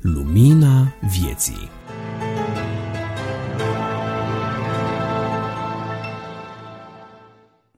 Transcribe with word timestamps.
Lumina 0.00 0.94
vieții 1.00 1.70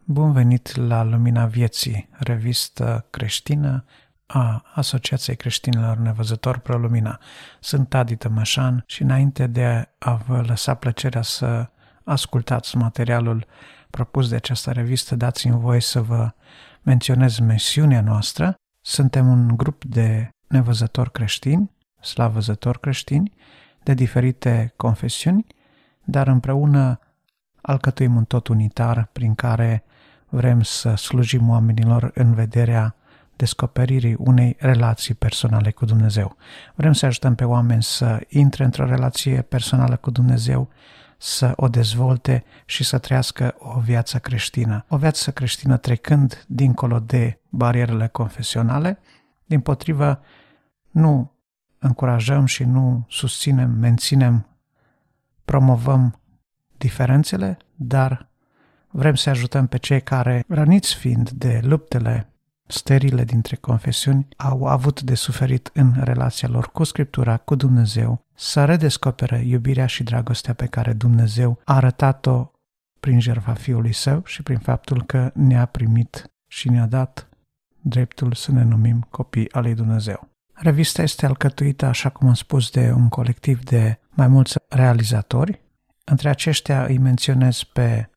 Bun 0.04 0.32
venit 0.32 0.76
la 0.76 1.02
Lumina 1.02 1.46
Vieții, 1.46 2.08
revistă 2.12 3.06
creștină 3.10 3.84
a 4.26 4.64
Asociației 4.74 5.36
Creștinilor 5.36 5.96
Nevăzători 5.96 6.60
Pro 6.60 6.78
Lumina. 6.78 7.20
Sunt 7.60 7.94
Adi 7.94 8.16
Tămășan 8.16 8.84
și 8.86 9.02
înainte 9.02 9.46
de 9.46 9.88
a 9.98 10.14
vă 10.14 10.44
lăsa 10.46 10.74
plăcerea 10.74 11.22
să 11.22 11.68
ascultați 12.04 12.76
materialul 12.76 13.46
propus 13.90 14.28
de 14.28 14.34
această 14.34 14.70
revistă, 14.70 15.16
dați-mi 15.16 15.58
voie 15.58 15.80
să 15.80 16.02
vă 16.02 16.32
menționez 16.82 17.38
misiunea 17.38 18.00
noastră. 18.00 18.54
Suntem 18.80 19.28
un 19.28 19.56
grup 19.56 19.84
de 19.84 20.28
nevăzători 20.46 21.12
creștini, 21.12 21.70
slavăzători 22.00 22.80
creștini, 22.80 23.32
de 23.82 23.94
diferite 23.94 24.72
confesiuni, 24.76 25.46
dar 26.04 26.26
împreună 26.26 27.00
alcătuim 27.60 28.16
un 28.16 28.24
tot 28.24 28.48
unitar 28.48 29.08
prin 29.12 29.34
care 29.34 29.84
vrem 30.28 30.62
să 30.62 30.94
slujim 30.94 31.48
oamenilor 31.48 32.10
în 32.14 32.34
vederea 32.34 32.94
descoperirii 33.36 34.16
unei 34.18 34.56
relații 34.58 35.14
personale 35.14 35.70
cu 35.70 35.84
Dumnezeu. 35.84 36.36
Vrem 36.74 36.92
să 36.92 37.06
ajutăm 37.06 37.34
pe 37.34 37.44
oameni 37.44 37.82
să 37.82 38.20
intre 38.28 38.64
într-o 38.64 38.86
relație 38.86 39.42
personală 39.42 39.96
cu 39.96 40.10
Dumnezeu, 40.10 40.68
să 41.18 41.52
o 41.56 41.68
dezvolte 41.68 42.44
și 42.64 42.84
să 42.84 42.98
trăiască 42.98 43.54
o 43.58 43.80
viață 43.80 44.18
creștină. 44.18 44.84
O 44.88 44.96
viață 44.96 45.30
creștină 45.30 45.76
trecând 45.76 46.44
dincolo 46.48 46.98
de 46.98 47.40
barierele 47.48 48.06
confesionale, 48.06 48.98
din 49.44 49.60
potrivă 49.60 50.20
nu 50.90 51.32
încurajăm 51.78 52.44
și 52.44 52.64
nu 52.64 53.06
susținem, 53.08 53.70
menținem, 53.70 54.46
promovăm 55.44 56.20
diferențele, 56.78 57.56
dar 57.74 58.28
vrem 58.90 59.14
să 59.14 59.30
ajutăm 59.30 59.66
pe 59.66 59.78
cei 59.78 60.02
care, 60.02 60.44
răniți 60.48 60.94
fiind 60.94 61.30
de 61.30 61.60
luptele 61.62 62.30
sterile 62.66 63.24
dintre 63.24 63.56
confesiuni, 63.56 64.28
au 64.36 64.66
avut 64.66 65.02
de 65.02 65.14
suferit 65.14 65.70
în 65.74 65.92
relația 66.00 66.48
lor 66.48 66.70
cu 66.70 66.84
Scriptura, 66.84 67.36
cu 67.36 67.54
Dumnezeu, 67.54 68.25
să 68.36 68.64
redescopere 68.64 69.42
iubirea 69.44 69.86
și 69.86 70.02
dragostea 70.02 70.54
pe 70.54 70.66
care 70.66 70.92
Dumnezeu 70.92 71.60
a 71.64 71.74
arătat-o 71.74 72.50
prin 73.00 73.20
jertfa 73.20 73.54
Fiului 73.54 73.92
Său 73.92 74.22
și 74.24 74.42
prin 74.42 74.58
faptul 74.58 75.02
că 75.04 75.30
ne-a 75.34 75.66
primit 75.66 76.30
și 76.46 76.68
ne-a 76.68 76.86
dat 76.86 77.28
dreptul 77.80 78.32
să 78.32 78.52
ne 78.52 78.62
numim 78.62 79.06
copii 79.10 79.52
al 79.52 79.62
lui 79.62 79.74
Dumnezeu. 79.74 80.28
Revista 80.52 81.02
este 81.02 81.26
alcătuită, 81.26 81.86
așa 81.86 82.08
cum 82.08 82.28
am 82.28 82.34
spus, 82.34 82.70
de 82.70 82.92
un 82.92 83.08
colectiv 83.08 83.64
de 83.64 83.98
mai 84.10 84.28
mulți 84.28 84.54
realizatori. 84.68 85.60
Între 86.04 86.28
aceștia 86.28 86.84
îi 86.84 86.98
menționez 86.98 87.62
pe 87.62 88.10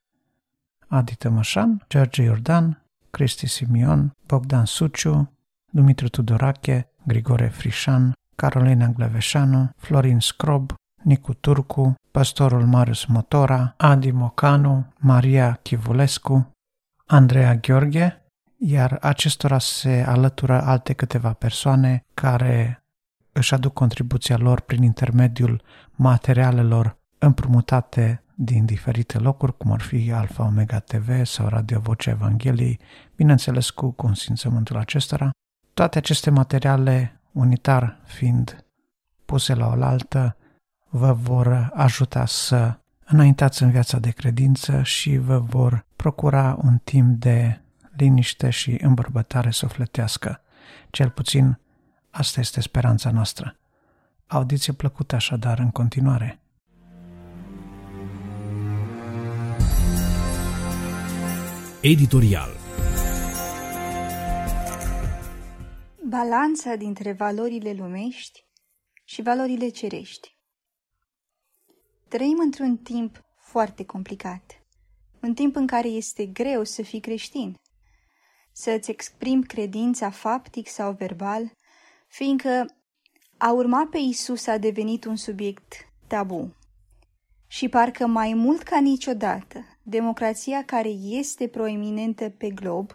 Adi 0.87 1.15
Tămășan, 1.15 1.85
George 1.89 2.21
Iordan, 2.21 2.85
Cristi 3.09 3.47
Simion, 3.47 4.15
Bogdan 4.25 4.65
Suciu, 4.65 5.33
Dumitru 5.71 6.07
Tudorache, 6.07 6.91
Grigore 7.07 7.47
Frișan, 7.47 8.13
Carolina 8.39 8.87
Gleveșanu, 8.87 9.69
Florin 9.77 10.19
Scrob, 10.19 10.73
Nicu 11.03 11.33
Turcu, 11.33 11.95
pastorul 12.11 12.65
Marius 12.65 13.05
Motora, 13.05 13.73
Adi 13.77 14.11
Mocanu, 14.11 14.85
Maria 14.97 15.59
Chivulescu, 15.61 16.51
Andreea 17.05 17.55
Gheorghe, 17.55 18.21
iar 18.57 18.97
acestora 19.01 19.59
se 19.59 20.03
alătură 20.07 20.61
alte 20.61 20.93
câteva 20.93 21.33
persoane 21.33 22.03
care 22.13 22.83
își 23.31 23.53
aduc 23.53 23.73
contribuția 23.73 24.37
lor 24.37 24.59
prin 24.59 24.83
intermediul 24.83 25.61
materialelor 25.95 26.97
împrumutate 27.17 28.23
din 28.35 28.65
diferite 28.65 29.17
locuri, 29.17 29.57
cum 29.57 29.71
ar 29.71 29.81
fi 29.81 30.11
Alfa 30.11 30.43
Omega 30.43 30.79
TV 30.79 31.25
sau 31.25 31.47
Radio 31.47 31.79
Vocea 31.79 32.11
Evangheliei, 32.11 32.79
bineînțeles 33.15 33.69
cu 33.69 33.91
consimțământul 33.91 34.77
acestora. 34.77 35.29
Toate 35.73 35.97
aceste 35.97 36.29
materiale, 36.29 37.18
unitar 37.31 37.99
fiind 38.03 38.65
puse 39.25 39.53
la 39.53 39.67
oaltă, 39.67 40.37
vă 40.89 41.13
vor 41.13 41.69
ajuta 41.73 42.25
să 42.25 42.79
înaintați 43.05 43.63
în 43.63 43.71
viața 43.71 43.99
de 43.99 44.09
credință 44.09 44.83
și 44.83 45.17
vă 45.17 45.39
vor 45.39 45.85
procura 45.95 46.57
un 46.61 46.77
timp 46.83 47.19
de 47.19 47.61
liniște 47.97 48.49
și 48.49 48.77
îmbărbătare 48.81 49.49
sufletească. 49.49 50.41
Cel 50.89 51.09
puțin 51.09 51.59
asta 52.09 52.39
este 52.39 52.61
speranța 52.61 53.11
noastră. 53.11 53.55
Audiție 54.27 54.73
plăcută 54.73 55.15
așadar 55.15 55.59
în 55.59 55.71
continuare. 55.71 56.39
Editorial 61.81 62.58
Balanța 66.09 66.75
dintre 66.75 67.11
valorile 67.11 67.73
lumești 67.73 68.45
și 69.03 69.21
valorile 69.21 69.69
cerești. 69.69 70.37
Trăim 72.07 72.37
într-un 72.39 72.77
timp 72.77 73.21
foarte 73.37 73.85
complicat, 73.85 74.63
un 75.21 75.33
timp 75.33 75.55
în 75.55 75.67
care 75.67 75.87
este 75.87 76.25
greu 76.25 76.63
să 76.63 76.81
fii 76.81 76.99
creștin, 76.99 77.55
să-ți 78.51 78.91
exprimi 78.91 79.43
credința 79.43 80.09
faptic 80.09 80.67
sau 80.67 80.91
verbal, 80.93 81.51
fiindcă 82.07 82.65
a 83.37 83.51
urma 83.51 83.87
pe 83.91 83.97
Isus 83.97 84.47
a 84.47 84.57
devenit 84.57 85.05
un 85.05 85.15
subiect 85.15 85.73
tabu. 86.07 86.55
Și 87.47 87.69
parcă 87.69 88.07
mai 88.07 88.33
mult 88.33 88.61
ca 88.61 88.79
niciodată, 88.79 89.65
democrația 89.83 90.65
care 90.65 90.89
este 90.89 91.47
proeminentă 91.47 92.29
pe 92.29 92.49
glob 92.49 92.91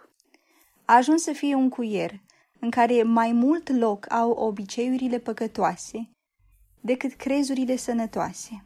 a 0.85 0.95
ajuns 0.95 1.21
să 1.21 1.31
fie 1.31 1.55
un 1.55 1.69
cuier 1.69 2.23
în 2.65 2.71
care 2.71 3.03
mai 3.03 3.31
mult 3.31 3.69
loc 3.69 4.11
au 4.11 4.31
obiceiurile 4.31 5.19
păcătoase 5.19 6.09
decât 6.81 7.13
crezurile 7.13 7.75
sănătoase. 7.75 8.63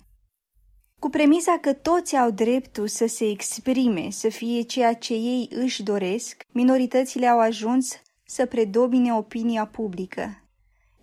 Cu 0.99 1.09
premisa 1.09 1.57
că 1.61 1.73
toți 1.73 2.15
au 2.15 2.31
dreptul 2.31 2.88
să 2.88 3.05
se 3.05 3.29
exprime, 3.29 4.09
să 4.09 4.29
fie 4.29 4.61
ceea 4.61 4.93
ce 4.93 5.13
ei 5.13 5.49
își 5.51 5.83
doresc, 5.83 6.45
minoritățile 6.51 7.27
au 7.27 7.39
ajuns 7.39 8.01
să 8.25 8.45
predomine 8.45 9.13
opinia 9.13 9.65
publică, 9.65 10.49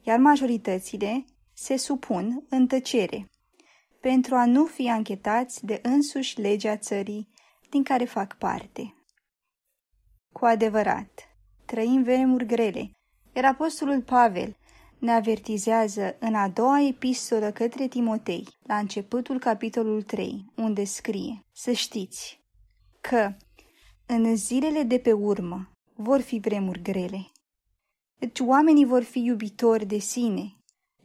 iar 0.03 0.19
majoritățile 0.19 1.25
se 1.53 1.77
supun 1.77 2.47
în 2.49 2.67
tăcere 2.67 3.31
pentru 4.01 4.35
a 4.35 4.47
nu 4.47 4.65
fi 4.65 4.89
anchetați 4.89 5.65
de 5.65 5.81
însuși 5.83 6.41
legea 6.41 6.77
țării 6.77 7.29
din 7.71 7.83
care 7.83 8.05
fac 8.05 8.39
parte. 8.39 8.95
Cu 10.33 10.45
adevărat, 10.45 11.26
trăim 11.67 12.03
vremuri 12.03 12.47
grele, 12.47 12.91
iar 13.33 13.45
apostolul 13.45 14.03
Pavel 14.03 14.57
ne 14.99 15.13
avertizează 15.13 16.17
în 16.19 16.35
a 16.35 16.49
doua 16.49 16.81
epistolă 16.81 17.51
către 17.51 17.89
Timotei, 17.89 18.49
la 18.63 18.77
începutul 18.77 19.39
capitolul 19.39 20.03
3, 20.03 20.53
unde 20.57 20.85
scrie 20.85 21.45
Să 21.53 21.73
știți 21.73 22.41
că 23.01 23.35
în 24.07 24.37
zilele 24.37 24.83
de 24.83 24.99
pe 24.99 25.13
urmă 25.13 25.71
vor 25.95 26.21
fi 26.21 26.39
vremuri 26.39 26.83
grele. 26.83 27.31
Deci 28.19 28.41
oamenii 28.41 28.85
vor 28.85 29.03
fi 29.03 29.25
iubitori 29.25 29.87
de 29.87 29.99
sine, 29.99 30.57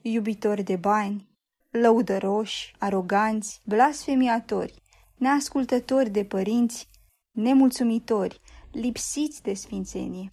iubitori 0.02 0.64
de 0.64 0.76
bani, 0.76 1.30
lăudăroși, 1.70 2.74
aroganți, 2.80 3.62
blasfemiatori, 3.66 4.82
neascultători 5.16 6.10
de 6.10 6.26
părinți, 6.26 6.88
nemulțumitori, 7.32 8.40
lipsiți 8.72 9.42
de 9.42 9.54
sfințenie, 9.54 10.28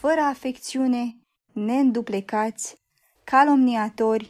fără 0.00 0.20
afecțiune, 0.20 1.16
neînduplecați, 1.52 2.76
calomniatori, 3.24 4.28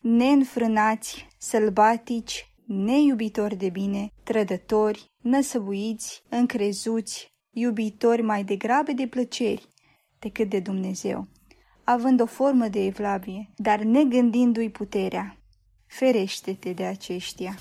neînfrânați, 0.00 1.26
sălbatici, 1.38 2.54
neiubitori 2.66 3.56
de 3.56 3.68
bine, 3.68 4.12
trădători, 4.22 5.10
năsăbuiți, 5.22 6.22
încrezuți, 6.28 7.34
iubitori 7.50 8.22
mai 8.22 8.44
degrabă 8.44 8.92
de 8.92 9.06
plăceri 9.06 9.68
decât 10.18 10.48
de 10.48 10.60
Dumnezeu, 10.60 11.28
având 11.84 12.20
o 12.20 12.26
formă 12.26 12.68
de 12.68 12.84
evlavie, 12.84 13.50
dar 13.56 13.80
negândindu-i 13.80 14.70
puterea. 14.70 15.36
Ferește-te 15.86 16.72
de 16.72 16.84
aceștia. 16.84 17.54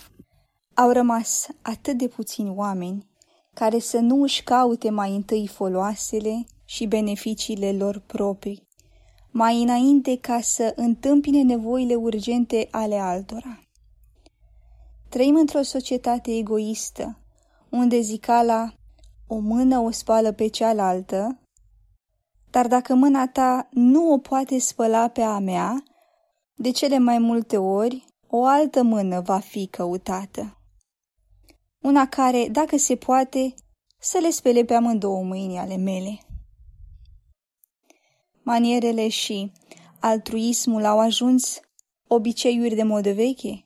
Au 0.74 0.92
rămas 0.92 1.48
atât 1.62 1.98
de 1.98 2.08
puțini 2.08 2.50
oameni 2.50 3.10
care 3.54 3.80
să 3.80 3.98
nu 3.98 4.22
își 4.22 4.44
caute 4.44 4.90
mai 4.90 5.16
întâi 5.16 5.48
foloasele 5.48 6.46
și 6.70 6.86
beneficiile 6.86 7.72
lor 7.72 8.00
proprii, 8.00 8.68
mai 9.32 9.62
înainte 9.62 10.18
ca 10.18 10.42
să 10.42 10.74
întâmpine 10.76 11.42
nevoile 11.42 11.96
urgente 11.96 12.68
ale 12.72 12.96
altora. 12.96 13.60
Trăim 15.10 15.36
într-o 15.36 15.62
societate 15.62 16.32
egoistă, 16.32 17.20
unde 17.70 18.00
zicala 18.00 18.74
o 19.28 19.38
mână 19.38 19.80
o 19.80 19.92
spală 19.92 20.32
pe 20.32 20.48
cealaltă, 20.48 21.40
dar 22.50 22.68
dacă 22.68 22.94
mâna 22.94 23.28
ta 23.28 23.68
nu 23.72 24.14
o 24.14 24.18
poate 24.18 24.60
spăla 24.60 25.08
pe 25.08 25.22
a 25.22 25.40
mea, 25.40 25.84
de 26.56 26.72
cele 26.72 26.98
mai 26.98 27.18
multe 27.18 27.58
ori 27.58 28.06
o 28.28 28.46
altă 28.46 28.84
mână 28.84 29.22
va 29.22 29.40
fi 29.40 29.68
căutată. 29.68 30.58
Una 31.80 32.08
care, 32.08 32.48
dacă 32.52 32.78
se 32.78 32.96
poate, 32.96 33.54
să 34.00 34.18
le 34.18 34.30
spele 34.30 34.64
pe 34.64 34.74
amândouă 34.74 35.24
mâini 35.24 35.58
ale 35.58 35.76
mele. 35.76 36.20
Manierele 38.50 39.08
și 39.08 39.52
altruismul 40.00 40.86
au 40.86 41.00
ajuns 41.00 41.60
obiceiuri 42.08 42.76
de 42.76 42.84
modă 42.84 43.14
veche, 43.14 43.66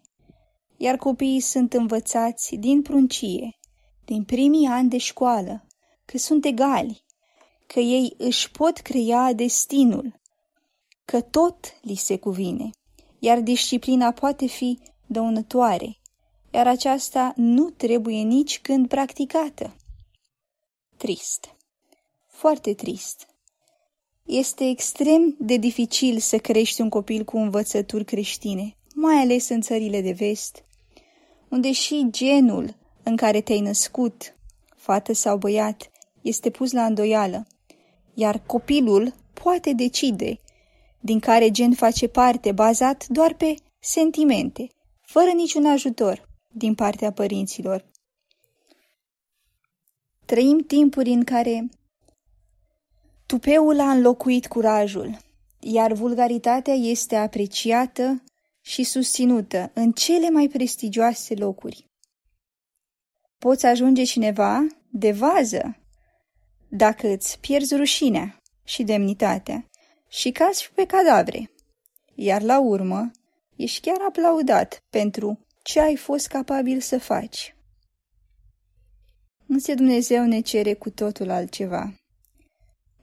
iar 0.77 0.97
copiii 0.97 1.39
sunt 1.39 1.74
învățați 1.74 2.56
din 2.56 2.81
pruncie, 2.81 3.59
din 4.06 4.24
primii 4.24 4.68
ani 4.68 4.89
de 4.89 4.97
școală, 4.97 5.65
că 6.06 6.18
sunt 6.18 6.45
egali, 6.45 7.03
că 7.68 7.80
ei 7.80 8.13
își 8.18 8.51
pot 8.51 8.77
crea 8.77 9.33
destinul, 9.33 10.19
că 11.06 11.21
tot 11.21 11.79
li 11.81 11.95
se 11.95 12.18
cuvine, 12.18 12.69
iar 13.19 13.39
disciplina 13.39 14.12
poate 14.12 14.45
fi 14.45 14.79
dăunătoare, 15.06 15.97
iar 16.51 16.68
aceasta 16.68 17.33
nu 17.36 17.69
trebuie 17.69 18.21
nici 18.21 18.59
când 18.59 18.88
practicată. 18.88 19.75
Trist. 20.97 21.56
Foarte 22.27 22.74
trist. 22.74 23.32
Este 24.24 24.70
extrem 24.70 25.36
de 25.40 25.58
dificil 25.58 26.20
să 26.20 26.38
crești 26.38 26.81
un 26.81 26.90
copil 26.90 27.24
cu 27.24 27.38
învățături 27.38 28.06
creștine, 28.06 28.75
mai 28.96 29.16
ales 29.16 29.50
în 29.50 29.62
țările 29.62 30.02
de 30.02 30.12
vest, 30.12 30.64
unde 31.50 31.72
și 31.72 32.08
genul 32.10 32.75
în 33.04 33.16
care 33.16 33.42
te-ai 33.42 33.60
născut, 33.60 34.36
fată 34.75 35.14
sau 35.14 35.38
băiat, 35.38 35.92
este 36.22 36.50
pus 36.50 36.72
la 36.72 36.86
îndoială, 36.86 37.48
iar 38.14 38.44
copilul 38.46 39.14
poate 39.34 39.74
decide 39.74 40.40
din 41.00 41.20
care 41.20 41.52
gen 41.52 41.74
face 41.74 42.08
parte 42.08 42.52
bazat 42.52 43.08
doar 43.08 43.34
pe 43.34 43.56
sentimente, 43.80 44.68
fără 45.02 45.30
niciun 45.30 45.66
ajutor 45.66 46.30
din 46.52 46.75
partea 46.75 47.12
părinților. 47.12 47.86
Trăim 50.25 50.58
timpuri 50.58 51.10
în 51.10 51.24
care 51.24 51.70
tupeul 53.33 53.80
a 53.80 53.91
înlocuit 53.91 54.47
curajul, 54.47 55.18
iar 55.59 55.94
vulgaritatea 55.94 56.74
este 56.74 57.15
apreciată 57.15 58.24
și 58.62 58.83
susținută 58.83 59.71
în 59.74 59.91
cele 59.91 60.30
mai 60.30 60.47
prestigioase 60.47 61.35
locuri. 61.35 61.89
Poți 63.38 63.65
ajunge 63.65 64.03
cineva 64.03 64.68
de 64.89 65.12
vază 65.12 65.77
dacă 66.69 67.07
îți 67.07 67.39
pierzi 67.39 67.75
rușinea 67.75 68.41
și 68.63 68.83
demnitatea 68.83 69.69
și 70.09 70.31
cazi 70.31 70.71
pe 70.75 70.86
cadavre, 70.86 71.51
iar 72.15 72.41
la 72.41 72.59
urmă 72.59 73.12
ești 73.56 73.81
chiar 73.81 74.01
aplaudat 74.07 74.83
pentru 74.89 75.39
ce 75.63 75.79
ai 75.79 75.95
fost 75.95 76.27
capabil 76.27 76.79
să 76.79 77.00
faci. 77.00 77.56
Însă 79.47 79.74
Dumnezeu 79.74 80.25
ne 80.25 80.39
cere 80.39 80.74
cu 80.74 80.89
totul 80.89 81.29
altceva. 81.29 81.94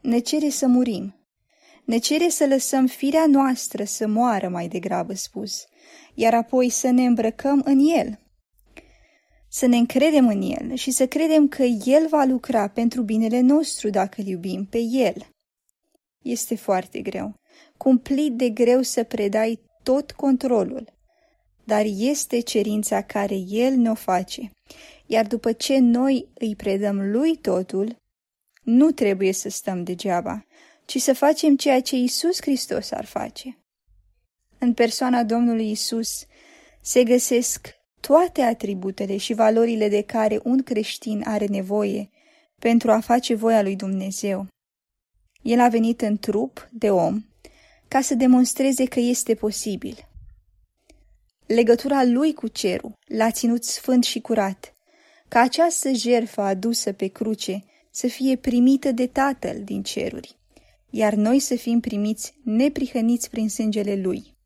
Ne 0.00 0.18
cere 0.18 0.48
să 0.48 0.66
murim. 0.66 1.14
Ne 1.84 1.98
cere 1.98 2.28
să 2.28 2.46
lăsăm 2.46 2.86
firea 2.86 3.26
noastră 3.26 3.84
să 3.84 4.06
moară 4.06 4.48
mai 4.48 4.68
degrabă 4.68 5.14
spus, 5.14 5.64
iar 6.14 6.34
apoi 6.34 6.68
să 6.68 6.90
ne 6.90 7.04
îmbrăcăm 7.04 7.62
în 7.64 7.78
El. 7.78 8.18
Să 9.48 9.66
ne 9.66 9.76
încredem 9.76 10.28
în 10.28 10.42
El 10.42 10.74
și 10.74 10.90
să 10.90 11.06
credem 11.06 11.48
că 11.48 11.62
El 11.62 12.06
va 12.08 12.24
lucra 12.24 12.68
pentru 12.68 13.02
binele 13.02 13.40
nostru 13.40 13.90
dacă 13.90 14.20
îl 14.20 14.26
iubim 14.26 14.64
pe 14.64 14.78
El. 14.78 15.26
Este 16.22 16.56
foarte 16.56 17.00
greu, 17.00 17.34
cumplit 17.76 18.32
de 18.32 18.48
greu 18.48 18.82
să 18.82 19.02
predai 19.02 19.60
tot 19.82 20.10
controlul, 20.10 20.92
dar 21.64 21.84
este 21.86 22.40
cerința 22.40 23.02
care 23.02 23.34
El 23.48 23.74
ne-o 23.74 23.94
face, 23.94 24.50
iar 25.06 25.26
după 25.26 25.52
ce 25.52 25.78
noi 25.78 26.28
îi 26.34 26.56
predăm 26.56 27.10
Lui 27.10 27.36
totul, 27.36 27.99
nu 28.70 28.90
trebuie 28.90 29.32
să 29.32 29.48
stăm 29.48 29.84
degeaba, 29.84 30.46
ci 30.84 30.98
să 31.00 31.12
facem 31.12 31.56
ceea 31.56 31.80
ce 31.80 31.96
Isus 31.96 32.40
Hristos 32.40 32.90
ar 32.90 33.04
face. 33.04 33.58
În 34.58 34.74
persoana 34.74 35.22
Domnului 35.22 35.70
Isus 35.70 36.26
se 36.80 37.04
găsesc 37.04 37.68
toate 38.00 38.42
atributele 38.42 39.16
și 39.16 39.32
valorile 39.32 39.88
de 39.88 40.02
care 40.02 40.40
un 40.42 40.62
creștin 40.62 41.22
are 41.26 41.46
nevoie 41.46 42.10
pentru 42.58 42.90
a 42.90 43.00
face 43.00 43.34
voia 43.34 43.62
lui 43.62 43.76
Dumnezeu. 43.76 44.46
El 45.42 45.60
a 45.60 45.68
venit 45.68 46.00
în 46.00 46.18
trup 46.18 46.68
de 46.72 46.90
om 46.90 47.24
ca 47.88 48.00
să 48.00 48.14
demonstreze 48.14 48.84
că 48.84 49.00
este 49.00 49.34
posibil. 49.34 50.08
Legătura 51.46 52.04
lui 52.04 52.34
cu 52.34 52.48
cerul 52.48 52.92
l-a 53.06 53.30
ținut 53.30 53.64
sfânt 53.64 54.04
și 54.04 54.20
curat, 54.20 54.74
ca 55.28 55.40
această 55.40 55.92
jerfă 55.92 56.40
adusă 56.40 56.92
pe 56.92 57.06
cruce 57.06 57.64
să 57.90 58.06
fie 58.06 58.36
primită 58.36 58.92
de 58.92 59.06
Tatăl 59.06 59.64
din 59.64 59.82
ceruri, 59.82 60.36
iar 60.90 61.14
noi 61.14 61.38
să 61.38 61.56
fim 61.56 61.80
primiți 61.80 62.34
neprihăniți 62.44 63.30
prin 63.30 63.48
sângele 63.48 63.96
Lui. 63.96 64.38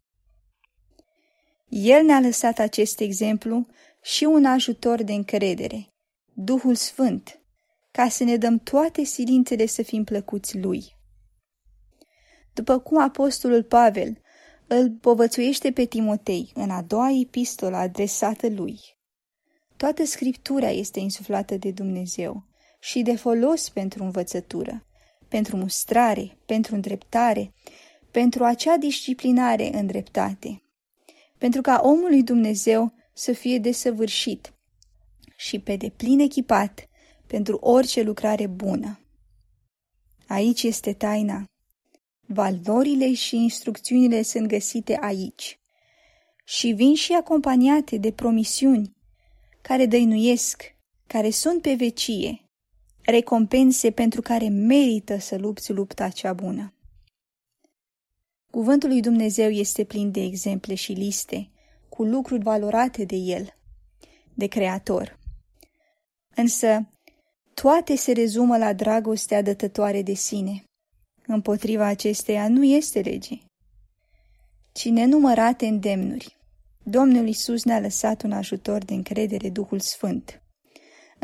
El 1.69 2.05
ne-a 2.05 2.21
lăsat 2.21 2.59
acest 2.59 3.01
exemplu 3.01 3.67
și 4.03 4.25
un 4.25 4.45
ajutor 4.45 5.03
de 5.03 5.13
încredere, 5.13 5.95
Duhul 6.33 6.75
Sfânt, 6.75 7.41
ca 7.91 8.09
să 8.09 8.25
ne 8.25 8.37
dăm 8.37 8.59
toate 8.59 9.03
silințele 9.03 9.67
să 9.67 9.83
fim 9.83 10.05
plăcuți 10.05 10.59
Lui. 10.59 10.85
După 12.55 12.79
cum 12.79 13.01
apostolul 13.01 13.63
Pavel 13.63 14.19
îl 14.67 14.91
povățuiește 14.91 15.73
pe 15.73 15.85
Timotei 15.85 16.51
în 16.55 16.71
a 16.71 16.83
doua 16.83 17.11
epistolă 17.21 17.77
adresată 17.77 18.49
lui. 18.49 18.81
Toată 19.77 20.05
scriptura 20.05 20.71
este 20.71 21.01
insuflată 21.01 21.57
de 21.57 21.71
Dumnezeu 21.71 22.45
și 22.85 23.03
de 23.03 23.17
folos 23.17 23.69
pentru 23.69 24.03
învățătură, 24.05 24.87
pentru 25.29 25.57
mustrare, 25.57 26.39
pentru 26.47 26.75
îndreptare, 26.75 27.53
pentru 28.11 28.45
acea 28.45 28.77
disciplinare 28.77 29.77
în 29.77 29.87
dreptate, 29.87 30.63
pentru 31.39 31.61
ca 31.61 31.81
omul 31.83 32.09
lui 32.09 32.23
Dumnezeu 32.23 32.93
să 33.13 33.33
fie 33.33 33.59
desăvârșit 33.59 34.53
și 35.37 35.59
pe 35.59 35.77
deplin 35.77 36.21
echipat 36.21 36.89
pentru 37.27 37.57
orice 37.57 38.03
lucrare 38.03 38.47
bună. 38.47 39.01
Aici 40.27 40.63
este 40.63 40.93
taina. 40.93 41.45
Valorile 42.27 43.15
și 43.15 43.37
instrucțiunile 43.37 44.23
sunt 44.23 44.47
găsite 44.49 44.99
aici 45.01 45.59
și 46.45 46.73
vin 46.73 46.95
și 46.95 47.13
acompaniate 47.13 47.97
de 47.97 48.13
promisiuni 48.13 48.97
care 49.63 49.87
dăinuiesc, 49.87 50.63
care 51.07 51.31
sunt 51.31 51.63
pe 51.63 51.75
vecie, 51.75 52.44
recompense 53.05 53.91
pentru 53.91 54.21
care 54.21 54.49
merită 54.49 55.19
să 55.19 55.37
lupți 55.37 55.73
lupta 55.73 56.09
cea 56.09 56.33
bună. 56.33 56.75
Cuvântul 58.51 58.89
lui 58.89 59.01
Dumnezeu 59.01 59.51
este 59.51 59.85
plin 59.85 60.11
de 60.11 60.21
exemple 60.21 60.75
și 60.75 60.93
liste, 60.93 61.51
cu 61.89 62.05
lucruri 62.05 62.43
valorate 62.43 63.05
de 63.05 63.17
El, 63.17 63.55
de 64.35 64.47
Creator. 64.47 65.19
Însă, 66.35 66.89
toate 67.55 67.97
se 67.97 68.13
rezumă 68.13 68.59
la 68.59 68.73
dragostea 68.73 69.43
dătătoare 69.43 70.03
de 70.03 70.15
sine. 70.15 70.65
Împotriva 71.27 71.87
acesteia 71.87 72.49
nu 72.49 72.65
este 72.65 73.01
lege, 73.01 73.39
ci 74.73 74.85
nenumărate 74.85 75.67
îndemnuri. 75.67 76.37
Domnul 76.83 77.29
Isus 77.29 77.65
ne-a 77.65 77.81
lăsat 77.81 78.23
un 78.23 78.33
ajutor 78.33 78.85
de 78.85 78.95
încredere, 78.95 79.51
Duhul 79.51 79.81
Sfânt. 79.81 80.43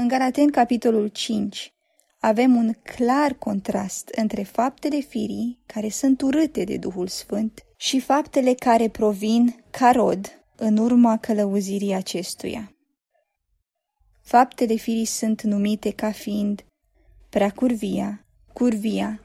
În 0.00 0.08
Galaten, 0.08 0.50
capitolul 0.50 1.08
5, 1.08 1.72
avem 2.18 2.56
un 2.56 2.72
clar 2.72 3.32
contrast 3.32 4.08
între 4.08 4.42
faptele 4.42 4.98
firii, 4.98 5.62
care 5.66 5.88
sunt 5.88 6.20
urâte 6.20 6.64
de 6.64 6.76
Duhul 6.76 7.06
Sfânt, 7.06 7.64
și 7.76 8.00
faptele 8.00 8.54
care 8.54 8.88
provin 8.88 9.64
ca 9.70 9.90
rod 9.90 10.44
în 10.56 10.76
urma 10.76 11.18
călăuzirii 11.18 11.94
acestuia. 11.94 12.74
Faptele 14.22 14.74
firii 14.74 15.04
sunt 15.04 15.42
numite 15.42 15.90
ca 15.90 16.10
fiind 16.10 16.64
prea 17.30 17.50
curvia, 17.50 18.26
curvia, 18.52 19.20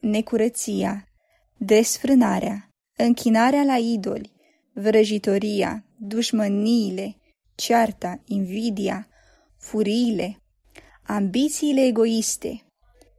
necurăția, 0.00 1.08
desfrânarea, 1.56 2.68
închinarea 2.96 3.62
la 3.62 3.76
idoli, 3.76 4.32
vrăjitoria, 4.72 5.84
dușmăniile, 5.98 7.16
cearta, 7.54 8.20
invidia, 8.24 9.08
furiile, 9.66 10.42
ambițiile 11.02 11.84
egoiste, 11.84 12.62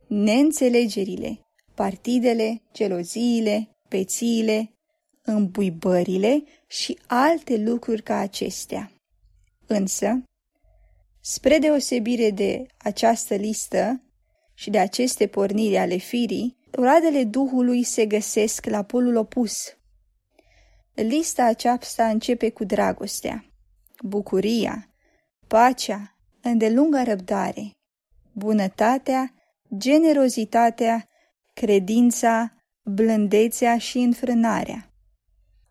neînțelegerile, 0.07 1.39
partidele, 1.75 2.61
geloziile, 2.73 3.77
pețiile, 3.87 4.71
îmbuibările 5.23 6.43
și 6.67 6.99
alte 7.07 7.57
lucruri 7.57 8.01
ca 8.03 8.17
acestea. 8.17 8.91
Însă, 9.67 10.21
Spre 11.19 11.57
deosebire 11.57 12.29
de 12.29 12.65
această 12.77 13.35
listă 13.35 14.01
și 14.53 14.69
de 14.69 14.79
aceste 14.79 15.27
porniri 15.27 15.77
ale 15.77 15.97
firii, 15.97 16.57
roadele 16.71 17.23
Duhului 17.23 17.83
se 17.83 18.05
găsesc 18.05 18.65
la 18.65 18.83
polul 18.83 19.15
opus. 19.15 19.77
Lista 20.93 21.45
aceasta 21.45 22.07
începe 22.07 22.49
cu 22.49 22.63
dragostea, 22.63 23.45
bucuria, 24.01 24.89
pacea, 25.47 26.16
îndelunga 26.41 27.03
răbdare, 27.03 27.71
bunătatea, 28.31 29.33
generozitatea, 29.77 31.07
credința, 31.53 32.53
blândețea 32.83 33.77
și 33.77 33.97
înfrânarea. 33.97 34.91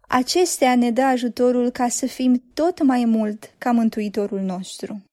Acestea 0.01 0.77
ne 0.77 0.91
dă 0.91 1.03
ajutorul 1.03 1.71
ca 1.71 1.89
să 1.89 2.07
fim 2.07 2.43
tot 2.55 2.83
mai 2.83 3.05
mult 3.05 3.55
ca 3.59 3.73
Mântuitorul 3.73 4.41
nostru. 4.41 5.05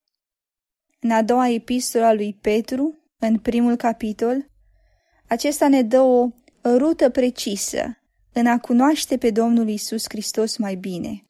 În 0.99 1.11
a 1.11 1.21
doua 1.21 1.49
epistola 1.49 2.13
lui 2.13 2.37
Petru, 2.41 2.97
în 3.19 3.39
primul 3.39 3.75
capitol, 3.75 4.45
acesta 5.27 5.67
ne 5.67 5.81
dă 5.81 5.99
o 6.01 6.29
rută 6.63 7.09
precisă 7.09 7.97
în 8.33 8.47
a 8.47 8.59
cunoaște 8.59 9.17
pe 9.17 9.31
Domnul 9.31 9.69
Isus 9.69 10.03
Hristos 10.07 10.57
mai 10.57 10.75
bine, 10.75 11.23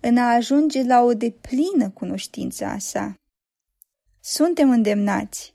în 0.00 0.16
a 0.16 0.34
ajunge 0.34 0.82
la 0.82 1.02
o 1.02 1.14
deplină 1.14 1.90
cunoștință 1.90 2.64
a 2.64 2.78
sa. 2.78 3.21
Suntem 4.24 4.70
îndemnați 4.70 5.54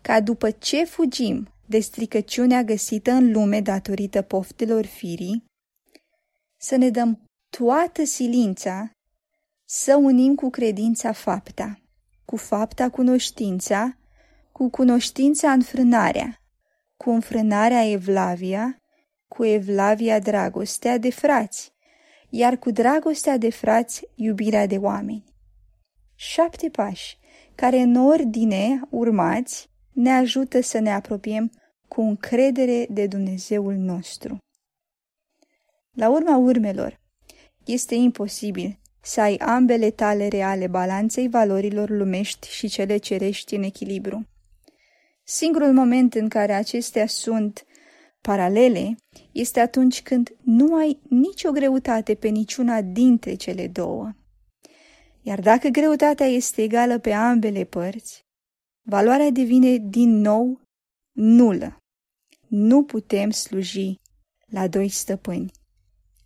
ca 0.00 0.20
după 0.20 0.50
ce 0.50 0.84
fugim 0.84 1.48
de 1.66 1.80
stricăciunea 1.80 2.62
găsită 2.62 3.10
în 3.10 3.32
lume 3.32 3.60
datorită 3.60 4.22
poftelor 4.22 4.84
firii, 4.84 5.44
să 6.56 6.76
ne 6.76 6.90
dăm 6.90 7.20
toată 7.50 8.04
silința 8.04 8.90
să 9.64 9.96
unim 9.96 10.34
cu 10.34 10.50
credința 10.50 11.12
fapta, 11.12 11.80
cu 12.24 12.36
fapta 12.36 12.90
cunoștința, 12.90 13.96
cu 14.52 14.70
cunoștința 14.70 15.52
înfrânarea, 15.52 16.40
cu 16.96 17.10
înfrânarea 17.10 17.90
evlavia, 17.90 18.76
cu 19.28 19.44
evlavia 19.44 20.18
dragostea 20.18 20.98
de 20.98 21.10
frați, 21.10 21.72
iar 22.28 22.56
cu 22.56 22.70
dragostea 22.70 23.36
de 23.36 23.50
frați 23.50 24.08
iubirea 24.14 24.66
de 24.66 24.76
oameni. 24.76 25.24
Șapte 26.14 26.68
pași, 26.68 27.18
care 27.60 27.78
în 27.78 27.96
ordine 27.96 28.80
urmați 28.90 29.68
ne 29.92 30.10
ajută 30.10 30.60
să 30.60 30.78
ne 30.78 30.92
apropiem 30.92 31.50
cu 31.88 32.00
încredere 32.00 32.86
de 32.90 33.06
Dumnezeul 33.06 33.74
nostru. 33.74 34.38
La 35.92 36.10
urma 36.10 36.36
urmelor, 36.36 37.00
este 37.64 37.94
imposibil 37.94 38.78
să 39.02 39.20
ai 39.20 39.36
ambele 39.36 39.90
tale 39.90 40.28
reale 40.28 40.66
balanței 40.66 41.28
valorilor 41.28 41.90
lumești 41.90 42.48
și 42.50 42.68
cele 42.68 42.96
cerești 42.96 43.54
în 43.54 43.62
echilibru. 43.62 44.28
Singurul 45.24 45.72
moment 45.72 46.14
în 46.14 46.28
care 46.28 46.52
acestea 46.52 47.06
sunt 47.06 47.64
paralele 48.20 48.96
este 49.32 49.60
atunci 49.60 50.02
când 50.02 50.36
nu 50.40 50.74
ai 50.74 51.00
nicio 51.08 51.50
greutate 51.50 52.14
pe 52.14 52.28
niciuna 52.28 52.80
dintre 52.80 53.34
cele 53.34 53.68
două. 53.68 54.12
Iar 55.28 55.40
dacă 55.40 55.68
greutatea 55.68 56.26
este 56.26 56.62
egală 56.62 56.98
pe 56.98 57.12
ambele 57.12 57.64
părți, 57.64 58.26
valoarea 58.82 59.30
devine 59.30 59.76
din 59.76 60.20
nou 60.20 60.60
nulă. 61.12 61.76
Nu 62.46 62.84
putem 62.84 63.30
sluji 63.30 63.94
la 64.46 64.68
doi 64.68 64.88
stăpâni. 64.88 65.50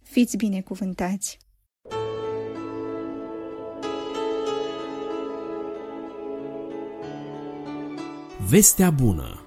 Fiți 0.03 0.37
binecuvântați! 0.37 1.39
Vestea 8.49 8.91
bună 8.91 9.47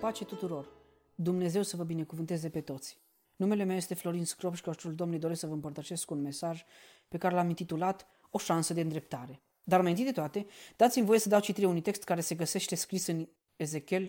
Pace 0.00 0.24
tuturor! 0.24 0.68
Dumnezeu 1.14 1.62
să 1.62 1.76
vă 1.76 1.84
binecuvânteze 1.84 2.48
pe 2.48 2.60
toți! 2.60 3.07
Numele 3.38 3.64
meu 3.64 3.76
este 3.76 3.94
Florin 3.94 4.24
Scrop 4.24 4.54
și 4.54 4.62
ca 4.62 4.72
Domnului 4.82 5.18
doresc 5.18 5.40
să 5.40 5.46
vă 5.46 5.52
împărtășesc 5.52 6.10
un 6.10 6.20
mesaj 6.20 6.64
pe 7.08 7.18
care 7.18 7.34
l-am 7.34 7.48
intitulat 7.48 8.06
O 8.30 8.38
șansă 8.38 8.72
de 8.72 8.80
îndreptare. 8.80 9.42
Dar 9.62 9.80
mai 9.80 9.90
întâi 9.90 10.04
de 10.04 10.12
toate, 10.12 10.46
dați-mi 10.76 11.06
voie 11.06 11.18
să 11.18 11.28
dau 11.28 11.40
citire 11.40 11.66
unui 11.66 11.80
text 11.80 12.02
care 12.02 12.20
se 12.20 12.34
găsește 12.34 12.74
scris 12.74 13.06
în 13.06 13.28
Ezechiel, 13.56 14.02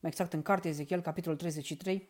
mai 0.00 0.10
exact 0.10 0.32
în 0.32 0.42
cartea 0.42 0.70
Ezechiel, 0.70 1.00
capitolul 1.00 1.38
33, 1.38 2.08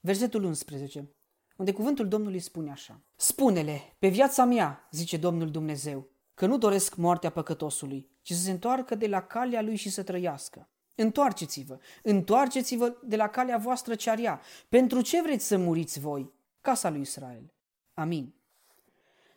versetul 0.00 0.42
11, 0.42 1.10
unde 1.56 1.72
cuvântul 1.72 2.08
Domnului 2.08 2.38
spune 2.38 2.70
așa. 2.70 3.00
Spune-le, 3.16 3.80
pe 3.98 4.08
viața 4.08 4.44
mea, 4.44 4.88
zice 4.90 5.16
Domnul 5.16 5.50
Dumnezeu, 5.50 6.08
că 6.34 6.46
nu 6.46 6.58
doresc 6.58 6.94
moartea 6.94 7.30
păcătosului, 7.30 8.10
ci 8.22 8.32
să 8.32 8.42
se 8.42 8.50
întoarcă 8.50 8.94
de 8.94 9.06
la 9.06 9.22
calea 9.22 9.62
lui 9.62 9.76
și 9.76 9.90
să 9.90 10.02
trăiască. 10.02 10.68
Întoarceți-vă, 10.98 11.78
întoarceți-vă 12.02 12.96
de 13.02 13.16
la 13.16 13.28
calea 13.28 13.56
voastră 13.58 13.94
cearia. 13.94 14.40
Pentru 14.68 15.00
ce 15.00 15.22
vreți 15.22 15.46
să 15.46 15.56
muriți 15.56 16.00
voi? 16.00 16.32
Casa 16.60 16.90
lui 16.90 17.00
Israel. 17.00 17.52
Amin. 17.94 18.34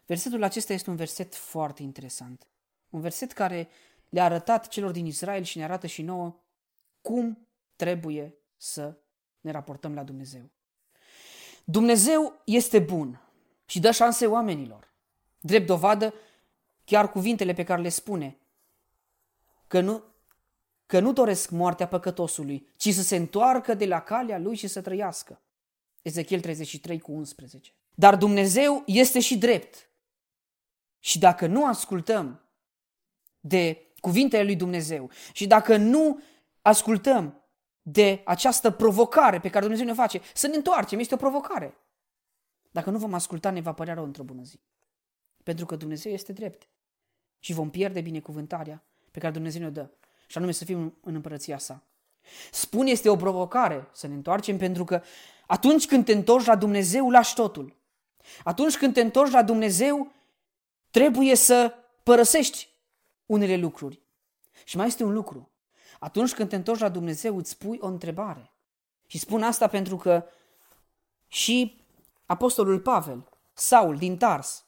Versetul 0.06 0.44
acesta 0.44 0.74
este 0.74 0.90
un 0.90 0.96
verset 0.96 1.36
foarte 1.36 1.84
interesant. 1.84 2.48
Un 2.90 3.02
verset 3.02 3.32
care 3.32 3.70
le-a 4.10 4.24
arătat 4.24 4.68
celor 4.68 4.92
din 4.92 5.06
Israel 5.06 5.44
și 5.44 5.58
ne 5.58 5.64
arată 5.64 5.88
și 5.88 6.02
nouă 6.02 6.40
cum 7.02 7.48
trebuie 7.76 8.38
să 8.58 8.98
ne 9.42 9.52
raportăm 9.52 9.94
la 9.94 10.04
Dumnezeu. 10.04 10.50
Dumnezeu 11.64 12.42
este 12.46 12.80
bun 12.80 13.22
și 13.66 13.80
dă 13.80 13.92
șanse 13.92 14.28
oamenilor. 14.28 14.94
Drept 15.40 15.66
dovadă, 15.66 16.14
chiar 16.86 17.12
cuvintele 17.12 17.54
pe 17.54 17.64
care 17.64 17.82
le 17.82 17.90
spune, 17.90 18.38
că 19.68 19.82
nu, 19.82 20.04
că 20.90 21.00
nu 21.00 21.14
doresc 21.14 21.50
moartea 21.50 21.88
păcătosului, 21.88 22.68
ci 22.76 22.94
să 22.94 23.02
se 23.02 23.16
întoarcă 23.16 23.74
de 23.74 23.86
la 23.86 24.02
calea 24.02 24.38
lui 24.38 24.56
și 24.56 24.68
să 24.68 24.82
trăiască. 24.82 25.42
Ezechiel 26.02 26.40
33 26.40 27.00
cu 27.00 27.12
11. 27.12 27.74
Dar 27.96 28.16
Dumnezeu 28.16 28.84
este 28.86 29.20
și 29.20 29.38
drept. 29.38 29.90
Și 31.00 31.20
dacă 31.20 31.48
nu 31.48 31.66
ascultăm 31.66 32.42
de 33.40 33.92
cuvintele 34.00 34.44
lui 34.44 34.56
Dumnezeu 34.56 35.10
și 35.34 35.48
dacă 35.48 35.78
nu 35.78 36.22
ascultăm 36.62 37.44
de 37.82 38.22
această 38.26 38.72
provocare 38.72 39.40
pe 39.40 39.50
care 39.50 39.62
Dumnezeu 39.62 39.86
ne 39.86 39.94
face, 39.94 40.22
să 40.34 40.48
ne 40.48 40.56
întoarcem, 40.56 41.00
este 41.00 41.14
o 41.14 41.18
provocare. 41.18 41.78
Dacă 42.72 42.90
nu 42.90 42.98
vom 42.98 43.14
asculta, 43.14 43.50
ne 43.50 43.62
va 43.62 43.74
părea 43.74 43.94
rău 43.94 44.04
într-o 44.04 44.24
bună 44.24 44.44
zi. 44.44 44.60
Pentru 45.44 45.66
că 45.66 45.76
Dumnezeu 45.76 46.12
este 46.12 46.34
drept. 46.34 46.70
Și 47.40 47.54
vom 47.54 47.70
pierde 47.70 48.02
binecuvântarea 48.02 48.84
pe 49.12 49.20
care 49.20 49.34
Dumnezeu 49.34 49.62
ne-o 49.62 49.72
dă. 49.72 49.90
Și 50.30 50.38
anume 50.38 50.52
să 50.52 50.66
fim 50.66 50.98
în 51.02 51.16
împărăția 51.16 51.58
sa. 51.58 51.84
Spun 52.52 52.88
este 52.88 53.10
o 53.10 53.16
provocare 53.16 53.88
să 53.92 54.08
ne 54.08 54.14
întoarcem 54.14 54.58
pentru 54.58 54.84
că 54.84 55.02
atunci 55.48 55.86
când 55.86 56.06
te 56.06 56.12
întorci 56.12 56.46
la 56.46 56.56
Dumnezeu, 56.56 57.10
lași 57.10 57.34
totul. 57.34 57.76
Atunci 58.44 58.78
când 58.78 58.94
te 58.94 59.02
întorci 59.02 59.32
la 59.32 59.44
Dumnezeu, 59.44 60.12
trebuie 60.92 61.36
să 61.36 61.74
părăsești 62.04 62.70
unele 63.26 63.56
lucruri. 63.56 64.02
Și 64.64 64.78
mai 64.78 64.88
este 64.88 65.04
un 65.04 65.14
lucru. 65.14 65.52
Atunci 66.00 66.34
când 66.34 66.50
te 66.50 66.56
întorci 66.56 66.80
la 66.80 66.90
Dumnezeu, 66.90 67.38
îți 67.38 67.58
pui 67.58 67.78
o 67.82 67.88
întrebare. 67.88 68.52
Și 69.06 69.18
spun 69.18 69.44
asta 69.44 69.68
pentru 69.68 69.98
că 69.98 70.26
și 71.28 71.84
apostolul 72.26 72.80
Pavel, 72.80 73.30
Saul 73.54 73.98
din 73.98 74.18
Tars, 74.18 74.64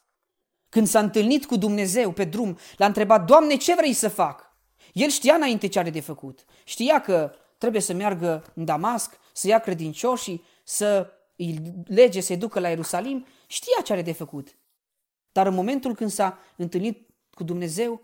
când 0.68 0.86
s-a 0.86 0.98
întâlnit 0.98 1.46
cu 1.46 1.56
Dumnezeu 1.56 2.12
pe 2.12 2.24
drum, 2.24 2.58
l-a 2.76 2.86
întrebat, 2.86 3.24
Doamne, 3.24 3.56
ce 3.56 3.74
vrei 3.74 3.92
să 3.92 4.08
fac? 4.08 4.51
El 4.92 5.08
știa 5.08 5.34
înainte 5.34 5.66
ce 5.66 5.78
are 5.78 5.90
de 5.90 6.00
făcut. 6.00 6.44
Știa 6.64 7.00
că 7.00 7.34
trebuie 7.58 7.80
să 7.80 7.92
meargă 7.92 8.52
în 8.54 8.64
Damasc, 8.64 9.18
să 9.32 9.46
ia 9.46 9.58
credincioșii, 9.58 10.44
să 10.64 11.12
îi 11.36 11.74
lege, 11.86 12.20
să-i 12.20 12.36
ducă 12.36 12.60
la 12.60 12.68
Ierusalim. 12.68 13.26
Știa 13.46 13.82
ce 13.84 13.92
are 13.92 14.02
de 14.02 14.12
făcut. 14.12 14.56
Dar 15.32 15.46
în 15.46 15.54
momentul 15.54 15.94
când 15.94 16.10
s-a 16.10 16.38
întâlnit 16.56 17.08
cu 17.30 17.44
Dumnezeu, 17.44 18.00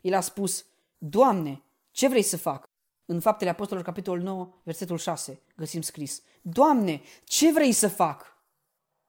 el 0.00 0.14
a 0.14 0.20
spus, 0.20 0.66
Doamne, 0.98 1.62
ce 1.90 2.08
vrei 2.08 2.22
să 2.22 2.36
fac? 2.36 2.70
În 3.04 3.20
Faptele 3.20 3.50
Apostolilor, 3.50 3.88
capitolul 3.88 4.22
9, 4.22 4.54
versetul 4.62 4.98
6, 4.98 5.42
găsim 5.56 5.80
scris, 5.80 6.22
Doamne, 6.42 7.02
ce 7.24 7.52
vrei 7.52 7.72
să 7.72 7.88
fac? 7.88 8.36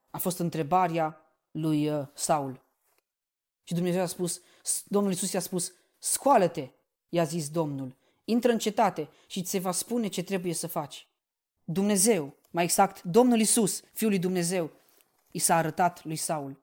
A 0.09 0.17
fost 0.17 0.39
întrebarea 0.39 1.21
lui 1.51 1.89
uh, 1.89 2.07
Saul. 2.13 2.65
Și 3.63 3.73
Dumnezeu 3.73 4.01
a 4.01 4.05
spus, 4.05 4.41
Domnul 4.85 5.11
Iisus 5.11 5.31
i-a 5.31 5.39
spus, 5.39 5.73
scoală-te, 5.97 6.69
i-a 7.09 7.23
zis 7.23 7.49
Domnul, 7.49 7.95
intră 8.25 8.51
în 8.51 8.57
cetate 8.57 9.09
și 9.27 9.41
ți 9.41 9.49
se 9.49 9.59
va 9.59 9.71
spune 9.71 10.07
ce 10.07 10.23
trebuie 10.23 10.53
să 10.53 10.67
faci. 10.67 11.07
Dumnezeu, 11.63 12.35
mai 12.51 12.63
exact, 12.63 13.03
Domnul 13.03 13.37
Iisus, 13.37 13.81
Fiul 13.93 14.09
lui 14.09 14.19
Dumnezeu, 14.19 14.71
i 15.31 15.39
s-a 15.39 15.55
arătat 15.55 16.05
lui 16.05 16.15
Saul 16.15 16.59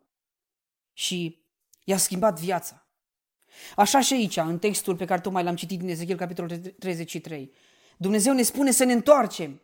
și 0.92 1.38
i-a 1.84 1.96
schimbat 1.96 2.40
viața. 2.40 2.86
Așa 3.76 4.00
și 4.00 4.12
aici, 4.12 4.36
în 4.36 4.58
textul 4.58 4.96
pe 4.96 5.04
care 5.04 5.20
tocmai 5.20 5.42
l-am 5.42 5.56
citit 5.56 5.78
din 5.78 5.88
Ezechiel, 5.88 6.16
capitolul 6.16 6.58
33. 6.78 7.52
Dumnezeu 7.96 8.34
ne 8.34 8.42
spune 8.42 8.70
să 8.70 8.84
ne 8.84 8.92
întoarcem. 8.92 9.60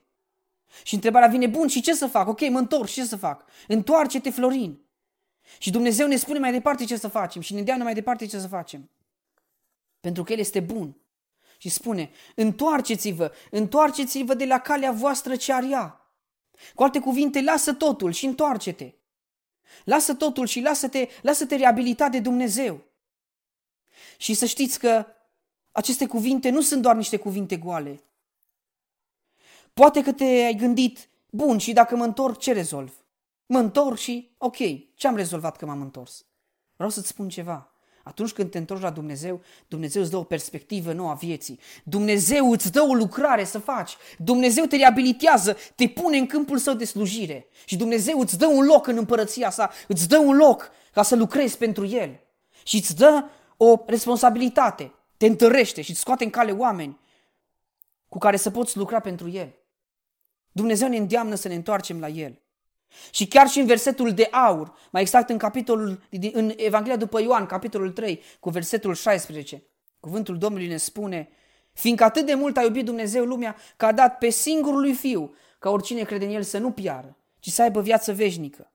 Și 0.83 0.95
întrebarea 0.95 1.29
vine, 1.29 1.47
bun, 1.47 1.69
și 1.69 1.81
ce 1.81 1.95
să 1.95 2.07
fac? 2.07 2.29
Ok, 2.29 2.49
mă 2.49 2.59
întorc, 2.59 2.89
ce 2.89 3.05
să 3.05 3.17
fac? 3.17 3.45
Întoarce-te, 3.69 4.31
Florin. 4.31 4.81
Și 5.59 5.71
Dumnezeu 5.71 6.07
ne 6.07 6.17
spune 6.17 6.39
mai 6.39 6.53
departe 6.53 6.85
ce 6.85 6.97
să 6.97 7.09
facem 7.09 7.43
și 7.43 7.55
ne 7.55 7.63
dea 7.63 7.77
mai 7.77 7.95
departe 7.95 8.27
ce 8.27 8.39
să 8.39 8.49
facem. 8.49 8.91
Pentru 10.01 10.23
că 10.23 10.33
El 10.33 10.39
este 10.39 10.61
bun. 10.61 10.97
Și 11.59 11.69
spune, 11.69 12.11
întoarceți-vă, 12.35 13.33
întoarceți-vă 13.51 14.35
de 14.35 14.45
la 14.45 14.59
calea 14.59 14.93
voastră 14.93 15.37
ce 15.37 15.53
ar 15.53 15.63
ea. 15.63 16.15
Cu 16.75 16.83
alte 16.83 17.01
cuvinte, 17.01 17.43
lasă 17.43 17.73
totul 17.73 18.13
și 18.13 18.27
întoarce-te. 18.27 18.93
Lasă 19.85 20.15
totul 20.15 20.47
și 20.47 20.61
lasă-te, 20.61 21.09
lasă-te 21.23 21.57
reabilitat 21.57 22.11
de 22.11 22.21
Dumnezeu. 22.21 22.83
Și 24.17 24.35
să 24.35 24.47
știți 24.47 24.79
că 24.79 25.07
aceste 25.73 26.07
cuvinte 26.07 26.51
nu 26.51 26.61
sunt 26.61 26.83
doar 26.83 26.97
niște 26.97 27.17
cuvinte 27.17 27.57
goale. 27.57 28.03
Poate 29.73 30.03
că 30.03 30.13
te-ai 30.13 30.55
gândit, 30.55 31.09
bun, 31.31 31.59
și 31.59 31.73
dacă 31.73 31.97
mă 31.97 32.05
întorc, 32.05 32.39
ce 32.39 32.53
rezolv? 32.53 33.05
Mă 33.47 33.59
întorc 33.59 33.97
și, 33.97 34.35
ok, 34.39 34.57
ce 34.95 35.07
am 35.07 35.17
rezolvat 35.17 35.57
că 35.57 35.67
m-am 35.67 35.81
întors? 35.81 36.27
Vreau 36.75 36.91
să-ți 36.91 37.09
spun 37.09 37.29
ceva. 37.29 37.70
Atunci 38.11 38.33
când 38.33 38.51
te 38.51 38.59
întorci 38.59 38.81
la 38.81 38.91
Dumnezeu, 38.91 39.41
Dumnezeu 39.69 40.03
îți 40.03 40.11
dă 40.11 40.17
o 40.17 40.23
perspectivă 40.23 40.93
nouă 40.93 41.11
a 41.11 41.15
vieții. 41.15 41.61
Dumnezeu 41.85 42.51
îți 42.51 42.73
dă 42.73 42.81
o 42.81 42.95
lucrare 42.95 43.45
să 43.45 43.59
faci. 43.59 43.97
Dumnezeu 44.19 44.65
te 44.65 44.77
reabilitează, 44.77 45.57
te 45.75 45.89
pune 45.89 46.17
în 46.17 46.27
câmpul 46.27 46.59
său 46.59 46.75
de 46.75 46.85
slujire. 46.85 47.47
Și 47.65 47.77
Dumnezeu 47.77 48.21
îți 48.21 48.39
dă 48.39 48.47
un 48.47 48.65
loc 48.65 48.87
în 48.87 48.97
împărăția 48.97 49.51
sa, 49.51 49.71
îți 49.89 50.09
dă 50.09 50.19
un 50.19 50.37
loc 50.37 50.71
ca 50.93 51.03
să 51.03 51.17
lucrezi 51.17 51.57
pentru 51.57 51.87
El. 51.87 52.21
Și 52.65 52.77
îți 52.77 52.97
dă 52.97 53.25
o 53.57 53.77
responsabilitate, 53.87 54.93
te 55.17 55.27
întărește 55.27 55.83
și 55.83 55.91
îți 55.91 56.01
scoate 56.01 56.25
în 56.25 56.31
cale 56.31 56.53
oameni 56.53 56.99
cu 58.09 58.19
care 58.19 58.37
să 58.37 58.51
poți 58.51 58.77
lucra 58.77 59.01
pentru 59.01 59.29
El. 59.29 59.55
Dumnezeu 60.53 60.89
ne 60.89 60.97
îndeamnă 60.97 61.35
să 61.35 61.49
ne 61.49 61.55
întoarcem 61.55 62.01
la 62.01 62.09
El. 62.09 62.41
Și 63.11 63.27
chiar 63.27 63.49
și 63.49 63.61
în 63.61 63.67
versetul 63.67 64.13
de 64.13 64.29
aur, 64.31 64.73
mai 64.91 65.03
exact 65.03 65.31
în 65.31 65.39
capitolul, 65.39 66.03
în 66.33 66.53
Evanghelia 66.57 66.97
după 66.97 67.21
Ioan, 67.21 67.47
capitolul 67.47 67.91
3, 67.91 68.23
cu 68.41 68.51
versetul 68.51 68.95
16, 68.95 69.63
cuvântul 70.01 70.39
Domnului 70.39 70.67
ne 70.67 70.77
spune, 70.77 71.29
fiindcă 71.73 72.05
atât 72.05 72.27
de 72.27 72.35
mult 72.35 72.57
a 72.57 72.63
iubit 72.63 72.85
Dumnezeu 72.85 73.25
lumea 73.25 73.57
că 73.77 73.87
a 73.87 73.93
dat 73.93 74.19
pe 74.19 74.31
singurul 74.31 74.81
lui 74.81 74.93
Fiu, 74.93 75.35
ca 75.59 75.71
oricine 75.71 76.03
crede 76.03 76.25
în 76.25 76.31
El 76.31 76.43
să 76.43 76.59
nu 76.59 76.71
piară, 76.71 77.17
ci 77.39 77.49
să 77.49 77.63
aibă 77.63 77.81
viață 77.81 78.13
veșnică. 78.13 78.73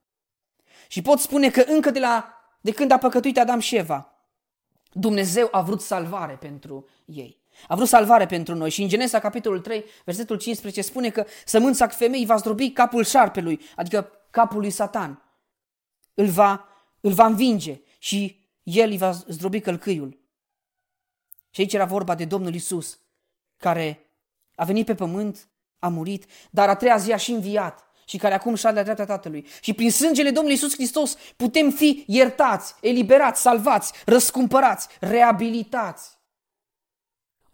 Și 0.88 1.02
pot 1.02 1.20
spune 1.20 1.50
că 1.50 1.64
încă 1.68 1.90
de, 1.92 2.00
la, 2.00 2.42
de 2.62 2.72
când 2.72 2.92
a 2.92 2.98
păcătuit 2.98 3.38
Adam 3.38 3.60
și 3.60 3.76
Eva, 3.76 4.14
Dumnezeu 4.92 5.48
a 5.52 5.62
vrut 5.62 5.82
salvare 5.82 6.34
pentru 6.34 6.88
ei. 7.06 7.44
A 7.68 7.76
vrut 7.76 7.88
salvare 7.88 8.26
pentru 8.26 8.56
noi 8.56 8.70
și 8.70 8.82
în 8.82 8.88
Genesa 8.88 9.20
capitolul 9.20 9.60
3, 9.60 9.86
versetul 10.06 10.38
15 10.38 10.82
spune 10.82 11.10
că 11.10 11.26
sămânța 11.46 11.88
femeii 11.88 12.26
va 12.26 12.36
zdrobi 12.36 12.72
capul 12.72 13.04
șarpelui, 13.04 13.60
adică 13.76 14.12
capul 14.30 14.60
lui 14.60 14.70
Satan. 14.70 15.24
Îl 16.14 16.26
va, 16.26 16.68
îl 17.02 17.12
va 17.12 17.26
învinge 17.26 17.82
și 17.98 18.50
el 18.64 18.90
îi 18.90 18.98
va 18.98 19.12
zdrobi 19.12 19.60
călcâiul. 19.60 20.20
Și 21.50 21.62
aici 21.62 21.74
era 21.74 21.86
vorba 21.86 22.16
de 22.16 22.26
Domnul 22.26 22.54
Isus, 22.54 23.00
care 23.58 24.10
a 24.56 24.64
venit 24.64 24.86
pe 24.86 24.96
pământ, 24.96 25.48
a 25.80 25.88
murit, 25.88 26.26
dar 26.50 26.70
a 26.70 26.76
treia 26.76 26.98
zi 26.98 27.12
a 27.12 27.18
și 27.18 27.32
înviat 27.32 27.86
și 28.06 28.18
care 28.18 28.34
acum 28.34 28.56
șade 28.56 28.76
la 28.76 28.84
dreapta 28.84 29.06
Tatălui. 29.06 29.48
Și 29.62 29.74
prin 29.74 29.92
sângele 29.92 30.30
Domnului 30.30 30.58
Isus 30.58 30.74
Hristos 30.74 31.16
putem 31.36 31.72
fi 31.72 32.04
iertați, 32.08 32.76
eliberați, 32.82 33.42
salvați, 33.42 33.94
răscumpărați, 34.06 34.88
reabilitați 35.00 36.15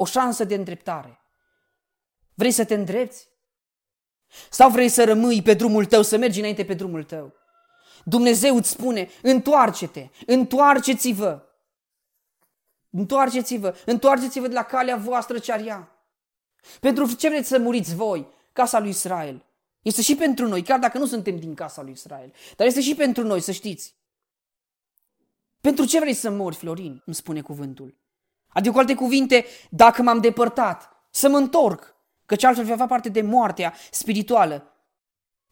o 0.01 0.05
șansă 0.05 0.43
de 0.43 0.55
îndreptare. 0.55 1.19
Vrei 2.33 2.51
să 2.51 2.65
te 2.65 2.73
îndrepți? 2.73 3.29
Sau 4.49 4.69
vrei 4.69 4.89
să 4.89 5.03
rămâi 5.03 5.41
pe 5.41 5.53
drumul 5.53 5.85
tău, 5.85 6.01
să 6.01 6.17
mergi 6.17 6.39
înainte 6.39 6.65
pe 6.65 6.73
drumul 6.73 7.03
tău? 7.03 7.33
Dumnezeu 8.03 8.55
îți 8.55 8.69
spune, 8.69 9.09
întoarce-te, 9.21 10.09
întoarceți-vă. 10.25 11.43
Întoarceți-vă, 12.89 13.75
întoarceți-vă 13.85 14.47
de 14.47 14.53
la 14.53 14.63
calea 14.63 14.95
voastră 14.95 15.39
ce 15.39 15.51
ar 15.51 15.65
ea. 15.65 15.91
Pentru 16.79 17.15
ce 17.15 17.29
vreți 17.29 17.47
să 17.47 17.59
muriți 17.59 17.95
voi, 17.95 18.27
casa 18.51 18.79
lui 18.79 18.89
Israel? 18.89 19.45
Este 19.81 20.01
și 20.01 20.15
pentru 20.15 20.47
noi, 20.47 20.63
chiar 20.63 20.79
dacă 20.79 20.97
nu 20.97 21.05
suntem 21.05 21.39
din 21.39 21.53
casa 21.53 21.81
lui 21.81 21.91
Israel. 21.91 22.33
Dar 22.55 22.67
este 22.67 22.81
și 22.81 22.95
pentru 22.95 23.23
noi, 23.23 23.41
să 23.41 23.51
știți. 23.51 23.95
Pentru 25.61 25.85
ce 25.85 25.99
vrei 25.99 26.13
să 26.13 26.29
mori, 26.29 26.55
Florin? 26.55 27.01
Îmi 27.05 27.15
spune 27.15 27.41
cuvântul. 27.41 28.00
Adică, 28.53 28.73
cu 28.73 28.79
alte 28.79 28.95
cuvinte, 28.95 29.45
dacă 29.69 30.01
m-am 30.01 30.19
depărtat, 30.19 30.89
să 31.09 31.29
mă 31.29 31.37
întorc, 31.37 31.95
căci 32.25 32.43
altfel 32.43 32.63
vei 32.63 32.73
avea 32.73 32.85
parte 32.85 33.09
de 33.09 33.21
moartea 33.21 33.73
spirituală, 33.91 34.75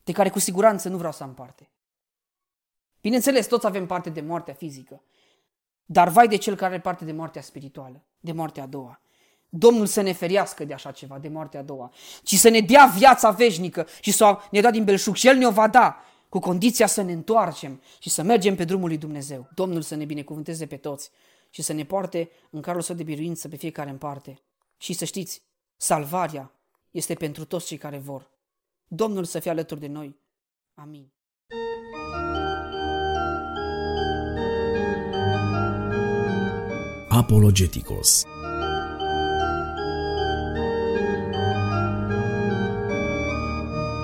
de 0.04 0.12
care 0.12 0.30
cu 0.30 0.40
siguranță 0.40 0.90
nu 0.90 0.98
vreau 0.98 1.12
să 1.12 1.24
am 1.24 1.34
parte. 1.34 1.70
Bineînțeles, 3.02 3.48
toți 3.48 3.66
avem 3.66 3.86
parte 3.86 4.10
de 4.10 4.22
moartea 4.22 4.54
fizică, 4.54 5.04
dar 5.86 6.10
vai 6.10 6.28
de 6.28 6.36
cel 6.36 6.56
care 6.56 6.74
are 6.74 6.82
parte 6.82 7.06
de 7.06 7.12
moartea 7.12 7.42
spirituală, 7.42 8.04
de 8.20 8.32
moartea 8.32 8.64
a 8.64 8.66
doua. 8.66 9.02
Domnul 9.50 9.86
să 9.86 10.02
ne 10.02 10.12
feriască 10.12 10.66
de 10.66 10.74
așa 10.74 10.92
ceva, 10.92 11.18
de 11.18 11.28
moartea 11.28 11.60
a 11.60 11.64
doua, 11.64 11.92
ci 12.24 12.36
să 12.36 12.50
ne 12.50 12.60
dea 12.60 12.86
viața 12.98 13.32
veșnică 13.32 13.88
și 14.02 14.12
să 14.12 14.40
ne 14.52 14.62
dea 14.62 14.72
din 14.72 14.84
belșug 14.84 15.16
și 15.16 15.28
El 15.28 15.38
ne-o 15.38 15.52
va 15.52 15.68
da, 15.68 16.04
cu 16.30 16.40
condiția 16.40 16.88
să 16.88 17.02
ne 17.02 17.12
întoarcem 17.12 17.82
și 18.00 18.10
să 18.10 18.24
mergem 18.24 18.56
pe 18.56 18.64
drumul 18.64 18.88
lui 18.88 18.98
Dumnezeu. 18.98 19.50
Domnul 19.54 19.82
să 19.82 19.96
ne 19.96 20.06
binecuvânteze 20.06 20.66
pe 20.66 20.78
toți 20.78 21.12
și 21.50 21.62
să 21.62 21.74
ne 21.74 21.86
poarte 21.86 22.30
în 22.50 22.62
carul 22.62 22.82
său 22.82 22.96
de 22.96 23.04
biruință 23.04 23.48
pe 23.48 23.56
fiecare 23.56 23.90
în 23.90 23.98
parte. 23.98 24.40
Și 24.78 24.94
să 24.94 25.06
știți, 25.06 25.42
salvarea 25.78 26.52
este 26.92 27.14
pentru 27.14 27.46
toți 27.46 27.66
cei 27.66 27.78
care 27.78 27.98
vor. 27.98 28.30
Domnul 28.88 29.24
să 29.24 29.40
fie 29.40 29.52
alături 29.52 29.80
de 29.80 29.88
noi. 29.88 30.20
Amin. 30.74 31.12
Apologeticos 37.10 38.24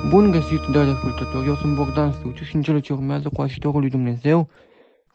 Bun 0.09 0.31
găsit, 0.31 0.59
dragi 0.71 0.89
ascultători, 0.89 1.47
eu 1.47 1.55
sunt 1.55 1.75
Bogdan 1.75 2.11
Suciu 2.11 2.43
și 2.43 2.55
în 2.55 2.61
cele 2.61 2.79
ce 2.79 2.93
urmează 2.93 3.29
cu 3.29 3.41
ajutorul 3.41 3.79
lui 3.79 3.89
Dumnezeu 3.89 4.49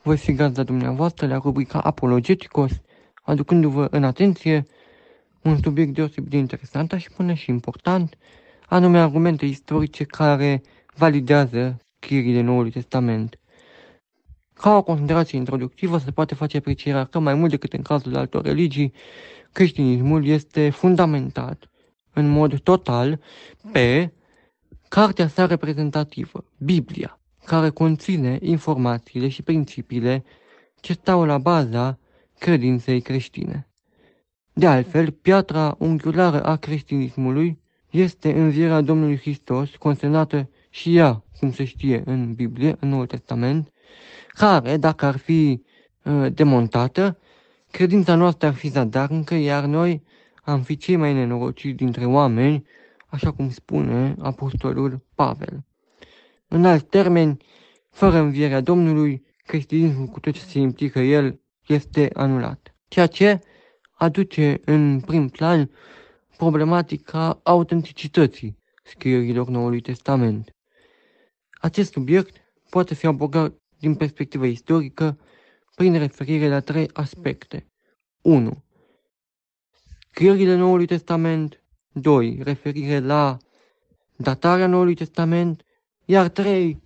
voi 0.02 0.16
fi 0.16 0.32
gazda 0.32 0.62
dumneavoastră 0.62 1.26
la 1.26 1.36
rubrica 1.36 1.80
Apologeticos, 1.80 2.70
aducându-vă 3.22 3.88
în 3.90 4.04
atenție 4.04 4.66
un 5.42 5.58
subiect 5.62 5.94
deosebit 5.94 6.30
de 6.30 6.36
interesant, 6.36 6.92
și 6.92 7.10
până 7.16 7.32
și 7.32 7.50
important, 7.50 8.18
anume 8.66 8.98
argumente 8.98 9.46
istorice 9.46 10.04
care 10.04 10.62
validează 10.94 11.76
scrierile 11.96 12.40
Noului 12.40 12.70
Testament. 12.70 13.38
Ca 14.54 14.76
o 14.76 14.82
considerație 14.82 15.38
introductivă 15.38 15.98
se 15.98 16.10
poate 16.10 16.34
face 16.34 16.56
aprecierea 16.56 17.04
că 17.04 17.18
mai 17.18 17.34
mult 17.34 17.50
decât 17.50 17.72
în 17.72 17.82
cazul 17.82 18.16
altor 18.16 18.44
religii, 18.44 18.92
creștinismul 19.52 20.26
este 20.26 20.70
fundamentat 20.70 21.70
în 22.12 22.28
mod 22.28 22.60
total 22.60 23.20
pe 23.72 24.12
cartea 24.88 25.28
sa 25.28 25.46
reprezentativă, 25.46 26.44
Biblia 26.58 27.19
care 27.44 27.68
conține 27.68 28.38
informațiile 28.40 29.28
și 29.28 29.42
principiile 29.42 30.24
ce 30.80 30.92
stau 30.92 31.24
la 31.24 31.38
baza 31.38 31.98
credinței 32.38 33.00
creștine. 33.00 33.68
De 34.52 34.66
altfel, 34.66 35.10
piatra 35.10 35.76
unghiulară 35.78 36.42
a 36.42 36.56
creștinismului 36.56 37.58
este 37.90 38.32
învierea 38.32 38.80
Domnului 38.80 39.18
Hristos, 39.18 39.76
consemnată 39.76 40.50
și 40.70 40.96
ea, 40.96 41.24
cum 41.38 41.52
se 41.52 41.64
știe 41.64 42.02
în 42.04 42.34
Biblie, 42.34 42.76
în 42.80 42.88
Noul 42.88 43.06
Testament, 43.06 43.72
care, 44.28 44.76
dacă 44.76 45.06
ar 45.06 45.16
fi 45.16 45.62
uh, 46.02 46.26
demontată, 46.32 47.18
credința 47.70 48.14
noastră 48.14 48.48
ar 48.48 48.54
fi 48.54 48.68
zadarnică, 48.68 49.34
iar 49.34 49.64
noi 49.64 50.02
am 50.42 50.62
fi 50.62 50.76
cei 50.76 50.96
mai 50.96 51.12
nenorociți 51.12 51.76
dintre 51.76 52.04
oameni, 52.04 52.64
așa 53.06 53.32
cum 53.32 53.50
spune 53.50 54.14
apostolul 54.18 55.04
Pavel. 55.14 55.64
În 56.52 56.64
alți 56.64 56.84
termeni, 56.84 57.36
fără 57.90 58.18
învierea 58.18 58.60
Domnului, 58.60 59.26
creștinismul 59.46 60.06
cu 60.06 60.20
tot 60.20 60.32
ce 60.32 60.40
se 60.40 60.58
implică 60.58 60.98
el 60.98 61.40
este 61.66 62.10
anulat. 62.12 62.74
Ceea 62.88 63.06
ce 63.06 63.40
aduce 63.90 64.60
în 64.64 65.00
prim 65.00 65.28
plan 65.28 65.70
problematica 66.36 67.40
autenticității 67.42 68.58
scrierilor 68.82 69.48
Noului 69.48 69.80
Testament. 69.80 70.56
Acest 71.60 71.92
subiect 71.92 72.36
poate 72.70 72.94
fi 72.94 73.06
abordat 73.06 73.54
din 73.78 73.94
perspectivă 73.94 74.46
istorică 74.46 75.18
prin 75.74 75.98
referire 75.98 76.48
la 76.48 76.60
trei 76.60 76.90
aspecte. 76.92 77.66
1. 78.22 78.64
Scrierile 80.10 80.54
Noului 80.54 80.86
Testament 80.86 81.62
2. 81.92 82.38
Referire 82.42 82.98
la 82.98 83.36
datarea 84.16 84.66
Noului 84.66 84.94
Testament 84.94 85.64
iar 86.10 86.28
trei 86.28 86.82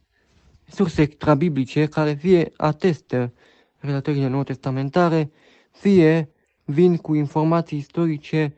surse 0.66 1.02
extrabiblice 1.02 1.86
care 1.86 2.12
fie 2.12 2.52
atestă 2.56 3.32
relatările 3.78 4.28
nou 4.28 4.42
testamentare, 4.42 5.30
fie 5.70 6.30
vin 6.64 6.96
cu 6.96 7.14
informații 7.14 7.78
istorice 7.78 8.54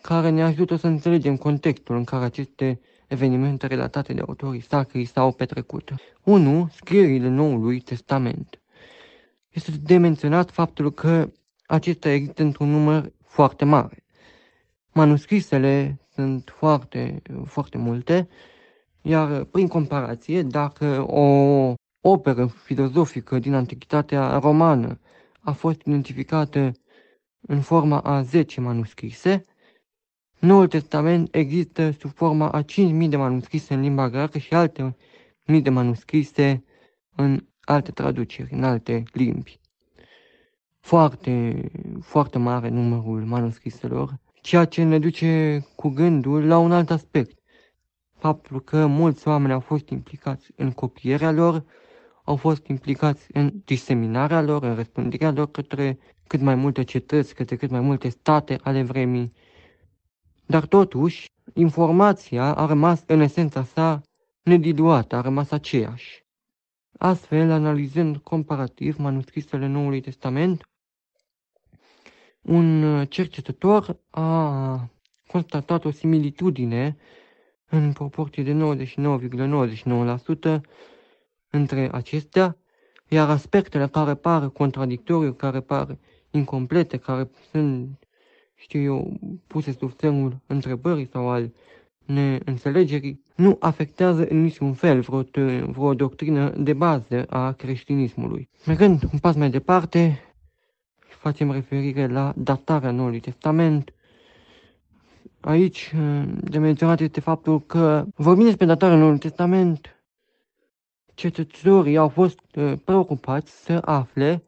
care 0.00 0.28
ne 0.28 0.42
ajută 0.42 0.76
să 0.76 0.86
înțelegem 0.86 1.36
contextul 1.36 1.96
în 1.96 2.04
care 2.04 2.24
aceste 2.24 2.80
evenimente 3.06 3.66
relatate 3.66 4.12
de 4.12 4.20
autorii 4.26 4.60
sacri 4.60 5.04
s-au 5.04 5.32
petrecut. 5.32 5.94
1. 6.22 6.68
Scrierile 6.74 7.28
Noului 7.28 7.80
Testament. 7.80 8.60
Este 9.48 9.70
de 9.82 9.96
menționat 9.96 10.50
faptul 10.50 10.92
că 10.92 11.30
acesta 11.66 12.10
există 12.10 12.42
într-un 12.42 12.70
număr 12.70 13.12
foarte 13.24 13.64
mare. 13.64 14.04
Manuscrisele 14.92 16.00
sunt 16.14 16.52
foarte, 16.56 17.22
foarte 17.46 17.78
multe, 17.78 18.28
iar 19.02 19.44
prin 19.44 19.68
comparație, 19.68 20.42
dacă 20.42 21.04
o 21.08 21.74
operă 22.00 22.46
filozofică 22.46 23.38
din 23.38 23.54
Antichitatea 23.54 24.38
romană 24.38 24.98
a 25.40 25.52
fost 25.52 25.80
identificată 25.80 26.72
în 27.40 27.60
forma 27.60 28.00
a 28.00 28.22
10 28.22 28.60
manuscrise, 28.60 29.44
Noul 30.38 30.68
Testament 30.68 31.34
există 31.34 31.90
sub 31.90 32.10
forma 32.14 32.48
a 32.48 32.62
5.000 32.62 33.08
de 33.08 33.16
manuscrise 33.16 33.74
în 33.74 33.80
limba 33.80 34.08
greacă 34.08 34.38
și 34.38 34.54
alte 34.54 34.96
mii 35.46 35.62
de 35.62 35.70
manuscrise 35.70 36.64
în 37.16 37.46
alte 37.60 37.90
traduceri, 37.90 38.52
în 38.52 38.64
alte 38.64 39.02
limbi. 39.12 39.60
Foarte, 40.80 41.64
foarte 42.00 42.38
mare 42.38 42.68
numărul 42.68 43.24
manuscriselor, 43.24 44.18
ceea 44.40 44.64
ce 44.64 44.82
ne 44.82 44.98
duce 44.98 45.60
cu 45.76 45.88
gândul 45.88 46.46
la 46.46 46.58
un 46.58 46.72
alt 46.72 46.90
aspect. 46.90 47.41
Faptul 48.22 48.60
că 48.60 48.86
mulți 48.86 49.28
oameni 49.28 49.52
au 49.52 49.60
fost 49.60 49.88
implicați 49.88 50.50
în 50.56 50.70
copierea 50.72 51.30
lor, 51.30 51.64
au 52.24 52.36
fost 52.36 52.66
implicați 52.66 53.26
în 53.32 53.52
diseminarea 53.64 54.42
lor, 54.42 54.62
în 54.62 54.74
răspândirea 54.74 55.30
lor 55.30 55.50
către 55.50 55.98
cât 56.26 56.40
mai 56.40 56.54
multe 56.54 56.82
cetăți, 56.82 57.34
către 57.34 57.56
cât 57.56 57.70
mai 57.70 57.80
multe 57.80 58.08
state 58.08 58.58
ale 58.62 58.82
vremii. 58.82 59.32
Dar 60.46 60.66
totuși, 60.66 61.26
informația 61.54 62.54
a 62.54 62.66
rămas 62.66 63.02
în 63.06 63.20
esența 63.20 63.64
sa 63.64 64.00
nediluată, 64.42 65.16
a 65.16 65.20
rămas 65.20 65.50
aceeași. 65.50 66.24
Astfel, 66.98 67.50
analizând 67.50 68.16
comparativ 68.16 68.96
manuscrisele 68.96 69.66
Noului 69.66 70.00
Testament, 70.00 70.62
un 72.40 73.04
cercetător 73.06 74.00
a 74.10 74.90
constatat 75.26 75.84
o 75.84 75.90
similitudine 75.90 76.96
în 77.74 77.92
proporție 77.92 78.42
de 78.42 78.76
99,99% 80.56 80.60
între 81.50 81.88
acestea, 81.92 82.56
iar 83.08 83.30
aspectele 83.30 83.86
care 83.86 84.14
par 84.14 84.48
contradictoriu, 84.48 85.32
care 85.32 85.60
par 85.60 85.98
incomplete, 86.30 86.96
care 86.96 87.30
sunt, 87.50 88.06
știu 88.54 88.80
eu, 88.80 89.18
puse 89.46 89.72
sub 89.72 89.92
semnul 89.98 90.40
întrebării 90.46 91.08
sau 91.12 91.28
al 91.28 91.52
neînțelegerii, 92.04 93.22
nu 93.36 93.56
afectează 93.60 94.26
în 94.28 94.42
niciun 94.42 94.72
fel 94.72 95.00
vreo, 95.00 95.22
vreo 95.66 95.94
doctrină 95.94 96.50
de 96.50 96.72
bază 96.72 97.24
a 97.28 97.52
creștinismului. 97.52 98.48
Mergând 98.66 99.02
un 99.12 99.18
pas 99.18 99.36
mai 99.36 99.50
departe, 99.50 100.20
facem 100.98 101.52
referire 101.52 102.06
la 102.06 102.32
datarea 102.36 102.90
Noului 102.90 103.20
Testament. 103.20 103.92
Aici, 105.44 105.94
de 106.40 106.58
menționat 106.58 107.00
este 107.00 107.20
faptul 107.20 107.60
că, 107.60 108.06
vorbim 108.14 108.44
despre 108.44 108.66
datarea 108.66 108.96
Noului 108.96 109.18
Testament, 109.18 110.02
cetățenii 111.14 111.96
au 111.96 112.08
fost 112.08 112.40
uh, 112.56 112.72
preocupați 112.84 113.64
să 113.64 113.82
afle 113.84 114.42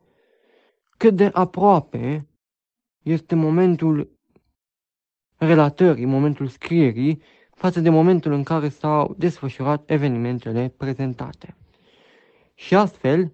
cât 0.96 1.16
de 1.16 1.30
aproape 1.32 2.26
este 3.02 3.34
momentul 3.34 4.10
relatării, 5.36 6.04
momentul 6.04 6.46
scrierii, 6.46 7.22
față 7.54 7.80
de 7.80 7.90
momentul 7.90 8.32
în 8.32 8.42
care 8.42 8.68
s-au 8.68 9.14
desfășurat 9.18 9.90
evenimentele 9.90 10.74
prezentate. 10.76 11.56
Și 12.54 12.74
astfel, 12.74 13.32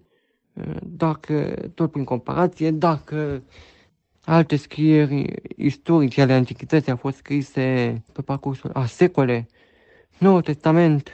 uh, 0.53 0.75
dacă, 0.83 1.53
tot 1.75 1.91
prin 1.91 2.03
comparație, 2.03 2.71
dacă 2.71 3.43
alte 4.31 4.55
scrieri 4.55 5.33
istorice 5.57 6.21
ale 6.21 6.33
antichității 6.33 6.91
au 6.91 6.97
fost 6.97 7.17
scrise 7.17 8.03
pe 8.13 8.21
parcursul 8.21 8.69
a 8.73 8.85
secole, 8.85 9.47
Noul 10.17 10.41
Testament 10.41 11.09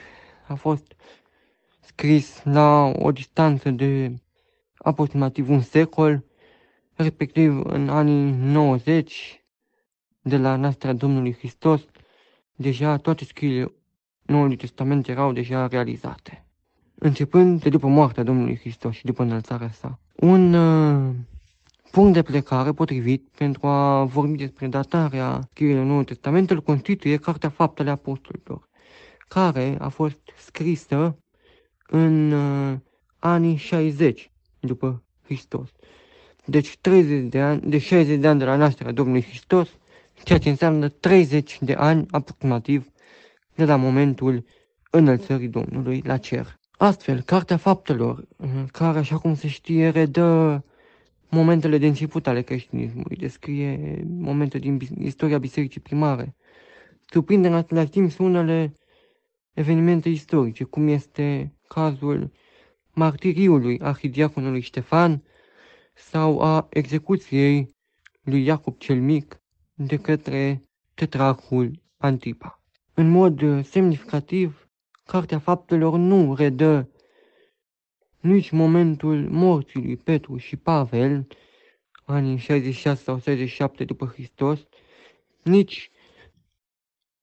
a 0.46 0.54
fost 0.54 0.94
scris 1.80 2.40
la 2.44 2.92
o 2.98 3.12
distanță 3.12 3.70
de 3.70 4.14
aproximativ 4.76 5.48
un 5.48 5.60
secol, 5.60 6.24
respectiv 6.94 7.64
în 7.64 7.88
anii 7.88 8.30
90 8.30 9.44
de 10.20 10.36
la 10.36 10.56
nașterea 10.56 10.94
Domnului 10.94 11.34
Hristos, 11.34 11.80
deja 12.54 12.96
toate 12.96 13.24
scrierile 13.24 13.72
Noului 14.22 14.56
Testament 14.56 15.08
erau 15.08 15.32
deja 15.32 15.66
realizate. 15.66 16.46
Începând 16.94 17.60
de 17.62 17.68
după 17.68 17.86
moartea 17.86 18.22
Domnului 18.22 18.56
Hristos 18.56 18.94
și 18.94 19.04
după 19.04 19.22
înălțarea 19.22 19.70
sa. 19.70 20.00
Un 20.14 20.54
uh, 20.54 21.14
punct 21.90 22.12
de 22.12 22.22
plecare 22.22 22.72
potrivit 22.72 23.28
pentru 23.36 23.66
a 23.66 24.04
vorbi 24.04 24.36
despre 24.36 24.66
datarea 24.66 25.40
scrierilor 25.50 25.84
Noului 25.84 26.04
Testament 26.04 26.50
îl 26.50 26.62
constituie 26.62 27.16
Cartea 27.16 27.48
Faptele 27.48 27.90
Apostolilor, 27.90 28.68
care 29.28 29.76
a 29.78 29.88
fost 29.88 30.20
scrisă 30.36 31.18
în 31.86 32.32
uh, 32.32 32.76
anii 33.18 33.56
60 33.56 34.30
după 34.60 35.02
Hristos. 35.24 35.68
Deci 36.44 36.78
30 36.80 37.30
de 37.30 37.40
ani, 37.40 37.60
de 37.60 37.78
60 37.78 38.18
de 38.18 38.28
ani 38.28 38.38
de 38.38 38.44
la 38.44 38.56
nașterea 38.56 38.92
Domnului 38.92 39.22
Hristos, 39.22 39.68
ceea 40.22 40.38
ce 40.38 40.48
înseamnă 40.48 40.88
30 40.88 41.58
de 41.60 41.72
ani 41.72 42.06
aproximativ 42.10 42.86
de 43.54 43.64
la 43.64 43.76
momentul 43.76 44.44
înălțării 44.90 45.48
Domnului 45.48 46.02
la 46.04 46.16
cer. 46.16 46.58
Astfel, 46.70 47.20
Cartea 47.20 47.56
Faptelor, 47.56 48.24
uh, 48.36 48.48
care, 48.72 48.98
așa 48.98 49.18
cum 49.18 49.34
se 49.34 49.48
știe, 49.48 49.88
redă 49.88 50.64
momentele 51.28 51.78
de 51.78 51.86
început 51.86 52.26
ale 52.26 52.42
creștinismului, 52.42 53.16
descrie 53.16 54.02
momente 54.06 54.58
din 54.58 54.78
istoria 54.98 55.38
bisericii 55.38 55.80
primare, 55.80 56.36
surprinde 57.06 57.48
în 57.48 57.54
același 57.54 57.90
timp 57.90 58.18
unele 58.18 58.74
evenimente 59.52 60.08
istorice, 60.08 60.64
cum 60.64 60.88
este 60.88 61.54
cazul 61.68 62.32
martiriului 62.94 63.80
arhidiaconului 63.80 64.60
Ștefan 64.60 65.22
sau 65.94 66.40
a 66.40 66.66
execuției 66.70 67.76
lui 68.22 68.44
Iacob 68.44 68.78
cel 68.78 69.00
Mic 69.00 69.40
de 69.74 69.96
către 69.96 70.62
tetrarhul 70.94 71.82
Antipa. 71.96 72.62
În 72.94 73.10
mod 73.10 73.64
semnificativ, 73.64 74.68
Cartea 75.04 75.38
Faptelor 75.38 75.98
nu 75.98 76.34
redă 76.34 76.90
nici 78.20 78.50
momentul 78.50 79.28
morții 79.30 79.82
lui 79.82 79.96
Petru 79.96 80.36
și 80.36 80.56
Pavel, 80.56 81.26
anii 82.04 82.36
66 82.36 83.02
sau 83.02 83.18
67 83.18 83.84
după 83.84 84.06
Hristos, 84.06 84.60
nici 85.42 85.90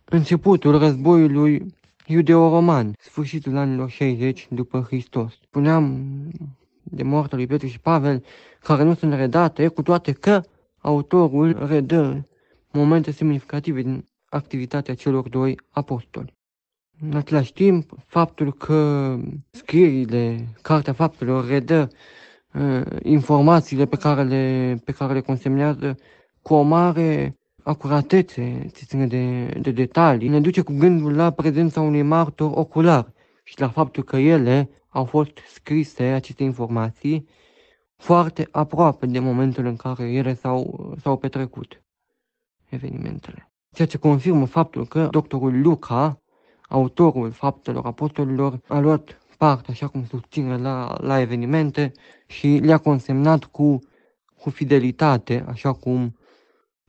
începutul 0.05 0.77
războiului 0.77 1.65
iudeo-roman, 2.07 2.93
sfârșitul 2.99 3.57
anilor 3.57 3.89
60 3.89 4.47
după 4.49 4.79
Hristos. 4.79 5.33
Spuneam 5.41 6.03
de 6.83 7.03
moartea 7.03 7.37
lui 7.37 7.47
Petru 7.47 7.67
și 7.67 7.79
Pavel, 7.79 8.23
care 8.59 8.83
nu 8.83 8.93
sunt 8.93 9.13
redate, 9.13 9.67
cu 9.67 9.81
toate 9.81 10.11
că 10.11 10.41
autorul 10.77 11.67
redă 11.67 12.27
momente 12.71 13.11
semnificative 13.11 13.81
din 13.81 14.05
activitatea 14.25 14.95
celor 14.95 15.29
doi 15.29 15.59
apostoli. 15.69 16.34
În 17.01 17.15
același 17.15 17.53
timp, 17.53 17.91
faptul 18.05 18.53
că 18.53 19.17
scrierile, 19.51 20.47
Cartea 20.61 20.93
Faptelor 20.93 21.47
redă 21.47 21.89
uh, 22.53 22.81
informațiile 23.03 23.85
pe 23.85 23.95
care 23.95 24.23
le, 24.23 24.75
pe 24.83 24.91
care 24.91 25.13
le 25.13 25.21
consemnează 25.21 25.97
cu 26.41 26.53
o 26.53 26.61
mare 26.61 27.37
acuratețe, 27.63 28.69
ce 28.73 28.85
ține 28.85 29.07
de, 29.07 29.45
de 29.61 29.71
detalii, 29.71 30.27
ne 30.27 30.39
duce 30.39 30.61
cu 30.61 30.73
gândul 30.77 31.15
la 31.15 31.31
prezența 31.31 31.81
unui 31.81 32.01
martor 32.01 32.51
ocular 32.55 33.13
și 33.43 33.59
la 33.59 33.69
faptul 33.69 34.03
că 34.03 34.17
ele 34.17 34.69
au 34.89 35.05
fost 35.05 35.37
scrise, 35.53 36.03
aceste 36.03 36.43
informații, 36.43 37.27
foarte 37.95 38.47
aproape 38.51 39.05
de 39.05 39.19
momentul 39.19 39.65
în 39.65 39.75
care 39.75 40.11
ele 40.11 40.33
s-au, 40.33 40.93
s-au 41.01 41.17
petrecut 41.17 41.83
evenimentele. 42.69 43.51
Ceea 43.71 43.87
ce 43.87 43.97
confirmă 43.97 44.45
faptul 44.45 44.85
că 44.85 45.07
doctorul 45.11 45.61
Luca, 45.61 46.21
autorul 46.75 47.31
faptelor 47.31 47.85
apostolilor, 47.85 48.59
a 48.67 48.79
luat 48.79 49.21
parte, 49.37 49.71
așa 49.71 49.87
cum 49.87 50.05
susține, 50.05 50.57
la, 50.57 50.97
la 51.01 51.19
evenimente 51.19 51.91
și 52.27 52.47
le-a 52.47 52.77
consemnat 52.77 53.43
cu, 53.43 53.79
cu 54.37 54.49
fidelitate, 54.49 55.45
așa 55.47 55.73
cum 55.73 56.17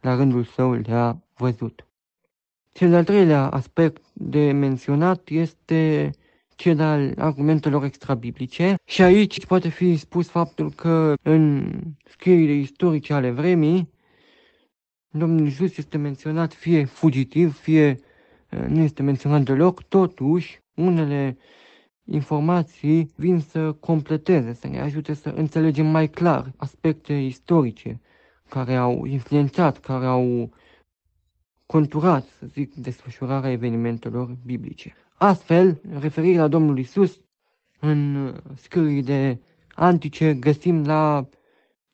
la 0.00 0.14
rândul 0.16 0.44
său 0.44 0.72
le-a 0.72 1.22
văzut. 1.36 1.86
Cel 2.72 2.90
de-al 2.90 3.04
treilea 3.04 3.46
aspect 3.46 4.04
de 4.12 4.52
menționat 4.52 5.28
este 5.28 6.10
cel 6.56 6.80
al 6.80 7.12
argumentelor 7.18 7.84
extrabiblice 7.84 8.74
și 8.84 9.02
aici 9.02 9.46
poate 9.46 9.68
fi 9.68 9.96
spus 9.96 10.28
faptul 10.28 10.70
că 10.70 11.14
în 11.22 11.72
scrierile 12.04 12.52
istorice 12.52 13.12
ale 13.12 13.30
vremii 13.30 13.94
Domnul 15.18 15.44
Iisus 15.44 15.76
este 15.76 15.98
menționat 15.98 16.52
fie 16.52 16.84
fugitiv, 16.84 17.58
fie 17.58 18.00
nu 18.68 18.80
este 18.80 19.02
menționat 19.02 19.42
deloc, 19.42 19.82
totuși 19.82 20.60
unele 20.74 21.38
informații 22.04 23.12
vin 23.16 23.40
să 23.40 23.72
completeze, 23.72 24.52
să 24.52 24.66
ne 24.66 24.80
ajute 24.80 25.14
să 25.14 25.28
înțelegem 25.28 25.86
mai 25.86 26.08
clar 26.08 26.52
aspecte 26.56 27.12
istorice 27.12 28.00
care 28.48 28.76
au 28.76 29.04
influențat, 29.04 29.78
care 29.78 30.06
au 30.06 30.50
conturat, 31.66 32.24
să 32.38 32.46
zic, 32.46 32.74
desfășurarea 32.74 33.50
evenimentelor 33.50 34.36
biblice. 34.44 34.94
Astfel, 35.14 35.80
referirea 35.98 36.40
la 36.40 36.48
Domnul 36.48 36.78
Isus 36.78 37.20
în 37.80 38.32
scrierile 38.54 39.40
antice 39.74 40.34
găsim 40.34 40.84
la 40.84 41.28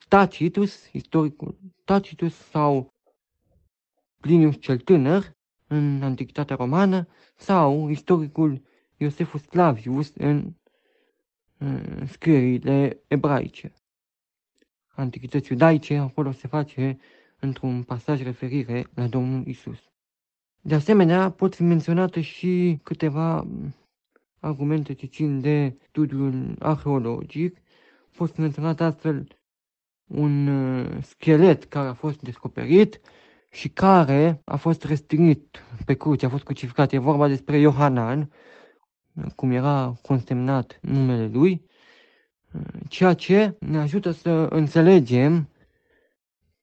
Tacitus, 0.08 0.92
istoricul 0.92 1.58
Tacitus 1.84 2.34
sau 2.34 2.94
Plinius 4.20 4.56
cel 4.60 4.78
Tânăr 4.78 5.36
în 5.72 6.02
Antichitatea 6.02 6.56
Romană 6.56 7.08
sau 7.36 7.88
istoricul 7.88 8.62
Iosefus 8.96 9.44
Clavius 9.44 10.12
în, 10.16 10.52
în 11.58 12.06
scrierile 12.06 13.02
ebraice. 13.08 13.72
Antichități 14.94 15.52
iudaice, 15.52 15.96
acolo 15.96 16.32
se 16.32 16.48
face 16.48 16.98
într-un 17.40 17.82
pasaj 17.82 18.22
referire 18.22 18.86
la 18.94 19.06
Domnul 19.06 19.46
Isus. 19.46 19.78
De 20.60 20.74
asemenea, 20.74 21.30
pot 21.30 21.54
fi 21.54 21.62
menționate 21.62 22.20
și 22.20 22.78
câteva 22.82 23.46
argumente 24.40 24.92
ce 24.92 25.06
țin 25.06 25.40
de 25.40 25.76
studiul 25.88 26.56
arheologic. 26.58 27.56
Pot 28.16 28.30
fi 28.30 28.40
menționat 28.40 28.80
astfel 28.80 29.26
un 30.06 30.46
uh, 30.46 31.02
schelet 31.02 31.64
care 31.64 31.88
a 31.88 31.94
fost 31.94 32.20
descoperit 32.20 33.00
și 33.52 33.68
care 33.68 34.40
a 34.44 34.56
fost 34.56 34.84
restrânit 34.84 35.62
pe 35.84 35.94
cruce, 35.94 36.26
a 36.26 36.28
fost 36.28 36.44
crucificat. 36.44 36.92
E 36.92 36.98
vorba 36.98 37.28
despre 37.28 37.58
Iohanan, 37.58 38.30
cum 39.36 39.50
era 39.50 39.94
consemnat 40.02 40.78
numele 40.80 41.26
lui, 41.26 41.66
ceea 42.88 43.14
ce 43.14 43.56
ne 43.58 43.78
ajută 43.78 44.10
să 44.10 44.30
înțelegem 44.30 45.48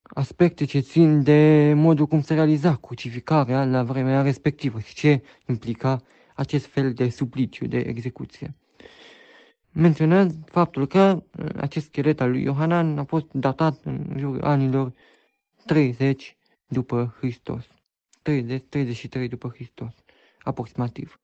aspecte 0.02 0.65
ce 0.65 0.80
țin 0.80 1.23
de 1.23 1.73
modul 1.75 2.06
cum 2.06 2.21
se 2.21 2.34
realiza 2.34 2.75
crucificarea 2.75 3.65
la 3.65 3.84
vremea 3.84 4.21
respectivă 4.21 4.80
și 4.80 4.93
ce 4.95 5.23
implica 5.47 6.02
acest 6.36 6.65
fel 6.65 6.93
de 6.93 7.10
supliciu, 7.10 7.65
de 7.67 7.78
execuție. 7.78 8.56
Menționez 9.71 10.36
faptul 10.45 10.88
că 10.88 11.23
acest 11.56 11.86
schelet 11.86 12.21
al 12.21 12.30
lui 12.30 12.43
Iohanan 12.43 12.97
a 12.97 13.04
fost 13.04 13.25
datat 13.32 13.80
în 13.84 14.15
jurul 14.17 14.43
anilor 14.43 14.93
30 15.65 16.38
după 16.69 17.15
Hristos. 17.17 17.67
30, 18.21 18.63
33 18.69 19.27
după 19.27 19.49
Hristos, 19.49 19.93
aproximativ. 20.43 21.19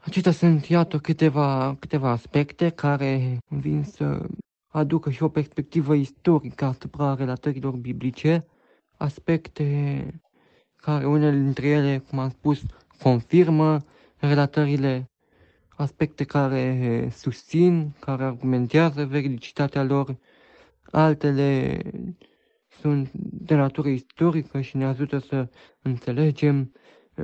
Acestea 0.00 0.32
sunt, 0.32 0.66
iată, 0.66 0.98
câteva, 0.98 1.76
câteva 1.78 2.10
aspecte 2.10 2.68
care 2.68 3.38
vin 3.48 3.84
să 3.84 4.26
aducă 4.68 5.10
și 5.10 5.22
o 5.22 5.28
perspectivă 5.28 5.94
istorică 5.94 6.64
asupra 6.64 7.14
relatărilor 7.14 7.76
biblice, 7.76 8.46
aspecte 8.96 10.20
care 10.76 11.06
unele 11.06 11.36
dintre 11.36 11.66
ele, 11.66 11.98
cum 11.98 12.18
am 12.18 12.28
spus, 12.30 12.62
confirmă 13.02 13.84
relatările, 14.16 15.10
aspecte 15.68 16.24
care 16.24 17.08
susțin, 17.12 17.94
care 18.00 18.24
argumentează 18.24 19.04
veridicitatea 19.04 19.82
lor, 19.82 20.16
altele 20.90 21.80
sunt 22.80 23.10
de 23.22 23.54
natură 23.54 23.88
istorică 23.88 24.60
și 24.60 24.76
ne 24.76 24.84
ajută 24.84 25.18
să 25.18 25.48
înțelegem 25.82 26.72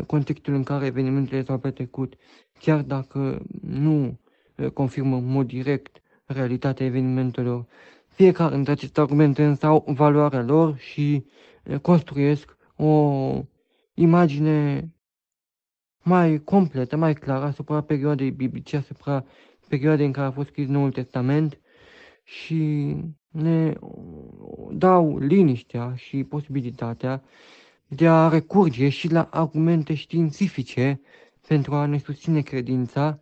contextul 0.07 0.55
în 0.55 0.62
care 0.62 0.87
evenimentele 0.87 1.45
s-au 1.45 1.59
petrecut, 1.59 2.14
chiar 2.59 2.83
dacă 2.83 3.43
nu 3.61 4.21
confirmă 4.73 5.17
în 5.17 5.27
mod 5.27 5.47
direct 5.47 6.01
realitatea 6.25 6.87
evenimentelor. 6.87 7.67
Fiecare 8.07 8.55
dintre 8.55 8.73
aceste 8.73 9.01
argumente 9.01 9.45
însă 9.45 9.67
au 9.67 9.85
valoarea 9.87 10.43
lor 10.43 10.77
și 10.77 11.27
construiesc 11.83 12.57
o 12.77 13.33
imagine 13.95 14.88
mai 16.03 16.38
completă, 16.38 16.97
mai 16.97 17.14
clară 17.14 17.45
asupra 17.45 17.81
perioadei 17.81 18.31
biblice, 18.31 18.77
asupra 18.77 19.25
perioadei 19.69 20.07
în 20.07 20.12
care 20.12 20.27
a 20.27 20.31
fost 20.31 20.49
scris 20.49 20.67
Noul 20.67 20.93
Testament 20.93 21.59
și 22.25 22.97
ne 23.29 23.73
dau 24.73 25.19
liniștea 25.19 25.95
și 25.95 26.25
posibilitatea 26.25 27.23
de 27.89 28.09
a 28.09 28.29
recurge 28.29 28.89
și 28.89 29.13
la 29.13 29.29
argumente 29.31 29.95
științifice 29.95 31.01
pentru 31.49 31.75
a 31.75 31.87
ne 31.87 31.99
susține 31.99 32.41
credința 32.41 33.21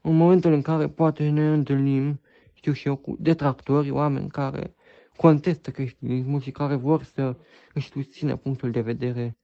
în 0.00 0.16
momentul 0.16 0.52
în 0.52 0.62
care 0.62 0.88
poate 0.88 1.28
ne 1.28 1.52
întâlnim, 1.52 2.20
știu 2.52 2.72
și 2.72 2.86
eu, 2.86 2.96
cu 2.96 3.16
detractori, 3.18 3.90
oameni 3.90 4.28
care 4.28 4.74
contestă 5.16 5.70
creștinismul 5.70 6.40
și 6.40 6.50
care 6.50 6.74
vor 6.74 7.02
să 7.02 7.36
își 7.74 7.90
susțină 7.90 8.36
punctul 8.36 8.70
de 8.70 8.80
vedere 8.80 9.36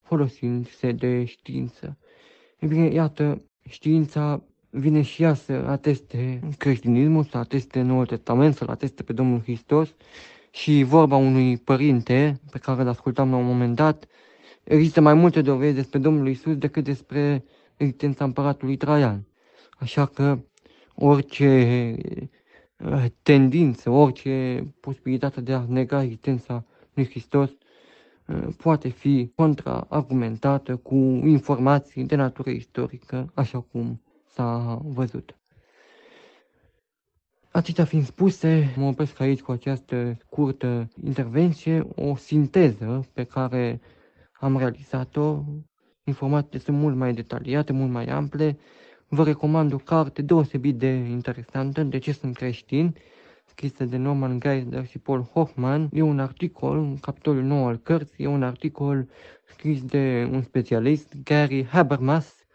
folosindu-se 0.00 0.92
de 0.92 1.24
știință. 1.24 1.98
E 2.58 2.66
bine, 2.66 2.86
iată, 2.86 3.42
știința 3.68 4.42
vine 4.70 5.02
și 5.02 5.22
ea 5.22 5.34
să 5.34 5.52
ateste 5.52 6.40
creștinismul, 6.58 7.24
să 7.24 7.38
ateste 7.38 7.80
Noul 7.80 8.06
Testament, 8.06 8.54
să-L 8.54 8.68
ateste 8.68 9.02
pe 9.02 9.12
Domnul 9.12 9.40
Hristos 9.40 9.94
și 10.50 10.82
vorba 10.82 11.16
unui 11.16 11.56
părinte 11.56 12.40
pe 12.50 12.58
care 12.58 12.82
îl 12.82 12.88
ascultam 12.88 13.30
la 13.30 13.36
un 13.36 13.46
moment 13.46 13.74
dat, 13.74 14.06
există 14.64 15.00
mai 15.00 15.14
multe 15.14 15.40
dovezi 15.42 15.74
despre 15.74 15.98
Domnul 15.98 16.28
Isus 16.28 16.56
decât 16.56 16.84
despre 16.84 17.44
existența 17.76 18.24
împăratului 18.24 18.76
Traian. 18.76 19.26
Așa 19.78 20.06
că 20.06 20.38
orice 20.94 21.44
eh, 21.44 23.04
tendință, 23.22 23.90
orice 23.90 24.64
posibilitate 24.80 25.40
de 25.40 25.52
a 25.52 25.64
nega 25.68 26.02
existența 26.02 26.64
lui 26.94 27.08
Hristos 27.08 27.50
eh, 28.26 28.46
poate 28.56 28.88
fi 28.88 29.32
contraargumentată 29.34 30.76
cu 30.76 30.94
informații 31.24 32.04
de 32.04 32.16
natură 32.16 32.50
istorică, 32.50 33.30
așa 33.34 33.60
cum 33.60 34.00
s-a 34.32 34.80
văzut. 34.84 35.38
Atâtea 37.50 37.84
fiind 37.84 38.04
spuse, 38.04 38.74
mă 38.76 38.86
opresc 38.86 39.20
aici 39.20 39.40
cu 39.40 39.52
această 39.52 40.16
scurtă 40.20 40.88
intervenție, 41.04 41.86
o 41.94 42.16
sinteză 42.16 43.08
pe 43.12 43.24
care 43.24 43.80
am 44.32 44.58
realizat-o. 44.58 45.42
Informațiile 46.04 46.58
sunt 46.58 46.76
mult 46.76 46.96
mai 46.96 47.12
detaliate, 47.12 47.72
mult 47.72 47.90
mai 47.90 48.04
ample. 48.04 48.58
Vă 49.08 49.24
recomand 49.24 49.72
o 49.72 49.76
carte 49.76 50.22
deosebit 50.22 50.76
de 50.78 50.88
interesantă, 50.88 51.82
De 51.82 51.98
ce 51.98 52.12
sunt 52.12 52.36
creștin, 52.36 52.94
scrisă 53.44 53.84
de 53.84 53.96
Norman 53.96 54.40
Geisler 54.40 54.86
și 54.86 54.98
Paul 54.98 55.22
Hoffman. 55.22 55.88
E 55.92 56.02
un 56.02 56.20
articol, 56.20 56.78
în 56.78 56.98
capitolul 56.98 57.42
9 57.42 57.68
al 57.68 57.76
cărții, 57.76 58.24
e 58.24 58.26
un 58.26 58.42
articol 58.42 59.08
scris 59.44 59.84
de 59.84 60.28
un 60.32 60.42
specialist, 60.42 61.14
Gary 61.24 61.66
Habermas, 61.66 62.46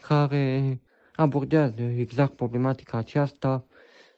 care 0.00 0.80
abordează 1.20 1.82
exact 1.82 2.32
problematica 2.36 2.98
aceasta 2.98 3.64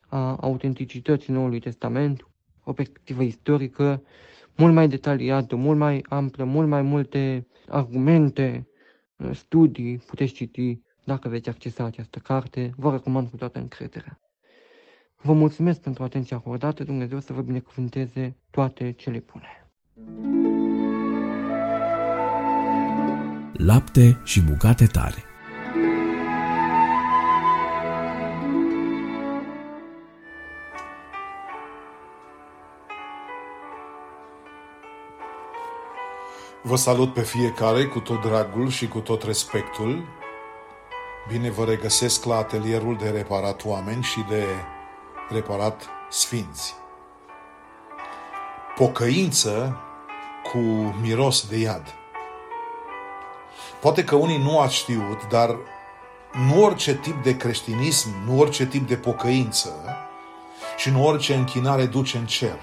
a 0.08 0.36
autenticității 0.40 1.32
Noului 1.32 1.60
Testament, 1.60 2.28
o 2.64 2.72
perspectivă 2.72 3.22
istorică 3.22 4.02
mult 4.56 4.74
mai 4.74 4.88
detaliată, 4.88 5.56
mult 5.56 5.78
mai 5.78 6.04
amplă, 6.08 6.44
mult 6.44 6.68
mai 6.68 6.82
multe 6.82 7.46
argumente, 7.68 8.68
studii 9.32 9.96
puteți 10.06 10.32
citi 10.32 10.80
dacă 11.04 11.28
veți 11.28 11.48
accesa 11.48 11.84
această 11.84 12.18
carte. 12.18 12.72
Vă 12.76 12.90
recomand 12.90 13.28
cu 13.28 13.36
toată 13.36 13.58
încrederea. 13.58 14.20
Vă 15.22 15.32
mulțumesc 15.32 15.80
pentru 15.80 16.02
atenția 16.02 16.36
acordată, 16.36 16.84
Dumnezeu 16.84 17.20
să 17.20 17.32
vă 17.32 17.40
binecuvânteze 17.40 18.36
toate 18.50 18.92
cele 18.92 19.24
bune. 19.32 19.70
Lapte 23.52 24.20
și 24.24 24.42
bucate 24.42 24.86
tare 24.86 25.24
Vă 36.70 36.76
salut 36.76 37.12
pe 37.12 37.20
fiecare 37.20 37.84
cu 37.84 38.00
tot 38.00 38.20
dragul 38.20 38.68
și 38.68 38.88
cu 38.88 38.98
tot 38.98 39.22
respectul. 39.22 40.04
Bine 41.28 41.50
vă 41.50 41.64
regăsesc 41.64 42.24
la 42.24 42.36
atelierul 42.36 42.96
de 42.96 43.08
reparat 43.08 43.64
oameni 43.64 44.02
și 44.02 44.24
de 44.28 44.44
reparat 45.28 45.88
sfinți. 46.10 46.74
Pocăință 48.76 49.80
cu 50.52 50.58
miros 51.00 51.48
de 51.48 51.56
iad. 51.56 51.94
Poate 53.80 54.04
că 54.04 54.14
unii 54.14 54.38
nu 54.38 54.58
ați 54.58 54.74
știut, 54.74 55.26
dar 55.28 55.56
nu 56.32 56.64
orice 56.64 56.96
tip 56.96 57.22
de 57.22 57.36
creștinism, 57.36 58.08
nu 58.26 58.38
orice 58.38 58.66
tip 58.66 58.88
de 58.88 58.96
pocăință 58.96 59.74
și 60.76 60.90
nu 60.90 61.06
orice 61.06 61.34
închinare 61.34 61.86
duce 61.86 62.16
în 62.16 62.26
cer. 62.26 62.60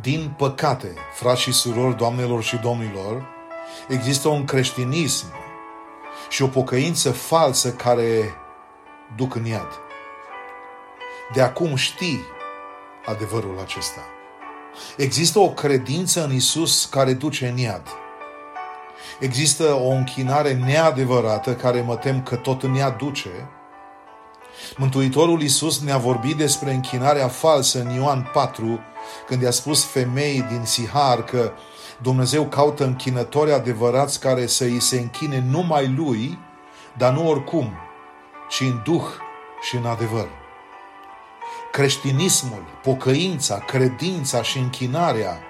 Din 0.00 0.34
păcate, 0.36 0.94
frați 1.14 1.40
și 1.40 1.52
surori, 1.52 1.96
doamnelor 1.96 2.42
și 2.42 2.56
domnilor, 2.56 3.26
există 3.88 4.28
un 4.28 4.44
creștinism 4.44 5.26
și 6.28 6.42
o 6.42 6.46
pocăință 6.46 7.10
falsă 7.10 7.72
care 7.72 8.34
duc 9.16 9.34
în 9.34 9.44
iad. 9.44 9.68
De 11.32 11.42
acum 11.42 11.74
știi 11.74 12.20
adevărul 13.06 13.58
acesta. 13.62 14.00
Există 14.96 15.38
o 15.38 15.48
credință 15.48 16.24
în 16.24 16.34
Isus 16.34 16.84
care 16.84 17.12
duce 17.12 17.48
în 17.48 17.56
iad. 17.56 17.82
Există 19.18 19.64
o 19.64 19.88
închinare 19.88 20.52
neadevărată 20.52 21.54
care 21.54 21.80
mă 21.80 21.96
tem 21.96 22.22
că 22.22 22.36
tot 22.36 22.62
în 22.62 22.76
ea 22.76 22.90
duce. 22.90 23.48
Mântuitorul 24.76 25.42
Isus 25.42 25.80
ne-a 25.80 25.98
vorbit 25.98 26.36
despre 26.36 26.72
închinarea 26.72 27.28
falsă 27.28 27.80
în 27.80 27.90
Ioan 27.90 28.30
4, 28.32 28.80
când 29.26 29.42
i-a 29.42 29.50
spus 29.50 29.84
femeii 29.84 30.42
din 30.42 30.64
Sihar 30.64 31.24
că 31.24 31.52
Dumnezeu 32.02 32.44
caută 32.44 32.84
închinători 32.84 33.52
adevărați 33.52 34.20
care 34.20 34.46
să 34.46 34.64
îi 34.64 34.80
se 34.80 34.98
închine 34.98 35.44
numai 35.50 35.94
Lui, 35.96 36.38
dar 36.96 37.12
nu 37.12 37.28
oricum, 37.28 37.72
ci 38.48 38.60
în 38.60 38.80
duh 38.84 39.06
și 39.62 39.76
în 39.76 39.86
adevăr. 39.86 40.28
Creștinismul, 41.72 42.62
pocăința, 42.82 43.58
credința 43.58 44.42
și 44.42 44.58
închinarea 44.58 45.40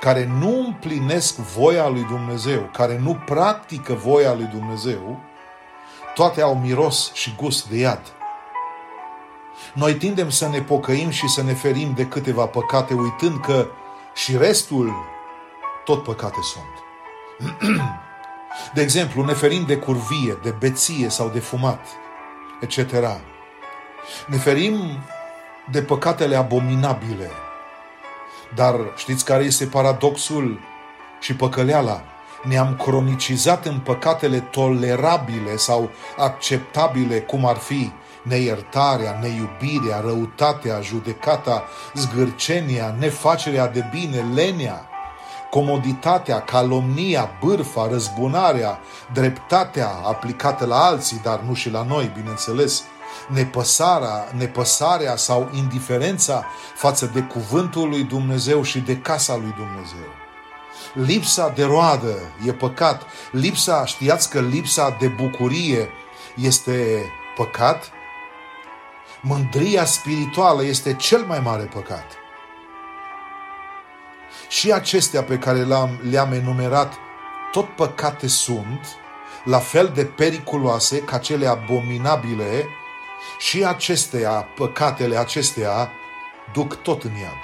care 0.00 0.26
nu 0.38 0.64
împlinesc 0.66 1.36
voia 1.36 1.88
lui 1.88 2.04
Dumnezeu, 2.04 2.70
care 2.72 2.98
nu 2.98 3.14
practică 3.26 3.94
voia 3.94 4.34
lui 4.34 4.44
Dumnezeu, 4.44 5.20
toate 6.14 6.42
au 6.42 6.58
miros 6.58 7.12
și 7.12 7.34
gust 7.36 7.68
de 7.68 7.76
iad. 7.76 8.00
Noi 9.74 9.94
tindem 9.94 10.30
să 10.30 10.48
ne 10.48 10.60
pocăim 10.60 11.10
și 11.10 11.28
să 11.28 11.42
ne 11.42 11.52
ferim 11.52 11.92
de 11.94 12.06
câteva 12.06 12.46
păcate, 12.46 12.94
uitând 12.94 13.40
că 13.40 13.66
și 14.14 14.36
restul 14.36 14.92
tot 15.84 16.02
păcate 16.02 16.38
sunt. 16.42 16.74
De 18.74 18.82
exemplu, 18.82 19.24
ne 19.24 19.32
ferim 19.32 19.64
de 19.66 19.76
curvie, 19.76 20.38
de 20.42 20.50
beție 20.58 21.08
sau 21.08 21.28
de 21.28 21.38
fumat, 21.38 21.86
etc. 22.60 22.78
Ne 24.26 24.36
ferim 24.36 24.98
de 25.70 25.82
păcatele 25.82 26.36
abominabile. 26.36 27.30
Dar 28.54 28.74
știți 28.96 29.24
care 29.24 29.44
este 29.44 29.66
paradoxul 29.66 30.60
și 31.20 31.34
păcăleala? 31.34 32.02
Ne-am 32.42 32.76
cronicizat 32.76 33.66
în 33.66 33.78
păcatele 33.78 34.40
tolerabile 34.40 35.56
sau 35.56 35.90
acceptabile, 36.16 37.20
cum 37.20 37.46
ar 37.46 37.56
fi 37.56 37.92
neiertarea, 38.22 39.18
neiubirea, 39.20 40.00
răutatea, 40.00 40.80
judecata, 40.80 41.64
zgârcenia, 41.94 42.94
nefacerea 42.98 43.68
de 43.68 43.84
bine, 43.90 44.24
lenia, 44.34 44.88
comoditatea, 45.50 46.40
calomnia, 46.40 47.30
bârfa, 47.44 47.88
răzbunarea, 47.90 48.80
dreptatea 49.12 49.88
aplicată 49.88 50.66
la 50.66 50.84
alții, 50.84 51.20
dar 51.22 51.40
nu 51.40 51.54
și 51.54 51.70
la 51.70 51.82
noi, 51.82 52.10
bineînțeles, 52.14 52.82
nepăsarea, 53.28 54.32
nepăsarea 54.36 55.16
sau 55.16 55.50
indiferența 55.54 56.44
față 56.74 57.10
de 57.14 57.20
cuvântul 57.20 57.88
lui 57.88 58.02
Dumnezeu 58.02 58.62
și 58.62 58.78
de 58.78 58.96
casa 58.96 59.36
lui 59.36 59.54
Dumnezeu. 59.56 60.08
Lipsa 60.94 61.48
de 61.48 61.64
roadă 61.64 62.14
e 62.46 62.52
păcat. 62.52 63.02
Lipsa, 63.30 63.84
știați 63.84 64.30
că 64.30 64.40
lipsa 64.40 64.96
de 65.00 65.06
bucurie 65.06 65.88
este 66.34 67.04
păcat? 67.36 67.90
Mândria 69.22 69.84
spirituală 69.84 70.64
este 70.64 70.94
cel 70.94 71.24
mai 71.24 71.40
mare 71.40 71.62
păcat. 71.62 72.04
Și 74.48 74.72
acestea 74.72 75.22
pe 75.22 75.38
care 75.38 75.62
le-am, 75.62 76.00
le-am 76.10 76.32
enumerat, 76.32 76.94
tot 77.52 77.68
păcate 77.68 78.26
sunt, 78.26 78.86
la 79.44 79.58
fel 79.58 79.90
de 79.94 80.04
periculoase 80.04 80.98
ca 80.98 81.18
cele 81.18 81.46
abominabile, 81.46 82.66
și 83.38 83.64
acestea, 83.64 84.30
păcatele 84.56 85.16
acestea, 85.16 85.92
duc 86.52 86.74
tot 86.74 87.02
în 87.02 87.14
iad. 87.14 87.42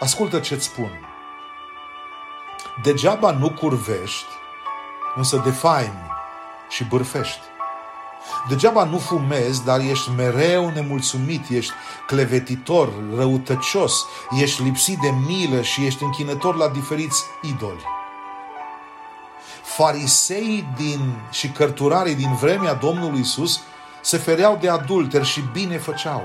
Ascultă 0.00 0.38
ce-ți 0.38 0.64
spun. 0.64 1.08
Degeaba 2.82 3.30
nu 3.30 3.50
curvești, 3.50 4.26
însă 5.14 5.36
defaimi 5.36 6.10
și 6.68 6.84
bârfești. 6.84 7.55
Degeaba 8.48 8.84
nu 8.84 8.98
fumezi, 8.98 9.64
dar 9.64 9.80
ești 9.80 10.10
mereu 10.10 10.70
nemulțumit, 10.74 11.48
ești 11.48 11.72
clevetitor, 12.06 12.92
răutăcios, 13.16 13.92
ești 14.30 14.62
lipsit 14.62 14.98
de 14.98 15.12
milă 15.26 15.62
și 15.62 15.84
ești 15.84 16.02
închinător 16.02 16.56
la 16.56 16.68
diferiți 16.68 17.24
idoli. 17.42 17.84
Farisei 19.62 20.68
din, 20.76 21.14
și 21.30 21.48
cărturarii 21.48 22.14
din 22.14 22.34
vremea 22.34 22.74
Domnului 22.74 23.20
Isus 23.20 23.60
se 24.00 24.16
fereau 24.16 24.58
de 24.60 24.68
adulter 24.68 25.24
și 25.24 25.44
bine 25.52 25.78
făceau, 25.78 26.22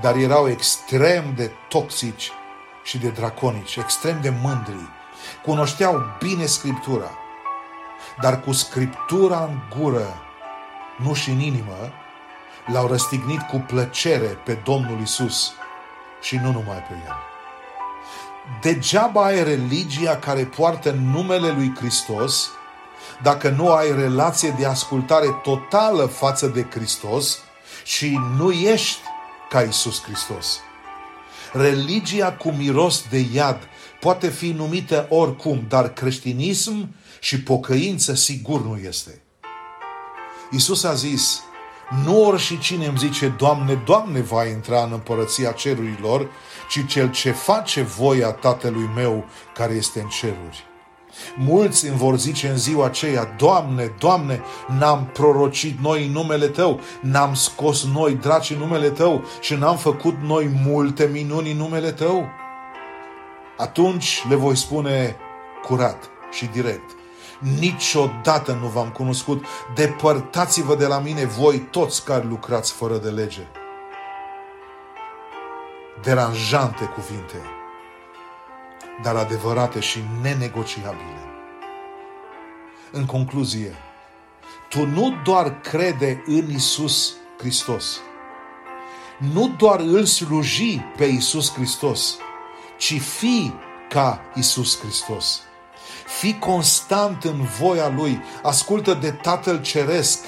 dar 0.00 0.16
erau 0.16 0.48
extrem 0.48 1.32
de 1.36 1.50
toxici 1.68 2.32
și 2.82 2.98
de 2.98 3.08
draconici, 3.08 3.76
extrem 3.76 4.18
de 4.20 4.34
mândri. 4.42 4.88
Cunoșteau 5.42 6.02
bine 6.18 6.46
Scriptura, 6.46 7.10
dar 8.20 8.40
cu 8.40 8.52
Scriptura 8.52 9.44
în 9.44 9.78
gură 9.78 10.29
nu 11.02 11.14
și 11.14 11.30
în 11.30 11.40
inimă, 11.40 11.92
l-au 12.66 12.86
răstignit 12.86 13.40
cu 13.40 13.64
plăcere 13.66 14.26
pe 14.44 14.58
Domnul 14.64 15.00
Isus 15.00 15.52
și 16.22 16.36
nu 16.36 16.52
numai 16.52 16.84
pe 16.88 16.94
El. 17.06 17.16
Degeaba 18.62 19.24
ai 19.24 19.44
religia 19.44 20.16
care 20.16 20.44
poartă 20.44 20.90
numele 20.90 21.50
lui 21.50 21.72
Hristos 21.76 22.50
dacă 23.22 23.48
nu 23.48 23.72
ai 23.72 23.94
relație 23.94 24.54
de 24.58 24.66
ascultare 24.66 25.40
totală 25.42 26.04
față 26.04 26.46
de 26.46 26.66
Hristos 26.70 27.38
și 27.84 28.18
nu 28.36 28.50
ești 28.50 29.00
ca 29.48 29.60
Isus 29.60 30.02
Hristos. 30.02 30.58
Religia 31.52 32.32
cu 32.32 32.50
miros 32.50 33.04
de 33.10 33.26
iad 33.32 33.68
poate 34.00 34.28
fi 34.28 34.50
numită 34.50 35.06
oricum, 35.08 35.64
dar 35.68 35.92
creștinism 35.92 36.94
și 37.20 37.42
pocăință 37.42 38.14
sigur 38.14 38.62
nu 38.62 38.76
este. 38.76 39.22
Isus 40.50 40.84
a 40.84 40.94
zis, 40.94 41.42
nu 42.04 42.24
ori 42.24 42.40
și 42.40 42.58
cine 42.58 42.86
îmi 42.86 42.98
zice, 42.98 43.34
Doamne, 43.38 43.74
Doamne, 43.84 44.20
va 44.20 44.44
intra 44.44 44.82
în 44.82 44.92
împărăția 44.92 45.52
cerurilor, 45.52 46.28
ci 46.68 46.86
cel 46.86 47.10
ce 47.10 47.30
face 47.30 47.82
voia 47.82 48.30
Tatălui 48.30 48.90
meu 48.94 49.24
care 49.54 49.72
este 49.72 50.00
în 50.00 50.08
ceruri. 50.08 50.64
Mulți 51.36 51.86
îmi 51.86 51.96
vor 51.96 52.18
zice 52.18 52.48
în 52.48 52.56
ziua 52.56 52.86
aceea, 52.86 53.34
Doamne, 53.38 53.94
Doamne, 53.98 54.42
n-am 54.78 55.10
prorocit 55.12 55.78
noi 55.80 56.06
în 56.06 56.12
numele 56.12 56.46
Tău, 56.46 56.80
n-am 57.00 57.34
scos 57.34 57.84
noi 57.84 58.14
draci 58.14 58.50
în 58.50 58.58
numele 58.58 58.90
Tău 58.90 59.24
și 59.40 59.54
n-am 59.54 59.76
făcut 59.76 60.16
noi 60.22 60.50
multe 60.64 61.08
minuni 61.12 61.50
în 61.50 61.56
numele 61.56 61.92
Tău? 61.92 62.28
Atunci 63.56 64.24
le 64.28 64.34
voi 64.34 64.56
spune 64.56 65.16
curat 65.62 66.10
și 66.30 66.46
direct, 66.46 66.90
niciodată 67.40 68.52
nu 68.52 68.66
v-am 68.66 68.88
cunoscut. 68.88 69.44
Depărtați-vă 69.74 70.74
de 70.74 70.86
la 70.86 70.98
mine 70.98 71.24
voi 71.24 71.58
toți 71.58 72.04
care 72.04 72.24
lucrați 72.24 72.72
fără 72.72 72.96
de 72.96 73.08
lege. 73.08 73.46
Deranjante 76.02 76.84
cuvinte, 76.84 77.36
dar 79.02 79.16
adevărate 79.16 79.80
și 79.80 80.04
nenegociabile. 80.22 81.24
În 82.90 83.06
concluzie, 83.06 83.74
tu 84.68 84.86
nu 84.86 85.14
doar 85.24 85.60
crede 85.60 86.22
în 86.26 86.50
Isus 86.50 87.14
Hristos, 87.38 88.00
nu 89.32 89.54
doar 89.58 89.80
îl 89.80 90.04
sluji 90.04 90.78
pe 90.96 91.04
Isus 91.04 91.52
Hristos, 91.52 92.16
ci 92.78 93.00
fi 93.00 93.52
ca 93.88 94.20
Isus 94.34 94.80
Hristos. 94.80 95.42
Fii 96.18 96.38
constant 96.38 97.24
în 97.24 97.42
voia 97.58 97.88
Lui, 97.88 98.22
ascultă 98.42 98.94
de 98.94 99.10
Tatăl 99.10 99.60
Ceresc, 99.62 100.24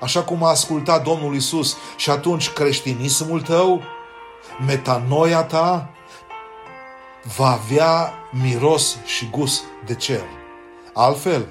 așa 0.00 0.22
cum 0.22 0.42
a 0.42 0.48
ascultat 0.48 1.04
Domnul 1.04 1.34
Isus 1.34 1.76
și 1.96 2.10
atunci 2.10 2.50
creștinismul 2.50 3.40
tău, 3.40 3.82
metanoia 4.66 5.42
ta, 5.42 5.90
va 7.36 7.50
avea 7.50 8.12
miros 8.30 8.96
și 9.04 9.28
gust 9.30 9.62
de 9.86 9.94
cer. 9.94 10.24
Altfel, 10.92 11.46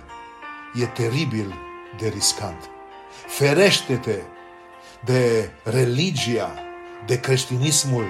e 0.74 0.86
teribil 0.86 1.56
de 2.00 2.08
riscant. 2.08 2.70
Ferește-te 3.28 4.22
de 5.00 5.52
religia, 5.64 6.54
de 7.06 7.20
creștinismul 7.20 8.06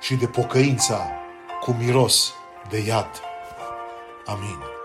și 0.00 0.14
de 0.14 0.26
pocăința 0.26 1.10
cu 1.60 1.76
miros 1.78 2.32
de 2.68 2.78
iad. 2.78 3.10
Amin. 4.26 4.75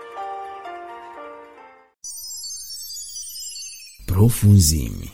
Profunzimi. 4.12 5.12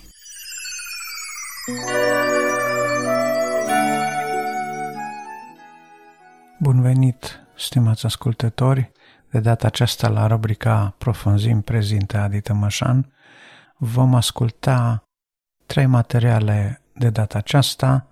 Bun 6.58 6.80
venit, 6.82 7.40
stimați 7.56 8.06
ascultători! 8.06 8.92
De 9.30 9.40
data 9.40 9.66
aceasta, 9.66 10.08
la 10.08 10.26
rubrica 10.26 10.94
Profunzim 10.98 11.60
prezintă 11.60 12.18
Adi 12.18 12.40
Tămășan, 12.40 13.12
vom 13.76 14.14
asculta 14.14 15.02
trei 15.66 15.86
materiale 15.86 16.82
de 16.94 17.10
data 17.10 17.38
aceasta, 17.38 18.08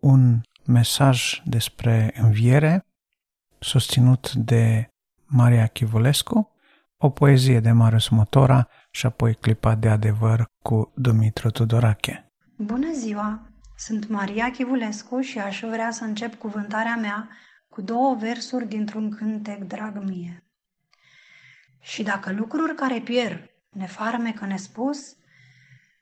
un 0.00 0.40
mesaj 0.66 1.42
despre 1.44 2.14
înviere, 2.16 2.86
susținut 3.58 4.32
de 4.32 4.88
Maria 5.24 5.66
Chivulescu, 5.66 6.50
o 6.96 7.10
poezie 7.10 7.60
de 7.60 7.72
Marius 7.72 8.08
Motora 8.08 8.68
și 8.94 9.06
apoi 9.06 9.34
clipa 9.34 9.74
de 9.74 9.88
adevăr 9.88 10.50
cu 10.62 10.92
Dumitru 10.94 11.50
Tudorache. 11.50 12.32
Bună 12.56 12.92
ziua! 12.92 13.42
Sunt 13.76 14.08
Maria 14.08 14.50
Chivulescu 14.50 15.20
și 15.20 15.38
aș 15.38 15.60
vrea 15.60 15.90
să 15.90 16.04
încep 16.04 16.34
cuvântarea 16.34 16.96
mea 16.96 17.28
cu 17.68 17.80
două 17.80 18.14
versuri 18.14 18.68
dintr-un 18.68 19.10
cântec 19.10 19.62
drag 19.62 20.02
mie. 20.02 20.44
Și 21.80 22.02
dacă 22.02 22.32
lucruri 22.32 22.74
care 22.74 23.00
pierd 23.00 23.50
ne 23.70 23.86
farmecă 23.86 24.46
nespus, 24.46 25.16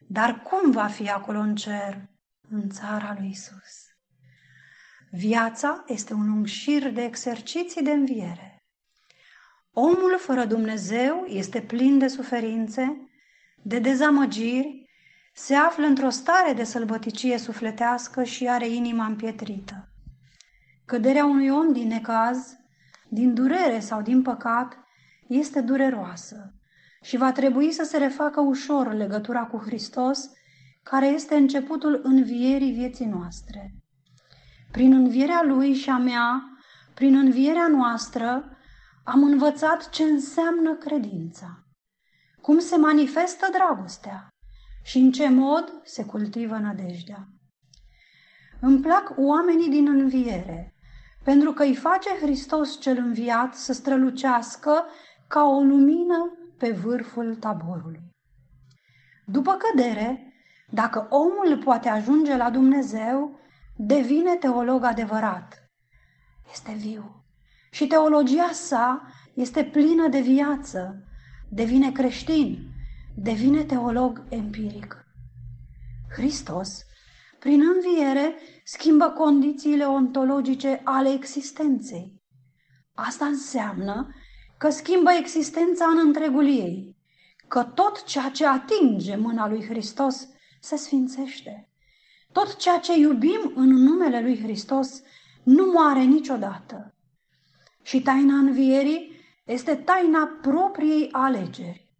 dar 0.09 0.43
cum 0.43 0.71
va 0.71 0.87
fi 0.87 1.11
acolo 1.11 1.39
în 1.39 1.55
cer, 1.55 2.09
în 2.49 2.69
țara 2.69 3.17
lui 3.19 3.29
Isus? 3.29 3.87
Viața 5.11 5.85
este 5.87 6.15
un 6.15 6.27
lung 6.27 6.47
șir 6.47 6.91
de 6.91 7.03
exerciții 7.03 7.83
de 7.83 7.91
înviere. 7.91 8.52
Omul 9.75 10.17
fără 10.19 10.45
Dumnezeu 10.45 11.25
este 11.29 11.61
plin 11.61 11.99
de 11.99 12.07
suferințe, 12.07 13.11
de 13.63 13.79
dezamăgiri, 13.79 14.91
se 15.35 15.55
află 15.55 15.87
într-o 15.87 16.11
stare 16.11 16.53
de 16.53 16.65
sălbăticie 16.65 17.39
sufletească 17.39 18.23
și 18.23 18.49
are 18.49 18.69
inima 18.69 19.05
împietrită. 19.05 19.89
Căderea 20.85 21.25
unui 21.25 21.49
om 21.49 21.73
din 21.73 21.87
necaz, 21.87 22.57
din 23.09 23.35
durere 23.35 23.81
sau 23.81 24.03
din 24.03 24.23
păcat, 24.23 24.79
este 25.27 25.61
dureroasă 25.61 26.55
și 27.03 27.17
va 27.17 27.33
trebui 27.33 27.73
să 27.73 27.85
se 27.85 27.99
refacă 27.99 28.41
ușor 28.41 28.93
legătura 28.93 29.45
cu 29.45 29.57
Hristos, 29.57 30.31
care 30.83 31.07
este 31.07 31.35
începutul 31.35 32.01
învierii 32.03 32.73
vieții 32.73 33.07
noastre. 33.07 33.75
Prin 34.71 34.93
învierea 34.93 35.43
Lui 35.45 35.75
și 35.75 35.91
a 35.91 35.99
mea, 35.99 36.43
prin 36.95 37.17
învierea 37.17 37.67
noastră, 37.67 38.52
am 39.05 39.23
învățat 39.23 39.89
ce 39.91 40.03
înseamnă 40.03 40.75
credința, 40.75 41.67
cum 42.41 42.59
se 42.59 42.77
manifestă 42.77 43.47
dragostea 43.53 44.29
și 44.83 44.99
în 44.99 45.13
ce 45.13 45.29
mod 45.29 45.81
se 45.85 46.05
cultivă 46.05 46.57
nădejdea. 46.57 47.29
Îmi 48.61 48.81
plac 48.81 49.15
oamenii 49.17 49.69
din 49.69 49.89
înviere, 49.89 50.75
pentru 51.25 51.53
că 51.53 51.63
îi 51.63 51.77
face 51.77 52.09
Hristos 52.21 52.81
cel 52.81 52.97
înviat 52.97 53.55
să 53.55 53.73
strălucească 53.73 54.85
ca 55.27 55.45
o 55.45 55.61
lumină 55.61 56.39
pe 56.59 56.71
vârful 56.71 57.37
taborului. 57.37 58.11
După 59.27 59.53
cădere, 59.53 60.33
dacă 60.71 61.07
omul 61.11 61.63
poate 61.65 61.89
ajunge 61.89 62.37
la 62.37 62.51
Dumnezeu, 62.51 63.39
devine 63.77 64.37
teolog 64.37 64.85
adevărat. 64.85 65.71
Este 66.51 66.73
viu. 66.73 67.22
Și 67.73 67.87
teologia 67.87 68.51
sa 68.53 69.03
este 69.35 69.65
plină 69.65 70.09
de 70.09 70.21
viață. 70.21 71.05
Devine 71.49 71.93
creștin. 71.93 72.59
Devine 73.17 73.65
teolog 73.65 74.25
empiric. 74.29 75.07
Hristos, 76.11 76.85
prin 77.39 77.63
înviere, 77.75 78.35
schimbă 78.65 79.11
condițiile 79.11 79.85
ontologice 79.85 80.81
ale 80.85 81.09
existenței. 81.13 82.23
Asta 82.95 83.25
înseamnă 83.25 84.15
că 84.59 84.71
schimbă 84.71 85.11
existența 85.19 85.85
în 85.85 85.99
întregul 86.07 86.47
ei, 86.47 86.97
că 87.49 87.63
tot 87.63 88.05
ceea 88.05 88.31
ce 88.31 88.47
atinge 88.47 89.17
mâna 89.17 89.49
lui 89.49 89.65
Hristos 89.65 90.29
se 90.61 90.77
sfințește. 90.77 91.71
Tot 92.33 92.57
ceea 92.57 92.79
ce 92.79 92.99
iubim 92.99 93.53
în 93.55 93.69
numele 93.69 94.21
lui 94.21 94.43
Hristos 94.43 95.03
nu 95.43 95.67
moare 95.67 96.03
niciodată. 96.03 96.92
Și 97.83 98.03
taina 98.03 98.35
învierii 98.35 99.13
este 99.45 99.75
taina 99.75 100.39
propriei 100.43 101.09
alegeri. 101.13 101.91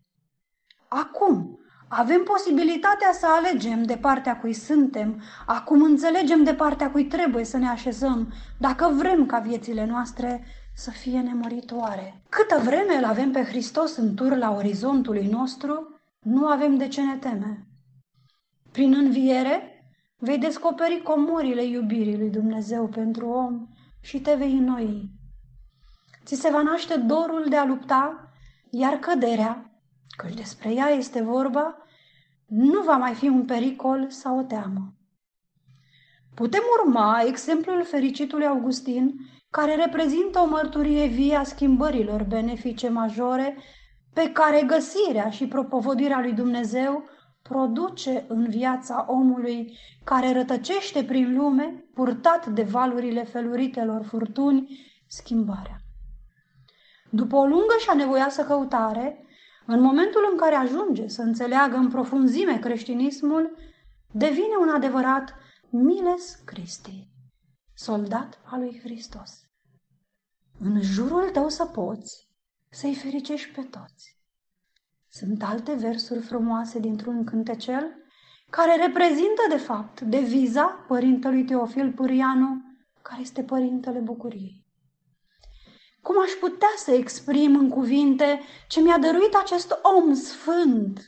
Acum 0.89 1.59
avem 1.89 2.23
posibilitatea 2.23 3.13
să 3.13 3.27
alegem 3.27 3.83
de 3.83 3.97
partea 3.97 4.39
cui 4.39 4.53
suntem, 4.53 5.23
acum 5.47 5.83
înțelegem 5.83 6.45
de 6.45 6.55
partea 6.55 6.91
cui 6.91 7.07
trebuie 7.07 7.45
să 7.45 7.57
ne 7.57 7.69
așezăm, 7.69 8.33
dacă 8.59 8.93
vrem 8.97 9.27
ca 9.27 9.39
viețile 9.39 9.85
noastre 9.85 10.45
să 10.75 10.91
fie 10.91 11.21
nemuritoare. 11.21 12.23
Câtă 12.29 12.61
vreme 12.65 12.95
îl 12.95 13.05
avem 13.05 13.31
pe 13.31 13.43
Hristos 13.43 13.97
în 13.97 14.15
tur 14.15 14.37
la 14.37 14.55
orizontului 14.55 15.27
nostru, 15.27 16.01
nu 16.21 16.47
avem 16.47 16.77
de 16.77 16.89
ce 16.89 17.03
ne 17.03 17.17
teme. 17.17 17.67
Prin 18.73 18.95
înviere, 18.95 19.73
Vei 20.25 20.39
descoperi 20.39 21.03
comorile 21.03 21.65
iubirii 21.65 22.19
lui 22.19 22.31
Dumnezeu 22.31 22.89
pentru 22.89 23.29
om 23.29 23.67
și 24.01 24.21
te 24.21 24.35
vei 24.35 24.53
înnoi. 24.53 25.11
Ți 26.25 26.35
se 26.35 26.51
va 26.51 26.63
naște 26.63 26.97
dorul 26.97 27.47
de 27.49 27.57
a 27.57 27.65
lupta, 27.65 28.31
iar 28.71 28.93
căderea, 28.93 29.71
căci 30.17 30.35
despre 30.35 30.73
ea 30.73 30.89
este 30.89 31.23
vorba, 31.23 31.77
nu 32.47 32.81
va 32.81 32.97
mai 32.97 33.15
fi 33.15 33.29
un 33.29 33.45
pericol 33.45 34.07
sau 34.11 34.39
o 34.39 34.43
teamă. 34.43 34.95
Putem 36.35 36.63
urma 36.81 37.23
exemplul 37.27 37.85
fericitului 37.85 38.47
Augustin, 38.47 39.15
care 39.51 39.75
reprezintă 39.75 40.39
o 40.39 40.47
mărturie 40.47 41.07
vie 41.07 41.35
a 41.35 41.43
schimbărilor 41.43 42.23
benefice 42.23 42.89
majore 42.89 43.57
pe 44.13 44.33
care 44.33 44.63
găsirea 44.67 45.31
și 45.31 45.47
propovădirea 45.47 46.21
lui 46.21 46.33
Dumnezeu 46.33 47.05
produce 47.43 48.25
în 48.29 48.49
viața 48.49 49.05
omului 49.09 49.79
care 50.05 50.33
rătăcește 50.33 51.05
prin 51.05 51.37
lume, 51.37 51.85
purtat 51.95 52.47
de 52.47 52.63
valurile 52.63 53.25
feluritelor 53.25 54.03
furtuni, 54.03 54.79
schimbarea. 55.07 55.82
După 57.15 57.37
o 57.37 57.45
lungă 57.45 57.75
și 57.81 57.89
anevoiasă 57.89 58.45
căutare, 58.45 59.27
în 59.67 59.81
momentul 59.81 60.29
în 60.31 60.37
care 60.37 60.55
ajunge 60.55 61.09
să 61.09 61.23
înțeleagă 61.23 61.77
în 61.77 61.89
profunzime 61.89 62.59
creștinismul, 62.59 63.57
devine 64.13 64.57
un 64.61 64.69
adevărat 64.69 65.35
Miles 65.71 66.35
Christi, 66.45 67.09
soldat 67.75 68.41
al 68.45 68.61
lui 68.61 68.81
Hristos. 68.85 69.31
În 70.59 70.81
jurul 70.81 71.31
tău 71.31 71.49
să 71.49 71.65
poți 71.65 72.29
să-i 72.71 72.95
fericești 72.95 73.55
pe 73.55 73.63
toți. 73.63 74.19
Sunt 75.09 75.43
alte 75.43 75.75
versuri 75.75 76.21
frumoase 76.21 76.79
dintr-un 76.79 77.25
cântecel 77.25 77.97
care 78.51 78.87
reprezintă, 78.87 79.43
de 79.49 79.57
fapt, 79.57 80.01
deviza 80.01 80.85
părintelui 80.89 81.45
Teofil 81.45 81.93
Purianu, 81.93 82.63
care 83.03 83.21
este 83.21 83.43
părintele 83.43 83.99
bucuriei. 83.99 84.62
Cum 86.03 86.17
aș 86.23 86.31
putea 86.31 86.73
să 86.77 86.91
exprim 86.91 87.57
în 87.57 87.69
cuvinte 87.69 88.41
ce 88.69 88.81
mi-a 88.81 88.99
dăruit 88.99 89.35
acest 89.35 89.79
om 89.83 90.15
sfânt? 90.15 91.01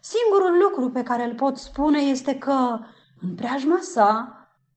Singurul 0.00 0.62
lucru 0.62 0.90
pe 0.90 1.02
care 1.02 1.24
îl 1.24 1.34
pot 1.34 1.56
spune 1.56 2.00
este 2.00 2.38
că, 2.38 2.78
în 3.20 3.34
preajma 3.34 3.78
sa, 3.80 4.32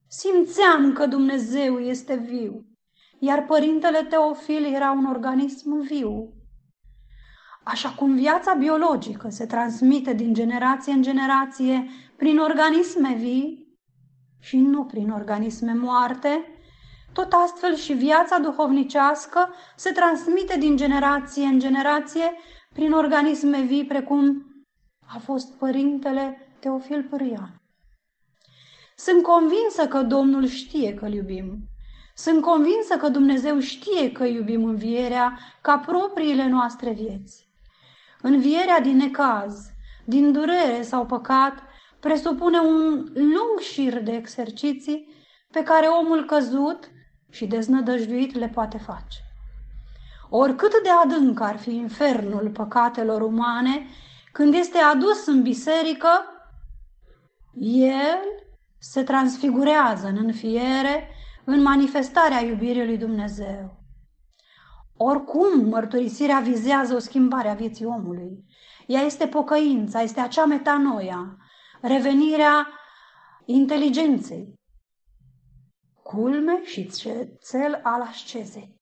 simțeam 0.08 0.94
că 0.94 1.06
Dumnezeu 1.06 1.80
este 1.80 2.16
viu, 2.16 2.66
iar 3.20 3.46
părintele 3.46 4.04
Teofil 4.04 4.74
era 4.74 4.92
un 4.92 5.06
organism 5.06 5.82
viu, 5.82 6.34
Așa 7.64 7.90
cum 7.90 8.16
viața 8.16 8.54
biologică 8.54 9.30
se 9.30 9.46
transmite 9.46 10.14
din 10.14 10.34
generație 10.34 10.94
în 10.94 11.02
generație 11.02 11.88
prin 12.18 12.38
organisme 12.38 13.14
vii 13.14 13.78
și 14.40 14.58
nu 14.58 14.84
prin 14.86 15.10
organisme 15.10 15.74
moarte, 15.74 16.46
tot 17.14 17.34
astfel 17.34 17.76
și 17.76 17.94
viața 17.94 18.38
duhovnicească 18.38 19.54
se 19.76 19.92
transmite 19.92 20.58
din 20.58 20.76
generație 20.76 21.46
în 21.46 21.60
generație 21.60 22.34
prin 22.74 22.92
organisme 22.92 23.62
vii 23.62 23.86
precum 23.86 24.46
a 25.16 25.18
fost 25.18 25.58
părintele 25.58 26.56
Teofil 26.60 27.04
Pârâian. 27.04 27.62
Sunt 28.96 29.24
convinsă 29.24 29.88
că 29.88 30.02
Domnul 30.02 30.46
știe 30.48 30.94
că 30.94 31.06
iubim. 31.06 31.58
Sunt 32.16 32.42
convinsă 32.42 32.98
că 32.98 33.10
Dumnezeu 33.10 33.60
știe 33.60 34.12
că 34.12 34.24
iubim 34.24 34.66
învierea 34.66 35.40
ca 35.62 35.78
propriile 35.78 36.48
noastre 36.48 36.92
vieți. 36.92 37.50
Învierea 38.22 38.80
din 38.80 38.98
necaz, 38.98 39.70
din 40.06 40.32
durere 40.32 40.82
sau 40.82 41.06
păcat, 41.06 41.64
presupune 42.00 42.60
un 42.60 43.08
lung 43.14 43.60
șir 43.60 44.00
de 44.00 44.12
exerciții 44.12 45.08
pe 45.52 45.64
care 45.64 45.88
omul 45.88 46.26
căzut 46.26 46.90
și 47.32 47.46
deznădăjduit 47.46 48.36
le 48.36 48.48
poate 48.48 48.78
face. 48.78 49.20
Oricât 50.30 50.72
de 50.84 50.90
adânc 51.04 51.40
ar 51.40 51.58
fi 51.58 51.76
infernul 51.76 52.50
păcatelor 52.50 53.22
umane, 53.22 53.86
când 54.32 54.54
este 54.54 54.78
adus 54.78 55.26
în 55.26 55.42
biserică, 55.42 56.10
el 57.60 58.20
se 58.78 59.04
transfigurează 59.04 60.08
în 60.08 60.18
înfiere, 60.18 61.10
în 61.44 61.62
manifestarea 61.62 62.42
iubirii 62.42 62.86
lui 62.86 62.98
Dumnezeu. 62.98 63.80
Oricum, 64.98 65.68
mărturisirea 65.70 66.40
vizează 66.40 66.96
o 66.96 67.00
schimbare 67.00 67.50
a 67.50 67.54
vieții 67.54 67.86
omului. 67.86 68.46
Ea 68.88 69.02
este 69.02 69.28
pocăința, 69.28 70.02
este 70.02 70.20
acea 70.20 70.46
metanoia, 70.46 71.38
revenirea 71.82 72.68
inteligenței, 73.46 74.54
culme 76.12 76.64
și 76.64 76.90
cel 77.50 77.80
al 77.84 78.02
ascezei. 78.02 78.76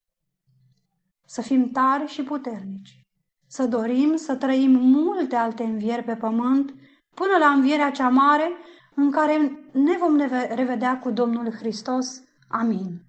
Să 1.26 1.42
fim 1.42 1.70
tari 1.70 2.08
și 2.08 2.24
puternici, 2.24 3.02
să 3.48 3.68
dorim 3.68 4.16
să 4.16 4.36
trăim 4.36 4.72
multe 4.72 5.36
alte 5.36 5.64
învieri 5.64 6.04
pe 6.04 6.16
pământ, 6.16 6.74
până 7.14 7.38
la 7.40 7.48
învierea 7.48 7.92
cea 7.92 8.10
mare, 8.10 8.52
în 8.96 9.12
care 9.12 9.38
ne 9.74 9.98
vom 9.98 10.18
revedea 10.56 11.00
cu 11.00 11.12
Domnul 11.12 11.52
Hristos. 11.52 12.24
Amin. 12.48 13.09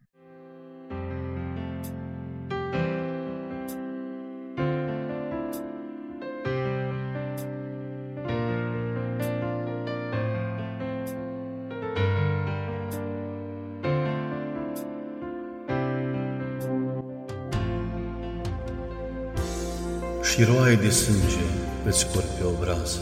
Și 20.41 20.47
roaie 20.47 20.75
de 20.75 20.91
sânge 20.91 21.45
îți 21.87 21.99
scurg 21.99 22.25
pe 22.25 22.45
obraz 22.45 22.99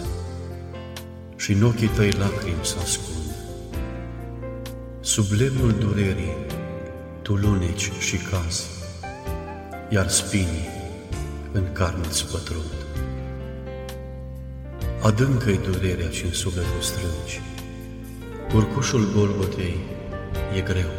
și 1.36 1.52
în 1.52 1.62
ochii 1.62 1.88
tăi 1.88 2.10
lacrimi 2.10 2.64
să 2.64 2.76
ascund. 2.82 3.30
Sub 5.00 5.24
lemnul 5.30 5.72
durerii 5.72 6.36
tu 7.22 7.34
luneci 7.34 7.92
și 7.98 8.16
caz, 8.16 8.66
iar 9.88 10.08
spinii 10.08 10.68
în 11.52 11.72
carne-ți 11.72 12.26
pătrund. 12.26 12.74
Adâncă-i 15.02 15.60
durerea 15.70 16.10
și 16.10 16.24
în 16.24 16.32
sufletul 16.32 16.80
strângi, 16.80 17.40
urcușul 18.54 19.12
Golgotei 19.14 19.78
e 20.56 20.60
greu, 20.60 20.90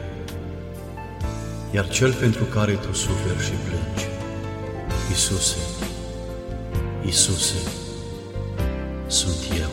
iar 1.72 1.90
cel 1.90 2.14
pentru 2.14 2.44
care 2.44 2.74
tu 2.74 2.94
suferi 2.94 3.44
și 3.44 3.52
plângi, 3.52 4.08
Iisuse, 5.10 5.69
Iisuse, 7.10 7.56
sunt 9.08 9.60
eu. 9.60 9.70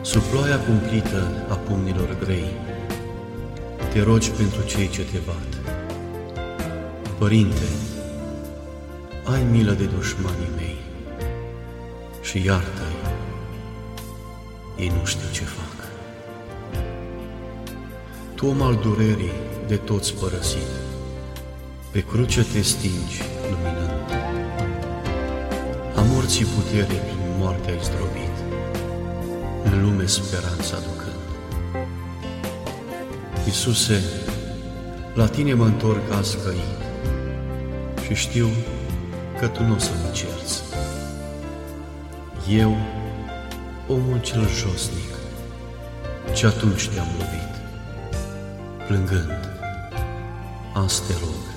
Sub 0.00 0.22
ploaia 0.22 0.58
cumplită 0.58 1.46
a 1.48 1.54
pumnilor 1.54 2.18
grei, 2.24 2.52
te 3.92 4.02
rogi 4.02 4.30
pentru 4.30 4.62
cei 4.62 4.88
ce 4.88 5.02
te 5.02 5.18
bat. 5.26 5.76
Părinte, 7.18 7.68
ai 9.24 9.42
milă 9.50 9.72
de 9.72 9.84
dușmanii 9.84 10.50
mei 10.56 10.76
și 12.22 12.44
iartă-i, 12.44 13.08
ei 14.78 14.92
nu 14.98 15.04
știu 15.04 15.28
ce 15.32 15.42
fac. 15.44 15.88
Tu, 18.34 18.46
om 18.46 18.62
al 18.62 18.76
durerii, 18.82 19.32
de 19.66 19.76
toți 19.76 20.14
părăsit, 20.14 20.68
pe 21.90 22.00
cruce 22.00 22.44
te 22.52 22.60
stingi 22.60 23.22
luminând 23.22 23.33
morții 26.24 26.44
putere 26.44 26.84
prin 26.84 27.18
moarte 27.38 27.70
ai 27.70 27.78
zdrobit, 27.82 28.36
în 29.64 29.82
lume 29.82 30.06
speranța 30.06 30.76
aducând. 30.76 31.24
Iisuse, 33.46 34.02
la 35.14 35.26
tine 35.26 35.54
mă 35.54 35.64
întorc 35.64 36.12
azi 36.12 36.36
căit 36.44 36.80
și 38.06 38.14
știu 38.14 38.48
că 39.38 39.46
tu 39.46 39.62
nu 39.62 39.74
o 39.74 39.78
să 39.78 39.90
mă 40.02 40.10
cerți. 40.12 40.62
Eu, 42.48 42.76
omul 43.88 44.20
cel 44.20 44.48
josnic, 44.48 45.12
ce 46.34 46.46
atunci 46.46 46.88
te-am 46.88 47.08
lovit, 47.18 47.54
plângând, 48.86 49.58
azi 50.74 51.06
te 51.06 51.12
rog 51.20 51.53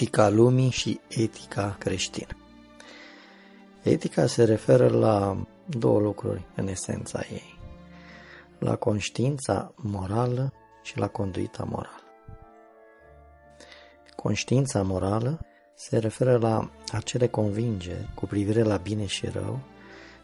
Etica 0.00 0.28
lumii 0.28 0.70
și 0.70 1.00
etica 1.08 1.76
creștină. 1.78 2.36
Etica 3.82 4.26
se 4.26 4.44
referă 4.44 4.88
la 4.88 5.46
două 5.66 6.00
lucruri 6.00 6.46
în 6.54 6.68
esența 6.68 7.20
ei. 7.30 7.58
La 8.58 8.76
conștiința 8.76 9.72
morală 9.76 10.52
și 10.82 10.98
la 10.98 11.08
conduita 11.08 11.64
morală. 11.64 12.02
Conștiința 14.16 14.82
morală 14.82 15.40
se 15.74 15.98
referă 15.98 16.36
la 16.36 16.70
acele 16.92 17.26
convingeri 17.26 18.10
cu 18.14 18.26
privire 18.26 18.62
la 18.62 18.76
bine 18.76 19.06
și 19.06 19.26
rău 19.26 19.60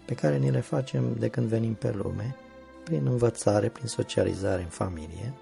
pe 0.04 0.14
care 0.14 0.36
ni 0.36 0.50
le 0.50 0.60
facem 0.60 1.14
de 1.18 1.28
când 1.28 1.48
venim 1.48 1.74
pe 1.74 1.90
lume, 1.90 2.36
prin 2.84 3.06
învățare, 3.06 3.68
prin 3.68 3.86
socializare 3.86 4.62
în 4.62 4.68
familie, 4.68 5.34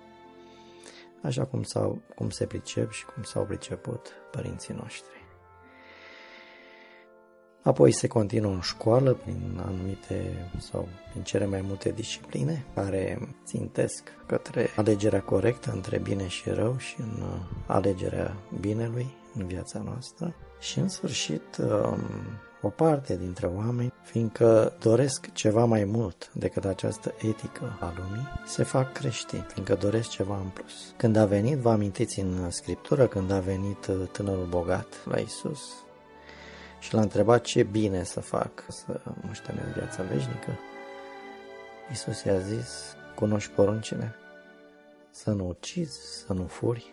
așa 1.22 1.44
cum, 1.44 1.62
s-au, 1.62 2.02
cum 2.14 2.30
se 2.30 2.46
pricep 2.46 2.90
și 2.90 3.04
cum 3.04 3.22
s-au 3.22 3.44
priceput 3.44 4.12
părinții 4.30 4.74
noștri. 4.74 5.20
Apoi 7.62 7.92
se 7.92 8.06
continuă 8.06 8.52
în 8.52 8.60
școală 8.60 9.12
prin 9.12 9.62
anumite 9.66 10.50
sau 10.58 10.88
prin 11.10 11.22
cele 11.22 11.46
mai 11.46 11.60
multe 11.60 11.90
discipline 11.90 12.64
care 12.74 13.28
țintesc 13.44 14.12
către 14.26 14.68
alegerea 14.76 15.22
corectă 15.22 15.70
între 15.72 15.98
bine 15.98 16.28
și 16.28 16.50
rău 16.50 16.76
și 16.78 16.96
în 17.00 17.22
alegerea 17.66 18.36
binelui 18.60 19.06
în 19.34 19.46
viața 19.46 19.82
noastră. 19.84 20.34
Și 20.60 20.78
în 20.78 20.88
sfârșit 20.88 21.56
um, 21.56 22.00
o 22.62 22.68
parte 22.68 23.16
dintre 23.16 23.46
oameni, 23.46 23.92
fiindcă 24.02 24.72
doresc 24.80 25.32
ceva 25.32 25.64
mai 25.64 25.84
mult 25.84 26.30
decât 26.34 26.64
această 26.64 27.14
etică 27.18 27.78
a 27.80 27.92
lumii, 27.96 28.28
se 28.46 28.62
fac 28.62 28.92
creștini, 28.92 29.46
fiindcă 29.48 29.74
doresc 29.74 30.08
ceva 30.08 30.36
în 30.36 30.48
plus. 30.48 30.94
Când 30.96 31.16
a 31.16 31.26
venit, 31.26 31.58
vă 31.58 31.70
amintiți 31.70 32.20
în 32.20 32.50
Scriptură, 32.50 33.06
când 33.06 33.30
a 33.30 33.38
venit 33.40 33.86
uh, 33.86 34.08
tânărul 34.12 34.46
bogat 34.46 34.86
la 35.04 35.18
Isus 35.18 35.60
și 36.78 36.94
l-a 36.94 37.00
întrebat 37.00 37.42
ce 37.42 37.62
bine 37.62 38.04
să 38.04 38.20
fac 38.20 38.64
să 38.68 39.00
moștenesc 39.26 39.68
viața 39.68 40.02
veșnică, 40.02 40.58
Isus 41.92 42.22
i-a 42.22 42.38
zis, 42.38 42.96
cunoști 43.14 43.50
poruncile? 43.50 44.14
Să 45.10 45.30
nu 45.30 45.48
ucizi, 45.48 45.98
să 46.26 46.32
nu 46.32 46.46
furi, 46.46 46.92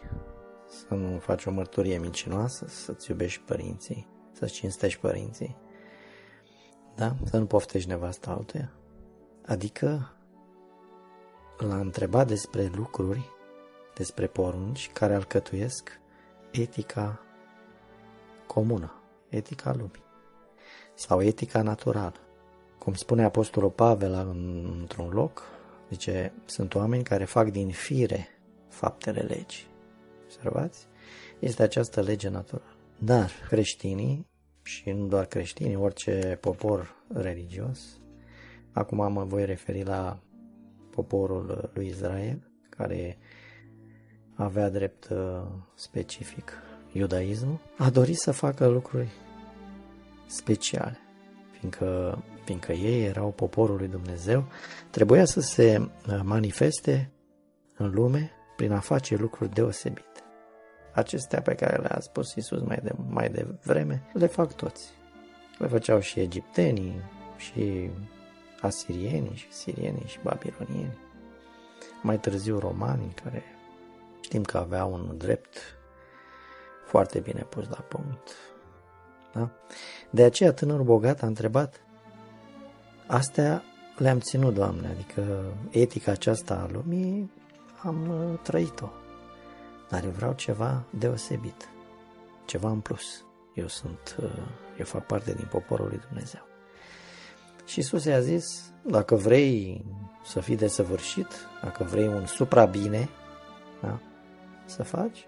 să 0.67 0.93
nu 0.93 1.19
faci 1.19 1.45
o 1.45 1.51
mărturie 1.51 1.97
mincinoasă, 1.97 2.65
să-ți 2.67 3.09
iubești 3.09 3.41
părinții, 3.45 4.07
să-ți 4.39 4.53
cinstești 4.53 4.99
părinții, 4.99 5.55
da? 6.95 7.15
Să 7.23 7.37
nu 7.37 7.45
poftești 7.45 7.89
nevasta 7.89 8.31
altuia. 8.31 8.71
Adică 9.45 10.13
l-a 11.57 11.79
întrebat 11.79 12.27
despre 12.27 12.71
lucruri, 12.75 13.29
despre 13.95 14.27
porunci 14.27 14.89
care 14.91 15.13
alcătuiesc 15.13 15.99
etica 16.51 17.19
comună, 18.47 18.93
etica 19.29 19.73
lumii 19.73 20.03
sau 20.93 21.21
etica 21.21 21.61
naturală. 21.61 22.19
Cum 22.77 22.93
spune 22.93 23.23
Apostolul 23.23 23.69
Pavel 23.69 24.13
într-un 24.13 25.09
loc, 25.09 25.43
zice, 25.89 26.33
sunt 26.45 26.75
oameni 26.75 27.03
care 27.03 27.25
fac 27.25 27.49
din 27.49 27.69
fire 27.69 28.27
faptele 28.67 29.21
legii. 29.21 29.67
Observați? 30.23 30.87
Este 31.39 31.63
această 31.63 32.01
lege 32.01 32.29
naturală. 32.29 32.78
Dar 32.99 33.31
creștinii, 33.47 34.27
și 34.63 34.89
nu 34.89 35.07
doar 35.07 35.25
creștinii, 35.25 35.75
orice 35.75 36.37
popor 36.41 36.95
religios, 37.13 37.99
acum 38.71 39.11
mă 39.11 39.23
voi 39.23 39.45
referi 39.45 39.83
la 39.83 40.19
poporul 40.89 41.71
lui 41.73 41.87
Israel, 41.87 42.51
care 42.69 43.17
avea 44.33 44.69
drept 44.69 45.09
uh, 45.09 45.41
specific 45.75 46.51
iudaismul, 46.91 47.59
a 47.77 47.89
dorit 47.89 48.17
să 48.17 48.31
facă 48.31 48.67
lucruri 48.67 49.09
speciale, 50.27 50.97
fiindcă, 51.59 52.17
fiindcă 52.43 52.71
ei 52.71 53.05
erau 53.05 53.31
poporul 53.31 53.77
lui 53.77 53.87
Dumnezeu, 53.87 54.45
trebuia 54.89 55.25
să 55.25 55.39
se 55.39 55.77
uh, 55.77 56.19
manifeste 56.23 57.11
în 57.77 57.89
lume 57.89 58.31
prin 58.55 58.71
a 58.71 58.79
face 58.79 59.15
lucruri 59.15 59.53
deosebite. 59.53 60.08
Acestea 60.99 61.41
pe 61.41 61.55
care 61.55 61.77
le-a 61.81 61.99
spus 61.99 62.33
Isus 62.33 62.61
mai, 62.61 62.79
de, 62.83 62.91
mai 63.09 63.29
devreme, 63.29 64.03
le 64.13 64.25
fac 64.25 64.53
toți. 64.53 64.89
Le 65.57 65.67
făceau 65.67 65.99
și 65.99 66.19
egiptenii, 66.19 67.01
și 67.37 67.89
asirienii, 68.61 69.35
și 69.35 69.51
sirienii, 69.51 70.07
și 70.07 70.19
babilonieni. 70.23 70.97
Mai 72.01 72.19
târziu 72.19 72.59
romanii, 72.59 73.13
care 73.23 73.43
știm 74.21 74.43
că 74.43 74.57
aveau 74.57 74.93
un 74.93 75.17
drept 75.17 75.57
foarte 76.85 77.19
bine 77.19 77.41
pus 77.41 77.67
la 77.69 77.85
punct. 77.87 78.29
Da? 79.33 79.49
De 80.09 80.23
aceea 80.23 80.53
tânărul 80.53 80.85
bogat 80.85 81.21
a 81.21 81.27
întrebat, 81.27 81.81
astea 83.07 83.63
le-am 83.97 84.19
ținut, 84.19 84.53
Doamne, 84.53 84.87
adică 84.87 85.53
etica 85.69 86.11
aceasta 86.11 86.53
a 86.55 86.71
lumii 86.71 87.31
am 87.83 88.09
uh, 88.09 88.39
trăit-o, 88.41 88.89
dar 89.89 90.03
eu 90.03 90.09
vreau 90.09 90.33
ceva 90.33 90.83
deosebit, 90.89 91.69
ceva 92.45 92.69
în 92.69 92.79
plus. 92.79 93.25
Eu 93.53 93.67
sunt, 93.67 94.15
uh, 94.21 94.29
eu 94.77 94.85
fac 94.85 95.05
parte 95.05 95.33
din 95.33 95.47
poporul 95.49 95.87
lui 95.87 96.01
Dumnezeu. 96.07 96.47
Și 97.65 97.79
Iisus 97.79 98.03
i-a 98.03 98.19
zis, 98.19 98.71
dacă 98.81 99.15
vrei 99.15 99.85
să 100.23 100.39
fii 100.39 100.55
desăvârșit, 100.55 101.27
dacă 101.63 101.83
vrei 101.83 102.07
un 102.07 102.25
supra-bine, 102.25 103.09
da, 103.81 103.99
să 104.65 104.83
faci, 104.83 105.27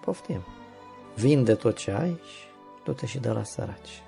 poftim. 0.00 0.44
Vinde 1.14 1.54
tot 1.54 1.76
ce 1.76 1.90
ai 1.90 2.20
și 2.24 2.46
du-te 2.84 3.06
și 3.06 3.18
de 3.18 3.28
la 3.28 3.42
săraci. 3.42 4.02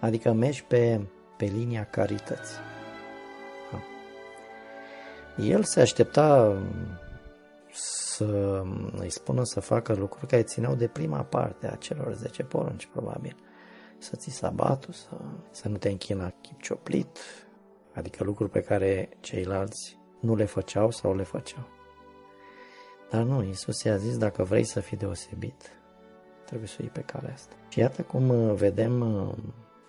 Adică 0.00 0.32
mergi 0.32 0.64
pe, 0.64 1.00
pe 1.36 1.44
linia 1.44 1.84
carității. 1.84 2.56
Da. 3.72 3.82
El 5.44 5.62
se 5.62 5.80
aștepta 5.80 6.56
să 7.72 8.62
îi 8.96 9.10
spună 9.10 9.44
să 9.44 9.60
facă 9.60 9.94
lucruri 9.94 10.26
care 10.26 10.42
țineau 10.42 10.74
de 10.74 10.88
prima 10.88 11.22
parte 11.22 11.66
a 11.66 11.74
celor 11.74 12.14
10 12.14 12.42
porunci, 12.42 12.86
probabil. 12.86 13.36
Să 13.98 14.16
ții 14.16 14.32
sabatul, 14.32 14.92
să, 14.92 15.08
să 15.50 15.68
nu 15.68 15.76
te 15.76 15.88
închina 15.88 16.32
chip 16.40 16.60
cioplit, 16.60 17.18
adică 17.92 18.24
lucruri 18.24 18.50
pe 18.50 18.60
care 18.60 19.08
ceilalți 19.20 19.98
nu 20.20 20.34
le 20.34 20.44
făceau 20.44 20.90
sau 20.90 21.14
le 21.14 21.22
făceau. 21.22 21.68
Dar 23.10 23.22
nu, 23.22 23.42
Isus 23.42 23.82
i-a 23.82 23.96
zis, 23.96 24.18
dacă 24.18 24.42
vrei 24.42 24.64
să 24.64 24.80
fii 24.80 24.96
deosebit, 24.96 25.70
trebuie 26.44 26.68
să 26.68 26.76
iei 26.80 26.90
pe 26.90 27.00
calea 27.00 27.32
asta. 27.32 27.54
Și 27.68 27.78
iată 27.78 28.02
cum 28.02 28.28
uh, 28.28 28.54
vedem, 28.54 29.00
uh, 29.00 29.34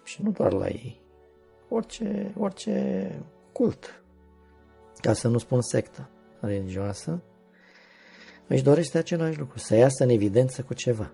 și 0.04 0.24
nu 0.24 0.32
doar 0.32 0.54
la 0.54 0.68
ei, 0.68 1.02
orice, 1.70 2.34
orice 2.38 3.08
cult, 3.52 4.04
ca 5.02 5.14
să 5.14 5.28
nu 5.28 5.38
spun 5.38 5.62
sectă 5.62 6.10
religioasă, 6.40 7.22
își 8.48 8.64
dorește 8.64 8.98
același 8.98 9.40
lucru, 9.40 9.58
să 9.58 9.76
iasă 9.76 10.04
în 10.04 10.10
evidență 10.10 10.64
cu 10.64 10.74
ceva. 10.74 11.12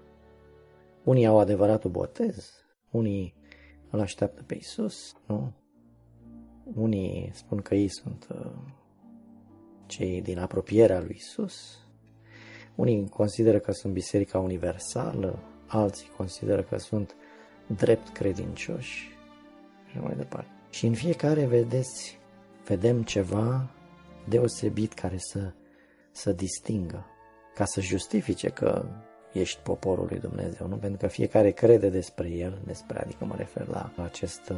Unii 1.04 1.26
au 1.26 1.40
adevăratul 1.40 1.90
botez, 1.90 2.50
unii 2.92 3.36
îl 3.90 4.00
așteaptă 4.00 4.44
pe 4.44 4.56
Isus, 4.56 5.16
nu? 5.26 5.54
Unii 6.76 7.32
spun 7.34 7.58
că 7.62 7.76
ei 7.76 7.88
sunt 7.88 8.28
uh, 8.32 8.52
cei 9.86 10.22
din 10.22 10.40
apropierea 10.40 11.00
lui 11.00 11.16
Isus, 11.18 11.88
unii 12.76 13.10
consideră 13.10 13.60
că 13.60 13.72
sunt 13.72 13.94
biserica 13.94 14.40
universală, 14.40 15.40
alții 15.68 16.12
consideră 16.18 16.64
că 16.64 16.78
sunt 16.78 17.16
drept 17.68 18.10
credincioși 18.10 19.18
și 19.92 20.00
mai 20.00 20.16
departe. 20.16 20.52
Și 20.70 20.86
în 20.86 20.94
fiecare, 20.94 21.46
vedeți, 21.46 22.20
vedem 22.66 23.04
ceva 23.04 23.70
deosebit 24.28 24.94
care 24.94 25.18
să, 25.18 25.54
să 26.12 26.32
distingă, 26.32 27.06
ca 27.60 27.66
să 27.66 27.82
justifice 27.82 28.50
că 28.50 28.86
ești 29.34 29.60
poporul 29.64 30.06
lui 30.10 30.20
Dumnezeu, 30.20 30.68
nu? 30.68 30.76
Pentru 30.76 30.98
că 30.98 31.08
fiecare 31.08 31.52
crede 31.52 31.90
despre 31.90 32.30
el, 32.30 32.62
despre, 32.66 33.00
adică 33.00 33.26
mă 33.26 33.36
refer 33.38 33.68
la 33.68 33.92
acest, 34.04 34.54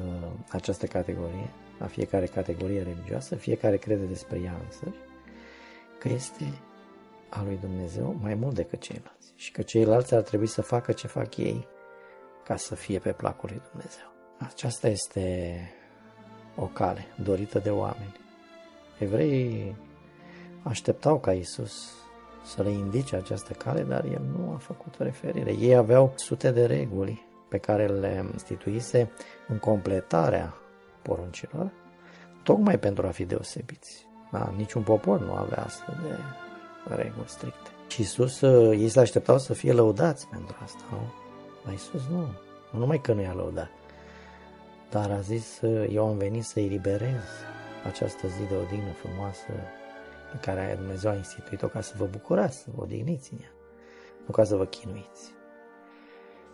această 0.49 0.85
categorie, 0.85 1.49
la 1.79 1.85
fiecare 1.85 2.25
categorie 2.25 2.81
religioasă, 2.81 3.35
fiecare 3.35 3.77
crede 3.77 4.05
despre 4.05 4.39
ea 4.39 4.61
însăși, 4.63 5.01
că 5.99 6.09
este 6.09 6.45
a 7.29 7.43
lui 7.43 7.57
Dumnezeu 7.61 8.17
mai 8.21 8.33
mult 8.33 8.55
decât 8.55 8.79
ceilalți 8.79 9.33
și 9.35 9.51
că 9.51 9.61
ceilalți 9.61 10.13
ar 10.13 10.21
trebui 10.21 10.47
să 10.47 10.61
facă 10.61 10.91
ce 10.91 11.07
fac 11.07 11.37
ei 11.37 11.67
ca 12.43 12.55
să 12.55 12.75
fie 12.75 12.99
pe 12.99 13.11
placul 13.11 13.49
lui 13.51 13.61
Dumnezeu. 13.71 14.11
Aceasta 14.37 14.87
este 14.87 15.55
o 16.55 16.65
cale 16.65 17.05
dorită 17.23 17.59
de 17.59 17.69
oameni. 17.69 18.15
Evreii 18.99 19.75
așteptau 20.63 21.19
ca 21.19 21.33
Isus 21.33 22.00
să 22.43 22.63
le 22.63 22.69
indice 22.69 23.15
această 23.15 23.53
cale, 23.53 23.81
dar 23.81 24.03
el 24.05 24.21
nu 24.37 24.51
a 24.53 24.57
făcut 24.57 24.95
referire. 24.97 25.51
Ei 25.51 25.75
aveau 25.75 26.13
sute 26.15 26.51
de 26.51 26.65
reguli 26.65 27.25
pe 27.49 27.57
care 27.57 27.87
le 27.87 28.25
instituise 28.31 29.11
în 29.47 29.57
completarea 29.57 30.53
poruncilor, 31.01 31.71
tocmai 32.43 32.79
pentru 32.79 33.07
a 33.07 33.09
fi 33.09 33.25
deosebiți. 33.25 34.07
Da, 34.31 34.53
niciun 34.55 34.81
popor 34.81 35.19
nu 35.19 35.33
avea 35.33 35.63
astfel 35.63 35.97
de 36.01 36.15
reguli 36.95 37.27
stricte. 37.27 37.69
Și 37.87 37.99
Iisus, 38.01 38.41
uh, 38.41 38.77
ei 38.79 38.89
se 38.89 38.99
așteptau 38.99 39.37
să 39.37 39.53
fie 39.53 39.71
lăudați 39.71 40.27
pentru 40.27 40.55
asta, 40.63 40.83
nu? 40.91 41.13
Dar 41.63 41.71
Iisus 41.71 42.01
nu, 42.09 42.25
nu 42.71 42.79
numai 42.79 43.01
că 43.01 43.13
nu 43.13 43.21
i-a 43.21 43.33
lăudat, 43.33 43.71
dar 44.89 45.11
a 45.11 45.19
zis, 45.19 45.61
uh, 45.61 45.89
eu 45.93 46.07
am 46.07 46.17
venit 46.17 46.43
să 46.43 46.59
eliberez 46.59 47.23
această 47.87 48.27
zi 48.27 48.47
de 48.49 48.55
odihnă 48.55 48.91
frumoasă 48.91 49.51
pe 50.31 50.37
care 50.37 50.75
Dumnezeu 50.77 51.11
a 51.11 51.15
instituit-o 51.15 51.67
ca 51.67 51.81
să 51.81 51.93
vă 51.97 52.05
bucurați, 52.05 52.57
să 52.57 52.69
vă 52.75 52.81
odihniți 52.81 53.33
în 53.33 53.39
ea, 53.41 53.51
nu 54.25 54.33
ca 54.33 54.43
să 54.43 54.55
vă 54.55 54.65
chinuiți. 54.65 55.33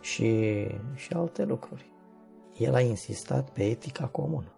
Și, 0.00 0.66
și 0.94 1.12
alte 1.12 1.44
lucruri. 1.44 1.92
El 2.56 2.74
a 2.74 2.80
insistat 2.80 3.50
pe 3.50 3.64
etica 3.64 4.06
comună, 4.06 4.52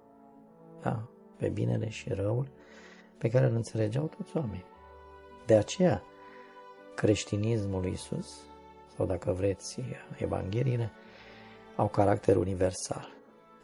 da? 0.83 1.09
pe 1.37 1.49
binele 1.49 1.89
și 1.89 2.13
răul 2.13 2.49
pe 3.19 3.29
care 3.29 3.47
îl 3.47 3.55
înțelegeau 3.55 4.07
toți 4.07 4.37
oamenii. 4.37 4.65
De 5.47 5.57
aceea, 5.57 6.03
creștinismul 6.95 7.81
lui 7.81 7.91
Isus, 7.91 8.41
sau 8.97 9.07
dacă 9.07 9.33
vreți, 9.33 9.81
Evangheliile, 10.17 10.91
au 11.77 11.89
caracter 11.89 12.37
universal. 12.37 13.09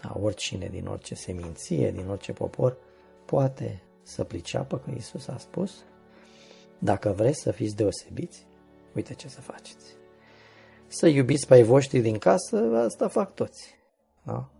Da, 0.02 0.16
oricine 0.20 0.66
din 0.66 0.86
orice 0.86 1.14
seminție, 1.14 1.90
din 1.90 2.08
orice 2.08 2.32
popor, 2.32 2.76
poate 3.24 3.82
să 4.06 4.24
priceapă 4.24 4.78
că 4.78 4.90
Isus 4.96 5.28
a 5.28 5.36
spus, 5.38 5.84
dacă 6.78 7.12
vreți 7.16 7.40
să 7.40 7.50
fiți 7.50 7.76
deosebiți, 7.76 8.46
uite 8.94 9.14
ce 9.14 9.28
să 9.28 9.40
faceți. 9.40 9.96
Să 10.86 11.06
iubiți 11.06 11.46
pe 11.46 11.54
ai 11.54 11.62
voștri 11.62 12.00
din 12.00 12.18
casă, 12.18 12.82
asta 12.84 13.08
fac 13.08 13.34
toți. 13.34 13.74
Da? 14.22 14.50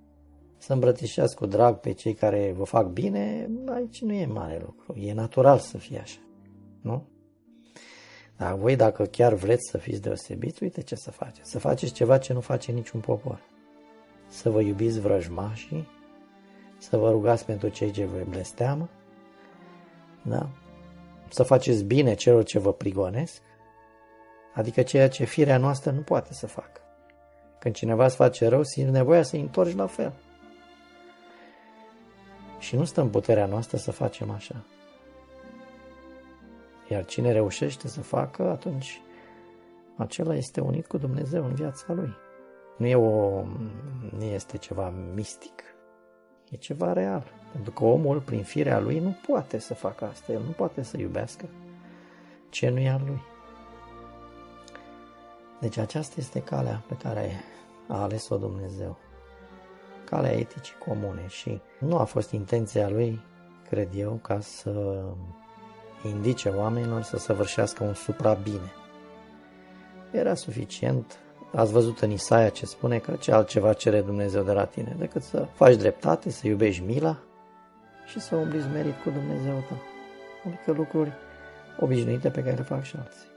Să 0.56 0.72
îmbrățișați 0.72 1.36
cu 1.36 1.46
drag 1.46 1.76
pe 1.76 1.92
cei 1.92 2.14
care 2.14 2.52
vă 2.56 2.64
fac 2.64 2.86
bine, 2.86 3.50
aici 3.68 4.00
nu 4.00 4.12
e 4.12 4.26
mare 4.26 4.62
lucru. 4.64 4.94
E 4.98 5.12
natural 5.12 5.58
să 5.58 5.78
fie 5.78 5.98
așa. 5.98 6.20
Nu? 6.80 7.06
Dar 8.36 8.54
voi 8.54 8.76
dacă 8.76 9.04
chiar 9.04 9.34
vreți 9.34 9.70
să 9.70 9.78
fiți 9.78 10.00
deosebiți, 10.00 10.62
uite 10.62 10.82
ce 10.82 10.94
să 10.94 11.10
faceți. 11.10 11.50
Să 11.50 11.58
faceți 11.58 11.92
ceva 11.92 12.18
ce 12.18 12.32
nu 12.32 12.40
face 12.40 12.72
niciun 12.72 13.00
popor. 13.00 13.40
Să 14.28 14.50
vă 14.50 14.60
iubiți 14.60 15.00
vrăjmașii, 15.00 15.88
să 16.78 16.96
vă 16.96 17.10
rugați 17.10 17.44
pentru 17.44 17.68
cei 17.68 17.90
ce 17.90 18.04
vă 18.04 18.24
blesteamă, 18.28 18.88
da? 20.28 20.48
să 21.28 21.42
faceți 21.42 21.84
bine 21.84 22.14
celor 22.14 22.44
ce 22.44 22.58
vă 22.58 22.72
prigonesc, 22.72 23.42
adică 24.54 24.82
ceea 24.82 25.08
ce 25.08 25.24
firea 25.24 25.58
noastră 25.58 25.90
nu 25.90 26.00
poate 26.00 26.32
să 26.32 26.46
facă. 26.46 26.80
Când 27.58 27.74
cineva 27.74 28.04
îți 28.04 28.16
face 28.16 28.48
rău, 28.48 28.62
simți 28.62 28.90
nevoia 28.90 29.22
să-i 29.22 29.40
întorci 29.40 29.74
la 29.74 29.86
fel. 29.86 30.12
Și 32.58 32.76
nu 32.76 32.84
stă 32.84 33.00
în 33.00 33.08
puterea 33.08 33.46
noastră 33.46 33.76
să 33.76 33.90
facem 33.90 34.30
așa. 34.30 34.64
Iar 36.88 37.04
cine 37.04 37.32
reușește 37.32 37.88
să 37.88 38.00
facă, 38.00 38.50
atunci 38.50 39.00
acela 39.96 40.34
este 40.34 40.60
unit 40.60 40.86
cu 40.86 40.98
Dumnezeu 40.98 41.44
în 41.44 41.54
viața 41.54 41.92
lui. 41.92 42.14
Nu, 42.76 42.86
e 42.86 42.94
o, 42.94 43.42
nu 44.16 44.24
este 44.24 44.56
ceva 44.56 44.92
mistic. 45.14 45.62
E 46.50 46.56
ceva 46.56 46.92
real. 46.92 47.32
Pentru 47.56 47.74
că 47.74 47.84
omul, 47.84 48.20
prin 48.20 48.42
firea 48.42 48.80
lui, 48.80 48.98
nu 48.98 49.16
poate 49.26 49.58
să 49.58 49.74
facă 49.74 50.04
asta. 50.04 50.32
El 50.32 50.40
nu 50.46 50.50
poate 50.50 50.82
să 50.82 50.98
iubească 50.98 51.44
ce 52.48 52.68
nu 52.68 52.78
e 52.78 52.88
al 52.88 53.02
lui. 53.06 53.22
Deci 55.60 55.76
aceasta 55.76 56.14
este 56.18 56.40
calea 56.40 56.82
pe 56.88 56.94
care 57.02 57.30
a 57.88 58.02
ales-o 58.02 58.36
Dumnezeu. 58.36 58.96
Calea 60.04 60.32
eticii 60.32 60.74
comune 60.86 61.26
și 61.26 61.60
nu 61.78 61.96
a 61.96 62.04
fost 62.04 62.30
intenția 62.30 62.88
lui, 62.88 63.20
cred 63.68 63.88
eu, 63.94 64.18
ca 64.22 64.40
să 64.40 65.04
indice 66.04 66.48
oamenilor 66.48 67.02
să 67.02 67.16
săvârșească 67.16 67.84
un 67.84 67.94
suprabine. 67.94 68.72
Era 70.12 70.34
suficient 70.34 71.18
Ați 71.54 71.72
văzut 71.72 72.00
în 72.00 72.10
Isaia 72.10 72.48
ce 72.48 72.66
spune 72.66 72.98
că 72.98 73.12
ce 73.12 73.32
altceva 73.32 73.72
cere 73.72 74.00
Dumnezeu 74.00 74.42
de 74.42 74.52
la 74.52 74.64
tine 74.64 74.96
decât 74.98 75.22
să 75.22 75.46
faci 75.54 75.76
dreptate, 75.76 76.30
să 76.30 76.46
iubești 76.46 76.82
mila 76.82 77.18
și 78.06 78.20
să 78.20 78.36
umbliți 78.36 78.68
merit 78.68 78.94
cu 79.02 79.10
Dumnezeu 79.10 79.64
tău. 79.68 79.76
Adică 80.46 80.72
lucruri 80.72 81.12
obișnuite 81.80 82.30
pe 82.30 82.42
care 82.42 82.56
le 82.56 82.62
fac 82.62 82.82
și 82.82 82.96
alții. 82.96 83.28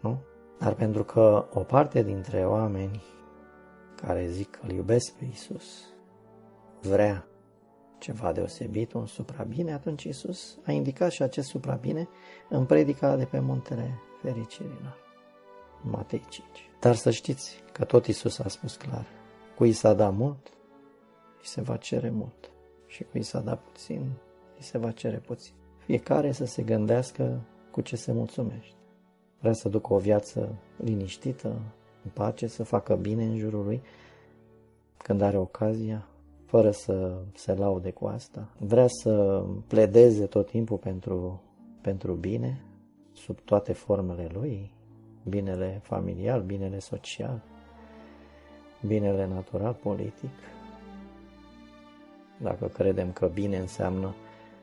Nu? 0.00 0.22
Dar 0.58 0.74
pentru 0.74 1.04
că 1.04 1.46
o 1.52 1.60
parte 1.60 2.02
dintre 2.02 2.46
oameni 2.46 3.02
care 3.94 4.26
zic 4.26 4.50
că 4.50 4.58
îl 4.62 4.70
iubesc 4.70 5.12
pe 5.12 5.24
Isus 5.32 5.84
vrea 6.80 7.26
ceva 7.98 8.32
deosebit, 8.32 8.92
un 8.92 9.06
suprabine, 9.06 9.72
atunci 9.72 10.04
Isus 10.04 10.58
a 10.66 10.72
indicat 10.72 11.10
și 11.10 11.22
acest 11.22 11.48
suprabine 11.48 12.08
în 12.48 12.64
predica 12.64 13.16
de 13.16 13.24
pe 13.24 13.40
muntele 13.40 13.98
fericirilor. 14.22 15.02
Matei 15.82 16.24
5. 16.28 16.46
Dar 16.80 16.94
să 16.94 17.10
știți 17.10 17.62
că 17.72 17.84
tot 17.84 18.06
Isus 18.06 18.38
a 18.38 18.48
spus 18.48 18.76
clar, 18.76 19.06
cui 19.56 19.72
s-a 19.72 19.94
dat 19.94 20.14
mult, 20.14 20.46
îi 21.38 21.46
se 21.46 21.60
va 21.60 21.76
cere 21.76 22.10
mult 22.10 22.53
și 22.94 23.04
cui 23.04 23.22
s-a 23.22 23.40
dat 23.40 23.60
puțin, 23.60 24.00
îi 24.56 24.62
se 24.62 24.78
va 24.78 24.90
cere 24.90 25.16
puțin. 25.16 25.54
Fiecare 25.78 26.32
să 26.32 26.44
se 26.44 26.62
gândească 26.62 27.40
cu 27.70 27.80
ce 27.80 27.96
se 27.96 28.12
mulțumește. 28.12 28.76
Vrea 29.40 29.52
să 29.52 29.68
ducă 29.68 29.92
o 29.92 29.98
viață 29.98 30.54
liniștită, 30.76 31.48
în 32.04 32.10
pace, 32.12 32.46
să 32.46 32.62
facă 32.62 32.94
bine 32.94 33.24
în 33.24 33.36
jurul 33.36 33.64
lui, 33.64 33.82
când 34.96 35.20
are 35.20 35.36
ocazia, 35.36 36.06
fără 36.44 36.70
să 36.70 37.22
se 37.34 37.54
laude 37.54 37.90
cu 37.90 38.06
asta. 38.06 38.48
Vrea 38.58 38.86
să 38.88 39.44
pledeze 39.66 40.26
tot 40.26 40.46
timpul 40.46 40.76
pentru, 40.76 41.42
pentru 41.80 42.12
bine, 42.12 42.64
sub 43.12 43.40
toate 43.40 43.72
formele 43.72 44.28
lui, 44.32 44.72
binele 45.28 45.80
familial, 45.82 46.42
binele 46.42 46.78
social, 46.78 47.42
binele 48.86 49.26
natural, 49.26 49.72
politic. 49.72 50.30
Dacă 52.36 52.66
credem 52.66 53.12
că 53.12 53.26
bine 53.26 53.56
înseamnă 53.56 54.14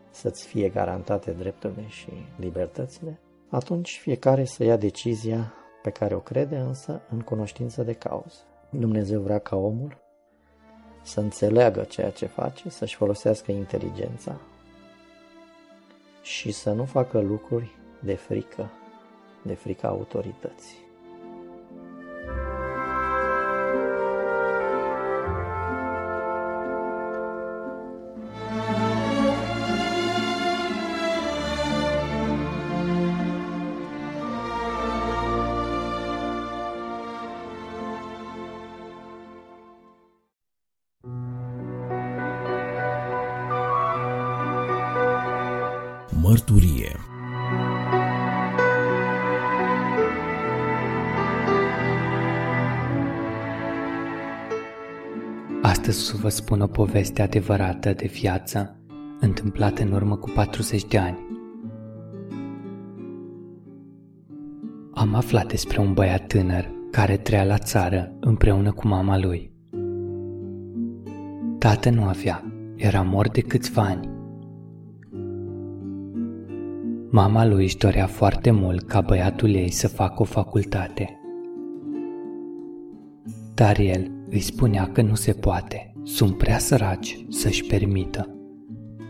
să-ți 0.09 0.45
fie 0.45 0.69
garantate 0.69 1.31
drepturile 1.31 1.87
și 1.87 2.11
libertățile, 2.39 3.19
atunci 3.49 3.99
fiecare 4.01 4.45
să 4.45 4.63
ia 4.63 4.77
decizia 4.77 5.53
pe 5.81 5.89
care 5.89 6.15
o 6.15 6.19
crede, 6.19 6.57
însă 6.57 7.01
în 7.09 7.19
cunoștință 7.19 7.83
de 7.83 7.93
cauză. 7.93 8.39
Dumnezeu 8.69 9.21
vrea 9.21 9.39
ca 9.39 9.55
omul 9.55 9.97
să 11.03 11.19
înțeleagă 11.19 11.81
ceea 11.81 12.09
ce 12.09 12.25
face, 12.25 12.69
să-și 12.69 12.95
folosească 12.95 13.51
inteligența 13.51 14.41
și 16.21 16.51
să 16.51 16.71
nu 16.71 16.85
facă 16.85 17.19
lucruri 17.19 17.71
de 17.99 18.13
frică 18.13 18.71
de 19.43 19.53
frica 19.53 19.87
autorității. 19.87 20.77
Astăzi 55.91 56.09
să 56.09 56.17
vă 56.21 56.29
spun 56.29 56.61
o 56.61 56.67
poveste 56.67 57.21
adevărată 57.21 57.93
de 57.93 58.09
viață, 58.13 58.79
întâmplată 59.19 59.83
în 59.83 59.91
urmă 59.91 60.15
cu 60.15 60.29
40 60.29 60.85
de 60.85 60.97
ani. 60.97 61.17
Am 64.93 65.13
aflat 65.13 65.47
despre 65.47 65.81
un 65.81 65.93
băiat 65.93 66.27
tânăr 66.27 66.71
care 66.91 67.17
trăia 67.17 67.43
la 67.43 67.57
țară 67.57 68.11
împreună 68.19 68.71
cu 68.71 68.87
mama 68.87 69.17
lui. 69.17 69.53
Tată 71.57 71.89
nu 71.89 72.03
avea, 72.03 72.43
era 72.75 73.01
mort 73.01 73.33
de 73.33 73.41
câțiva 73.41 73.81
ani. 73.81 74.09
Mama 77.09 77.45
lui 77.45 77.63
își 77.63 77.77
dorea 77.77 78.07
foarte 78.07 78.51
mult 78.51 78.87
ca 78.87 79.01
băiatul 79.01 79.49
ei 79.49 79.71
să 79.71 79.87
facă 79.87 80.21
o 80.21 80.25
facultate. 80.25 81.19
Dar 83.55 83.79
el 83.79 84.20
îi 84.31 84.39
spunea 84.39 84.89
că 84.91 85.01
nu 85.01 85.15
se 85.15 85.31
poate, 85.31 85.93
sunt 86.03 86.37
prea 86.37 86.57
săraci 86.57 87.25
să-și 87.29 87.63
permită. 87.63 88.35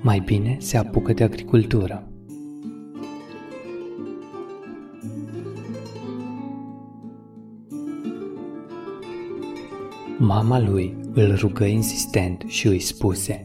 Mai 0.01 0.19
bine 0.26 0.57
se 0.59 0.78
apucă 0.78 1.13
de 1.13 1.24
agricultură. 1.24 2.05
Mama 10.17 10.59
lui 10.59 10.97
îl 11.13 11.36
rugă 11.36 11.65
insistent 11.65 12.43
și 12.47 12.67
îi 12.67 12.80
spuse 12.80 13.43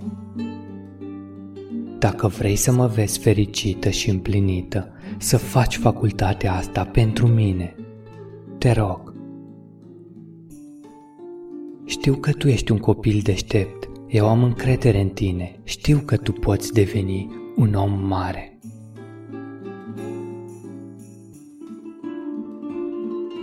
Dacă 1.99 2.27
vrei 2.27 2.57
să 2.57 2.73
mă 2.73 2.87
vezi 2.87 3.19
fericită 3.19 3.91
și 3.91 4.11
împlinită, 4.11 4.93
să 5.19 5.37
faci 5.37 5.77
facultatea 5.77 6.55
asta 6.55 6.85
pentru 6.85 7.27
mine. 7.27 7.75
Te 8.59 8.73
rog, 8.73 9.06
știu 11.87 12.15
că 12.15 12.33
tu 12.33 12.49
ești 12.49 12.73
un 12.73 12.79
copil 12.79 13.21
deștept. 13.23 13.89
Eu 14.09 14.29
am 14.29 14.43
încredere 14.43 15.01
în 15.01 15.09
tine. 15.09 15.61
Știu 15.65 15.99
că 15.99 16.17
tu 16.17 16.33
poți 16.33 16.73
deveni 16.73 17.29
un 17.57 17.75
om 17.75 18.07
mare. 18.07 18.59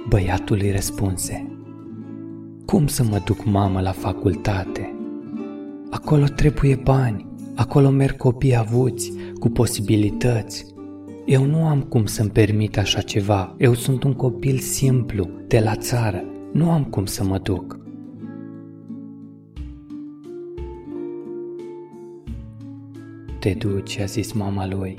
Băiatul 0.09 0.59
îi 0.61 0.71
răspunse 0.71 1.57
Cum 2.65 2.87
să 2.87 3.03
mă 3.03 3.21
duc 3.25 3.45
mamă 3.45 3.81
la 3.81 3.91
facultate? 3.91 4.95
Acolo 5.89 6.25
trebuie 6.25 6.75
bani, 6.75 7.27
acolo 7.55 7.89
merg 7.89 8.17
copii 8.17 8.55
avuți, 8.55 9.13
cu 9.39 9.49
posibilități. 9.49 10.65
Eu 11.25 11.45
nu 11.45 11.65
am 11.65 11.81
cum 11.81 12.05
să-mi 12.05 12.29
permit 12.29 12.77
așa 12.77 13.01
ceva, 13.01 13.55
eu 13.57 13.73
sunt 13.73 14.03
un 14.03 14.13
copil 14.13 14.57
simplu, 14.57 15.29
de 15.47 15.59
la 15.59 15.75
țară, 15.75 16.23
nu 16.53 16.71
am 16.71 16.83
cum 16.83 17.05
să 17.05 17.23
mă 17.23 17.37
duc. 17.37 17.82
Te 23.43 23.53
duci, 23.53 23.99
a 23.99 24.05
zis 24.05 24.31
mama 24.31 24.67
lui. 24.67 24.97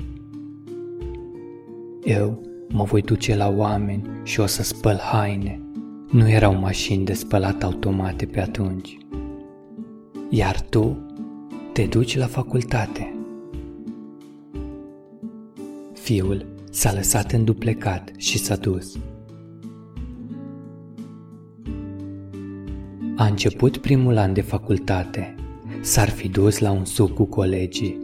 Eu 2.03 2.41
mă 2.69 2.83
voi 2.83 3.01
duce 3.01 3.35
la 3.35 3.49
oameni 3.49 4.09
și 4.23 4.39
o 4.39 4.45
să 4.45 4.63
spăl 4.63 4.97
haine. 4.97 5.61
Nu 6.11 6.29
erau 6.29 6.55
mașini 6.59 7.05
de 7.05 7.13
spălat 7.13 7.63
automate 7.63 8.25
pe 8.25 8.39
atunci. 8.39 8.97
Iar 10.29 10.61
tu 10.61 10.97
te 11.73 11.83
duci 11.83 12.17
la 12.17 12.25
facultate. 12.25 13.15
Fiul 15.93 16.45
s-a 16.69 16.93
lăsat 16.93 17.31
înduplecat 17.31 18.11
și 18.17 18.37
s-a 18.37 18.55
dus. 18.55 18.97
A 23.15 23.25
început 23.25 23.77
primul 23.77 24.17
an 24.17 24.33
de 24.33 24.41
facultate. 24.41 25.35
S-ar 25.81 26.09
fi 26.09 26.27
dus 26.27 26.59
la 26.59 26.71
un 26.71 26.85
suc 26.85 27.13
cu 27.13 27.25
colegii, 27.25 27.99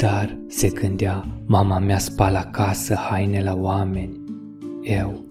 dar, 0.00 0.38
se 0.46 0.68
gândea, 0.68 1.26
mama 1.46 1.78
mea 1.78 1.98
spală 1.98 2.38
acasă 2.38 2.94
haine 2.94 3.42
la 3.42 3.54
oameni. 3.54 4.20
Eu 4.82 5.24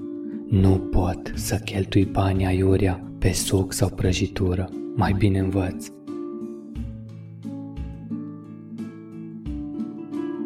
nu 0.50 0.70
pot 0.70 1.32
să 1.36 1.56
cheltui 1.56 2.06
banii 2.06 2.46
aiurea 2.46 3.04
pe 3.20 3.32
suc 3.32 3.74
sau 3.74 3.90
prăjitură, 3.90 4.70
mai 4.96 5.16
bine 5.18 5.40
învăț. 5.40 5.88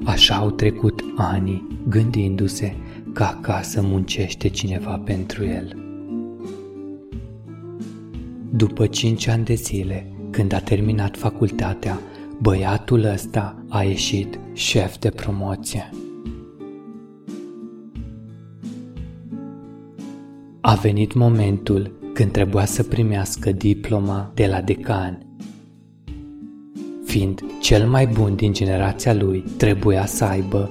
Așa 0.06 0.36
au 0.36 0.52
trecut 0.52 1.04
ani, 1.16 1.68
gândindu-se 1.88 2.76
că 3.14 3.24
acasă 3.24 3.82
muncește 3.82 4.48
cineva 4.48 5.02
pentru 5.06 5.46
el. 5.46 5.78
După 8.50 8.86
cinci 8.86 9.28
ani 9.28 9.44
de 9.44 9.54
zile, 9.54 10.08
Când 10.30 10.54
a 10.54 10.60
terminat 10.60 11.18
facultatea, 11.18 12.00
băiatul 12.44 13.04
ăsta 13.04 13.66
a 13.70 13.84
ieșit 13.84 14.40
șef 14.54 14.98
de 14.98 15.10
promoție. 15.10 15.90
A 20.62 20.76
venit 20.76 21.14
momentul 21.14 22.12
când 22.14 22.32
trebuia 22.32 22.66
să 22.66 22.84
primească 22.84 23.52
diploma 23.52 24.32
de 24.34 24.48
la 24.48 24.62
decan. 24.62 25.26
Fiind 27.06 27.44
cel 27.62 27.88
mai 27.88 28.08
bun 28.08 28.36
din 28.36 28.54
generația 28.54 29.14
lui, 29.14 29.44
trebuia 29.58 30.06
să 30.06 30.24
aibă 30.24 30.70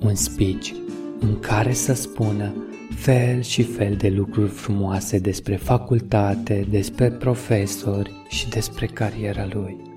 un 0.00 0.14
speech 0.14 0.70
în 1.20 1.40
care 1.40 1.72
să 1.72 1.92
spună 1.92 2.52
fel 2.94 3.42
și 3.42 3.62
fel 3.62 3.96
de 3.96 4.08
lucruri 4.08 4.50
frumoase 4.50 5.18
despre 5.18 5.56
facultate, 5.56 6.66
despre 6.70 7.10
profesori 7.10 8.12
și 8.28 8.48
despre 8.48 8.86
cariera 8.86 9.46
lui. 9.52 9.93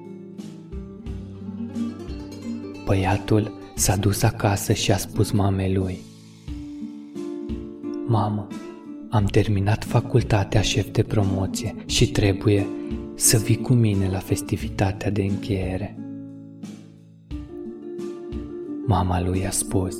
Băiatul 2.87 3.51
s-a 3.73 3.95
dus 3.95 4.23
acasă 4.23 4.73
și 4.73 4.91
a 4.91 4.97
spus 4.97 5.31
mamei 5.31 5.73
lui 5.73 5.99
Mamă, 8.05 8.47
am 9.09 9.25
terminat 9.25 9.83
facultatea 9.83 10.61
șef 10.61 10.91
de 10.91 11.03
promoție 11.03 11.75
și 11.85 12.11
trebuie 12.11 12.67
să 13.15 13.37
vii 13.37 13.61
cu 13.61 13.73
mine 13.73 14.09
la 14.11 14.17
festivitatea 14.17 15.11
de 15.11 15.21
încheiere. 15.21 15.97
Mama 18.85 19.21
lui 19.21 19.47
a 19.47 19.49
spus, 19.51 19.97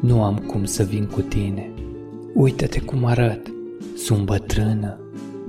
nu 0.00 0.22
am 0.22 0.36
cum 0.36 0.64
să 0.64 0.82
vin 0.82 1.06
cu 1.06 1.20
tine. 1.20 1.72
Uită-te 2.34 2.80
cum 2.80 3.04
arăt. 3.04 3.52
Sunt 3.96 4.24
bătrână, 4.24 4.98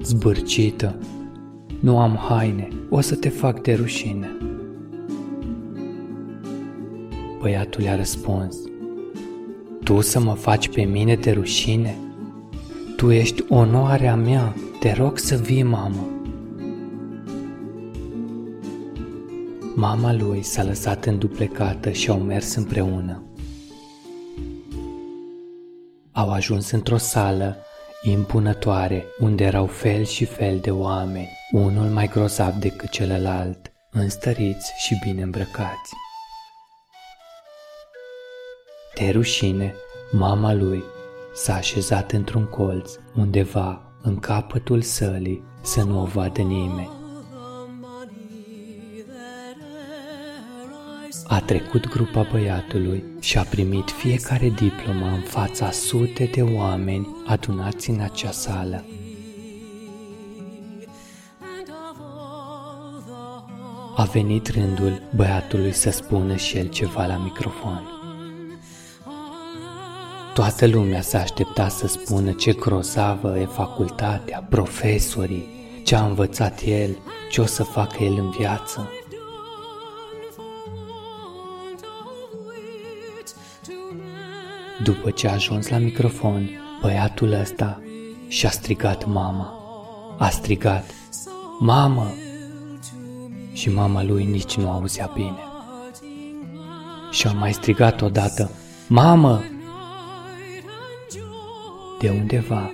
zbârcită. 0.01 0.97
Nu 1.79 1.99
am 1.99 2.15
haine, 2.15 2.67
o 2.89 3.01
să 3.01 3.15
te 3.15 3.29
fac 3.29 3.61
de 3.61 3.73
rușine. 3.73 4.52
Băiatul 7.43 7.83
i-a 7.83 7.95
răspuns, 7.95 8.55
Tu 9.83 10.01
să 10.01 10.19
mă 10.19 10.33
faci 10.33 10.69
pe 10.69 10.81
mine 10.81 11.15
de 11.15 11.31
rușine? 11.31 11.97
Tu 12.95 13.11
ești 13.11 13.43
onoarea 13.49 14.15
mea, 14.15 14.55
te 14.79 14.91
rog 14.91 15.17
să 15.17 15.35
vii, 15.35 15.63
mamă. 15.63 16.07
Mama 19.75 20.13
lui 20.13 20.41
s-a 20.41 20.63
lăsat 20.63 21.05
înduplecată 21.05 21.91
și 21.91 22.09
au 22.09 22.17
mers 22.17 22.55
împreună. 22.55 23.23
Au 26.11 26.31
ajuns 26.31 26.71
într-o 26.71 26.97
sală 26.97 27.57
impunătoare, 28.03 29.05
unde 29.19 29.43
erau 29.43 29.65
fel 29.65 30.05
și 30.05 30.25
fel 30.25 30.59
de 30.61 30.71
oameni, 30.71 31.29
unul 31.51 31.87
mai 31.87 32.07
grozav 32.07 32.53
decât 32.53 32.89
celălalt, 32.89 33.71
înstăriți 33.91 34.73
și 34.77 34.99
bine 35.03 35.21
îmbrăcați. 35.21 36.02
De 38.95 39.09
rușine, 39.09 39.75
mama 40.11 40.53
lui 40.53 40.83
s-a 41.33 41.53
așezat 41.53 42.11
într-un 42.11 42.45
colț, 42.45 42.91
undeva 43.15 43.81
în 44.01 44.19
capătul 44.19 44.81
sălii, 44.81 45.43
să 45.61 45.83
nu 45.83 46.01
o 46.01 46.05
vadă 46.05 46.41
nimeni. 46.41 46.89
A 51.27 51.39
trecut 51.39 51.89
grupa 51.89 52.27
băiatului 52.31 53.03
și 53.19 53.37
a 53.37 53.43
primit 53.43 53.89
fiecare 53.89 54.49
diplomă 54.49 55.05
în 55.05 55.21
fața 55.21 55.71
sute 55.71 56.29
de 56.33 56.41
oameni 56.41 57.07
adunați 57.25 57.89
în 57.89 57.99
acea 57.99 58.31
sală. 58.31 58.85
A 63.95 64.03
venit 64.03 64.47
rândul 64.47 65.01
băiatului 65.15 65.71
să 65.71 65.89
spună 65.89 66.35
și 66.35 66.57
el 66.57 66.67
ceva 66.67 67.05
la 67.05 67.17
microfon. 67.17 67.92
Toată 70.34 70.67
lumea 70.67 71.01
s-a 71.01 71.19
așteptat 71.19 71.71
să 71.71 71.88
spună 71.88 72.31
ce 72.31 72.53
grozavă 72.53 73.39
e 73.39 73.45
facultatea, 73.45 74.47
profesorii, 74.49 75.47
ce 75.84 75.95
a 75.95 76.05
învățat 76.05 76.61
el, 76.65 76.97
ce 77.29 77.41
o 77.41 77.45
să 77.45 77.63
facă 77.63 78.03
el 78.03 78.13
în 78.17 78.29
viață. 78.29 78.89
După 84.84 85.11
ce 85.11 85.27
a 85.27 85.31
ajuns 85.34 85.67
la 85.67 85.77
microfon, 85.77 86.49
băiatul 86.81 87.31
ăsta 87.31 87.81
și-a 88.27 88.49
strigat 88.49 89.05
mama. 89.05 89.53
A 90.17 90.29
strigat, 90.29 90.86
Mamă! 91.59 92.07
Și 93.53 93.69
mama 93.69 94.03
lui 94.03 94.25
nici 94.25 94.55
nu 94.55 94.71
auzea 94.71 95.11
bine. 95.13 95.39
Și-a 97.11 97.31
mai 97.31 97.53
strigat 97.53 98.01
odată, 98.01 98.51
Mamă! 98.88 99.43
De 102.03 102.09
undeva, 102.09 102.73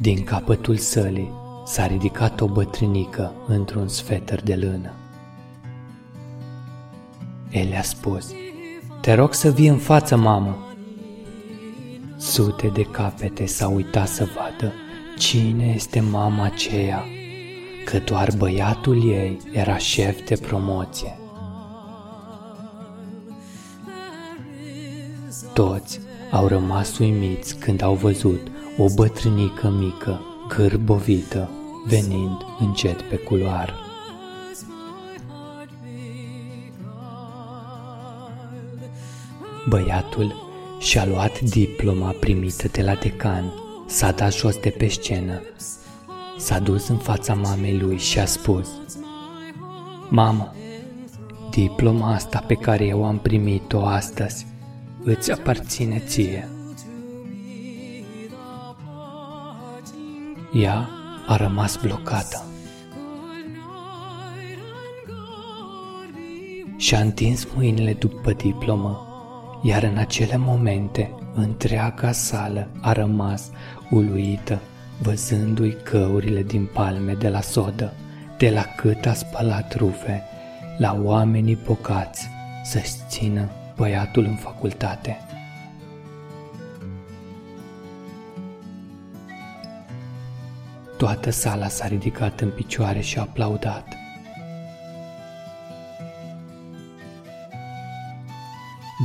din 0.00 0.24
capătul 0.24 0.76
sălii, 0.76 1.32
s-a 1.64 1.86
ridicat 1.86 2.40
o 2.40 2.46
bătrânică 2.46 3.32
într-un 3.46 3.88
sfeter 3.88 4.42
de 4.42 4.54
lână. 4.54 4.92
El 7.50 7.74
a 7.78 7.82
spus, 7.82 8.30
Te 9.00 9.14
rog 9.14 9.34
să 9.34 9.50
vii 9.50 9.68
în 9.68 9.78
față, 9.78 10.16
mamă. 10.16 10.56
Sute 12.16 12.66
de 12.66 12.82
capete 12.82 13.46
s-au 13.46 13.74
uitat 13.74 14.08
să 14.08 14.28
vadă 14.36 14.72
cine 15.18 15.72
este 15.74 16.00
mama 16.00 16.44
aceea, 16.44 17.04
că 17.84 17.98
doar 17.98 18.28
băiatul 18.36 19.10
ei 19.10 19.38
era 19.52 19.76
șef 19.76 20.26
de 20.26 20.36
promoție. 20.36 21.18
Toți 25.52 26.00
au 26.30 26.46
rămas 26.46 26.98
uimiți 26.98 27.56
când 27.56 27.82
au 27.82 27.94
văzut 27.94 28.50
o 28.78 28.88
bătrânică 28.94 29.68
mică, 29.68 30.20
gârbovită, 30.48 31.50
venind 31.86 32.36
încet 32.58 33.02
pe 33.02 33.16
culoar. 33.16 33.74
Băiatul 39.68 40.34
și-a 40.78 41.06
luat 41.06 41.40
diploma 41.40 42.10
primită 42.10 42.68
de 42.68 42.82
la 42.82 42.94
decan, 42.94 43.52
s-a 43.86 44.10
dat 44.10 44.32
jos 44.32 44.56
de 44.56 44.70
pe 44.70 44.88
scenă, 44.88 45.40
s-a 46.38 46.58
dus 46.58 46.88
în 46.88 46.96
fața 46.96 47.34
mamei 47.34 47.78
lui 47.78 47.98
și 47.98 48.18
a 48.18 48.24
spus 48.24 48.68
Mamă, 50.08 50.54
diploma 51.50 52.12
asta 52.14 52.44
pe 52.46 52.54
care 52.54 52.84
eu 52.84 53.04
am 53.04 53.18
primit-o 53.18 53.86
astăzi 53.86 54.46
îți 55.02 55.32
aparține 55.32 55.98
ție. 55.98 56.55
Ea 60.56 60.88
a 61.26 61.36
rămas 61.36 61.76
blocată. 61.76 62.44
Și-a 66.76 67.00
întins 67.00 67.46
mâinile 67.54 67.92
după 67.92 68.32
diplomă 68.32 69.06
iar 69.62 69.82
în 69.82 69.96
acele 69.96 70.36
momente 70.36 71.14
întreaga 71.34 72.12
sală 72.12 72.68
a 72.80 72.92
rămas 72.92 73.50
uluită, 73.90 74.60
văzându-i 75.02 75.76
căurile 75.82 76.42
din 76.42 76.68
palme 76.72 77.12
de 77.12 77.28
la 77.28 77.40
sodă, 77.40 77.92
de 78.38 78.50
la 78.50 78.62
cât 78.76 79.06
a 79.06 79.12
spălat 79.12 79.74
rufe, 79.76 80.22
la 80.78 81.00
oamenii 81.02 81.58
bocați 81.66 82.28
să-și 82.64 82.92
țină 83.08 83.48
băiatul 83.76 84.24
în 84.24 84.34
facultate. 84.34 85.25
Toată 90.96 91.30
sala 91.30 91.68
s-a 91.68 91.86
ridicat 91.86 92.40
în 92.40 92.50
picioare 92.50 93.00
și 93.00 93.18
a 93.18 93.20
aplaudat. 93.20 93.86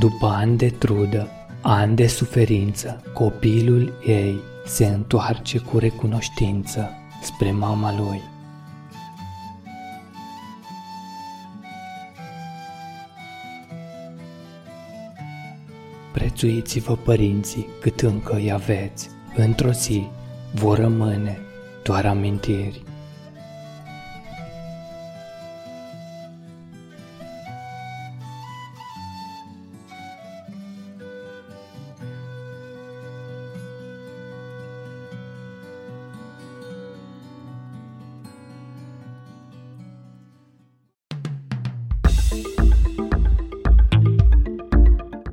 După 0.00 0.26
ani 0.26 0.56
de 0.56 0.68
trudă, 0.68 1.28
ani 1.60 1.96
de 1.96 2.06
suferință, 2.06 3.02
copilul 3.14 3.92
ei 4.06 4.40
se 4.66 4.86
întoarce 4.86 5.58
cu 5.58 5.78
recunoștință 5.78 6.90
spre 7.22 7.50
mama 7.50 7.96
lui. 7.96 8.20
Prețuiți-vă 16.12 16.96
părinții 16.96 17.66
cât 17.80 18.00
încă 18.00 18.34
îi 18.34 18.52
aveți. 18.52 19.08
Într-o 19.36 19.70
zi 19.70 20.06
vor 20.54 20.78
rămâne 20.78 21.38
tu 21.82 21.92
rammentieri. 21.92 22.90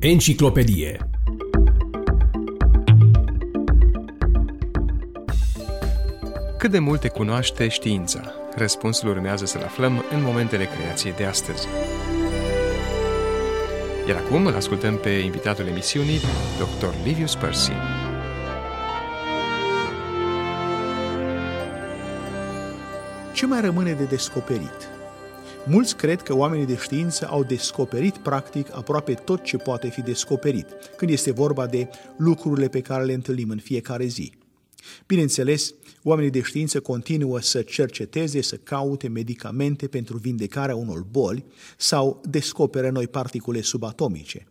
Enciclopedie 0.01 1.08
Cât 6.59 6.71
de 6.71 6.79
multe 6.79 7.07
cunoaște 7.07 7.67
știința? 7.67 8.33
Răspunsul 8.55 9.09
urmează 9.09 9.45
să-l 9.45 9.61
aflăm 9.61 10.03
în 10.11 10.21
momentele 10.21 10.65
creației 10.65 11.13
de 11.13 11.25
astăzi. 11.25 11.67
Iar 14.07 14.17
acum 14.17 14.45
îl 14.45 14.55
ascultăm 14.55 14.97
pe 14.97 15.09
invitatul 15.09 15.65
emisiunii, 15.65 16.19
dr. 16.57 16.93
Livius 17.03 17.35
Percy. 17.35 17.71
Ce 23.33 23.45
mai 23.45 23.61
rămâne 23.61 23.93
de 23.93 24.03
descoperit? 24.03 24.89
Mulți 25.65 25.95
cred 25.95 26.21
că 26.21 26.35
oamenii 26.35 26.65
de 26.65 26.77
știință 26.77 27.27
au 27.27 27.43
descoperit 27.43 28.17
practic 28.17 28.67
aproape 28.75 29.13
tot 29.13 29.43
ce 29.43 29.57
poate 29.57 29.89
fi 29.89 30.01
descoperit, 30.01 30.67
când 30.95 31.11
este 31.11 31.31
vorba 31.31 31.65
de 31.65 31.89
lucrurile 32.17 32.67
pe 32.67 32.81
care 32.81 33.03
le 33.03 33.13
întâlnim 33.13 33.49
în 33.49 33.59
fiecare 33.59 34.05
zi. 34.05 34.37
Bineînțeles, 35.07 35.73
oamenii 36.03 36.31
de 36.31 36.41
știință 36.41 36.79
continuă 36.79 37.39
să 37.41 37.61
cerceteze, 37.61 38.41
să 38.41 38.55
caute 38.55 39.07
medicamente 39.07 39.87
pentru 39.87 40.17
vindecarea 40.17 40.75
unor 40.75 41.05
boli 41.11 41.45
sau 41.77 42.21
descoperă 42.29 42.89
noi 42.89 43.07
particule 43.07 43.61
subatomice. 43.61 44.47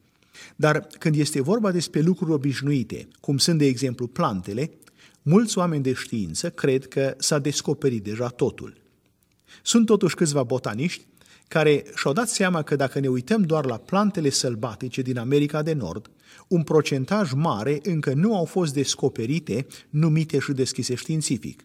Dar 0.56 0.86
când 0.98 1.16
este 1.16 1.40
vorba 1.40 1.70
despre 1.70 2.00
lucruri 2.00 2.32
obișnuite, 2.32 3.08
cum 3.20 3.38
sunt 3.38 3.58
de 3.58 3.66
exemplu 3.66 4.06
plantele, 4.06 4.70
mulți 5.22 5.58
oameni 5.58 5.82
de 5.82 5.92
știință 5.92 6.50
cred 6.50 6.86
că 6.88 7.14
s-a 7.18 7.38
descoperit 7.38 8.02
deja 8.02 8.28
totul. 8.28 8.76
Sunt 9.62 9.86
totuși 9.86 10.14
câțiva 10.14 10.42
botaniști 10.42 11.06
care 11.48 11.84
și-au 11.94 12.12
dat 12.12 12.28
seama 12.28 12.62
că 12.62 12.76
dacă 12.76 12.98
ne 12.98 13.08
uităm 13.08 13.42
doar 13.42 13.64
la 13.64 13.76
plantele 13.76 14.30
sălbatice 14.30 15.02
din 15.02 15.18
America 15.18 15.62
de 15.62 15.72
Nord, 15.72 16.10
un 16.48 16.62
procentaj 16.62 17.32
mare 17.32 17.78
încă 17.82 18.12
nu 18.12 18.36
au 18.36 18.44
fost 18.44 18.74
descoperite, 18.74 19.66
numite 19.90 20.38
și 20.38 20.52
deschise 20.52 20.94
științific. 20.94 21.62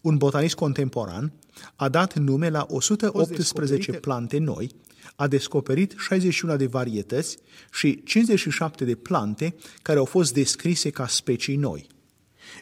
Un 0.00 0.16
botanist 0.16 0.54
contemporan 0.54 1.32
a 1.76 1.88
dat 1.88 2.18
nume 2.18 2.48
la 2.48 2.66
118 2.68 3.92
plante 3.92 4.38
noi, 4.38 4.70
a 5.16 5.26
descoperit 5.26 5.94
61 5.98 6.56
de 6.56 6.66
varietăți 6.66 7.38
și 7.72 8.02
57 8.04 8.84
de 8.84 8.94
plante 8.94 9.54
care 9.82 9.98
au 9.98 10.04
fost 10.04 10.32
descrise 10.32 10.90
ca 10.90 11.06
specii 11.06 11.56
noi. 11.56 11.86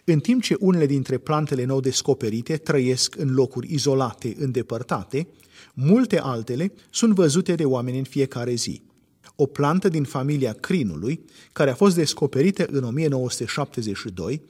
În 0.04 0.20
timp 0.20 0.42
ce 0.42 0.56
unele 0.58 0.86
dintre 0.86 1.18
plantele 1.18 1.64
nou 1.64 1.80
descoperite 1.80 2.56
trăiesc 2.56 3.16
în 3.16 3.34
locuri 3.34 3.72
izolate, 3.72 4.34
îndepărtate, 4.38 5.28
multe 5.78 6.18
altele 6.20 6.72
sunt 6.90 7.14
văzute 7.14 7.54
de 7.54 7.64
oameni 7.64 7.98
în 7.98 8.04
fiecare 8.04 8.54
zi. 8.54 8.82
O 9.34 9.46
plantă 9.46 9.88
din 9.88 10.04
familia 10.04 10.52
crinului, 10.52 11.24
care 11.52 11.70
a 11.70 11.74
fost 11.74 11.94
descoperită 11.94 12.66
în 12.70 12.84
1972, 12.84 14.42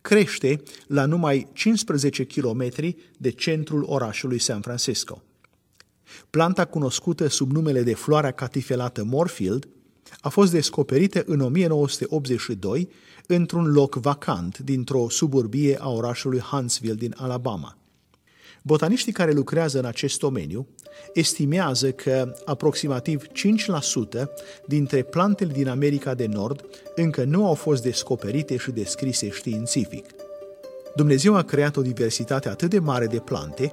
crește 0.00 0.62
la 0.86 1.06
numai 1.06 1.48
15 1.52 2.24
km 2.24 2.68
de 3.18 3.30
centrul 3.30 3.84
orașului 3.88 4.38
San 4.38 4.60
Francisco. 4.60 5.22
Planta 6.30 6.64
cunoscută 6.64 7.28
sub 7.28 7.52
numele 7.52 7.82
de 7.82 7.94
floarea 7.94 8.30
catifelată 8.30 9.04
Morfield 9.04 9.68
a 10.20 10.28
fost 10.28 10.52
descoperită 10.52 11.22
în 11.26 11.40
1982 11.40 12.88
într-un 13.26 13.66
loc 13.66 13.94
vacant 13.94 14.58
dintr-o 14.58 15.08
suburbie 15.08 15.76
a 15.80 15.90
orașului 15.90 16.40
Huntsville 16.40 16.94
din 16.94 17.14
Alabama. 17.16 17.78
Botaniștii 18.66 19.12
care 19.12 19.32
lucrează 19.32 19.78
în 19.78 19.84
acest 19.84 20.18
domeniu 20.18 20.66
estimează 21.14 21.90
că 21.92 22.34
aproximativ 22.44 23.26
5% 23.26 23.28
dintre 24.66 25.02
plantele 25.02 25.52
din 25.52 25.68
America 25.68 26.14
de 26.14 26.26
Nord 26.26 26.64
încă 26.94 27.24
nu 27.24 27.46
au 27.46 27.54
fost 27.54 27.82
descoperite 27.82 28.56
și 28.56 28.70
descrise 28.70 29.28
științific. 29.28 30.06
Dumnezeu 30.94 31.36
a 31.36 31.42
creat 31.42 31.76
o 31.76 31.82
diversitate 31.82 32.48
atât 32.48 32.70
de 32.70 32.78
mare 32.78 33.06
de 33.06 33.18
plante, 33.18 33.72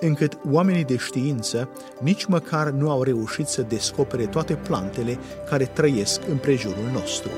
încât 0.00 0.38
oamenii 0.50 0.84
de 0.84 0.96
știință 0.96 1.68
nici 2.00 2.24
măcar 2.24 2.70
nu 2.70 2.90
au 2.90 3.02
reușit 3.02 3.46
să 3.46 3.62
descopere 3.62 4.26
toate 4.26 4.54
plantele 4.54 5.18
care 5.48 5.64
trăiesc 5.64 6.20
în 6.28 6.36
prejurul 6.36 6.90
nostru. 6.92 7.30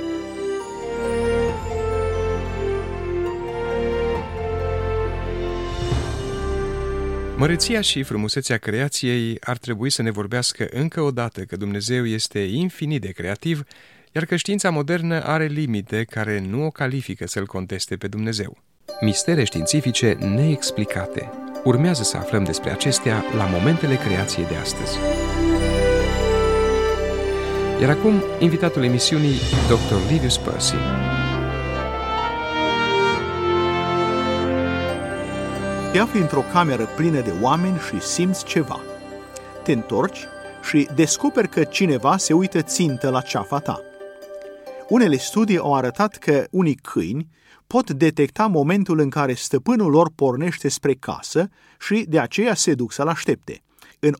Măreția 7.37 7.80
și 7.80 8.03
frumusețea 8.03 8.57
creației 8.57 9.37
ar 9.41 9.57
trebui 9.59 9.91
să 9.91 10.03
ne 10.03 10.11
vorbească 10.11 10.66
încă 10.70 11.01
o 11.01 11.11
dată 11.11 11.41
că 11.41 11.57
Dumnezeu 11.57 12.07
este 12.07 12.39
infinit 12.39 13.01
de 13.01 13.11
creativ, 13.11 13.62
iar 14.12 14.24
că 14.24 14.37
știința 14.37 14.70
modernă 14.70 15.22
are 15.22 15.47
limite 15.47 16.05
care 16.05 16.41
nu 16.49 16.64
o 16.64 16.70
califică 16.70 17.26
să-L 17.26 17.47
conteste 17.47 17.97
pe 17.97 18.09
Dumnezeu. 18.09 18.59
Mistere 19.01 19.45
științifice 19.45 20.12
neexplicate. 20.12 21.30
Urmează 21.64 22.03
să 22.03 22.16
aflăm 22.16 22.45
despre 22.45 22.70
acestea 22.70 23.24
la 23.37 23.45
momentele 23.45 23.97
creației 23.97 24.47
de 24.47 24.55
astăzi. 24.55 24.99
Iar 27.80 27.91
acum, 27.91 28.22
invitatul 28.39 28.85
emisiunii, 28.85 29.39
Dr. 29.68 30.12
Livius 30.12 30.37
Percy. 30.37 30.74
Te 35.95 36.01
afli 36.01 36.20
într-o 36.20 36.40
cameră 36.53 36.86
plină 36.97 37.20
de 37.20 37.32
oameni 37.40 37.78
și 37.78 38.01
simți 38.01 38.45
ceva. 38.45 38.80
Te 39.62 39.72
întorci 39.72 40.18
și 40.68 40.88
descoperi 40.95 41.49
că 41.49 41.64
cineva 41.64 42.16
se 42.16 42.32
uită 42.32 42.62
țintă 42.62 43.11
la 43.11 43.20
ceafa 43.20 43.59
ta. 43.59 43.80
Unele 44.88 45.16
studii 45.16 45.59
au 45.59 45.74
arătat 45.74 46.16
că 46.16 46.47
unii 46.51 46.74
câini 46.74 47.28
pot 47.66 47.90
detecta 47.90 48.47
momentul 48.47 48.99
în 48.99 49.11
care 49.11 49.34
stăpânul 49.34 49.90
lor 49.90 50.11
pornește 50.14 50.68
spre 50.68 50.95
casă 50.95 51.49
și 51.80 52.05
de 52.09 52.18
aceea 52.18 52.55
se 52.55 52.74
duc 52.74 52.92
să-l 52.92 53.09
aștepte. 53.09 53.62
În 53.99 54.14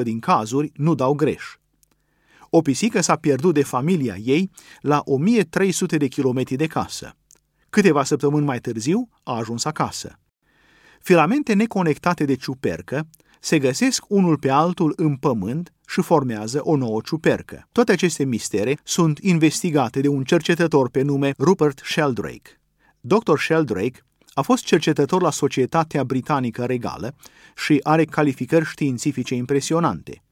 80% 0.00 0.02
din 0.02 0.18
cazuri 0.18 0.72
nu 0.74 0.94
dau 0.94 1.14
greș. 1.14 1.44
O 2.50 2.60
pisică 2.60 3.00
s-a 3.00 3.16
pierdut 3.16 3.54
de 3.54 3.62
familia 3.62 4.16
ei 4.16 4.50
la 4.80 5.02
1300 5.04 5.96
de 5.96 6.06
kilometri 6.06 6.56
de 6.56 6.66
casă. 6.66 7.16
Câteva 7.70 8.04
săptămâni 8.04 8.44
mai 8.44 8.58
târziu 8.58 9.08
a 9.22 9.36
ajuns 9.36 9.64
acasă. 9.64 10.16
Filamente 11.02 11.52
neconectate 11.54 12.24
de 12.24 12.34
ciupercă 12.34 13.06
se 13.40 13.58
găsesc 13.58 14.04
unul 14.08 14.38
pe 14.38 14.50
altul 14.50 14.92
în 14.96 15.16
pământ 15.16 15.72
și 15.86 16.02
formează 16.02 16.60
o 16.62 16.76
nouă 16.76 17.00
ciupercă. 17.04 17.68
Toate 17.72 17.92
aceste 17.92 18.24
mistere 18.24 18.78
sunt 18.84 19.18
investigate 19.18 20.00
de 20.00 20.08
un 20.08 20.24
cercetător 20.24 20.90
pe 20.90 21.02
nume 21.02 21.34
Rupert 21.38 21.80
Sheldrake. 21.84 22.60
Dr. 23.00 23.38
Sheldrake 23.38 24.04
a 24.34 24.42
fost 24.42 24.64
cercetător 24.64 25.22
la 25.22 25.30
Societatea 25.30 26.04
Britanică 26.04 26.64
Regală 26.64 27.14
și 27.56 27.80
are 27.82 28.04
calificări 28.04 28.64
științifice 28.64 29.34
impresionante. 29.34 30.22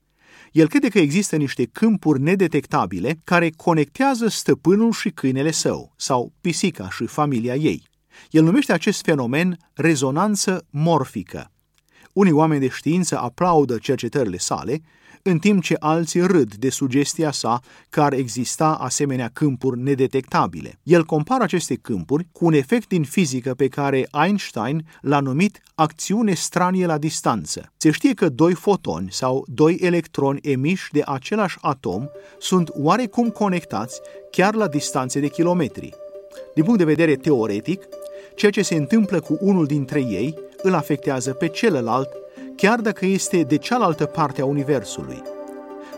El 0.53 0.69
crede 0.69 0.89
că 0.89 0.99
există 0.99 1.37
niște 1.37 1.65
câmpuri 1.65 2.21
nedetectabile 2.21 3.21
care 3.25 3.51
conectează 3.57 4.29
stăpânul 4.29 4.93
și 4.93 5.11
câinele 5.11 5.51
său, 5.51 5.93
sau 5.97 6.33
pisica 6.41 6.91
și 6.91 7.07
familia 7.07 7.55
ei. 7.55 7.90
El 8.31 8.43
numește 8.43 8.73
acest 8.73 9.03
fenomen 9.05 9.57
rezonanță 9.75 10.67
morfică. 10.71 11.51
Unii 12.13 12.33
oameni 12.33 12.61
de 12.61 12.69
știință 12.69 13.19
aplaudă 13.19 13.79
cercetările 13.79 14.39
sale, 14.39 14.83
în 15.23 15.39
timp 15.39 15.63
ce 15.63 15.77
alții 15.79 16.21
râd 16.21 16.55
de 16.55 16.71
sugestia 16.71 17.31
sa 17.31 17.61
că 17.89 18.03
ar 18.03 18.13
exista 18.13 18.75
asemenea 18.75 19.31
câmpuri 19.33 19.81
nedetectabile. 19.81 20.79
El 20.83 21.05
compară 21.05 21.43
aceste 21.43 21.75
câmpuri 21.75 22.27
cu 22.33 22.45
un 22.45 22.53
efect 22.53 22.89
din 22.89 23.05
fizică 23.05 23.55
pe 23.55 23.69
care 23.69 24.09
Einstein 24.23 24.87
l-a 25.01 25.21
numit 25.21 25.63
acțiune 25.75 26.35
stranie 26.35 26.87
la 26.87 26.99
distanță. 26.99 27.73
Se 27.77 27.91
știe 27.91 28.15
că 28.15 28.29
doi 28.29 28.55
fotoni 28.55 29.13
sau 29.13 29.45
doi 29.49 29.79
electroni 29.81 30.41
emiși 30.43 30.93
de 30.93 31.03
același 31.05 31.57
atom 31.61 32.07
sunt 32.39 32.71
oarecum 32.73 33.29
conectați 33.29 34.01
chiar 34.31 34.55
la 34.55 34.69
distanțe 34.69 35.21
de 35.21 35.29
kilometri. 35.29 35.95
Din 36.55 36.65
punct 36.65 36.79
de 36.79 36.85
vedere 36.85 37.17
teoretic, 37.17 37.83
ceea 38.35 38.51
ce 38.51 38.63
se 38.63 38.75
întâmplă 38.75 39.21
cu 39.21 39.39
unul 39.41 39.67
dintre 39.67 40.01
ei 40.01 40.39
îl 40.63 40.75
afectează 40.75 41.33
pe 41.33 41.49
celălalt, 41.49 42.09
chiar 42.57 42.81
dacă 42.81 43.07
este 43.07 43.43
de 43.43 43.57
cealaltă 43.57 44.05
parte 44.05 44.41
a 44.41 44.45
Universului. 44.45 45.23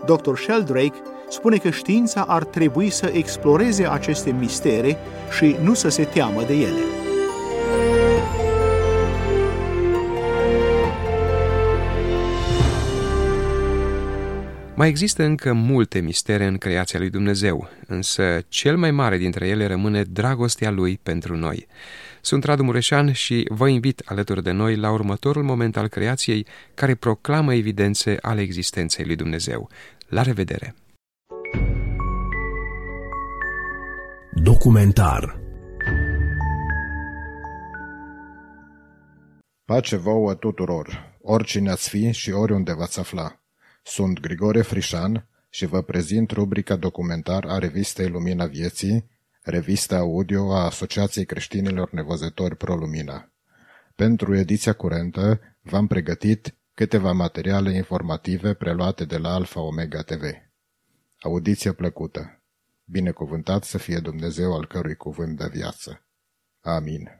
Dr. 0.06 0.36
Sheldrake 0.36 1.02
spune 1.28 1.56
că 1.56 1.70
știința 1.70 2.24
ar 2.28 2.44
trebui 2.44 2.90
să 2.90 3.10
exploreze 3.14 3.86
aceste 3.86 4.30
mistere 4.30 4.96
și 5.36 5.56
nu 5.62 5.74
să 5.74 5.88
se 5.88 6.04
teamă 6.04 6.42
de 6.42 6.54
ele. 6.54 6.80
Mai 14.74 14.88
există 14.88 15.22
încă 15.22 15.52
multe 15.52 16.00
mistere 16.00 16.46
în 16.46 16.58
creația 16.58 16.98
lui 16.98 17.10
Dumnezeu, 17.10 17.68
însă 17.86 18.40
cel 18.48 18.76
mai 18.76 18.90
mare 18.90 19.16
dintre 19.16 19.46
ele 19.46 19.66
rămâne 19.66 20.02
dragostea 20.02 20.70
lui 20.70 20.98
pentru 21.02 21.36
noi. 21.36 21.66
Sunt 22.24 22.44
Radu 22.44 22.62
Mureșan 22.62 23.12
și 23.12 23.46
vă 23.48 23.68
invit 23.68 24.02
alături 24.04 24.42
de 24.42 24.50
noi 24.50 24.76
la 24.76 24.90
următorul 24.90 25.42
moment 25.42 25.76
al 25.76 25.88
creației 25.88 26.46
care 26.74 26.94
proclamă 26.94 27.54
evidențe 27.54 28.16
ale 28.20 28.40
existenței 28.40 29.04
lui 29.04 29.16
Dumnezeu. 29.16 29.68
La 30.08 30.22
revedere! 30.22 30.74
Documentar 34.34 35.40
Pace 39.64 39.96
vouă 39.96 40.34
tuturor, 40.34 41.16
oricine 41.22 41.70
ați 41.70 41.88
fi 41.88 42.12
și 42.12 42.30
oriunde 42.30 42.72
v-ați 42.72 42.98
afla. 42.98 43.40
Sunt 43.82 44.20
Grigore 44.20 44.62
Frișan 44.62 45.26
și 45.50 45.66
vă 45.66 45.82
prezint 45.82 46.30
rubrica 46.30 46.76
documentar 46.76 47.44
a 47.48 47.58
revistei 47.58 48.08
Lumina 48.08 48.46
Vieții, 48.46 49.10
revista 49.42 49.96
audio 49.96 50.54
a 50.54 50.64
Asociației 50.64 51.24
Creștinilor 51.24 51.92
Nevăzători 51.92 52.56
Pro 52.56 52.74
Lumina. 52.74 53.32
Pentru 53.94 54.36
ediția 54.36 54.72
curentă 54.72 55.40
v-am 55.60 55.86
pregătit 55.86 56.56
câteva 56.74 57.12
materiale 57.12 57.72
informative 57.74 58.54
preluate 58.54 59.04
de 59.04 59.16
la 59.16 59.34
Alfa 59.34 59.60
Omega 59.60 60.02
TV. 60.02 60.22
Audiție 61.18 61.72
plăcută! 61.72 62.42
Binecuvântat 62.84 63.64
să 63.64 63.78
fie 63.78 63.98
Dumnezeu 63.98 64.54
al 64.54 64.66
cărui 64.66 64.94
cuvânt 64.94 65.38
de 65.38 65.48
viață. 65.52 66.06
Amin. 66.60 67.10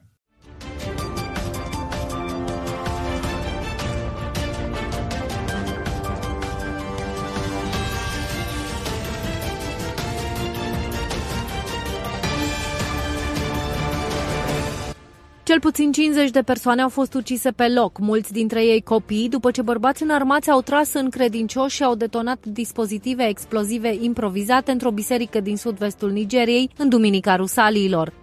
Cel 15.43 15.59
puțin 15.59 15.91
50 15.91 16.29
de 16.29 16.41
persoane 16.41 16.81
au 16.81 16.89
fost 16.89 17.13
ucise 17.13 17.51
pe 17.51 17.67
loc, 17.67 17.99
mulți 17.99 18.31
dintre 18.31 18.63
ei 18.63 18.81
copii, 18.81 19.29
după 19.29 19.51
ce 19.51 19.61
bărbați 19.61 20.03
înarmați 20.03 20.49
au 20.49 20.61
tras 20.61 20.93
în 20.93 21.09
credincioși 21.09 21.75
și 21.75 21.83
au 21.83 21.95
detonat 21.95 22.45
dispozitive 22.45 23.27
explozive 23.27 23.95
improvizate 23.99 24.71
într-o 24.71 24.91
biserică 24.91 25.39
din 25.39 25.57
sud-vestul 25.57 26.11
Nigeriei, 26.11 26.69
în 26.77 26.89
Duminica 26.89 27.35
Rusaliilor. 27.35 28.13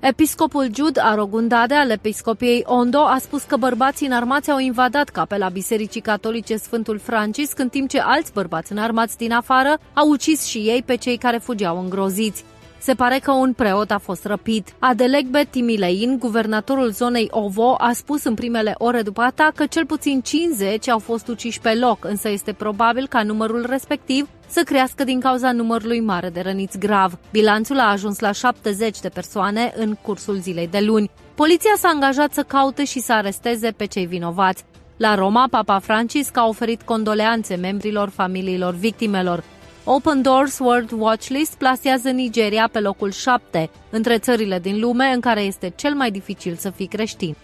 Episcopul 0.00 0.68
Jude 0.74 1.00
Arogundade 1.00 1.74
al 1.74 1.90
episcopiei 1.90 2.62
Ondo 2.66 2.98
a 2.98 3.18
spus 3.18 3.42
că 3.42 3.56
bărbații 3.56 4.06
înarmați 4.06 4.50
au 4.50 4.58
invadat 4.58 5.08
capela 5.08 5.48
Bisericii 5.48 6.00
Catolice 6.00 6.56
Sfântul 6.56 6.98
Francisc, 6.98 7.58
în 7.58 7.68
timp 7.68 7.88
ce 7.88 8.00
alți 8.00 8.32
bărbați 8.32 8.72
înarmați 8.72 9.16
din 9.16 9.32
afară 9.32 9.78
au 9.94 10.08
ucis 10.08 10.44
și 10.44 10.58
ei 10.58 10.82
pe 10.82 10.94
cei 10.94 11.16
care 11.16 11.38
fugeau 11.38 11.80
îngroziți. 11.80 12.44
Se 12.86 12.94
pare 12.94 13.18
că 13.18 13.32
un 13.32 13.52
preot 13.52 13.90
a 13.90 13.98
fost 13.98 14.24
răpit. 14.24 14.74
Adelegbe 14.78 15.46
Timilein, 15.50 16.18
guvernatorul 16.18 16.90
zonei 16.90 17.28
Ovo, 17.30 17.74
a 17.78 17.92
spus 17.92 18.24
în 18.24 18.34
primele 18.34 18.74
ore 18.78 19.02
după 19.02 19.20
atac 19.20 19.54
că 19.54 19.66
cel 19.66 19.86
puțin 19.86 20.20
50 20.20 20.88
au 20.88 20.98
fost 20.98 21.28
uciși 21.28 21.60
pe 21.60 21.74
loc, 21.74 22.04
însă 22.04 22.28
este 22.28 22.52
probabil 22.52 23.06
ca 23.06 23.22
numărul 23.22 23.66
respectiv 23.68 24.28
să 24.46 24.62
crească 24.64 25.04
din 25.04 25.20
cauza 25.20 25.52
numărului 25.52 26.00
mare 26.00 26.28
de 26.28 26.40
răniți 26.40 26.78
grav. 26.78 27.18
Bilanțul 27.32 27.78
a 27.78 27.90
ajuns 27.90 28.18
la 28.18 28.32
70 28.32 29.00
de 29.00 29.08
persoane 29.08 29.72
în 29.76 29.94
cursul 30.02 30.36
zilei 30.36 30.68
de 30.68 30.80
luni. 30.80 31.10
Poliția 31.34 31.72
s-a 31.76 31.88
angajat 31.88 32.32
să 32.32 32.42
caute 32.42 32.84
și 32.84 33.00
să 33.00 33.12
aresteze 33.12 33.70
pe 33.70 33.84
cei 33.84 34.06
vinovați. 34.06 34.64
La 34.96 35.14
Roma, 35.14 35.46
Papa 35.50 35.78
Francisc 35.78 36.36
a 36.36 36.46
oferit 36.48 36.82
condoleanțe 36.82 37.54
membrilor 37.54 38.08
familiilor 38.08 38.74
victimelor. 38.74 39.42
Open 39.88 40.22
Doors 40.22 40.58
World 40.58 40.90
Watchlist 40.98 41.54
plasează 41.54 42.10
Nigeria 42.10 42.68
pe 42.72 42.80
locul 42.80 43.10
7 43.10 43.70
între 43.90 44.18
țările 44.18 44.58
din 44.58 44.80
lume 44.80 45.04
în 45.04 45.20
care 45.20 45.40
este 45.40 45.72
cel 45.76 45.94
mai 45.94 46.10
dificil 46.10 46.54
să 46.54 46.70
fii 46.70 46.86
creștin. 46.86 47.36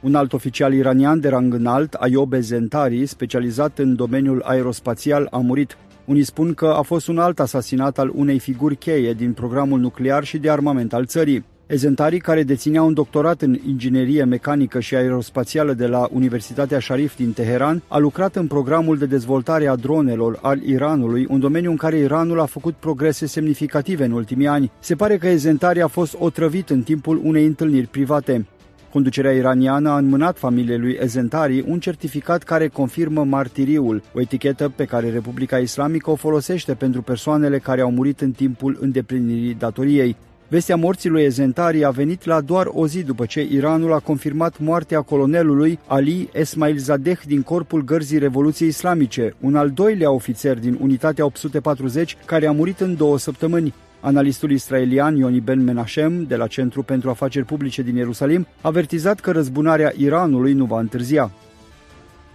Un 0.00 0.14
alt 0.14 0.32
oficial 0.32 0.72
iranian 0.72 1.20
de 1.20 1.28
rang 1.28 1.54
înalt, 1.54 1.94
Ayob 1.94 2.34
Zentari, 2.34 3.06
specializat 3.06 3.78
în 3.78 3.94
domeniul 3.94 4.42
aerospațial, 4.44 5.28
a 5.30 5.38
murit. 5.38 5.76
Unii 6.04 6.24
spun 6.24 6.54
că 6.54 6.66
a 6.66 6.82
fost 6.82 7.08
un 7.08 7.18
alt 7.18 7.40
asasinat 7.40 7.98
al 7.98 8.10
unei 8.14 8.38
figuri 8.38 8.76
cheie 8.76 9.12
din 9.12 9.32
programul 9.32 9.80
nuclear 9.80 10.24
și 10.24 10.38
de 10.38 10.50
armament 10.50 10.92
al 10.92 11.06
țării. 11.06 11.44
Ezentarii, 11.66 12.18
care 12.18 12.42
deținea 12.42 12.82
un 12.82 12.94
doctorat 12.94 13.42
în 13.42 13.58
inginerie 13.66 14.24
mecanică 14.24 14.80
și 14.80 14.94
aerospațială 14.94 15.72
de 15.72 15.86
la 15.86 16.08
Universitatea 16.12 16.80
Sharif 16.80 17.16
din 17.16 17.32
Teheran, 17.32 17.82
a 17.88 17.98
lucrat 17.98 18.36
în 18.36 18.46
programul 18.46 18.98
de 18.98 19.06
dezvoltare 19.06 19.66
a 19.66 19.76
dronelor 19.76 20.38
al 20.42 20.62
Iranului, 20.62 21.26
un 21.28 21.40
domeniu 21.40 21.70
în 21.70 21.76
care 21.76 21.98
Iranul 21.98 22.40
a 22.40 22.44
făcut 22.44 22.74
progrese 22.74 23.26
semnificative 23.26 24.04
în 24.04 24.12
ultimii 24.12 24.46
ani. 24.46 24.70
Se 24.80 24.94
pare 24.94 25.16
că 25.16 25.26
Ezentarii 25.26 25.82
a 25.82 25.86
fost 25.86 26.16
otrăvit 26.18 26.70
în 26.70 26.82
timpul 26.82 27.20
unei 27.24 27.44
întâlniri 27.44 27.86
private. 27.86 28.46
Conducerea 28.92 29.32
iraniană 29.32 29.90
a 29.90 29.98
înmânat 29.98 30.38
familiei 30.38 30.78
lui 30.78 30.98
Ezentari 31.00 31.64
un 31.66 31.80
certificat 31.80 32.42
care 32.42 32.68
confirmă 32.68 33.24
martiriul, 33.24 34.02
o 34.14 34.20
etichetă 34.20 34.72
pe 34.76 34.84
care 34.84 35.10
Republica 35.10 35.58
Islamică 35.58 36.10
o 36.10 36.14
folosește 36.14 36.74
pentru 36.74 37.02
persoanele 37.02 37.58
care 37.58 37.80
au 37.80 37.90
murit 37.90 38.20
în 38.20 38.30
timpul 38.32 38.78
îndeplinirii 38.80 39.54
datoriei. 39.54 40.16
Vestea 40.48 40.76
morții 40.76 41.10
lui 41.10 41.22
Ezentari 41.22 41.84
a 41.84 41.90
venit 41.90 42.24
la 42.24 42.40
doar 42.40 42.66
o 42.72 42.86
zi 42.86 43.02
după 43.02 43.26
ce 43.26 43.46
Iranul 43.50 43.92
a 43.92 43.98
confirmat 43.98 44.58
moartea 44.58 45.00
colonelului 45.00 45.78
Ali 45.86 46.28
Esmail 46.32 46.78
Zadeh 46.78 47.18
din 47.26 47.42
Corpul 47.42 47.84
Gărzii 47.84 48.18
Revoluției 48.18 48.68
Islamice, 48.68 49.34
un 49.40 49.56
al 49.56 49.70
doilea 49.70 50.10
ofițer 50.10 50.58
din 50.58 50.78
unitatea 50.80 51.24
840 51.24 52.16
care 52.24 52.46
a 52.46 52.52
murit 52.52 52.80
în 52.80 52.96
două 52.96 53.18
săptămâni. 53.18 53.74
Analistul 54.00 54.50
israelian 54.50 55.16
Yoni 55.16 55.40
Ben 55.40 55.64
Menashem, 55.64 56.24
de 56.24 56.36
la 56.36 56.46
Centru 56.46 56.82
pentru 56.82 57.10
Afaceri 57.10 57.44
Publice 57.44 57.82
din 57.82 57.96
Ierusalim, 57.96 58.46
a 58.60 58.68
avertizat 58.68 59.20
că 59.20 59.30
răzbunarea 59.30 59.92
Iranului 59.96 60.52
nu 60.52 60.64
va 60.64 60.80
întârzia. 60.80 61.30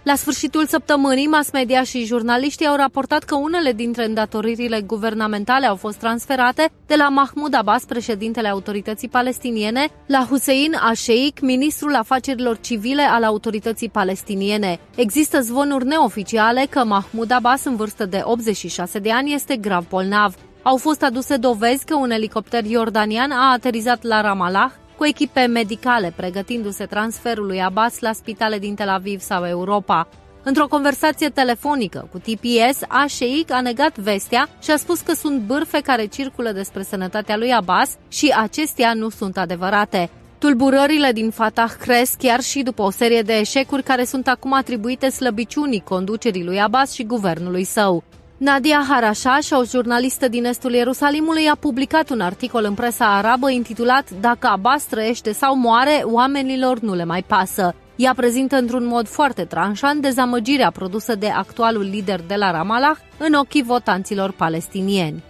La 0.02 0.14
sfârșitul 0.14 0.66
săptămânii, 0.66 1.26
mass 1.26 1.50
media 1.50 1.82
și 1.82 2.04
jurnaliștii 2.04 2.66
au 2.66 2.76
raportat 2.76 3.22
că 3.22 3.34
unele 3.34 3.72
dintre 3.72 4.04
îndatoririle 4.04 4.80
guvernamentale 4.80 5.66
au 5.66 5.76
fost 5.76 5.98
transferate 5.98 6.70
de 6.86 6.94
la 6.94 7.08
Mahmoud 7.08 7.54
Abbas, 7.54 7.84
președintele 7.84 8.48
autorității 8.48 9.08
palestiniene, 9.08 9.88
la 10.06 10.26
Hussein 10.28 10.74
Asheik, 10.80 11.40
ministrul 11.40 11.94
afacerilor 11.94 12.58
civile 12.60 13.02
al 13.02 13.24
autorității 13.24 13.88
palestiniene. 13.88 14.80
Există 14.96 15.40
zvonuri 15.40 15.86
neoficiale 15.86 16.66
că 16.70 16.84
Mahmoud 16.84 17.30
Abbas, 17.30 17.64
în 17.64 17.76
vârstă 17.76 18.06
de 18.06 18.20
86 18.24 18.98
de 18.98 19.12
ani, 19.12 19.34
este 19.34 19.56
grav 19.56 19.88
bolnav. 19.88 20.34
Au 20.62 20.76
fost 20.76 21.02
aduse 21.02 21.36
dovezi 21.36 21.84
că 21.84 21.94
un 21.94 22.10
elicopter 22.10 22.64
iordanian 22.64 23.30
a 23.30 23.52
aterizat 23.52 24.02
la 24.02 24.20
Ramallah 24.20 24.70
cu 25.00 25.06
echipe 25.06 25.46
medicale, 25.46 26.12
pregătindu-se 26.16 26.84
transferul 26.84 27.46
lui 27.46 27.62
Abbas 27.62 27.98
la 27.98 28.12
spitale 28.12 28.58
din 28.58 28.74
Tel 28.74 28.88
Aviv 28.88 29.20
sau 29.20 29.46
Europa. 29.46 30.08
Într-o 30.42 30.66
conversație 30.66 31.28
telefonică 31.28 32.08
cu 32.12 32.18
TPS, 32.18 32.80
Asheik 32.88 33.52
a 33.52 33.60
negat 33.60 33.98
vestea 33.98 34.48
și 34.62 34.70
a 34.70 34.76
spus 34.76 35.00
că 35.00 35.14
sunt 35.14 35.40
bârfe 35.40 35.80
care 35.80 36.06
circulă 36.06 36.52
despre 36.52 36.82
sănătatea 36.82 37.36
lui 37.36 37.52
Abbas 37.52 37.96
și 38.08 38.34
acestea 38.36 38.94
nu 38.94 39.08
sunt 39.08 39.38
adevărate. 39.38 40.10
Tulburările 40.38 41.12
din 41.12 41.30
Fatah 41.30 41.72
cresc 41.78 42.18
chiar 42.18 42.40
și 42.40 42.62
după 42.62 42.82
o 42.82 42.90
serie 42.90 43.22
de 43.22 43.38
eșecuri 43.38 43.82
care 43.82 44.04
sunt 44.04 44.28
acum 44.28 44.52
atribuite 44.52 45.08
slăbiciunii 45.08 45.84
conducerii 45.88 46.44
lui 46.44 46.60
Abbas 46.60 46.92
și 46.92 47.04
guvernului 47.04 47.64
său. 47.64 48.04
Nadia 48.40 48.84
Harashash, 48.88 49.50
o 49.50 49.64
jurnalistă 49.64 50.28
din 50.28 50.44
estul 50.44 50.72
Ierusalimului, 50.72 51.46
a 51.48 51.54
publicat 51.54 52.10
un 52.10 52.20
articol 52.20 52.64
în 52.64 52.74
presa 52.74 53.16
arabă 53.16 53.50
intitulat 53.50 54.10
Dacă 54.10 54.46
Abbas 54.46 54.84
trăiește 54.84 55.32
sau 55.32 55.56
moare, 55.56 56.02
oamenilor 56.04 56.78
nu 56.78 56.94
le 56.94 57.04
mai 57.04 57.22
pasă. 57.22 57.74
Ea 57.96 58.14
prezintă 58.14 58.56
într-un 58.56 58.86
mod 58.86 59.08
foarte 59.08 59.44
tranșant 59.44 60.02
dezamăgirea 60.02 60.70
produsă 60.70 61.14
de 61.14 61.28
actualul 61.28 61.82
lider 61.82 62.20
de 62.26 62.34
la 62.34 62.50
Ramallah 62.50 62.96
în 63.18 63.32
ochii 63.32 63.62
votanților 63.62 64.32
palestinieni. 64.32 65.22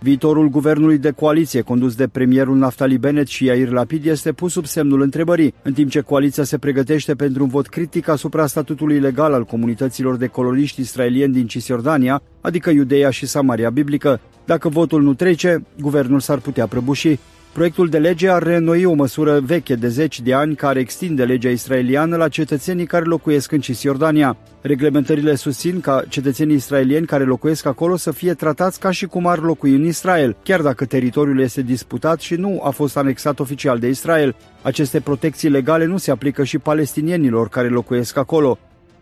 Viitorul 0.00 0.48
guvernului 0.48 0.98
de 0.98 1.10
coaliție 1.10 1.60
condus 1.60 1.94
de 1.94 2.08
premierul 2.08 2.56
Naftali 2.56 2.98
Bennett 2.98 3.28
și 3.28 3.44
Yair 3.44 3.68
Lapid 3.68 4.06
este 4.06 4.32
pus 4.32 4.52
sub 4.52 4.66
semnul 4.66 5.00
întrebării, 5.00 5.54
în 5.62 5.72
timp 5.72 5.90
ce 5.90 6.00
coaliția 6.00 6.44
se 6.44 6.58
pregătește 6.58 7.14
pentru 7.14 7.42
un 7.42 7.48
vot 7.48 7.66
critic 7.66 8.08
asupra 8.08 8.46
statutului 8.46 8.98
legal 8.98 9.32
al 9.32 9.44
comunităților 9.44 10.16
de 10.16 10.26
coloniști 10.26 10.80
israelieni 10.80 11.32
din 11.32 11.46
Cisjordania, 11.46 12.22
adică 12.40 12.70
Iudeea 12.70 13.10
și 13.10 13.26
Samaria 13.26 13.70
biblică. 13.70 14.20
Dacă 14.44 14.68
votul 14.68 15.02
nu 15.02 15.14
trece, 15.14 15.64
guvernul 15.80 16.20
s-ar 16.20 16.38
putea 16.38 16.66
prăbuși. 16.66 17.18
Proiectul 17.58 17.88
de 17.88 17.98
lege 17.98 18.28
ar 18.28 18.42
reînnoi 18.42 18.84
o 18.84 18.92
măsură 18.92 19.40
veche 19.40 19.74
de 19.74 19.88
zeci 19.88 20.20
de 20.20 20.34
ani 20.34 20.54
care 20.54 20.80
extinde 20.80 21.24
legea 21.24 21.48
israeliană 21.48 22.16
la 22.16 22.28
cetățenii 22.28 22.86
care 22.86 23.04
locuiesc 23.04 23.52
în 23.52 23.60
Cisjordania. 23.60 24.36
Reglementările 24.60 25.34
susțin 25.34 25.80
ca 25.80 26.02
cetățenii 26.08 26.54
israelieni 26.54 27.06
care 27.06 27.24
locuiesc 27.24 27.66
acolo 27.66 27.96
să 27.96 28.10
fie 28.10 28.34
tratați 28.34 28.80
ca 28.80 28.90
și 28.90 29.06
cum 29.06 29.26
ar 29.26 29.38
locui 29.38 29.74
în 29.74 29.84
Israel, 29.84 30.36
chiar 30.42 30.60
dacă 30.62 30.84
teritoriul 30.84 31.40
este 31.40 31.62
disputat 31.62 32.20
și 32.20 32.34
nu 32.34 32.60
a 32.64 32.70
fost 32.70 32.96
anexat 32.96 33.40
oficial 33.40 33.78
de 33.78 33.88
Israel. 33.88 34.34
Aceste 34.62 35.00
protecții 35.00 35.48
legale 35.48 35.84
nu 35.84 35.96
se 35.96 36.10
aplică 36.10 36.44
și 36.44 36.58
palestinienilor 36.58 37.48
care 37.48 37.68
locuiesc 37.68 38.16
acolo. 38.16 38.58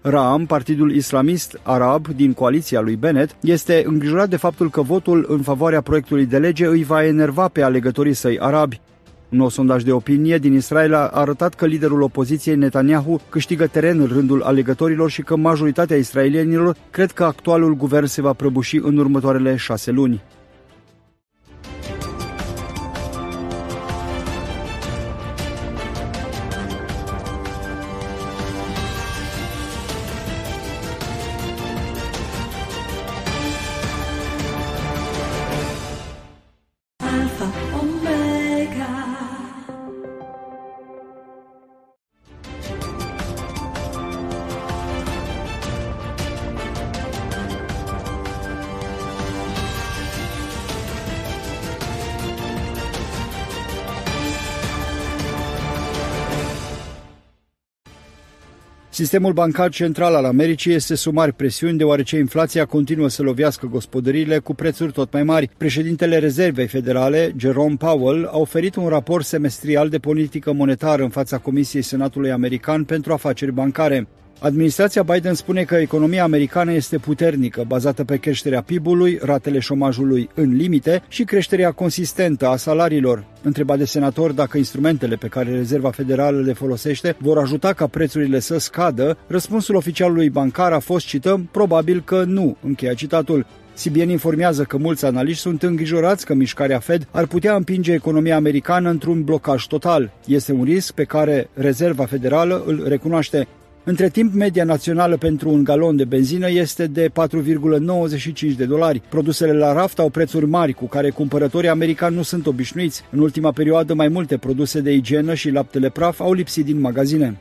Ram, 0.09 0.47
partidul 0.47 0.95
islamist 0.95 1.61
arab 1.63 2.07
din 2.09 2.33
coaliția 2.33 2.81
lui 2.81 2.97
Bennett, 2.97 3.37
este 3.41 3.83
îngrijorat 3.87 4.29
de 4.29 4.37
faptul 4.37 4.71
că 4.71 4.83
votul 4.83 5.27
în 5.29 5.43
favoarea 5.43 5.81
proiectului 5.81 6.27
de 6.27 6.39
lege 6.39 6.67
îi 6.67 6.85
va 6.85 7.05
enerva 7.05 7.49
pe 7.49 7.63
alegătorii 7.63 8.15
săi 8.15 8.39
arabi. 8.41 8.81
Un 9.29 9.39
nou 9.39 9.49
sondaj 9.49 9.83
de 9.83 9.93
opinie 9.93 10.39
din 10.39 10.55
Israel 10.55 10.95
a 10.95 11.07
arătat 11.07 11.55
că 11.55 11.67
liderul 11.67 12.03
opoziției 12.03 12.57
Netanyahu 12.57 13.21
câștigă 13.29 13.67
teren 13.67 14.01
în 14.01 14.07
rândul 14.07 14.43
alegătorilor 14.43 15.11
și 15.11 15.23
că 15.23 15.37
majoritatea 15.37 15.97
israelienilor 15.97 16.77
cred 16.91 17.11
că 17.11 17.25
actualul 17.25 17.75
guvern 17.75 18.07
se 18.07 18.23
va 18.23 18.33
prăbuși 18.33 18.77
în 18.77 18.97
următoarele 18.97 19.57
șase 19.57 19.91
luni. 19.91 20.23
Sistemul 59.07 59.33
bancar 59.33 59.71
central 59.71 60.15
al 60.15 60.25
Americii 60.25 60.73
este 60.73 60.95
sub 60.95 61.15
mari 61.15 61.33
presiuni 61.33 61.79
deoarece 61.79 62.17
inflația 62.17 62.65
continuă 62.65 63.09
să 63.09 63.23
lovească 63.23 63.67
gospodăriile 63.67 64.39
cu 64.39 64.55
prețuri 64.55 64.93
tot 64.93 65.13
mai 65.13 65.23
mari. 65.23 65.51
Președintele 65.57 66.19
Rezervei 66.19 66.67
Federale, 66.67 67.35
Jerome 67.37 67.75
Powell, 67.79 68.29
a 68.33 68.39
oferit 68.39 68.75
un 68.75 68.89
raport 68.89 69.25
semestrial 69.25 69.89
de 69.89 69.99
politică 69.99 70.53
monetară 70.53 71.03
în 71.03 71.09
fața 71.09 71.39
Comisiei 71.39 71.83
Senatului 71.83 72.31
American 72.31 72.85
pentru 72.85 73.13
afaceri 73.13 73.53
bancare. 73.53 74.07
Administrația 74.39 75.03
Biden 75.03 75.35
spune 75.35 75.63
că 75.63 75.75
economia 75.75 76.23
americană 76.23 76.73
este 76.73 76.99
puternică, 76.99 77.65
bazată 77.67 78.05
pe 78.05 78.17
creșterea 78.17 78.63
PIB-ului, 78.63 79.19
ratele 79.23 79.59
șomajului 79.59 80.29
în 80.35 80.57
limite 80.57 81.03
și 81.09 81.25
creșterea 81.25 81.73
consistentă 81.73 82.49
a 82.49 82.57
salariilor. 82.57 83.25
Întrebat 83.43 83.79
de 83.79 83.85
senator 83.85 84.33
dacă 84.33 84.57
instrumentele 84.57 85.17
pe 85.17 85.29
care 85.29 85.51
Rezerva 85.51 85.91
Federală 85.91 86.41
le 86.41 86.53
folosește 86.53 87.17
vor 87.19 87.39
ajuta 87.39 87.73
ca 87.73 87.87
prețurile 87.87 88.39
să 88.39 88.59
scadă, 88.59 89.19
răspunsul 89.27 89.75
oficialului 89.75 90.31
bancar 90.31 90.73
a 90.73 90.79
fost, 90.79 91.07
cităm, 91.07 91.49
probabil 91.53 92.03
că 92.05 92.25
nu, 92.27 92.57
încheia 92.63 92.95
citatul. 92.95 93.47
CBN 93.85 94.09
informează 94.09 94.63
că 94.63 94.77
mulți 94.77 95.05
analiști 95.05 95.41
sunt 95.41 95.63
îngrijorați 95.63 96.27
că 96.27 96.35
mișcarea 96.35 96.79
Fed 96.79 97.09
ar 97.11 97.27
putea 97.27 97.55
împinge 97.55 97.93
economia 97.93 98.37
americană 98.37 98.91
într-un 98.91 99.23
blocaj 99.23 99.67
total. 99.67 100.13
Este 100.27 100.53
un 100.53 100.65
risc 100.65 100.93
pe 100.93 101.05
care 101.05 101.49
Rezerva 101.55 102.05
Federală 102.05 102.63
îl 102.67 102.85
recunoaște. 102.89 103.47
Între 103.89 104.09
timp, 104.09 104.35
media 104.35 104.65
națională 104.65 105.17
pentru 105.17 105.51
un 105.51 105.65
galon 105.65 105.97
de 105.97 106.05
benzină 106.05 106.51
este 106.51 106.87
de 106.87 107.09
4,95 107.09 108.57
de 108.57 108.65
dolari. 108.65 109.03
Produsele 109.09 109.53
la 109.53 109.73
raft 109.73 109.99
au 109.99 110.09
prețuri 110.09 110.47
mari 110.47 110.73
cu 110.73 110.87
care 110.87 111.11
cumpărătorii 111.11 111.69
americani 111.69 112.15
nu 112.15 112.23
sunt 112.23 112.47
obișnuiți. 112.47 113.03
În 113.11 113.19
ultima 113.19 113.53
perioadă, 113.53 113.95
mai 113.95 114.09
multe 114.09 114.37
produse 114.37 114.81
de 114.81 114.93
igienă 114.93 115.35
și 115.35 115.51
laptele 115.51 115.89
praf 115.89 116.21
au 116.21 116.33
lipsit 116.33 116.65
din 116.65 116.81
magazine. 116.81 117.37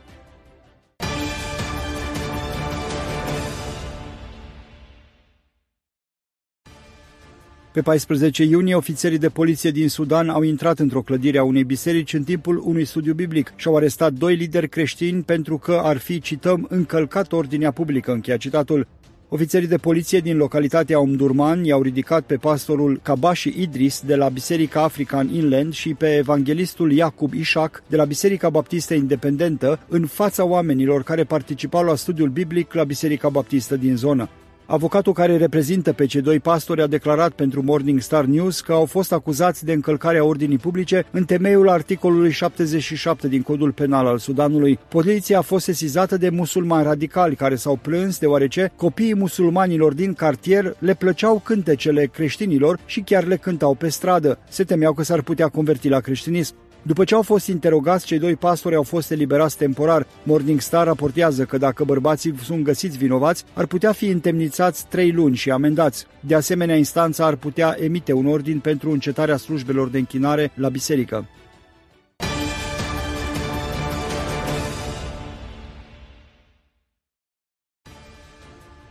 Pe 7.76 7.82
14 7.82 8.44
iunie, 8.44 8.74
ofițerii 8.74 9.18
de 9.18 9.28
poliție 9.28 9.70
din 9.70 9.88
Sudan 9.88 10.28
au 10.28 10.42
intrat 10.42 10.78
într-o 10.78 11.02
clădire 11.02 11.38
a 11.38 11.42
unei 11.42 11.64
biserici 11.64 12.12
în 12.12 12.22
timpul 12.22 12.62
unui 12.64 12.84
studiu 12.84 13.14
biblic 13.14 13.52
și 13.56 13.68
au 13.68 13.76
arestat 13.76 14.12
doi 14.12 14.34
lideri 14.34 14.68
creștini 14.68 15.22
pentru 15.22 15.58
că 15.58 15.80
ar 15.82 15.96
fi, 15.96 16.20
cităm, 16.20 16.66
încălcat 16.70 17.32
ordinea 17.32 17.70
publică, 17.70 18.12
încheia 18.12 18.36
citatul. 18.36 18.86
Ofițerii 19.28 19.68
de 19.68 19.76
poliție 19.76 20.18
din 20.18 20.36
localitatea 20.36 21.00
Omdurman 21.00 21.64
i-au 21.64 21.82
ridicat 21.82 22.22
pe 22.22 22.36
pastorul 22.36 23.00
Kabashi 23.02 23.60
Idris 23.60 24.02
de 24.06 24.14
la 24.14 24.28
Biserica 24.28 24.82
African 24.82 25.34
Inland 25.34 25.72
și 25.72 25.94
pe 25.94 26.16
evanghelistul 26.16 26.92
Iacob 26.92 27.32
Ishak 27.32 27.82
de 27.88 27.96
la 27.96 28.04
Biserica 28.04 28.50
Baptistă 28.50 28.94
Independentă 28.94 29.80
în 29.88 30.06
fața 30.06 30.44
oamenilor 30.44 31.02
care 31.02 31.24
participau 31.24 31.84
la 31.84 31.94
studiul 31.94 32.28
biblic 32.28 32.72
la 32.72 32.84
Biserica 32.84 33.28
Baptistă 33.28 33.76
din 33.76 33.96
zonă. 33.96 34.28
Avocatul 34.68 35.12
care 35.12 35.36
reprezintă 35.36 35.92
pe 35.92 36.06
cei 36.06 36.20
doi 36.20 36.40
pastori 36.40 36.82
a 36.82 36.86
declarat 36.86 37.32
pentru 37.32 37.62
Morning 37.62 38.00
Star 38.00 38.24
News 38.24 38.60
că 38.60 38.72
au 38.72 38.84
fost 38.84 39.12
acuzați 39.12 39.64
de 39.64 39.72
încălcarea 39.72 40.24
ordinii 40.24 40.58
publice 40.58 41.06
în 41.10 41.24
temeiul 41.24 41.68
articolului 41.68 42.30
77 42.30 43.28
din 43.28 43.42
Codul 43.42 43.72
Penal 43.72 44.06
al 44.06 44.18
Sudanului. 44.18 44.78
Poliția 44.88 45.38
a 45.38 45.42
fost 45.42 45.64
sesizată 45.64 46.16
de 46.16 46.28
musulmani 46.28 46.84
radicali 46.84 47.34
care 47.34 47.54
s-au 47.54 47.78
plâns 47.82 48.18
deoarece 48.18 48.72
copiii 48.76 49.14
musulmanilor 49.14 49.94
din 49.94 50.12
cartier 50.12 50.76
le 50.78 50.94
plăceau 50.94 51.40
cântecele 51.44 52.06
creștinilor 52.06 52.78
și 52.86 53.00
chiar 53.00 53.24
le 53.24 53.36
cântau 53.36 53.74
pe 53.74 53.88
stradă. 53.88 54.38
Se 54.48 54.64
temeau 54.64 54.92
că 54.92 55.02
s-ar 55.02 55.22
putea 55.22 55.48
converti 55.48 55.88
la 55.88 56.00
creștinism. 56.00 56.54
După 56.86 57.04
ce 57.04 57.14
au 57.14 57.22
fost 57.22 57.46
interogați, 57.48 58.06
cei 58.06 58.18
doi 58.18 58.36
pastori 58.36 58.74
au 58.74 58.82
fost 58.82 59.10
eliberați 59.10 59.56
temporar. 59.56 60.06
Morning 60.22 60.60
Star 60.60 60.86
raportează 60.86 61.44
că 61.44 61.58
dacă 61.58 61.84
bărbații 61.84 62.34
sunt 62.42 62.64
găsiți 62.64 62.98
vinovați, 62.98 63.44
ar 63.52 63.66
putea 63.66 63.92
fi 63.92 64.06
întemnițați 64.06 64.86
trei 64.86 65.12
luni 65.12 65.36
și 65.36 65.50
amendați. 65.50 66.06
De 66.20 66.34
asemenea, 66.34 66.76
instanța 66.76 67.26
ar 67.26 67.34
putea 67.34 67.76
emite 67.78 68.12
un 68.12 68.26
ordin 68.26 68.58
pentru 68.58 68.90
încetarea 68.90 69.36
slujbelor 69.36 69.88
de 69.88 69.98
închinare 69.98 70.50
la 70.54 70.68
biserică. 70.68 71.26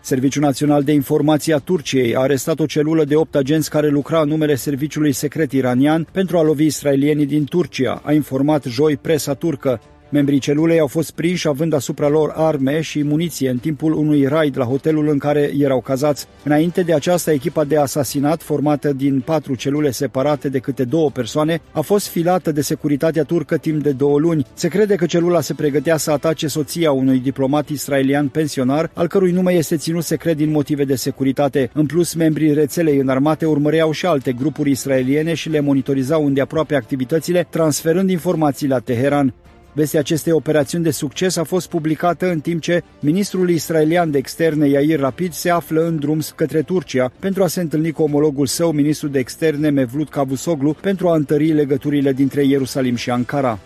Serviciul 0.06 0.44
Național 0.44 0.84
de 0.84 0.92
Informații 0.92 1.54
a 1.54 1.58
Turciei 1.58 2.16
a 2.16 2.20
arestat 2.20 2.60
o 2.60 2.66
celulă 2.66 3.04
de 3.04 3.16
opt 3.16 3.36
agenți 3.36 3.70
care 3.70 3.88
lucra 3.88 4.22
în 4.22 4.28
numele 4.28 4.56
serviciului 4.56 5.12
secret 5.12 5.52
iranian 5.52 6.08
pentru 6.12 6.38
a 6.38 6.42
lovi 6.42 6.66
israelienii 6.66 7.26
din 7.26 7.46
Turcia, 7.46 8.02
a 8.04 8.12
informat 8.12 8.64
joi 8.64 8.98
presa 8.98 9.34
turcă. 9.34 9.82
Membrii 10.10 10.40
celulei 10.40 10.80
au 10.80 10.88
fost 10.88 11.12
prinși 11.12 11.48
având 11.48 11.74
asupra 11.74 12.08
lor 12.08 12.34
arme 12.36 12.82
și 12.82 13.04
muniție 13.04 13.50
în 13.50 13.58
timpul 13.58 13.94
unui 13.94 14.26
raid 14.26 14.58
la 14.58 14.66
hotelul 14.66 15.10
în 15.10 15.18
care 15.18 15.52
erau 15.60 15.82
cazați. 15.82 16.28
Înainte 16.44 16.82
de 16.82 16.94
aceasta, 16.94 17.32
echipa 17.32 17.64
de 17.64 17.78
asasinat, 17.78 18.42
formată 18.42 18.94
din 18.94 19.22
patru 19.26 19.56
celule 19.56 19.92
separate 19.92 20.50
de 20.50 20.60
câte 20.60 20.84
două 20.84 21.10
persoane, 21.10 21.62
a 21.72 21.82
fost 21.82 22.08
filată 22.08 22.52
de 22.52 22.62
securitatea 22.62 23.24
turcă 23.24 23.58
timp 23.58 23.84
de 23.84 23.92
două 23.92 24.20
luni. 24.20 24.46
Se 24.54 24.68
crede 24.68 24.96
că 24.96 25.06
celula 25.06 25.42
se 25.42 25.54
pregătea 25.54 25.98
să 25.98 26.12
atace 26.12 26.48
soția 26.48 26.92
unui 26.92 27.20
diplomat 27.20 27.70
israelian 27.70 28.28
pensionar, 28.28 28.92
al 28.94 29.08
cărui 29.08 29.32
nume 29.32 29.52
este 29.52 29.78
ținut 29.78 30.04
secret 30.04 30.38
din 30.38 30.52
motive 30.52 30.84
de 30.84 30.96
securitate. 30.96 31.70
În 31.74 31.86
plus, 31.86 32.14
membrii 32.14 32.54
rețelei 32.54 32.98
înarmate 32.98 33.46
urmăreau 33.46 33.92
și 33.92 34.06
alte 34.06 34.32
grupuri 34.32 34.72
israeliene 34.72 35.34
și 35.34 35.50
le 35.50 35.60
monitorizau 35.60 36.26
îndeaproape 36.26 36.76
activitățile, 36.76 37.48
transferând 37.50 38.10
informații 38.10 38.68
la 38.68 38.80
Teheran. 38.80 39.34
Vestea 39.76 40.00
acestei 40.00 40.34
operațiuni 40.34 40.84
de 40.84 40.92
succes 40.92 41.36
a 41.36 41.44
fost 41.44 41.70
publicată 41.70 42.32
în 42.32 42.40
timp 42.40 42.62
ce 42.62 42.84
ministrul 43.00 43.50
israelian 43.50 44.12
de 44.12 44.18
externe 44.18 44.68
Yair 44.68 45.00
Rapid 45.00 45.34
se 45.34 45.50
află 45.50 45.86
în 45.86 46.00
drum 46.00 46.20
către 46.36 46.62
Turcia 46.62 47.12
pentru 47.20 47.44
a 47.44 47.48
se 47.48 47.62
întâlni 47.62 47.92
cu 47.92 48.04
omologul 48.04 48.46
său, 48.46 48.72
ministrul 48.72 49.10
de 49.12 49.20
externe 49.20 49.70
Mevlut 49.70 50.10
Cavusoglu, 50.10 50.76
pentru 50.82 51.08
a 51.08 51.16
întări 51.16 51.52
legăturile 51.52 52.14
dintre 52.14 52.44
Ierusalim 52.44 52.96
și 52.96 53.10
Ankara. 53.10 53.60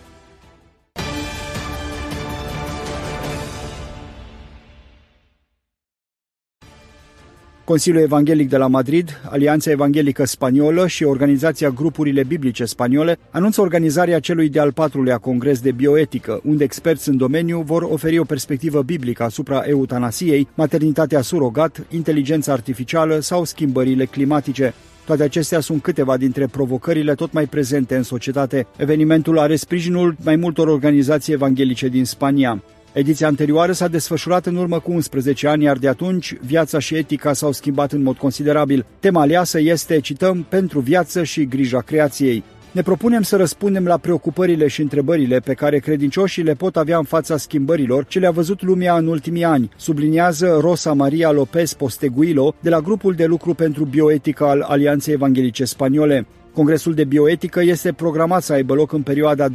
Consiliul 7.70 8.02
Evanghelic 8.02 8.48
de 8.48 8.56
la 8.56 8.66
Madrid, 8.66 9.20
Alianța 9.28 9.70
Evanghelică 9.70 10.24
Spaniolă 10.24 10.86
și 10.86 11.04
Organizația 11.04 11.70
Grupurile 11.70 12.24
Biblice 12.24 12.64
Spaniole 12.64 13.18
anunță 13.30 13.60
organizarea 13.60 14.18
celui 14.18 14.48
de-al 14.48 14.72
patrulea 14.72 15.18
congres 15.18 15.60
de 15.60 15.72
bioetică, 15.72 16.40
unde 16.44 16.64
experți 16.64 17.08
în 17.08 17.16
domeniu 17.16 17.60
vor 17.60 17.82
oferi 17.82 18.18
o 18.18 18.24
perspectivă 18.24 18.82
biblică 18.82 19.22
asupra 19.22 19.58
eutanasiei, 19.58 20.48
maternitatea 20.54 21.20
surogat, 21.20 21.86
inteligența 21.90 22.52
artificială 22.52 23.18
sau 23.20 23.44
schimbările 23.44 24.04
climatice. 24.04 24.74
Toate 25.06 25.22
acestea 25.22 25.60
sunt 25.60 25.82
câteva 25.82 26.16
dintre 26.16 26.46
provocările 26.46 27.14
tot 27.14 27.32
mai 27.32 27.46
prezente 27.46 27.96
în 27.96 28.02
societate. 28.02 28.66
Evenimentul 28.76 29.38
are 29.38 29.56
sprijinul 29.56 30.16
mai 30.24 30.36
multor 30.36 30.68
organizații 30.68 31.32
evanghelice 31.32 31.88
din 31.88 32.04
Spania. 32.04 32.62
Ediția 32.92 33.26
anterioară 33.26 33.72
s-a 33.72 33.88
desfășurat 33.88 34.46
în 34.46 34.56
urmă 34.56 34.78
cu 34.78 34.92
11 34.92 35.48
ani, 35.48 35.64
iar 35.64 35.76
de 35.76 35.88
atunci 35.88 36.34
viața 36.46 36.78
și 36.78 36.96
etica 36.96 37.32
s-au 37.32 37.52
schimbat 37.52 37.92
în 37.92 38.02
mod 38.02 38.16
considerabil. 38.16 38.86
Tema 39.00 39.20
aleasă 39.20 39.60
este, 39.60 40.00
cităm, 40.00 40.46
pentru 40.48 40.80
viață 40.80 41.22
și 41.22 41.46
grija 41.46 41.80
creației. 41.80 42.44
Ne 42.72 42.82
propunem 42.82 43.22
să 43.22 43.36
răspundem 43.36 43.84
la 43.84 43.96
preocupările 43.96 44.66
și 44.66 44.80
întrebările 44.80 45.38
pe 45.38 45.54
care 45.54 45.78
credincioșii 45.78 46.42
le 46.42 46.52
pot 46.52 46.76
avea 46.76 46.96
în 46.96 47.04
fața 47.04 47.36
schimbărilor 47.36 48.04
ce 48.04 48.18
le-a 48.18 48.30
văzut 48.30 48.62
lumea 48.62 48.96
în 48.96 49.06
ultimii 49.06 49.44
ani, 49.44 49.70
subliniază 49.76 50.58
Rosa 50.60 50.92
Maria 50.92 51.30
Lopez 51.30 51.72
Posteguilo 51.72 52.54
de 52.60 52.68
la 52.68 52.80
grupul 52.80 53.14
de 53.14 53.24
lucru 53.24 53.54
pentru 53.54 53.84
bioetică 53.84 54.44
al 54.44 54.60
Alianței 54.60 55.14
Evanghelice 55.14 55.64
Spaniole. 55.64 56.26
Congresul 56.52 56.94
de 56.94 57.04
bioetică 57.04 57.60
este 57.62 57.92
programat 57.92 58.42
să 58.42 58.52
aibă 58.52 58.74
loc 58.74 58.92
în 58.92 59.02
perioada 59.02 59.48
2-5 59.48 59.52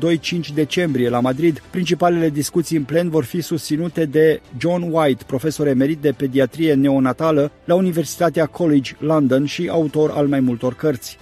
decembrie 0.53 1.09
la 1.09 1.19
Madrid. 1.19 1.61
Principalele 1.69 2.29
discuții 2.29 2.77
în 2.77 2.83
plen 2.83 3.09
vor 3.09 3.23
fi 3.23 3.41
susținute 3.41 4.05
de 4.05 4.41
John 4.57 4.89
White, 4.91 5.23
profesor 5.27 5.67
emerit 5.67 5.99
de 5.99 6.11
pediatrie 6.11 6.73
neonatală 6.73 7.51
la 7.65 7.75
Universitatea 7.75 8.45
College 8.45 8.91
London 8.99 9.45
și 9.45 9.67
autor 9.67 10.11
al 10.11 10.27
mai 10.27 10.39
multor 10.39 10.73
cărți. 10.73 11.17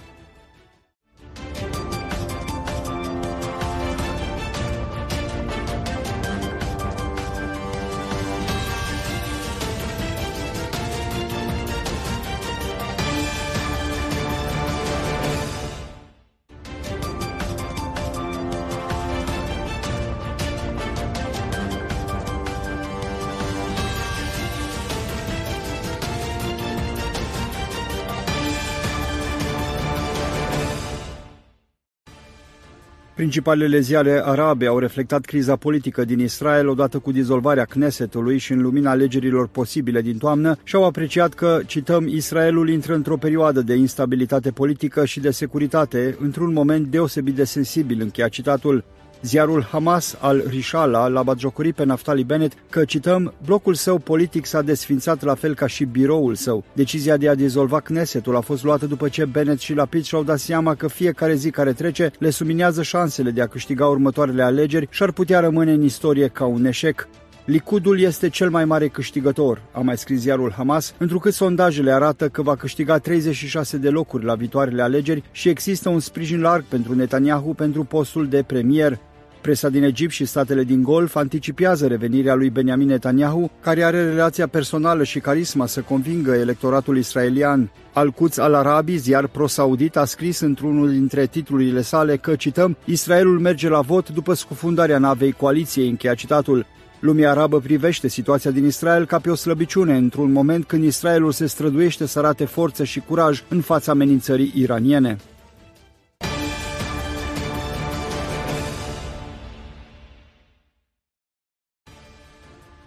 Principalele 33.24 33.80
ziare 33.80 34.22
arabe 34.24 34.66
au 34.66 34.78
reflectat 34.78 35.24
criza 35.24 35.56
politică 35.56 36.04
din 36.04 36.20
Israel 36.20 36.68
odată 36.68 36.98
cu 36.98 37.12
dizolvarea 37.12 37.64
Knesetului 37.64 38.38
și 38.38 38.52
în 38.52 38.62
lumina 38.62 38.90
alegerilor 38.90 39.48
posibile 39.48 40.00
din 40.00 40.18
toamnă 40.18 40.56
și 40.64 40.74
au 40.74 40.84
apreciat 40.84 41.34
că, 41.34 41.60
cităm, 41.66 42.06
Israelul 42.08 42.68
intră 42.68 42.94
într-o 42.94 43.16
perioadă 43.16 43.62
de 43.62 43.74
instabilitate 43.74 44.50
politică 44.50 45.04
și 45.04 45.20
de 45.20 45.30
securitate, 45.30 46.16
într-un 46.20 46.52
moment 46.52 46.86
deosebit 46.86 47.34
de 47.34 47.44
sensibil, 47.44 48.00
încheia 48.00 48.28
citatul. 48.28 48.84
Ziarul 49.24 49.62
Hamas 49.62 50.16
al 50.20 50.42
Rishala 50.48 51.08
l-a 51.08 51.22
batjocorit 51.22 51.74
pe 51.74 51.84
Naftali 51.84 52.24
Bennett 52.24 52.54
că, 52.70 52.84
cităm, 52.84 53.34
blocul 53.44 53.74
său 53.74 53.98
politic 53.98 54.46
s-a 54.46 54.62
desfințat 54.62 55.22
la 55.22 55.34
fel 55.34 55.54
ca 55.54 55.66
și 55.66 55.84
biroul 55.84 56.34
său. 56.34 56.64
Decizia 56.72 57.16
de 57.16 57.28
a 57.28 57.34
dizolva 57.34 57.80
Knesetul 57.80 58.36
a 58.36 58.40
fost 58.40 58.64
luată 58.64 58.86
după 58.86 59.08
ce 59.08 59.24
Bennett 59.24 59.60
și 59.60 59.74
Lapid 59.74 60.04
și-au 60.04 60.22
dat 60.22 60.38
seama 60.38 60.74
că 60.74 60.88
fiecare 60.88 61.34
zi 61.34 61.50
care 61.50 61.72
trece 61.72 62.10
le 62.18 62.30
suminează 62.30 62.82
șansele 62.82 63.30
de 63.30 63.40
a 63.40 63.46
câștiga 63.46 63.86
următoarele 63.86 64.42
alegeri 64.42 64.88
și 64.90 65.02
ar 65.02 65.12
putea 65.12 65.40
rămâne 65.40 65.72
în 65.72 65.82
istorie 65.82 66.28
ca 66.28 66.44
un 66.44 66.64
eșec. 66.64 67.08
Licudul 67.44 68.00
este 68.00 68.28
cel 68.28 68.50
mai 68.50 68.64
mare 68.64 68.88
câștigător, 68.88 69.62
a 69.72 69.80
mai 69.80 69.98
scris 69.98 70.20
ziarul 70.20 70.52
Hamas, 70.52 70.94
întrucât 70.98 71.32
sondajele 71.32 71.92
arată 71.92 72.28
că 72.28 72.42
va 72.42 72.56
câștiga 72.56 72.98
36 72.98 73.76
de 73.76 73.88
locuri 73.88 74.24
la 74.24 74.34
viitoarele 74.34 74.82
alegeri 74.82 75.22
și 75.32 75.48
există 75.48 75.88
un 75.88 76.00
sprijin 76.00 76.40
larg 76.40 76.64
pentru 76.64 76.94
Netanyahu 76.94 77.54
pentru 77.54 77.84
postul 77.84 78.28
de 78.28 78.42
premier. 78.42 78.98
Presa 79.44 79.68
din 79.68 79.82
Egipt 79.82 80.12
și 80.12 80.24
statele 80.24 80.62
din 80.62 80.82
Golf 80.82 81.14
anticipează 81.14 81.86
revenirea 81.86 82.34
lui 82.34 82.50
Benjamin 82.50 82.86
Netanyahu, 82.86 83.50
care 83.60 83.82
are 83.82 84.04
relația 84.04 84.46
personală 84.46 85.04
și 85.04 85.18
carisma 85.18 85.66
să 85.66 85.80
convingă 85.80 86.34
electoratul 86.34 86.96
israelian. 86.96 87.70
Al-Quds 87.92 88.38
al-Arabi, 88.38 88.96
ziar 88.96 89.26
pro-saudit, 89.26 89.96
a 89.96 90.04
scris 90.04 90.40
într-unul 90.40 90.90
dintre 90.90 91.26
titlurile 91.26 91.82
sale 91.82 92.16
că, 92.16 92.34
cităm, 92.34 92.76
Israelul 92.84 93.38
merge 93.38 93.68
la 93.68 93.80
vot 93.80 94.08
după 94.08 94.34
scufundarea 94.34 94.98
navei 94.98 95.32
coaliției, 95.32 95.88
încheia 95.88 96.14
citatul. 96.14 96.66
Lumea 97.00 97.30
arabă 97.30 97.60
privește 97.60 98.08
situația 98.08 98.50
din 98.50 98.64
Israel 98.64 99.06
ca 99.06 99.18
pe 99.18 99.30
o 99.30 99.34
slăbiciune, 99.34 99.96
într-un 99.96 100.32
moment 100.32 100.64
când 100.64 100.84
Israelul 100.84 101.32
se 101.32 101.46
străduiește 101.46 102.06
să 102.06 102.18
arate 102.18 102.44
forță 102.44 102.84
și 102.84 103.00
curaj 103.00 103.42
în 103.48 103.60
fața 103.60 103.92
amenințării 103.92 104.52
iraniene. 104.54 105.16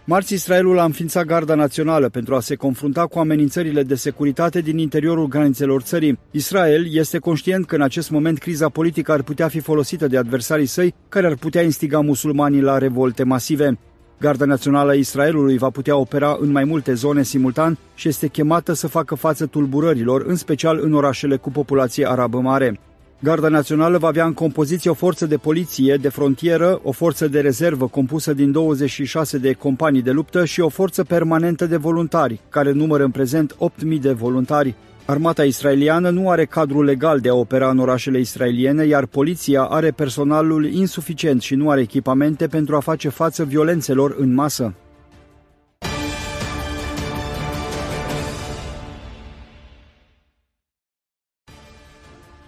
Marți, 0.10 0.34
Israelul 0.34 0.80
a 0.80 0.84
înființat 0.84 1.26
Garda 1.26 1.56
Națională 1.56 2.10
pentru 2.10 2.36
a 2.36 2.40
se 2.40 2.56
confrunta 2.56 3.06
cu 3.06 3.20
amenințările 3.20 3.84
de 3.84 3.96
securitate 3.96 4.62
din 4.62 4.78
interiorul 4.78 5.28
granițelor 5.28 5.82
țării. 5.82 6.20
Israel 6.32 6.96
este 6.96 7.18
conștient 7.18 7.66
că 7.66 7.76
în 7.76 7.82
acest 7.82 8.10
moment 8.10 8.38
criza 8.38 8.70
politică 8.70 9.12
ar 9.12 9.22
putea 9.22 9.48
fi 9.48 9.60
folosită 9.60 10.08
de 10.08 10.18
adversarii 10.18 10.66
săi, 10.66 10.94
care 11.10 11.28
ar 11.28 11.36
putea 11.36 11.62
instiga 11.62 12.00
musulmanii 12.00 12.62
la 12.62 12.78
revolte 12.78 13.24
masive. 13.24 13.80
Garda 14.20 14.46
Națională 14.46 14.92
a 14.92 14.96
Israelului 14.96 15.58
va 15.58 15.70
putea 15.70 15.98
opera 15.98 16.38
în 16.40 16.52
mai 16.52 16.64
multe 16.64 16.94
zone 16.94 17.24
simultan 17.24 17.78
și 17.96 18.08
este 18.08 18.28
chemată 18.28 18.74
să 18.74 18.88
facă 18.88 19.16
față 19.16 19.46
tulburărilor, 19.46 20.24
în 20.28 20.36
special 20.36 20.80
în 20.82 20.94
orașele 20.94 21.36
cu 21.36 21.52
populație 21.52 22.10
arabă 22.10 22.40
mare. 22.40 22.80
Garda 23.20 23.48
Națională 23.48 23.98
va 23.98 24.08
avea 24.08 24.26
în 24.26 24.34
compoziție 24.34 24.90
o 24.90 24.94
forță 24.94 25.26
de 25.26 25.38
poliție 25.38 25.96
de 25.96 26.10
frontieră, 26.10 26.80
o 26.84 26.92
forță 26.92 27.28
de 27.28 27.40
rezervă 27.40 27.88
compusă 27.88 28.34
din 28.34 28.52
26 28.52 29.38
de 29.38 29.54
companii 29.54 30.02
de 30.02 30.12
luptă 30.12 30.46
și 30.46 30.62
o 30.62 30.70
forță 30.70 31.04
permanentă 31.04 31.66
de 31.66 31.78
voluntari, 31.78 32.40
care 32.50 32.72
numără 32.72 33.04
în 33.04 33.12
prezent 33.12 33.56
8.000 33.56 34.00
de 34.02 34.12
voluntari. 34.12 34.76
Armata 35.06 35.44
israeliană 35.44 36.10
nu 36.10 36.30
are 36.30 36.46
cadrul 36.46 36.86
legal 36.86 37.20
de 37.20 37.30
a 37.30 37.34
opera 37.34 37.70
în 37.70 37.80
orașele 37.80 38.20
israeliene, 38.20 38.86
iar 38.86 39.06
poliția 39.06 39.62
are 39.62 39.92
personalul 39.92 40.66
insuficient 40.66 41.42
și 41.42 41.56
nu 41.56 41.70
are 41.70 41.82
echipamente 41.82 42.48
pentru 42.48 42.76
a 42.76 42.80
face 42.80 43.10
față 43.10 43.44
violențelor 43.44 44.16
în 44.20 44.34
masă. 44.34 44.74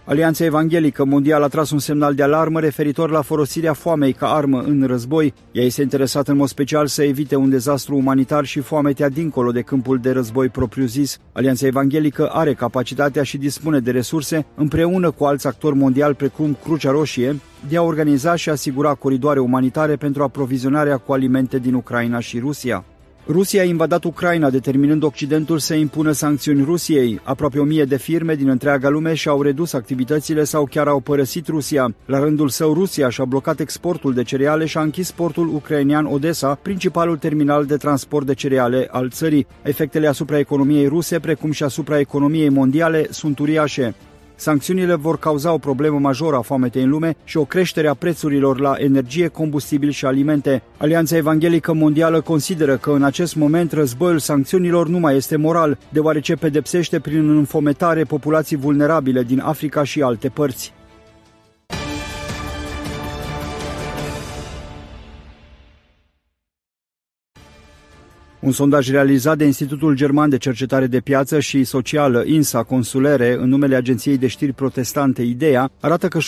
Alianța 0.09 0.45
Evanghelică 0.45 1.05
Mondială 1.05 1.45
a 1.45 1.47
tras 1.47 1.71
un 1.71 1.79
semnal 1.79 2.13
de 2.13 2.23
alarmă 2.23 2.59
referitor 2.59 3.09
la 3.09 3.21
folosirea 3.21 3.73
foamei 3.73 4.13
ca 4.13 4.33
armă 4.33 4.61
în 4.61 4.83
război. 4.87 5.33
Ea 5.51 5.63
este 5.63 5.81
interesată 5.81 6.31
în 6.31 6.37
mod 6.37 6.47
special 6.47 6.87
să 6.87 7.03
evite 7.03 7.35
un 7.35 7.49
dezastru 7.49 7.95
umanitar 7.95 8.45
și 8.45 8.59
foametea 8.59 9.09
dincolo 9.09 9.51
de 9.51 9.61
câmpul 9.61 9.97
de 9.97 10.11
război 10.11 10.47
propriu-zis. 10.47 11.17
Alianța 11.31 11.65
Evanghelică 11.65 12.27
are 12.27 12.53
capacitatea 12.53 13.23
și 13.23 13.37
dispune 13.37 13.79
de 13.79 13.91
resurse, 13.91 14.45
împreună 14.55 15.11
cu 15.11 15.23
alți 15.23 15.47
actori 15.47 15.75
mondiali 15.75 16.15
precum 16.15 16.57
Crucea 16.63 16.91
Roșie, 16.91 17.39
de 17.69 17.77
a 17.77 17.81
organiza 17.81 18.35
și 18.35 18.49
asigura 18.49 18.93
coridoare 18.93 19.39
umanitare 19.39 19.95
pentru 19.95 20.23
aprovizionarea 20.23 20.97
cu 20.97 21.13
alimente 21.13 21.59
din 21.59 21.73
Ucraina 21.73 22.19
și 22.19 22.39
Rusia. 22.39 22.85
Rusia 23.27 23.61
a 23.61 23.65
invadat 23.65 24.03
Ucraina, 24.03 24.49
determinând 24.49 25.03
Occidentul 25.03 25.57
să 25.57 25.73
impună 25.73 26.11
sancțiuni 26.11 26.63
Rusiei. 26.63 27.19
Aproape 27.23 27.59
o 27.59 27.63
mie 27.63 27.83
de 27.83 27.97
firme 27.97 28.35
din 28.35 28.49
întreaga 28.49 28.89
lume 28.89 29.13
și-au 29.13 29.41
redus 29.41 29.73
activitățile 29.73 30.43
sau 30.43 30.65
chiar 30.65 30.87
au 30.87 30.99
părăsit 30.99 31.47
Rusia. 31.47 31.95
La 32.05 32.19
rândul 32.19 32.49
său, 32.49 32.73
Rusia 32.73 33.09
și-a 33.09 33.25
blocat 33.25 33.59
exportul 33.59 34.13
de 34.13 34.23
cereale 34.23 34.65
și 34.65 34.77
a 34.77 34.81
închis 34.81 35.11
portul 35.11 35.47
ucrainean 35.47 36.05
Odessa, 36.05 36.59
principalul 36.61 37.17
terminal 37.17 37.65
de 37.65 37.75
transport 37.75 38.25
de 38.25 38.33
cereale 38.33 38.87
al 38.91 39.09
țării. 39.09 39.47
Efectele 39.61 40.07
asupra 40.07 40.39
economiei 40.39 40.87
ruse, 40.87 41.19
precum 41.19 41.51
și 41.51 41.63
asupra 41.63 41.99
economiei 41.99 42.49
mondiale, 42.49 43.07
sunt 43.09 43.39
uriașe. 43.39 43.95
Sancțiunile 44.39 44.95
vor 44.95 45.19
cauza 45.19 45.53
o 45.53 45.57
problemă 45.57 45.99
majoră 45.99 46.35
a 46.35 46.41
foametei 46.41 46.83
în 46.83 46.89
lume 46.89 47.15
și 47.23 47.37
o 47.37 47.45
creștere 47.45 47.87
a 47.87 47.93
prețurilor 47.93 48.59
la 48.59 48.75
energie, 48.77 49.27
combustibil 49.27 49.89
și 49.89 50.05
alimente. 50.05 50.61
Alianța 50.77 51.15
Evanghelică 51.15 51.73
Mondială 51.73 52.21
consideră 52.21 52.77
că 52.77 52.91
în 52.91 53.03
acest 53.03 53.35
moment 53.35 53.71
războiul 53.71 54.19
sancțiunilor 54.19 54.87
nu 54.87 54.99
mai 54.99 55.15
este 55.15 55.35
moral, 55.35 55.77
deoarece 55.89 56.35
pedepsește 56.35 56.99
prin 56.99 57.29
înfometare 57.29 58.03
populații 58.03 58.57
vulnerabile 58.57 59.23
din 59.23 59.39
Africa 59.39 59.83
și 59.83 60.01
alte 60.01 60.29
părți. 60.29 60.73
Un 68.41 68.51
sondaj 68.51 68.89
realizat 68.89 69.37
de 69.37 69.45
Institutul 69.45 69.95
German 69.95 70.29
de 70.29 70.37
Cercetare 70.37 70.87
de 70.87 70.99
Piață 70.99 71.39
și 71.39 71.63
Socială 71.63 72.23
INSA 72.25 72.63
Consulere 72.63 73.37
în 73.39 73.49
numele 73.49 73.75
agenției 73.75 74.17
de 74.17 74.27
știri 74.27 74.53
protestante 74.53 75.21
IDEA 75.21 75.71
arată 75.79 76.07
că 76.07 76.19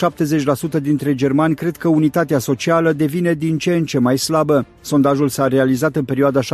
70% 0.78 0.82
dintre 0.82 1.14
germani 1.14 1.54
cred 1.54 1.76
că 1.76 1.88
unitatea 1.88 2.38
socială 2.38 2.92
devine 2.92 3.34
din 3.34 3.58
ce 3.58 3.74
în 3.74 3.84
ce 3.84 3.98
mai 3.98 4.18
slabă. 4.18 4.66
Sondajul 4.80 5.28
s-a 5.28 5.48
realizat 5.48 5.96
în 5.96 6.04
perioada 6.04 6.40
17-20 6.40 6.44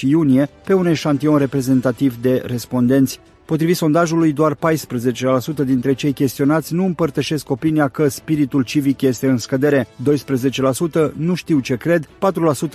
iunie 0.00 0.48
pe 0.64 0.74
un 0.74 0.86
eșantion 0.86 1.38
reprezentativ 1.38 2.16
de 2.20 2.42
respondenți. 2.46 3.20
Potrivit 3.44 3.76
sondajului, 3.76 4.32
doar 4.32 4.54
14% 4.54 4.58
dintre 5.64 5.92
cei 5.92 6.12
chestionați 6.12 6.74
nu 6.74 6.84
împărtășesc 6.84 7.50
opinia 7.50 7.88
că 7.88 8.08
spiritul 8.08 8.62
civic 8.62 9.00
este 9.00 9.28
în 9.28 9.38
scădere, 9.38 9.86
12% 11.10 11.12
nu 11.16 11.34
știu 11.34 11.60
ce 11.60 11.76
cred, 11.76 12.06
4% 12.06 12.08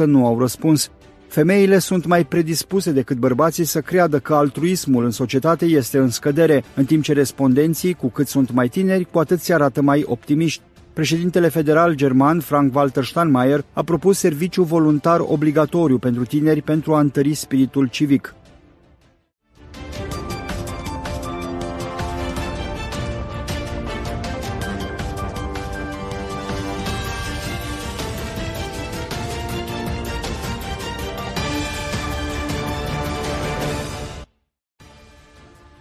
nu 0.06 0.26
au 0.26 0.40
răspuns. 0.40 0.92
Femeile 1.28 1.80
sunt 1.80 2.06
mai 2.06 2.26
predispuse 2.26 2.92
decât 2.92 3.18
bărbații 3.18 3.64
să 3.64 3.82
creadă 3.82 4.20
că 4.20 4.36
altruismul 4.36 5.04
în 5.04 5.12
societate 5.12 5.66
este 5.66 5.98
în 5.98 6.10
scădere, 6.10 6.64
în 6.76 6.86
timp 6.86 7.04
ce 7.04 7.14
respondenții, 7.14 7.94
cu 7.94 8.08
cât 8.08 8.28
sunt 8.28 8.52
mai 8.52 8.68
tineri, 8.68 9.08
cu 9.12 9.20
atât 9.20 9.40
se 9.40 9.54
arată 9.54 9.82
mai 9.82 10.04
optimiști. 10.08 10.62
Președintele 10.94 11.48
federal 11.48 11.94
german, 11.94 12.40
Frank-Walter 12.40 13.04
Steinmeier, 13.04 13.64
a 13.74 13.84
propus 13.84 14.18
serviciu 14.18 14.64
voluntar 14.64 15.20
obligatoriu 15.24 15.98
pentru 15.98 16.26
tineri 16.26 16.62
pentru 16.62 16.94
a 16.94 17.00
întări 17.00 17.34
spiritul 17.34 17.88
civic. 17.88 18.36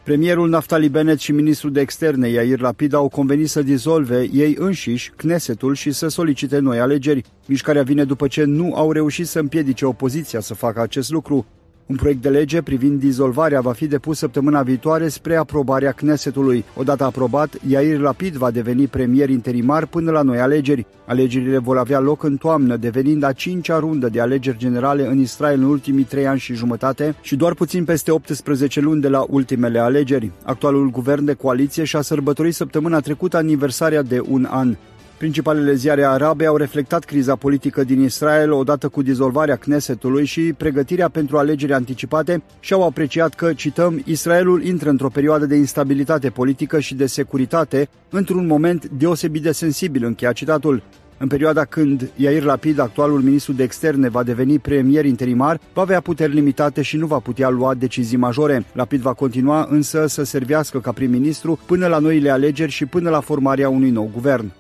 Premierul 0.07 0.49
Naftali 0.49 0.89
Bennett 0.89 1.20
și 1.20 1.33
ministrul 1.33 1.73
de 1.73 1.81
externe 1.81 2.28
Yair 2.28 2.61
Lapid 2.61 2.93
au 2.93 3.09
convenit 3.09 3.49
să 3.49 3.62
dizolve 3.62 4.28
ei 4.33 4.55
înșiși 4.59 5.11
Knesetul 5.16 5.74
și 5.74 5.93
să 5.93 6.09
solicite 6.09 6.59
noi 6.59 6.78
alegeri. 6.78 7.23
Mișcarea 7.47 7.83
vine 7.83 8.05
după 8.05 8.27
ce 8.27 8.45
nu 8.45 8.74
au 8.74 8.93
reușit 8.93 9.27
să 9.27 9.39
împiedice 9.39 9.87
opoziția 9.87 10.41
să 10.41 10.55
facă 10.55 10.81
acest 10.81 11.11
lucru. 11.11 11.47
Un 11.87 11.97
proiect 11.97 12.23
de 12.23 12.29
lege 12.29 12.63
privind 12.63 13.01
dizolvarea 13.01 13.61
va 13.61 13.73
fi 13.73 13.87
depus 13.87 14.19
săptămâna 14.19 14.63
viitoare 14.63 15.09
spre 15.09 15.37
aprobarea 15.37 15.93
Knesetului. 15.93 16.65
Odată 16.77 17.05
aprobat, 17.05 17.55
Yair 17.69 17.99
Lapid 17.99 18.35
va 18.35 18.51
deveni 18.51 18.87
premier 18.87 19.29
interimar 19.29 19.87
până 19.87 20.11
la 20.11 20.23
noi 20.23 20.41
alegeri. 20.41 20.87
Alegerile 21.07 21.59
vor 21.59 21.79
avea 21.79 21.99
loc 21.99 22.23
în 22.23 22.37
toamnă, 22.37 22.77
devenind 22.77 23.23
a 23.23 23.33
cincea 23.33 23.79
rundă 23.79 24.09
de 24.09 24.21
alegeri 24.21 24.59
generale 24.59 25.07
în 25.07 25.19
Israel 25.19 25.59
în 25.59 25.69
ultimii 25.69 26.05
trei 26.05 26.27
ani 26.27 26.39
și 26.39 26.55
jumătate 26.55 27.15
și 27.21 27.37
doar 27.37 27.55
puțin 27.55 27.85
peste 27.85 28.11
18 28.11 28.81
luni 28.81 29.01
de 29.01 29.09
la 29.09 29.25
ultimele 29.29 29.79
alegeri. 29.79 30.31
Actualul 30.43 30.91
guvern 30.91 31.25
de 31.25 31.33
coaliție 31.33 31.85
și-a 31.85 32.01
sărbătorit 32.01 32.55
săptămâna 32.55 33.01
trecută 33.01 33.37
aniversarea 33.37 34.03
de 34.03 34.21
un 34.29 34.47
an. 34.51 34.77
Principalele 35.19 35.75
ziare 35.75 36.05
arabe 36.05 36.47
au 36.47 36.57
reflectat 36.57 37.05
criza 37.05 37.37
politică 37.37 37.85
din 37.85 38.03
Israel 38.03 38.53
odată 38.53 38.89
cu 38.89 39.03
dizolvarea 39.03 39.57
Knesetului 39.57 40.25
și 40.25 40.41
pregătirea 40.57 41.09
pentru 41.09 41.39
alegeri 41.39 41.73
anticipate 41.73 42.43
și 42.61 42.73
au 42.73 42.87
apreciat 42.87 43.35
că, 43.35 43.53
cităm, 43.53 44.03
Israelul 44.05 44.65
intră 44.65 44.89
într-o 44.91 45.09
perioadă 45.09 45.47
de 45.47 45.57
instabilitate 45.57 46.31
politică 46.31 46.81
și 46.81 46.95
de 46.95 47.07
securitate 47.07 47.89
într-un 48.11 48.47
moment 48.47 48.89
deosebit 48.89 49.43
de 49.43 49.53
sensibil, 49.53 50.05
încheia 50.05 50.33
citatul. 50.33 50.83
În 51.19 51.29
perioada 51.29 51.65
când 51.65 52.11
Yair 52.17 52.43
Lapid, 52.43 52.79
actualul 52.79 53.21
ministru 53.21 53.53
de 53.53 53.63
externe, 53.63 54.09
va 54.09 54.23
deveni 54.23 54.59
premier 54.59 55.05
interimar, 55.05 55.61
va 55.73 55.83
avea 55.83 56.01
puteri 56.01 56.35
limitate 56.35 56.83
și 56.83 56.97
nu 56.97 57.07
va 57.07 57.19
putea 57.19 57.49
lua 57.49 57.75
decizii 57.75 58.17
majore. 58.17 58.65
Lapid 58.73 59.01
va 59.01 59.13
continua 59.13 59.67
însă 59.71 60.07
să 60.07 60.23
servească 60.23 60.81
ca 60.81 60.93
prim-ministru 60.93 61.59
până 61.67 61.87
la 61.87 61.99
noile 61.99 62.31
alegeri 62.31 62.71
și 62.71 62.87
până 62.87 63.11
la 63.11 63.21
formarea 63.21 63.69
unui 63.69 63.91
nou 63.91 64.11
guvern. 64.13 64.53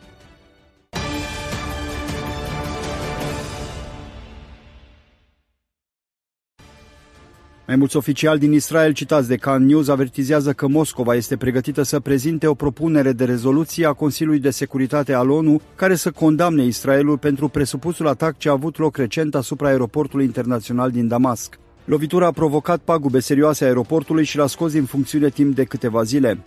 Mai 7.66 7.76
mulți 7.76 7.96
oficiali 7.96 8.38
din 8.38 8.52
Israel 8.52 8.92
citați 8.92 9.28
de 9.28 9.36
Khan 9.36 9.66
News 9.66 9.88
avertizează 9.88 10.52
că 10.52 10.66
Moscova 10.66 11.14
este 11.14 11.36
pregătită 11.36 11.82
să 11.82 12.00
prezinte 12.00 12.46
o 12.46 12.54
propunere 12.54 13.12
de 13.12 13.24
rezoluție 13.24 13.86
a 13.86 13.92
Consiliului 13.92 14.40
de 14.40 14.50
Securitate 14.50 15.12
al 15.12 15.30
ONU 15.30 15.60
care 15.74 15.94
să 15.94 16.10
condamne 16.10 16.64
Israelul 16.64 17.18
pentru 17.18 17.48
presupusul 17.48 18.08
atac 18.08 18.38
ce 18.38 18.48
a 18.48 18.52
avut 18.52 18.78
loc 18.78 18.96
recent 18.96 19.34
asupra 19.34 19.68
aeroportului 19.68 20.24
internațional 20.24 20.90
din 20.90 21.08
Damasc. 21.08 21.58
Lovitura 21.84 22.26
a 22.26 22.30
provocat 22.30 22.80
pagube 22.84 23.18
serioase 23.18 23.64
aeroportului 23.64 24.24
și 24.24 24.36
l-a 24.36 24.46
scos 24.46 24.72
din 24.72 24.84
funcțiune 24.84 25.28
timp 25.28 25.54
de 25.54 25.64
câteva 25.64 26.02
zile. 26.02 26.38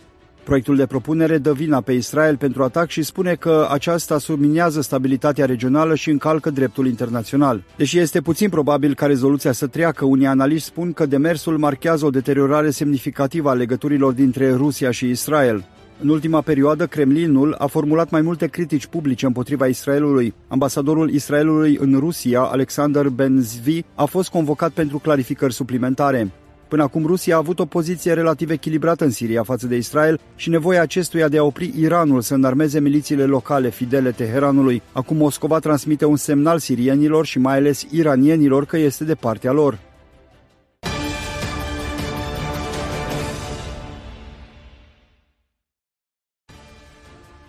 Proiectul 0.44 0.76
de 0.76 0.86
propunere 0.86 1.38
dă 1.38 1.52
vina 1.52 1.80
pe 1.80 1.92
Israel 1.92 2.36
pentru 2.36 2.62
atac 2.62 2.88
și 2.88 3.02
spune 3.02 3.34
că 3.34 3.66
aceasta 3.70 4.18
subminează 4.18 4.80
stabilitatea 4.80 5.44
regională 5.44 5.94
și 5.94 6.10
încalcă 6.10 6.50
dreptul 6.50 6.86
internațional. 6.86 7.62
Deși 7.76 7.98
este 7.98 8.20
puțin 8.20 8.48
probabil 8.48 8.94
ca 8.94 9.06
rezoluția 9.06 9.52
să 9.52 9.66
treacă, 9.66 10.04
unii 10.04 10.26
analiști 10.26 10.66
spun 10.66 10.92
că 10.92 11.06
demersul 11.06 11.58
marchează 11.58 12.06
o 12.06 12.10
deteriorare 12.10 12.70
semnificativă 12.70 13.50
a 13.50 13.52
legăturilor 13.52 14.12
dintre 14.12 14.54
Rusia 14.54 14.90
și 14.90 15.08
Israel. 15.08 15.64
În 16.02 16.08
ultima 16.08 16.40
perioadă, 16.40 16.86
Kremlinul 16.86 17.54
a 17.58 17.66
formulat 17.66 18.10
mai 18.10 18.20
multe 18.20 18.46
critici 18.46 18.86
publice 18.86 19.26
împotriva 19.26 19.66
Israelului. 19.66 20.34
Ambasadorul 20.48 21.10
Israelului 21.10 21.76
în 21.80 21.96
Rusia, 21.98 22.40
Alexander 22.40 23.08
Benzvi, 23.08 23.82
a 23.94 24.04
fost 24.04 24.30
convocat 24.30 24.70
pentru 24.70 24.98
clarificări 24.98 25.52
suplimentare. 25.52 26.30
Până 26.70 26.82
acum 26.82 27.06
Rusia 27.06 27.34
a 27.34 27.38
avut 27.38 27.58
o 27.58 27.64
poziție 27.64 28.12
relativ 28.12 28.50
echilibrată 28.50 29.04
în 29.04 29.10
Siria 29.10 29.42
față 29.42 29.66
de 29.66 29.76
Israel 29.76 30.20
și 30.36 30.48
nevoia 30.48 30.82
acestuia 30.82 31.28
de 31.28 31.38
a 31.38 31.42
opri 31.42 31.72
Iranul 31.78 32.20
să 32.20 32.34
înarmeze 32.34 32.80
milițiile 32.80 33.24
locale 33.24 33.70
fidele 33.70 34.10
Teheranului. 34.10 34.82
Acum 34.92 35.16
Moscova 35.16 35.58
transmite 35.58 36.04
un 36.04 36.16
semnal 36.16 36.58
sirienilor 36.58 37.26
și 37.26 37.38
mai 37.38 37.56
ales 37.56 37.86
iranienilor 37.90 38.64
că 38.64 38.76
este 38.76 39.04
de 39.04 39.14
partea 39.14 39.52
lor. 39.52 39.78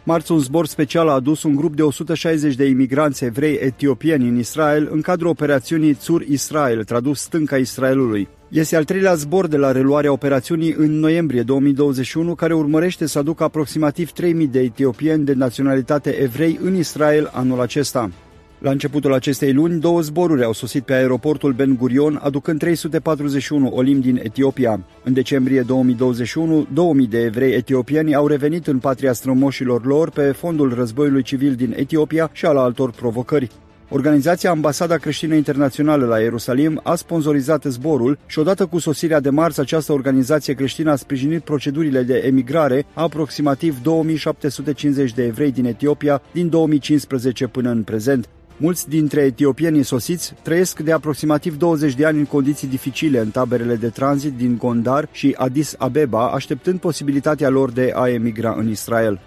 Marți, 0.03 0.31
un 0.31 0.39
zbor 0.39 0.67
special 0.67 1.07
a 1.07 1.13
adus 1.13 1.43
un 1.43 1.55
grup 1.55 1.75
de 1.75 1.83
160 1.83 2.55
de 2.55 2.65
imigranți 2.65 3.23
evrei 3.23 3.55
etiopieni 3.55 4.27
în 4.27 4.37
Israel 4.37 4.89
în 4.91 5.01
cadrul 5.01 5.29
operațiunii 5.29 5.93
Țur 5.93 6.21
Israel, 6.21 6.83
tradus 6.83 7.19
stânca 7.19 7.57
Israelului. 7.57 8.27
Este 8.53 8.75
al 8.75 8.83
treilea 8.83 9.13
zbor 9.13 9.47
de 9.47 9.57
la 9.57 9.71
reluarea 9.71 10.11
operațiunii 10.11 10.75
în 10.77 10.99
noiembrie 10.99 11.41
2021, 11.41 12.35
care 12.35 12.53
urmărește 12.53 13.05
să 13.05 13.19
aducă 13.19 13.43
aproximativ 13.43 14.11
3.000 14.11 14.49
de 14.49 14.59
etiopieni 14.59 15.25
de 15.25 15.33
naționalitate 15.33 16.09
evrei 16.09 16.59
în 16.63 16.75
Israel 16.75 17.29
anul 17.33 17.61
acesta. 17.61 18.11
La 18.59 18.71
începutul 18.71 19.13
acestei 19.13 19.53
luni, 19.53 19.79
două 19.79 20.01
zboruri 20.01 20.43
au 20.43 20.53
sosit 20.53 20.83
pe 20.83 20.93
aeroportul 20.93 21.53
Ben 21.53 21.75
Gurion, 21.75 22.19
aducând 22.23 22.59
341 22.59 23.67
olimbi 23.67 24.05
din 24.05 24.19
Etiopia. 24.23 24.79
În 25.03 25.13
decembrie 25.13 25.61
2021, 25.61 26.67
2000 26.73 27.07
de 27.07 27.19
evrei 27.23 27.53
etiopieni 27.53 28.15
au 28.15 28.27
revenit 28.27 28.67
în 28.67 28.79
patria 28.79 29.13
strămoșilor 29.13 29.85
lor 29.85 30.09
pe 30.09 30.31
fondul 30.31 30.73
războiului 30.73 31.23
civil 31.23 31.53
din 31.55 31.73
Etiopia 31.77 32.29
și 32.33 32.45
al 32.45 32.57
altor 32.57 32.91
provocări. 32.91 33.49
Organizația 33.93 34.49
Ambasada 34.49 34.97
Creștină 34.97 35.35
Internațională 35.35 36.05
la 36.05 36.19
Ierusalim 36.19 36.79
a 36.83 36.95
sponsorizat 36.95 37.63
zborul 37.63 38.17
și 38.25 38.39
odată 38.39 38.65
cu 38.65 38.79
sosirea 38.79 39.19
de 39.19 39.29
marți 39.29 39.59
această 39.59 39.93
organizație 39.93 40.53
creștină 40.53 40.91
a 40.91 40.95
sprijinit 40.95 41.43
procedurile 41.43 42.01
de 42.01 42.23
emigrare 42.25 42.85
a 42.93 43.01
aproximativ 43.01 43.81
2750 43.81 45.13
de 45.13 45.23
evrei 45.23 45.51
din 45.51 45.65
Etiopia 45.65 46.21
din 46.31 46.49
2015 46.49 47.47
până 47.47 47.69
în 47.69 47.83
prezent. 47.83 48.29
Mulți 48.57 48.89
dintre 48.89 49.21
etiopienii 49.21 49.83
sosiți 49.83 50.33
trăiesc 50.41 50.79
de 50.79 50.91
aproximativ 50.91 51.57
20 51.57 51.95
de 51.95 52.05
ani 52.05 52.17
în 52.17 52.25
condiții 52.25 52.67
dificile 52.67 53.19
în 53.19 53.29
taberele 53.29 53.75
de 53.75 53.87
tranzit 53.87 54.33
din 54.33 54.57
Gondar 54.57 55.07
și 55.11 55.35
Addis 55.37 55.75
Abeba, 55.77 56.27
așteptând 56.27 56.79
posibilitatea 56.79 57.49
lor 57.49 57.71
de 57.71 57.91
a 57.95 58.09
emigra 58.09 58.55
în 58.57 58.69
Israel. 58.69 59.19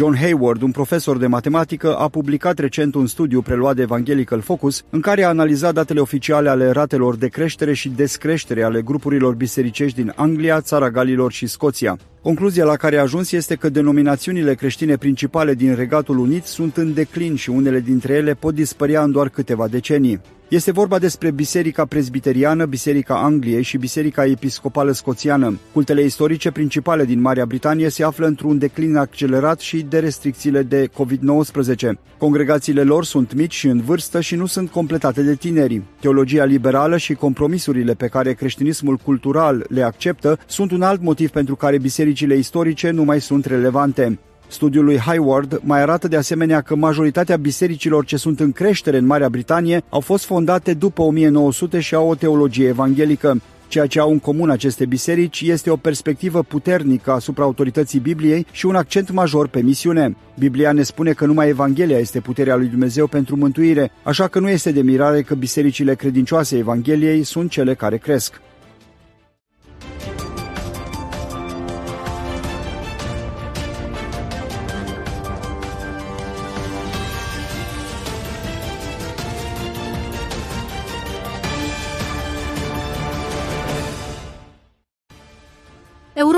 John 0.00 0.16
Hayward, 0.16 0.62
un 0.62 0.70
profesor 0.70 1.18
de 1.18 1.26
matematică, 1.26 1.96
a 1.96 2.08
publicat 2.08 2.58
recent 2.58 2.94
un 2.94 3.06
studiu 3.06 3.42
preluat 3.42 3.76
de 3.76 3.82
Evangelical 3.82 4.40
Focus, 4.40 4.82
în 4.90 5.00
care 5.00 5.22
a 5.22 5.28
analizat 5.28 5.74
datele 5.74 6.00
oficiale 6.00 6.48
ale 6.48 6.70
ratelor 6.70 7.16
de 7.16 7.28
creștere 7.28 7.72
și 7.74 7.88
descreștere 7.88 8.62
ale 8.62 8.82
grupurilor 8.82 9.34
bisericești 9.34 10.02
din 10.02 10.12
Anglia, 10.16 10.60
Țara 10.60 10.90
Galilor 10.90 11.32
și 11.32 11.46
Scoția. 11.46 11.98
Concluzia 12.22 12.64
la 12.64 12.76
care 12.76 12.96
a 12.96 13.00
ajuns 13.00 13.32
este 13.32 13.54
că 13.54 13.68
denominațiunile 13.68 14.54
creștine 14.54 14.96
principale 14.96 15.54
din 15.54 15.74
Regatul 15.74 16.18
Unit 16.18 16.44
sunt 16.44 16.76
în 16.76 16.94
declin 16.94 17.34
și 17.34 17.50
unele 17.50 17.80
dintre 17.80 18.12
ele 18.12 18.34
pot 18.34 18.54
dispărea 18.54 19.02
în 19.02 19.12
doar 19.12 19.28
câteva 19.28 19.68
decenii. 19.68 20.20
Este 20.50 20.72
vorba 20.72 20.98
despre 20.98 21.30
Biserica 21.30 21.84
Presbiteriană, 21.84 22.64
Biserica 22.64 23.22
Angliei 23.22 23.62
și 23.62 23.76
Biserica 23.76 24.24
Episcopală 24.24 24.92
Scoțiană. 24.92 25.58
Cultele 25.72 26.02
istorice 26.02 26.50
principale 26.50 27.04
din 27.04 27.20
Marea 27.20 27.46
Britanie 27.46 27.88
se 27.88 28.04
află 28.04 28.26
într-un 28.26 28.58
declin 28.58 28.96
accelerat 28.96 29.60
și 29.60 29.82
de 29.82 29.98
restricțiile 29.98 30.62
de 30.62 30.88
COVID-19. 30.88 31.90
Congregațiile 32.18 32.82
lor 32.82 33.04
sunt 33.04 33.34
mici 33.34 33.54
și 33.54 33.66
în 33.66 33.80
vârstă 33.80 34.20
și 34.20 34.34
nu 34.34 34.46
sunt 34.46 34.70
completate 34.70 35.22
de 35.22 35.34
tineri. 35.34 35.82
Teologia 36.00 36.44
liberală 36.44 36.96
și 36.96 37.14
compromisurile 37.14 37.94
pe 37.94 38.06
care 38.06 38.32
creștinismul 38.32 38.96
cultural 38.96 39.66
le 39.68 39.82
acceptă 39.82 40.38
sunt 40.46 40.70
un 40.70 40.82
alt 40.82 41.02
motiv 41.02 41.30
pentru 41.30 41.56
care 41.56 41.78
bisericile 42.10 42.38
istorice 42.38 42.90
nu 42.90 43.04
mai 43.04 43.20
sunt 43.20 43.44
relevante. 43.44 44.18
Studiul 44.48 44.84
lui 44.84 44.98
Hayward 44.98 45.60
mai 45.62 45.80
arată 45.80 46.08
de 46.08 46.16
asemenea 46.16 46.60
că 46.60 46.74
majoritatea 46.74 47.36
bisericilor 47.36 48.04
ce 48.04 48.16
sunt 48.16 48.40
în 48.40 48.52
creștere 48.52 48.96
în 48.96 49.06
Marea 49.06 49.28
Britanie 49.28 49.82
au 49.88 50.00
fost 50.00 50.24
fondate 50.24 50.74
după 50.74 51.02
1900 51.02 51.80
și 51.80 51.94
au 51.94 52.08
o 52.08 52.14
teologie 52.14 52.68
evanghelică. 52.68 53.40
Ceea 53.68 53.86
ce 53.86 54.00
au 54.00 54.10
în 54.10 54.18
comun 54.18 54.50
aceste 54.50 54.86
biserici 54.86 55.40
este 55.40 55.70
o 55.70 55.76
perspectivă 55.76 56.42
puternică 56.42 57.10
asupra 57.12 57.44
autorității 57.44 58.00
Bibliei 58.00 58.46
și 58.50 58.66
un 58.66 58.74
accent 58.74 59.10
major 59.10 59.48
pe 59.48 59.62
misiune. 59.62 60.16
Biblia 60.38 60.72
ne 60.72 60.82
spune 60.82 61.12
că 61.12 61.26
numai 61.26 61.48
Evanghelia 61.48 61.98
este 61.98 62.20
puterea 62.20 62.56
lui 62.56 62.66
Dumnezeu 62.66 63.06
pentru 63.06 63.36
mântuire, 63.36 63.90
așa 64.02 64.28
că 64.28 64.38
nu 64.38 64.48
este 64.48 64.72
de 64.72 64.82
mirare 64.82 65.22
că 65.22 65.34
bisericile 65.34 65.94
credincioase 65.94 66.56
Evangheliei 66.56 67.22
sunt 67.22 67.50
cele 67.50 67.74
care 67.74 67.96
cresc. 67.96 68.40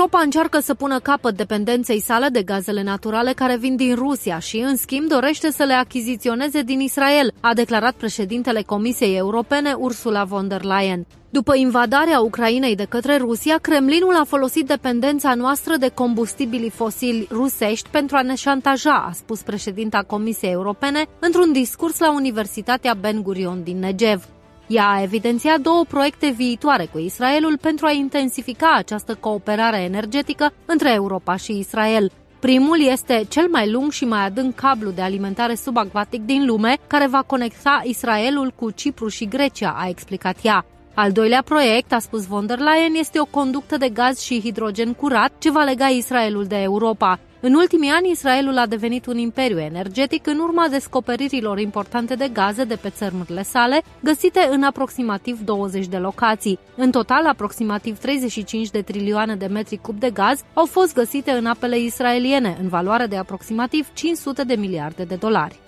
Europa 0.03 0.23
încearcă 0.23 0.59
să 0.59 0.73
pună 0.73 0.99
capăt 0.99 1.35
dependenței 1.35 1.99
sale 1.99 2.27
de 2.27 2.41
gazele 2.41 2.83
naturale 2.83 3.33
care 3.33 3.57
vin 3.57 3.75
din 3.75 3.95
Rusia 3.95 4.39
și, 4.39 4.57
în 4.57 4.75
schimb, 4.75 5.07
dorește 5.07 5.51
să 5.51 5.63
le 5.63 5.73
achiziționeze 5.73 6.61
din 6.61 6.79
Israel, 6.79 7.33
a 7.39 7.53
declarat 7.53 7.93
președintele 7.93 8.61
Comisiei 8.61 9.17
Europene 9.17 9.73
Ursula 9.73 10.23
von 10.23 10.47
der 10.47 10.63
Leyen. 10.63 11.05
După 11.29 11.55
invadarea 11.55 12.19
Ucrainei 12.19 12.75
de 12.75 12.85
către 12.89 13.17
Rusia, 13.17 13.57
Kremlinul 13.57 14.15
a 14.15 14.23
folosit 14.23 14.65
dependența 14.65 15.33
noastră 15.33 15.77
de 15.77 15.89
combustibili 15.89 16.69
fosili 16.69 17.27
rusești 17.31 17.89
pentru 17.89 18.15
a 18.15 18.21
ne 18.21 18.35
șantaja, 18.35 19.05
a 19.09 19.11
spus 19.11 19.41
președinta 19.41 20.03
Comisiei 20.07 20.51
Europene 20.51 21.05
într-un 21.19 21.51
discurs 21.51 21.99
la 21.99 22.13
Universitatea 22.13 22.93
Ben 22.93 23.21
Gurion 23.21 23.63
din 23.63 23.79
Negev. 23.79 24.32
Ea 24.67 24.89
a 24.89 25.01
evidențiat 25.01 25.59
două 25.59 25.83
proiecte 25.87 26.29
viitoare 26.29 26.85
cu 26.91 26.99
Israelul 26.99 27.57
pentru 27.57 27.85
a 27.85 27.91
intensifica 27.91 28.73
această 28.75 29.15
cooperare 29.15 29.77
energetică 29.77 30.53
între 30.65 30.93
Europa 30.93 31.35
și 31.35 31.57
Israel. 31.57 32.11
Primul 32.39 32.81
este 32.81 33.25
cel 33.29 33.47
mai 33.51 33.71
lung 33.71 33.91
și 33.91 34.05
mai 34.05 34.25
adânc 34.25 34.55
cablu 34.55 34.89
de 34.89 35.01
alimentare 35.01 35.55
subacvatic 35.55 36.21
din 36.21 36.45
lume, 36.45 36.77
care 36.87 37.07
va 37.07 37.21
conecta 37.21 37.81
Israelul 37.83 38.53
cu 38.55 38.71
Cipru 38.71 39.07
și 39.07 39.27
Grecia, 39.27 39.75
a 39.77 39.87
explicat 39.87 40.37
ea. 40.41 40.65
Al 40.93 41.11
doilea 41.11 41.41
proiect, 41.45 41.93
a 41.93 41.99
spus 41.99 42.25
von 42.25 42.45
der 42.45 42.59
Leyen, 42.59 42.93
este 42.93 43.19
o 43.19 43.25
conductă 43.25 43.77
de 43.77 43.89
gaz 43.89 44.19
și 44.19 44.41
hidrogen 44.41 44.93
curat 44.93 45.31
ce 45.39 45.51
va 45.51 45.63
lega 45.63 45.87
Israelul 45.87 46.45
de 46.45 46.61
Europa. 46.61 47.19
În 47.45 47.53
ultimii 47.53 47.89
ani, 47.89 48.09
Israelul 48.09 48.57
a 48.57 48.65
devenit 48.65 49.05
un 49.05 49.17
imperiu 49.17 49.59
energetic 49.59 50.27
în 50.27 50.39
urma 50.39 50.67
descoperirilor 50.67 51.59
importante 51.59 52.15
de 52.15 52.29
gaze 52.33 52.63
de 52.63 52.75
pe 52.75 52.89
țărmurile 52.89 53.43
sale, 53.43 53.83
găsite 53.99 54.47
în 54.51 54.63
aproximativ 54.63 55.39
20 55.39 55.87
de 55.87 55.97
locații. 55.97 56.59
În 56.75 56.91
total, 56.91 57.25
aproximativ 57.25 57.97
35 57.97 58.69
de 58.69 58.81
trilioane 58.81 59.35
de 59.35 59.45
metri 59.45 59.77
cub 59.77 59.99
de 59.99 60.09
gaz 60.09 60.43
au 60.53 60.65
fost 60.65 60.93
găsite 60.93 61.31
în 61.31 61.45
apele 61.45 61.79
israeliene, 61.79 62.57
în 62.61 62.67
valoare 62.67 63.05
de 63.05 63.17
aproximativ 63.17 63.87
500 63.93 64.43
de 64.43 64.55
miliarde 64.55 65.03
de 65.03 65.15
dolari. 65.15 65.59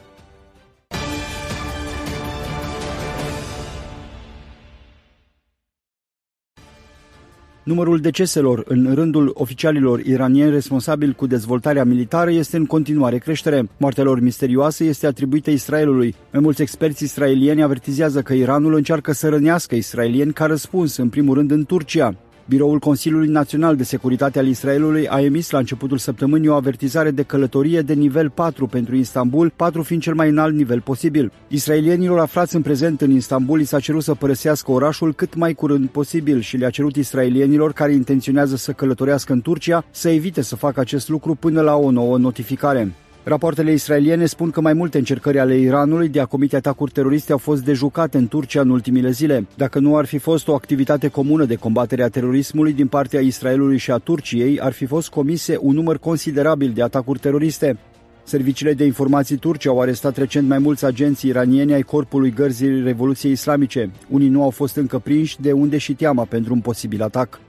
Numărul 7.65 7.99
deceselor 7.99 8.63
în 8.67 8.93
rândul 8.93 9.31
oficialilor 9.33 9.99
iranieni 9.99 10.51
responsabili 10.51 11.13
cu 11.13 11.27
dezvoltarea 11.27 11.83
militară 11.83 12.31
este 12.31 12.57
în 12.57 12.65
continuare 12.65 13.17
creștere. 13.17 13.69
Moartea 13.77 14.03
lor 14.03 14.19
misterioasă 14.19 14.83
este 14.83 15.07
atribuită 15.07 15.49
Israelului. 15.49 16.15
Mai 16.31 16.41
mulți 16.41 16.61
experți 16.61 17.03
israelieni 17.03 17.63
avertizează 17.63 18.21
că 18.21 18.33
Iranul 18.33 18.73
încearcă 18.73 19.11
să 19.11 19.29
rănească 19.29 19.75
israelieni 19.75 20.33
ca 20.33 20.45
răspuns, 20.45 20.97
în 20.97 21.09
primul 21.09 21.35
rând, 21.35 21.51
în 21.51 21.65
Turcia. 21.65 22.15
Biroul 22.47 22.79
Consiliului 22.79 23.27
Național 23.27 23.75
de 23.75 23.83
Securitate 23.83 24.39
al 24.39 24.47
Israelului 24.47 25.07
a 25.07 25.21
emis 25.21 25.49
la 25.49 25.57
începutul 25.57 25.97
săptămânii 25.97 26.47
o 26.47 26.53
avertizare 26.53 27.11
de 27.11 27.23
călătorie 27.23 27.81
de 27.81 27.93
nivel 27.93 28.29
4 28.29 28.67
pentru 28.67 28.95
Istanbul, 28.95 29.51
4 29.55 29.81
fiind 29.81 30.01
cel 30.01 30.13
mai 30.13 30.29
înalt 30.29 30.55
nivel 30.55 30.81
posibil. 30.81 31.31
Israelienilor 31.47 32.19
aflați 32.19 32.55
în 32.55 32.61
prezent 32.61 33.01
în 33.01 33.11
Istanbul 33.11 33.57
li 33.57 33.63
s-a 33.63 33.79
cerut 33.79 34.03
să 34.03 34.13
părăsească 34.13 34.71
orașul 34.71 35.13
cât 35.13 35.35
mai 35.35 35.53
curând 35.53 35.89
posibil 35.89 36.39
și 36.39 36.57
le-a 36.57 36.69
cerut 36.69 36.95
israelienilor 36.95 37.73
care 37.73 37.93
intenționează 37.93 38.55
să 38.55 38.71
călătorească 38.71 39.33
în 39.33 39.41
Turcia 39.41 39.85
să 39.91 40.09
evite 40.09 40.41
să 40.41 40.55
facă 40.55 40.79
acest 40.79 41.09
lucru 41.09 41.35
până 41.35 41.61
la 41.61 41.75
o 41.75 41.91
nouă 41.91 42.17
notificare. 42.17 42.93
Rapoartele 43.27 43.71
israeliene 43.71 44.25
spun 44.25 44.49
că 44.49 44.61
mai 44.61 44.73
multe 44.73 44.97
încercări 44.97 45.39
ale 45.39 45.57
Iranului 45.57 46.09
de 46.09 46.19
a 46.19 46.25
comite 46.25 46.55
atacuri 46.55 46.91
teroriste 46.91 47.31
au 47.31 47.37
fost 47.37 47.63
dejucate 47.63 48.17
în 48.17 48.27
Turcia 48.27 48.61
în 48.61 48.69
ultimile 48.69 49.11
zile. 49.11 49.47
Dacă 49.55 49.79
nu 49.79 49.97
ar 49.97 50.05
fi 50.05 50.17
fost 50.17 50.47
o 50.47 50.53
activitate 50.53 51.07
comună 51.07 51.45
de 51.45 51.55
combatere 51.55 52.03
a 52.03 52.07
terorismului 52.07 52.73
din 52.73 52.87
partea 52.87 53.19
Israelului 53.19 53.77
și 53.77 53.91
a 53.91 53.97
Turciei, 53.97 54.59
ar 54.59 54.71
fi 54.71 54.85
fost 54.85 55.09
comise 55.09 55.57
un 55.61 55.73
număr 55.73 55.97
considerabil 55.97 56.71
de 56.75 56.81
atacuri 56.81 57.19
teroriste. 57.19 57.77
Serviciile 58.23 58.73
de 58.73 58.85
informații 58.85 59.37
turce 59.37 59.67
au 59.67 59.81
arestat 59.81 60.17
recent 60.17 60.47
mai 60.47 60.57
mulți 60.57 60.85
agenți 60.85 61.27
iranieni 61.27 61.73
ai 61.73 61.81
Corpului 61.81 62.33
Gărzii 62.33 62.81
Revoluției 62.81 63.31
Islamice. 63.31 63.91
Unii 64.09 64.29
nu 64.29 64.43
au 64.43 64.49
fost 64.49 64.75
încă 64.75 64.99
prinși, 64.99 65.41
de 65.41 65.51
unde 65.51 65.77
și 65.77 65.93
teama 65.93 66.25
pentru 66.25 66.53
un 66.53 66.59
posibil 66.59 67.01
atac. 67.01 67.39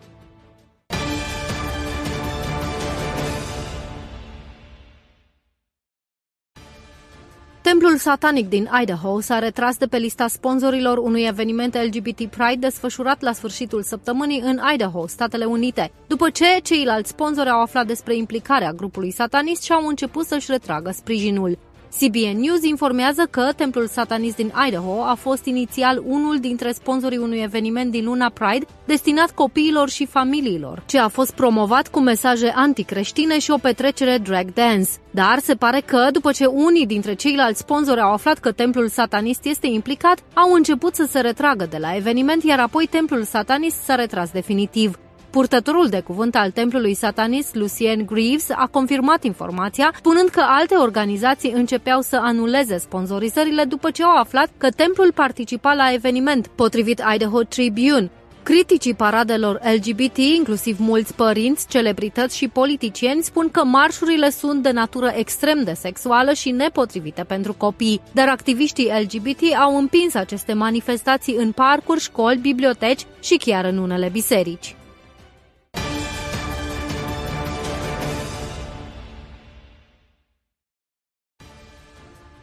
Templul 7.67 7.97
satanic 7.97 8.49
din 8.49 8.69
Idaho 8.83 9.21
s-a 9.21 9.39
retras 9.39 9.77
de 9.77 9.87
pe 9.87 9.97
lista 9.97 10.27
sponsorilor 10.29 10.99
unui 10.99 11.23
eveniment 11.27 11.77
LGBT 11.77 12.25
Pride 12.25 12.57
desfășurat 12.59 13.21
la 13.23 13.33
sfârșitul 13.33 13.83
săptămânii 13.83 14.41
în 14.41 14.61
Idaho, 14.75 15.07
Statele 15.07 15.45
Unite, 15.45 15.93
după 16.07 16.31
ce 16.31 16.45
ceilalți 16.63 17.11
sponsori 17.11 17.49
au 17.49 17.61
aflat 17.61 17.87
despre 17.87 18.17
implicarea 18.17 18.73
grupului 18.73 19.11
satanist 19.11 19.63
și 19.63 19.73
au 19.73 19.87
început 19.87 20.27
să-și 20.27 20.51
retragă 20.51 20.91
sprijinul. 20.91 21.59
CBN 22.01 22.41
News 22.41 22.63
informează 22.63 23.27
că 23.31 23.51
templul 23.57 23.87
satanist 23.87 24.37
din 24.37 24.53
Idaho 24.67 25.03
a 25.03 25.15
fost 25.15 25.45
inițial 25.45 26.03
unul 26.07 26.39
dintre 26.39 26.73
sponsorii 26.73 27.19
unui 27.19 27.39
eveniment 27.39 27.91
din 27.91 28.05
luna 28.05 28.29
Pride 28.29 28.67
destinat 28.85 29.31
copiilor 29.31 29.89
și 29.89 30.07
familiilor, 30.07 30.83
ce 30.87 30.99
a 30.99 31.09
fost 31.09 31.35
promovat 31.35 31.89
cu 31.89 32.01
mesaje 32.01 32.53
anticreștine 32.55 33.39
și 33.39 33.51
o 33.51 33.57
petrecere 33.57 34.19
drag 34.19 34.53
dance. 34.53 34.91
Dar 35.11 35.39
se 35.39 35.55
pare 35.55 35.81
că, 35.81 36.09
după 36.13 36.33
ce 36.33 36.47
unii 36.47 36.87
dintre 36.87 37.15
ceilalți 37.15 37.61
sponsori 37.61 38.01
au 38.01 38.13
aflat 38.13 38.39
că 38.39 38.53
templul 38.53 38.89
satanist 38.89 39.45
este 39.45 39.67
implicat, 39.67 40.19
au 40.35 40.53
început 40.53 40.95
să 40.95 41.07
se 41.11 41.21
retragă 41.21 41.67
de 41.71 41.77
la 41.81 41.97
eveniment, 41.97 42.43
iar 42.43 42.61
apoi 42.61 42.87
templul 42.91 43.23
satanist 43.23 43.77
s-a 43.83 43.95
retras 43.95 44.31
definitiv. 44.31 44.99
Purtătorul 45.37 45.89
de 45.89 46.01
cuvânt 46.01 46.37
al 46.37 46.51
templului 46.51 46.95
satanist, 46.95 47.55
Lucien 47.55 48.07
Greaves, 48.07 48.51
a 48.51 48.69
confirmat 48.71 49.25
informația, 49.25 49.93
spunând 49.97 50.29
că 50.29 50.43
alte 50.47 50.75
organizații 50.75 51.53
începeau 51.53 52.01
să 52.01 52.19
anuleze 52.23 52.77
sponsorizările 52.77 53.65
după 53.65 53.91
ce 53.91 54.03
au 54.03 54.17
aflat 54.17 54.49
că 54.57 54.71
templul 54.71 55.13
participa 55.13 55.73
la 55.73 55.93
eveniment, 55.93 56.47
potrivit 56.47 57.03
Idaho 57.15 57.43
Tribune. 57.43 58.11
Criticii 58.43 58.95
paradelor 58.95 59.61
LGBT, 59.75 60.17
inclusiv 60.17 60.79
mulți 60.79 61.15
părinți, 61.15 61.67
celebrități 61.69 62.37
și 62.37 62.49
politicieni, 62.49 63.23
spun 63.23 63.51
că 63.51 63.65
marșurile 63.65 64.31
sunt 64.31 64.63
de 64.63 64.71
natură 64.71 65.13
extrem 65.15 65.63
de 65.65 65.73
sexuală 65.73 66.33
și 66.33 66.51
nepotrivite 66.51 67.25
pentru 67.25 67.55
copii, 67.55 68.01
dar 68.13 68.29
activiștii 68.29 68.91
LGBT 69.03 69.41
au 69.59 69.77
împins 69.77 70.15
aceste 70.15 70.53
manifestații 70.53 71.35
în 71.35 71.53
parcuri, 71.53 72.01
școli, 72.01 72.39
biblioteci 72.39 73.07
și 73.21 73.37
chiar 73.37 73.65
în 73.65 73.79
unele 73.79 74.09
biserici. 74.13 74.77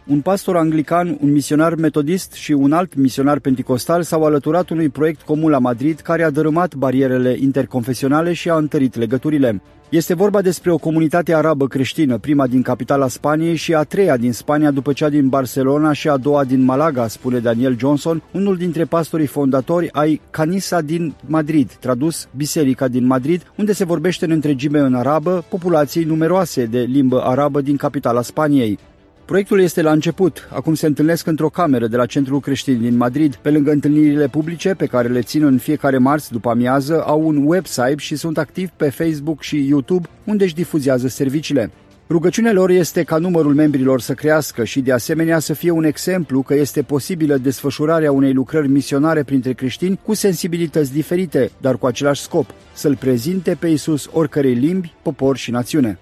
Un 0.08 0.22
pastor 0.22 0.58
anglican, 0.58 1.18
un 1.22 1.32
misionar 1.32 1.76
metodist 1.76 2.34
și 2.34 2.52
un 2.52 2.72
alt 2.72 2.96
misionar 2.96 3.40
penticostal 3.40 4.02
s-au 4.02 4.24
alăturat 4.24 4.70
unui 4.70 4.90
proiect 4.90 5.22
comun 5.22 5.52
la 5.52 5.60
Madrid 5.60 6.00
care 6.00 6.24
a 6.24 6.30
dărâmat 6.30 6.76
barierele 6.76 7.36
interconfesionale 7.40 8.34
și 8.34 8.50
a 8.50 8.56
întărit 8.56 8.96
legăturile. 8.96 9.62
Este 9.90 10.14
vorba 10.14 10.42
despre 10.42 10.72
o 10.72 10.78
comunitate 10.78 11.34
arabă 11.36 11.68
creștină, 11.68 12.18
prima 12.18 12.48
din 12.48 12.62
capitala 12.62 13.08
Spaniei 13.08 13.56
și 13.56 13.74
a 13.74 13.84
treia 13.84 14.18
din 14.18 14.34
Spania 14.34 14.72
după 14.72 14.94
cea 14.94 15.10
din 15.10 15.30
Barcelona 15.30 15.94
și 15.94 16.10
a 16.10 16.18
doua 16.18 16.44
din 16.44 16.64
Malaga, 16.64 17.08
spune 17.08 17.40
Daniel 17.40 17.78
Johnson, 17.78 18.24
unul 18.32 18.58
dintre 18.58 18.84
pastorii 18.84 19.26
fondatori 19.26 19.90
ai 19.92 20.22
Canisa 20.30 20.82
din 20.82 21.14
Madrid, 21.26 21.72
tradus 21.80 22.28
Biserica 22.36 22.88
din 22.88 23.06
Madrid, 23.06 23.42
unde 23.56 23.74
se 23.74 23.86
vorbește 23.86 24.26
în 24.26 24.32
întregime 24.32 24.80
în 24.80 24.94
arabă 24.94 25.46
populației 25.50 26.04
numeroase 26.04 26.66
de 26.66 26.80
limbă 26.80 27.22
arabă 27.22 27.62
din 27.62 27.76
capitala 27.76 28.22
Spaniei. 28.22 28.80
Proiectul 29.26 29.60
este 29.60 29.82
la 29.82 29.92
început. 29.92 30.48
Acum 30.52 30.74
se 30.74 30.86
întâlnesc 30.86 31.28
într-o 31.28 31.50
cameră 31.50 31.88
de 31.88 31.98
la 31.98 32.06
Centrul 32.06 32.40
Creștin 32.40 32.82
din 32.82 32.98
Madrid. 32.98 33.36
Pe 33.36 33.52
lângă 33.52 33.72
întâlnirile 33.72 34.28
publice 34.28 34.74
pe 34.74 34.86
care 34.86 35.08
le 35.08 35.22
țin 35.22 35.44
în 35.44 35.58
fiecare 35.58 35.98
marți 35.98 36.32
după 36.32 36.50
amiază, 36.50 37.04
au 37.06 37.28
un 37.28 37.44
website 37.46 37.96
și 37.98 38.16
sunt 38.16 38.38
activi 38.38 38.72
pe 38.76 38.90
Facebook 38.90 39.42
și 39.42 39.68
YouTube, 39.68 40.08
unde 40.24 40.44
își 40.44 40.56
difuzează 40.56 41.08
serviciile. 41.08 41.72
Rugăciunea 42.10 42.54
lor 42.54 42.70
este 42.70 43.04
ca 43.04 43.18
numărul 43.18 43.54
membrilor 43.54 44.02
să 44.02 44.14
crească 44.14 44.64
și 44.64 44.82
de 44.82 44.92
asemenea 44.92 45.40
să 45.40 45.54
fie 45.54 45.72
un 45.72 45.84
exemplu 45.84 46.42
că 46.42 46.54
este 46.54 46.82
posibilă 46.82 47.38
desfășurarea 47.38 48.12
unei 48.12 48.34
lucrări 48.34 48.68
misionare 48.68 49.24
printre 49.24 49.54
creștini 49.54 50.00
cu 50.04 50.14
sensibilități 50.14 50.94
diferite, 50.94 51.52
dar 51.62 51.78
cu 51.78 51.86
același 51.86 52.22
scop, 52.22 52.54
să-L 52.74 52.96
prezinte 52.96 53.58
pe 53.60 53.68
Isus 53.68 54.10
oricărei 54.12 54.54
limbi, 54.54 54.94
popor 55.02 55.38
și 55.38 55.52
națiune. 55.52 56.00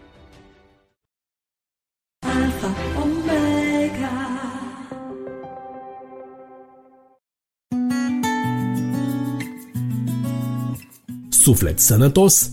Suflet 11.41 11.79
sănătos 11.79 12.51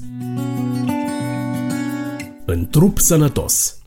în 2.45 2.69
trup 2.71 2.99
sănătos. 2.99 3.79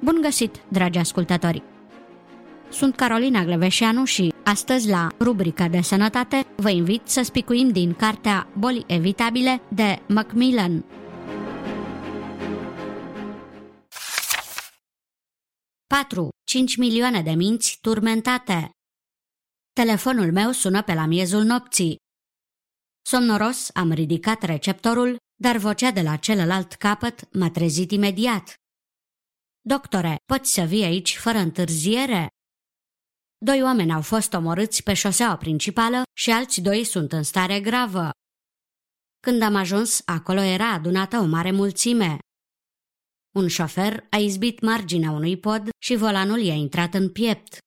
Bun 0.00 0.18
găsit, 0.22 0.60
dragi 0.68 0.98
ascultători! 0.98 1.62
sunt 2.76 2.96
Carolina 2.96 3.44
Gleveșeanu 3.44 4.04
și 4.04 4.32
astăzi 4.44 4.88
la 4.88 5.08
rubrica 5.20 5.68
de 5.68 5.80
sănătate 5.80 6.44
vă 6.56 6.70
invit 6.70 7.00
să 7.04 7.20
spicuim 7.22 7.68
din 7.68 7.92
cartea 7.92 8.46
Boli 8.58 8.84
evitabile 8.86 9.60
de 9.68 9.98
Macmillan. 10.08 10.84
Patru, 15.94 16.28
5 16.46 16.76
milioane 16.76 17.22
de 17.22 17.30
minți 17.30 17.78
turmentate. 17.80 18.70
Telefonul 19.72 20.32
meu 20.32 20.50
sună 20.50 20.82
pe 20.82 20.94
la 20.94 21.06
miezul 21.06 21.42
nopții. 21.42 21.96
Somnoros 23.02 23.70
am 23.74 23.92
ridicat 23.92 24.42
receptorul, 24.42 25.16
dar 25.40 25.56
vocea 25.56 25.90
de 25.90 26.02
la 26.02 26.16
celălalt 26.16 26.72
capăt 26.72 27.32
m-a 27.32 27.50
trezit 27.50 27.90
imediat. 27.90 28.54
Doctore, 29.60 30.16
poți 30.24 30.52
să 30.52 30.62
vii 30.62 30.84
aici 30.84 31.16
fără 31.16 31.38
întârziere? 31.38 32.28
Doi 33.38 33.62
oameni 33.62 33.92
au 33.92 34.02
fost 34.02 34.32
omorâți 34.32 34.82
pe 34.82 34.94
șoseaua 34.94 35.36
principală 35.36 36.02
și 36.16 36.30
alți 36.30 36.60
doi 36.60 36.84
sunt 36.84 37.12
în 37.12 37.22
stare 37.22 37.60
gravă. 37.60 38.10
Când 39.20 39.42
am 39.42 39.54
ajuns, 39.54 40.02
acolo 40.04 40.40
era 40.40 40.72
adunată 40.72 41.16
o 41.16 41.24
mare 41.24 41.50
mulțime. 41.50 42.18
Un 43.36 43.48
șofer 43.48 44.06
a 44.10 44.16
izbit 44.16 44.60
marginea 44.60 45.10
unui 45.10 45.38
pod 45.38 45.68
și 45.78 45.94
volanul 45.94 46.40
i-a 46.40 46.54
intrat 46.54 46.94
în 46.94 47.12
piept. 47.12 47.58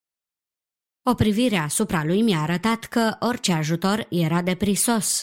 O 1.10 1.14
privire 1.14 1.58
asupra 1.58 2.04
lui 2.04 2.22
mi-a 2.22 2.42
arătat 2.42 2.84
că 2.84 3.16
orice 3.20 3.52
ajutor 3.52 4.08
era 4.10 4.42
de 4.42 4.56
prisos. 4.56 5.22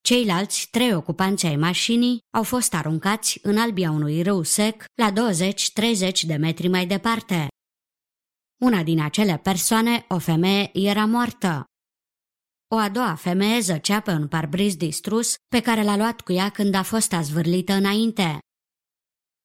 Ceilalți 0.00 0.68
trei 0.70 0.94
ocupanți 0.94 1.46
ai 1.46 1.56
mașinii 1.56 2.18
au 2.36 2.42
fost 2.42 2.74
aruncați 2.74 3.38
în 3.42 3.58
albia 3.58 3.90
unui 3.90 4.22
râu 4.22 4.42
sec 4.42 4.84
la 4.94 5.12
20-30 5.12 6.20
de 6.26 6.36
metri 6.36 6.68
mai 6.68 6.86
departe. 6.86 7.48
Una 8.62 8.82
din 8.82 9.00
acele 9.00 9.38
persoane, 9.38 10.04
o 10.08 10.18
femeie, 10.18 10.70
era 10.72 11.04
moartă. 11.04 11.64
O 12.74 12.76
a 12.76 12.88
doua 12.88 13.14
femeie 13.14 13.60
zăcea 13.60 14.00
pe 14.00 14.10
un 14.10 14.28
parbriz 14.28 14.76
distrus 14.76 15.34
pe 15.48 15.60
care 15.60 15.82
l-a 15.82 15.96
luat 15.96 16.20
cu 16.20 16.32
ea 16.32 16.48
când 16.48 16.74
a 16.74 16.82
fost 16.82 17.12
azvârlită 17.12 17.72
înainte. 17.72 18.38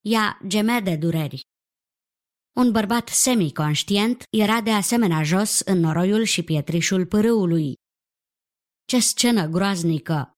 Ea 0.02 0.40
gemea 0.48 0.82
de 0.82 0.96
dureri. 0.96 1.42
Un 2.56 2.72
bărbat 2.72 3.08
semiconștient 3.08 4.24
era 4.30 4.62
de 4.62 4.72
asemenea 4.72 5.24
jos 5.24 5.60
în 5.60 5.80
noroiul 5.80 6.24
și 6.24 6.44
pietrișul 6.44 7.06
pârâului. 7.06 7.74
Ce 8.86 9.00
scenă 9.00 9.48
groaznică! 9.48 10.32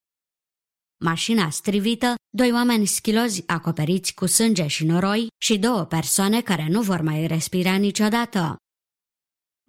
Mașina 1.04 1.50
strivită, 1.50 2.16
doi 2.30 2.52
oameni 2.52 2.86
schilozi 2.86 3.44
acoperiți 3.48 4.14
cu 4.14 4.26
sânge 4.26 4.68
și 4.68 4.86
noroi 4.86 5.28
și 5.42 5.58
două 5.58 5.84
persoane 5.86 6.42
care 6.42 6.68
nu 6.68 6.82
vor 6.82 7.02
mai 7.02 7.28
respira 7.28 7.76
niciodată. 7.76 8.56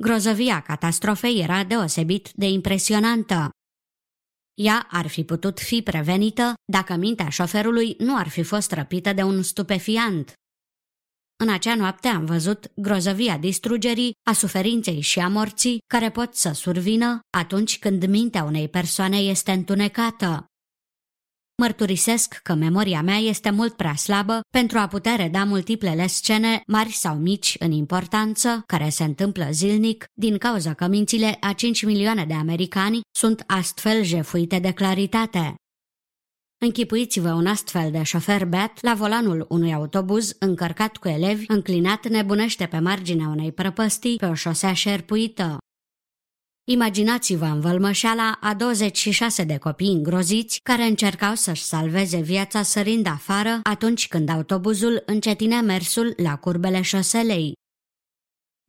Grozăvia 0.03 0.61
catastrofei 0.61 1.41
era 1.41 1.65
deosebit 1.65 2.31
de 2.33 2.47
impresionantă. 2.47 3.51
Ea 4.55 4.87
ar 4.91 5.07
fi 5.07 5.25
putut 5.25 5.61
fi 5.61 5.83
prevenită 5.83 6.55
dacă 6.65 6.95
mintea 6.95 7.29
șoferului 7.29 7.95
nu 7.99 8.17
ar 8.17 8.29
fi 8.29 8.43
fost 8.43 8.73
răpită 8.73 9.13
de 9.13 9.23
un 9.23 9.43
stupefiant. 9.43 10.33
În 11.37 11.49
acea 11.49 11.75
noapte 11.75 12.09
am 12.09 12.25
văzut 12.25 12.73
grozăvia 12.75 13.39
distrugerii, 13.39 14.13
a 14.31 14.33
suferinței 14.33 15.01
și 15.01 15.19
a 15.19 15.29
morții 15.29 15.79
care 15.87 16.11
pot 16.11 16.35
să 16.35 16.53
survină 16.53 17.21
atunci 17.37 17.79
când 17.79 18.07
mintea 18.07 18.45
unei 18.45 18.69
persoane 18.69 19.17
este 19.17 19.53
întunecată. 19.53 20.47
Mărturisesc 21.63 22.41
că 22.43 22.55
memoria 22.55 23.03
mea 23.03 23.17
este 23.17 23.51
mult 23.51 23.77
prea 23.77 23.95
slabă 23.95 24.41
pentru 24.51 24.79
a 24.79 24.87
putea 24.87 25.17
reda 25.17 25.45
multiplele 25.45 26.07
scene, 26.07 26.63
mari 26.67 26.91
sau 26.93 27.17
mici 27.17 27.57
în 27.59 27.71
importanță, 27.71 28.63
care 28.67 28.89
se 28.89 29.05
întâmplă 29.05 29.49
zilnic, 29.51 30.05
din 30.13 30.39
cauza 30.39 30.75
că 30.75 30.87
mințile 30.87 31.37
a 31.41 31.53
5 31.53 31.85
milioane 31.85 32.25
de 32.25 32.35
americani 32.35 33.01
sunt 33.17 33.45
astfel 33.47 34.03
jefuite 34.03 34.59
de 34.59 34.73
claritate. 34.73 35.55
Închipuiți-vă 36.65 37.33
un 37.33 37.47
astfel 37.47 37.91
de 37.91 38.03
șofer 38.03 38.45
beat 38.45 38.79
la 38.81 38.95
volanul 38.95 39.47
unui 39.49 39.75
autobuz 39.75 40.37
încărcat 40.39 40.97
cu 40.97 41.09
elevi, 41.09 41.45
înclinat 41.49 42.09
nebunește 42.09 42.67
pe 42.67 42.79
marginea 42.79 43.29
unei 43.29 43.53
prăpăstii 43.53 44.17
pe 44.17 44.27
o 44.27 44.35
șosea 44.35 44.73
șerpuită. 44.73 45.59
Imaginați-vă 46.65 47.45
învălmășeala 47.45 48.39
a 48.41 48.55
26 48.55 49.45
de 49.45 49.57
copii 49.57 49.93
îngroziți 49.93 50.61
care 50.63 50.83
încercau 50.83 51.35
să-și 51.35 51.63
salveze 51.63 52.21
viața 52.21 52.63
sărind 52.63 53.07
afară 53.07 53.61
atunci 53.63 54.09
când 54.09 54.29
autobuzul 54.29 55.03
încetinea 55.07 55.61
mersul 55.61 56.15
la 56.17 56.37
curbele 56.37 56.83
șoselei. 56.83 57.53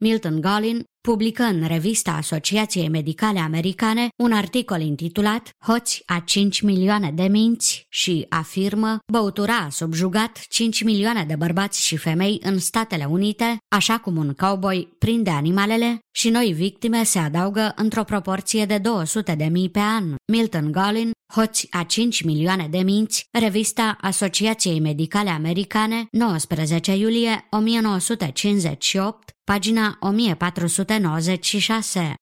Milton 0.03 0.41
Golin 0.41 0.84
publică 1.01 1.43
în 1.43 1.67
revista 1.67 2.11
Asociației 2.11 2.89
Medicale 2.89 3.39
Americane 3.39 4.07
un 4.23 4.31
articol 4.31 4.81
intitulat 4.81 5.49
Hoți 5.65 6.03
a 6.05 6.21
5 6.25 6.61
milioane 6.61 7.11
de 7.11 7.23
minți 7.23 7.85
și 7.89 8.25
afirmă 8.30 8.99
băutura 9.11 9.55
a 9.55 9.69
subjugat 9.69 10.39
5 10.49 10.84
milioane 10.84 11.23
de 11.23 11.35
bărbați 11.35 11.85
și 11.85 11.97
femei 11.97 12.39
în 12.43 12.59
Statele 12.59 13.05
Unite, 13.05 13.57
așa 13.75 13.97
cum 13.97 14.17
un 14.17 14.34
cowboy 14.34 14.95
prinde 14.97 15.30
animalele 15.30 15.99
și 16.15 16.30
noi 16.30 16.53
victime 16.53 17.03
se 17.03 17.19
adaugă 17.19 17.73
într-o 17.75 18.03
proporție 18.03 18.65
de 18.65 18.77
200 18.77 19.35
de 19.35 19.45
mii 19.45 19.69
pe 19.69 19.80
an. 19.80 20.15
Milton 20.31 20.71
Golin, 20.71 21.11
Hoți 21.34 21.67
a 21.71 21.84
5 21.84 22.23
milioane 22.23 22.67
de 22.71 22.77
minți, 22.77 23.25
revista 23.39 23.97
Asociației 24.01 24.80
Medicale 24.80 25.30
Americane, 25.30 26.05
19 26.11 26.95
iulie 26.95 27.47
1958, 27.49 29.32
pagina 29.44 29.98
1496. 29.99 32.14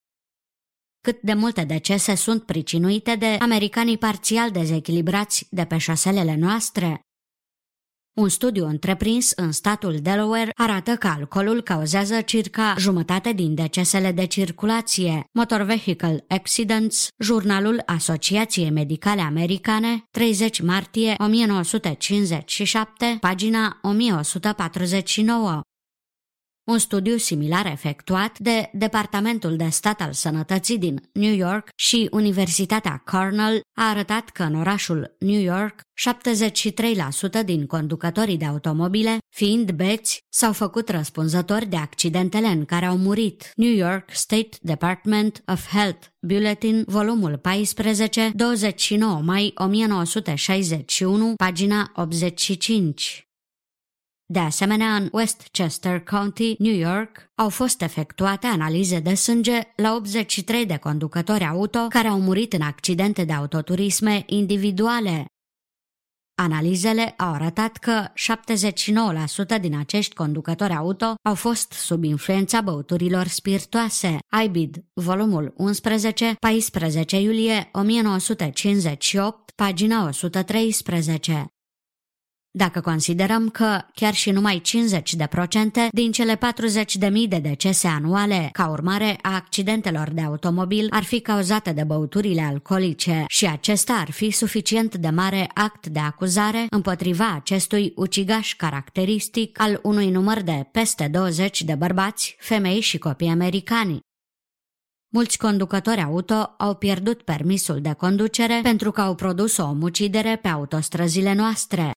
Cât 1.03 1.21
de 1.21 1.33
multe 1.33 1.63
decese 1.63 2.15
sunt 2.15 2.43
pricinuite 2.43 3.15
de 3.15 3.37
americanii 3.39 3.97
parțial 3.97 4.51
dezechilibrați 4.51 5.47
de 5.49 5.65
pe 5.65 5.77
șoselele 5.77 6.35
noastre? 6.35 7.01
Un 8.17 8.29
studiu 8.29 8.67
întreprins 8.67 9.31
în 9.31 9.51
statul 9.51 9.97
Delaware 10.01 10.51
arată 10.55 10.95
că 10.95 11.07
alcoolul 11.07 11.61
cauzează 11.61 12.21
circa 12.21 12.75
jumătate 12.77 13.33
din 13.33 13.55
decesele 13.55 14.11
de 14.11 14.25
circulație. 14.25 15.23
Motor 15.31 15.61
Vehicle 15.61 16.25
Accidents, 16.27 17.07
jurnalul 17.19 17.81
Asociației 17.85 18.69
Medicale 18.69 19.21
Americane, 19.21 20.03
30 20.11 20.61
martie 20.61 21.15
1957, 21.17 23.17
pagina 23.19 23.79
1149. 23.81 25.61
Un 26.71 26.77
studiu 26.77 27.17
similar 27.17 27.65
efectuat 27.65 28.39
de 28.39 28.69
Departamentul 28.73 29.55
de 29.55 29.67
Stat 29.69 30.01
al 30.01 30.13
Sănătății 30.13 30.77
din 30.77 31.09
New 31.13 31.33
York 31.33 31.69
și 31.75 32.07
Universitatea 32.11 33.03
Cornell 33.05 33.61
a 33.77 33.89
arătat 33.89 34.29
că 34.29 34.43
în 34.43 34.55
orașul 34.55 35.15
New 35.19 35.41
York 35.41 35.81
73% 37.41 37.45
din 37.45 37.65
conducătorii 37.65 38.37
de 38.37 38.45
automobile, 38.45 39.17
fiind 39.29 39.71
beți, 39.71 40.19
s-au 40.29 40.53
făcut 40.53 40.89
răspunzători 40.89 41.65
de 41.65 41.75
accidentele 41.75 42.47
în 42.47 42.65
care 42.65 42.85
au 42.85 42.97
murit. 42.97 43.51
New 43.55 43.73
York 43.73 44.09
State 44.13 44.57
Department 44.61 45.43
of 45.47 45.67
Health 45.67 46.07
Bulletin, 46.19 46.83
volumul 46.87 47.37
14, 47.37 48.31
29 48.35 49.21
mai 49.23 49.51
1961, 49.55 51.33
pagina 51.35 51.91
85. 51.95 53.30
De 54.31 54.39
asemenea, 54.39 54.95
în 54.95 55.09
Westchester 55.11 55.99
County, 56.03 56.55
New 56.59 56.73
York, 56.73 57.31
au 57.35 57.49
fost 57.49 57.81
efectuate 57.81 58.47
analize 58.47 58.99
de 58.99 59.13
sânge 59.13 59.61
la 59.75 59.95
83 59.95 60.65
de 60.65 60.77
conducători 60.77 61.43
auto 61.43 61.87
care 61.89 62.07
au 62.07 62.19
murit 62.19 62.53
în 62.53 62.61
accidente 62.61 63.23
de 63.23 63.33
autoturisme 63.33 64.23
individuale. 64.25 65.25
Analizele 66.35 67.13
au 67.17 67.33
arătat 67.33 67.77
că 67.77 68.05
79% 69.57 69.61
din 69.61 69.77
acești 69.77 70.15
conducători 70.15 70.73
auto 70.73 71.13
au 71.23 71.35
fost 71.35 71.71
sub 71.71 72.03
influența 72.03 72.61
băuturilor 72.61 73.27
spiritoase. 73.27 74.17
IBID, 74.45 74.85
volumul 74.93 75.53
11, 75.57 76.35
14 76.39 77.19
iulie 77.19 77.69
1958, 77.71 79.51
pagina 79.55 80.03
113. 80.07 81.45
Dacă 82.53 82.81
considerăm 82.81 83.49
că 83.49 83.81
chiar 83.93 84.13
și 84.13 84.31
numai 84.31 84.61
50% 84.61 85.01
din 85.91 86.11
cele 86.11 86.37
40.000 86.37 86.39
de 87.27 87.37
decese 87.37 87.87
anuale 87.87 88.49
ca 88.51 88.69
urmare 88.69 89.17
a 89.21 89.35
accidentelor 89.35 90.09
de 90.09 90.21
automobil 90.21 90.87
ar 90.89 91.03
fi 91.03 91.19
cauzate 91.19 91.71
de 91.71 91.83
băuturile 91.83 92.41
alcoolice 92.41 93.25
și 93.27 93.45
acesta 93.45 93.93
ar 93.93 94.11
fi 94.11 94.31
suficient 94.31 94.95
de 94.95 95.09
mare 95.09 95.49
act 95.53 95.87
de 95.87 95.99
acuzare 95.99 96.65
împotriva 96.69 97.33
acestui 97.33 97.93
ucigaș 97.95 98.55
caracteristic 98.55 99.61
al 99.61 99.79
unui 99.83 100.09
număr 100.09 100.41
de 100.41 100.67
peste 100.71 101.07
20 101.07 101.63
de 101.63 101.75
bărbați, 101.75 102.35
femei 102.39 102.79
și 102.79 102.97
copii 102.97 103.27
americani. 103.27 103.99
Mulți 105.13 105.37
conducători 105.37 106.01
auto 106.01 106.55
au 106.57 106.75
pierdut 106.75 107.21
permisul 107.21 107.81
de 107.81 107.93
conducere 107.93 108.59
pentru 108.63 108.91
că 108.91 109.01
au 109.01 109.15
produs 109.15 109.57
o 109.57 109.63
omucidere 109.63 110.39
pe 110.41 110.47
autostrăzile 110.47 111.33
noastre. 111.33 111.91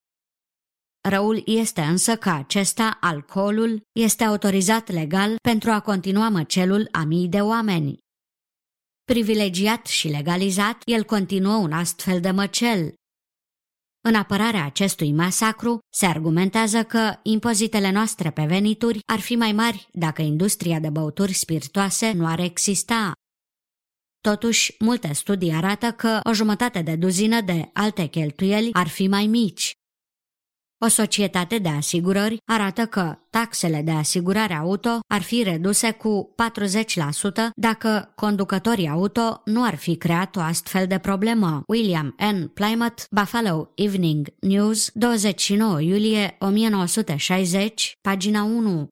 Răul 1.08 1.42
este 1.46 1.80
însă 1.80 2.16
că 2.16 2.30
acesta, 2.30 2.98
alcoolul, 3.00 3.82
este 3.92 4.24
autorizat 4.24 4.90
legal 4.90 5.36
pentru 5.42 5.70
a 5.70 5.80
continua 5.80 6.28
măcelul 6.28 6.88
a 6.90 7.02
mii 7.04 7.28
de 7.28 7.40
oameni. 7.40 7.98
Privilegiat 9.04 9.86
și 9.86 10.08
legalizat, 10.08 10.82
el 10.84 11.04
continuă 11.04 11.54
un 11.54 11.72
astfel 11.72 12.20
de 12.20 12.30
măcel. 12.30 12.94
În 14.00 14.14
apărarea 14.14 14.64
acestui 14.64 15.12
masacru, 15.12 15.78
se 15.92 16.06
argumentează 16.06 16.84
că 16.84 17.18
impozitele 17.22 17.90
noastre 17.90 18.30
pe 18.30 18.44
venituri 18.44 18.98
ar 19.06 19.20
fi 19.20 19.36
mai 19.36 19.52
mari 19.52 19.88
dacă 19.92 20.22
industria 20.22 20.80
de 20.80 20.90
băuturi 20.90 21.32
spiritoase 21.32 22.12
nu 22.12 22.26
ar 22.26 22.38
exista. 22.38 23.12
Totuși, 24.20 24.74
multe 24.78 25.12
studii 25.12 25.52
arată 25.52 25.92
că 25.92 26.20
o 26.22 26.32
jumătate 26.32 26.82
de 26.82 26.96
duzină 26.96 27.40
de 27.40 27.70
alte 27.72 28.06
cheltuieli 28.06 28.72
ar 28.72 28.88
fi 28.88 29.08
mai 29.08 29.26
mici. 29.26 29.72
O 30.78 30.88
societate 30.88 31.58
de 31.58 31.68
asigurări 31.68 32.36
arată 32.44 32.86
că 32.86 33.18
taxele 33.30 33.82
de 33.82 33.90
asigurare 33.90 34.54
auto 34.54 34.98
ar 35.06 35.22
fi 35.22 35.42
reduse 35.42 35.90
cu 35.90 36.34
40% 37.46 37.48
dacă 37.56 38.12
conducătorii 38.16 38.88
auto 38.88 39.42
nu 39.44 39.64
ar 39.64 39.74
fi 39.74 39.96
creat 39.96 40.36
o 40.36 40.40
astfel 40.40 40.86
de 40.86 40.98
problemă. 40.98 41.62
William 41.66 42.14
N. 42.32 42.46
Plymouth, 42.46 43.02
Buffalo 43.10 43.70
Evening 43.74 44.28
News, 44.40 44.90
29 44.94 45.80
iulie 45.80 46.36
1960, 46.38 47.92
pagina 48.00 48.42
1. 48.42 48.88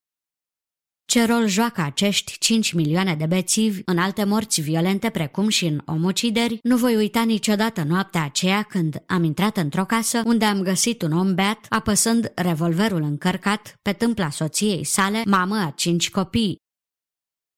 Ce 1.04 1.24
rol 1.24 1.46
joacă 1.46 1.80
acești 1.80 2.38
5 2.38 2.72
milioane 2.72 3.14
de 3.14 3.26
bețivi 3.26 3.80
în 3.84 3.98
alte 3.98 4.24
morți 4.24 4.60
violente 4.60 5.10
precum 5.10 5.48
și 5.48 5.66
în 5.66 5.82
omucideri, 5.86 6.58
nu 6.62 6.76
voi 6.76 6.96
uita 6.96 7.22
niciodată 7.24 7.82
noaptea 7.82 8.22
aceea 8.22 8.62
când 8.62 9.02
am 9.06 9.24
intrat 9.24 9.56
într-o 9.56 9.84
casă 9.84 10.22
unde 10.24 10.44
am 10.44 10.62
găsit 10.62 11.02
un 11.02 11.12
om 11.12 11.34
beat 11.34 11.66
apăsând 11.68 12.32
revolverul 12.34 13.02
încărcat 13.02 13.74
pe 13.82 13.92
tâmpla 13.92 14.30
soției 14.30 14.84
sale, 14.84 15.22
mamă 15.26 15.56
a 15.56 15.70
cinci 15.70 16.10
copii. 16.10 16.56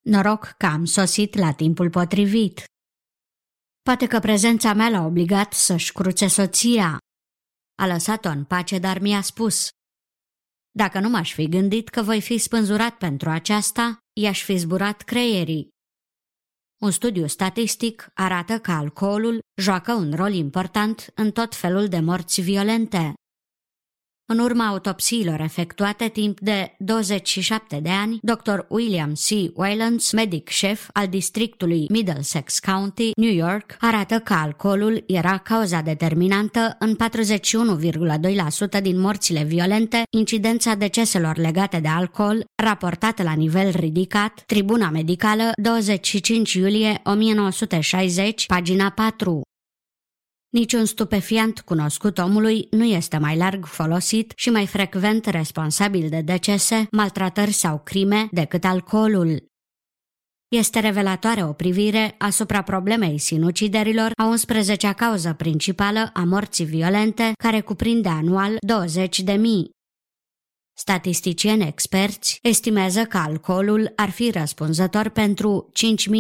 Noroc 0.01 0.55
că 0.59 0.67
am 0.67 0.85
sosit 0.85 1.35
la 1.35 1.53
timpul 1.53 1.91
potrivit. 1.91 2.65
Poate 3.83 4.07
că 4.07 4.19
prezența 4.19 4.73
mea 4.73 4.89
l-a 4.89 5.05
obligat 5.05 5.53
să-și 5.53 5.93
cruce 5.93 6.27
soția. 6.27 6.99
A 7.83 7.87
lăsat-o 7.87 8.29
în 8.29 8.45
pace, 8.45 8.79
dar 8.79 8.99
mi-a 8.99 9.21
spus, 9.21 9.69
dacă 10.77 11.01
nu 11.01 11.09
m-aș 11.09 11.33
fi 11.35 11.49
gândit 11.49 11.89
că 11.89 12.03
voi 12.03 12.21
fi 12.21 12.39
spânzurat 12.39 12.95
pentru 12.95 13.31
aceasta, 13.31 13.99
i-aș 14.21 14.43
fi 14.43 14.57
zburat 14.57 15.03
creierii. 15.03 15.69
Un 16.83 16.91
studiu 16.91 17.27
statistic 17.27 18.11
arată 18.15 18.59
că 18.59 18.71
alcoolul 18.71 19.39
joacă 19.61 19.93
un 19.93 20.13
rol 20.15 20.33
important 20.33 21.13
în 21.15 21.31
tot 21.31 21.55
felul 21.55 21.89
de 21.89 22.01
morți 22.01 22.41
violente. 22.41 23.15
În 24.27 24.39
urma 24.39 24.67
autopsiilor 24.67 25.41
efectuate 25.41 26.09
timp 26.09 26.41
de 26.41 26.75
27 26.79 27.81
de 27.83 27.89
ani, 27.89 28.19
Dr. 28.23 28.59
William 28.69 29.13
C. 29.13 29.57
Waylands, 29.59 30.13
medic 30.13 30.49
șef 30.49 30.89
al 30.93 31.09
districtului 31.09 31.87
Middlesex 31.89 32.59
County, 32.59 33.11
New 33.17 33.33
York, 33.33 33.77
arată 33.81 34.19
că 34.19 34.33
alcoolul 34.33 35.05
era 35.07 35.39
cauza 35.39 35.81
determinantă 35.81 36.77
în 36.79 36.97
41,2% 38.79 38.83
din 38.83 39.01
morțile 39.01 39.43
violente, 39.43 40.03
incidența 40.11 40.75
deceselor 40.75 41.37
legate 41.37 41.81
de 41.81 41.89
alcool, 41.89 42.45
raportată 42.63 43.23
la 43.23 43.33
nivel 43.33 43.71
ridicat, 43.71 44.43
Tribuna 44.47 44.91
Medicală, 44.91 45.51
25 45.63 46.53
iulie 46.53 47.01
1960, 47.05 48.47
pagina 48.47 48.91
4. 48.91 49.43
Niciun 50.55 50.85
stupefiant 50.85 51.61
cunoscut 51.61 52.19
omului 52.19 52.67
nu 52.71 52.85
este 52.85 53.19
mai 53.19 53.37
larg 53.37 53.65
folosit 53.67 54.33
și 54.37 54.51
mai 54.51 54.67
frecvent 54.67 55.27
responsabil 55.27 56.09
de 56.09 56.21
decese, 56.21 56.87
maltratări 56.91 57.51
sau 57.53 57.81
crime 57.85 58.29
decât 58.31 58.65
alcoolul. 58.65 59.45
Este 60.49 60.81
revelatoare 60.81 61.45
o 61.45 61.53
privire 61.53 62.15
asupra 62.19 62.63
problemei 62.63 63.19
sinuciderilor, 63.19 64.11
a 64.17 64.35
11-a 64.35 64.93
cauză 64.93 65.33
principală 65.33 66.11
a 66.13 66.25
morții 66.25 66.65
violente, 66.65 67.33
care 67.43 67.61
cuprinde 67.61 68.09
anual 68.09 68.57
20 68.67 69.21
de 69.21 69.33
mii. 69.33 69.74
Statisticieni 70.77 71.67
experți 71.67 72.39
estimează 72.43 73.05
că 73.05 73.17
alcoolul 73.17 73.93
ar 73.97 74.11
fi 74.11 74.31
răspunzător 74.31 75.09
pentru 75.09 75.71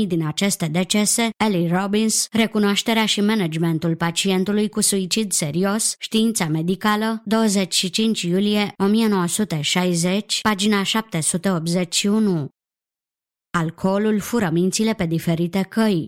5.000 0.03 0.07
din 0.07 0.27
aceste 0.27 0.67
decese. 0.67 1.29
Ellie 1.37 1.77
Robbins, 1.77 2.29
recunoașterea 2.33 3.07
și 3.07 3.21
managementul 3.21 3.97
pacientului 3.97 4.69
cu 4.69 4.81
suicid 4.81 5.33
serios, 5.33 5.95
știința 5.99 6.47
medicală, 6.47 7.23
25 7.25 8.23
iulie 8.23 8.73
1960, 8.77 10.41
pagina 10.41 10.83
781. 10.83 12.49
Alcoolul 13.51 14.21
fură 14.21 14.51
mințile 14.53 14.93
pe 14.93 15.07
diferite 15.07 15.67
căi. 15.69 16.07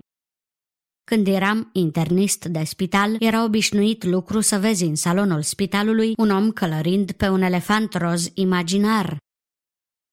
Când 1.11 1.27
eram 1.27 1.71
internist 1.73 2.45
de 2.45 2.65
spital, 2.65 3.17
era 3.19 3.45
obișnuit 3.45 4.05
lucru 4.05 4.41
să 4.41 4.59
vezi 4.59 4.85
în 4.85 4.95
salonul 4.95 5.43
spitalului 5.43 6.13
un 6.17 6.31
om 6.31 6.51
călărind 6.51 7.13
pe 7.13 7.29
un 7.29 7.43
elefant 7.43 7.95
roz 7.95 8.31
imaginar. 8.35 9.17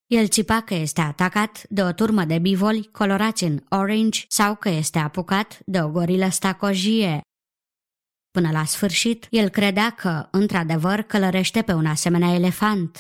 El 0.08 0.28
țipa 0.28 0.62
că 0.62 0.74
este 0.74 1.02
atacat 1.02 1.64
de 1.70 1.84
o 1.84 1.92
turmă 1.92 2.24
de 2.24 2.38
bivoli 2.38 2.90
colorați 2.92 3.44
în 3.44 3.64
orange 3.70 4.26
sau 4.28 4.56
că 4.56 4.70
este 4.70 5.00
apucat 5.00 5.60
de 5.66 5.82
o 5.82 5.90
gorilă 5.90 6.30
stacojie. 6.30 7.22
Până 8.32 8.52
la 8.52 8.66
sfârșit, 8.66 9.28
el 9.30 9.50
credea 9.50 9.90
că, 9.90 10.28
într-adevăr, 10.32 11.02
călărește 11.02 11.62
pe 11.62 11.74
un 11.74 11.86
asemenea 11.86 12.34
elefant. 12.34 13.00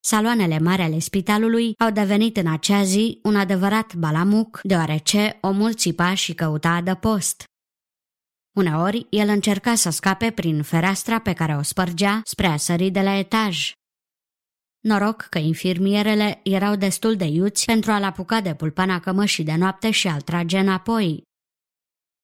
Saloanele 0.00 0.58
mari 0.58 0.82
ale 0.82 0.98
spitalului 0.98 1.74
au 1.78 1.90
devenit 1.90 2.36
în 2.36 2.46
acea 2.46 2.82
zi 2.82 3.20
un 3.22 3.36
adevărat 3.36 3.94
balamuc, 3.94 4.60
deoarece 4.62 5.38
omul 5.40 5.74
țipa 5.74 6.14
și 6.14 6.34
căuta 6.34 6.70
adăpost. 6.70 7.44
Uneori, 8.56 9.06
el 9.10 9.28
încerca 9.28 9.74
să 9.74 9.90
scape 9.90 10.30
prin 10.30 10.62
fereastra 10.62 11.18
pe 11.18 11.32
care 11.32 11.56
o 11.56 11.62
spărgea 11.62 12.20
spre 12.24 12.46
a 12.46 12.56
sări 12.56 12.90
de 12.90 13.00
la 13.00 13.14
etaj. 13.14 13.72
Noroc 14.80 15.22
că 15.22 15.38
infirmierele 15.38 16.40
erau 16.42 16.76
destul 16.76 17.16
de 17.16 17.24
iuți 17.24 17.64
pentru 17.64 17.90
a-l 17.90 18.02
apuca 18.02 18.40
de 18.40 18.54
pulpana 18.54 19.00
cămășii 19.00 19.44
de 19.44 19.54
noapte 19.54 19.90
și 19.90 20.08
a-l 20.08 20.20
trage 20.20 20.58
înapoi. 20.58 21.22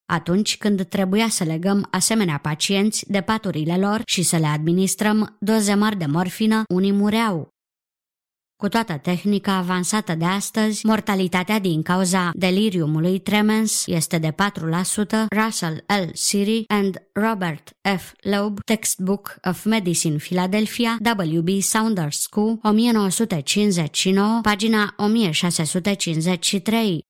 Atunci 0.06 0.56
când 0.56 0.84
trebuia 0.88 1.28
să 1.28 1.44
legăm 1.44 1.88
asemenea 1.90 2.38
pacienți 2.38 3.10
de 3.10 3.20
paturile 3.20 3.78
lor 3.78 4.02
și 4.06 4.22
să 4.22 4.36
le 4.36 4.46
administrăm 4.46 5.36
doze 5.40 5.74
mari 5.74 5.96
de 5.96 6.06
morfină, 6.06 6.62
unii 6.68 6.92
mureau. 6.92 7.53
Cu 8.64 8.70
toată 8.70 8.98
tehnica 8.98 9.56
avansată 9.56 10.14
de 10.14 10.24
astăzi, 10.24 10.86
mortalitatea 10.86 11.58
din 11.58 11.82
cauza 11.82 12.30
deliriumului 12.32 13.18
tremens 13.18 13.86
este 13.86 14.18
de 14.18 14.30
4%. 14.30 14.34
Russell 15.44 15.84
L. 15.86 16.08
Siri 16.12 16.64
and 16.66 17.02
Robert 17.12 17.70
F. 17.98 18.12
Loeb, 18.20 18.58
Textbook 18.64 19.36
of 19.48 19.64
Medicine 19.64 20.16
Philadelphia, 20.16 20.96
W.B. 21.18 21.48
Saunders 21.60 22.20
School, 22.20 22.58
1959, 22.62 24.38
pagina 24.42 24.94
1653. 24.96 27.04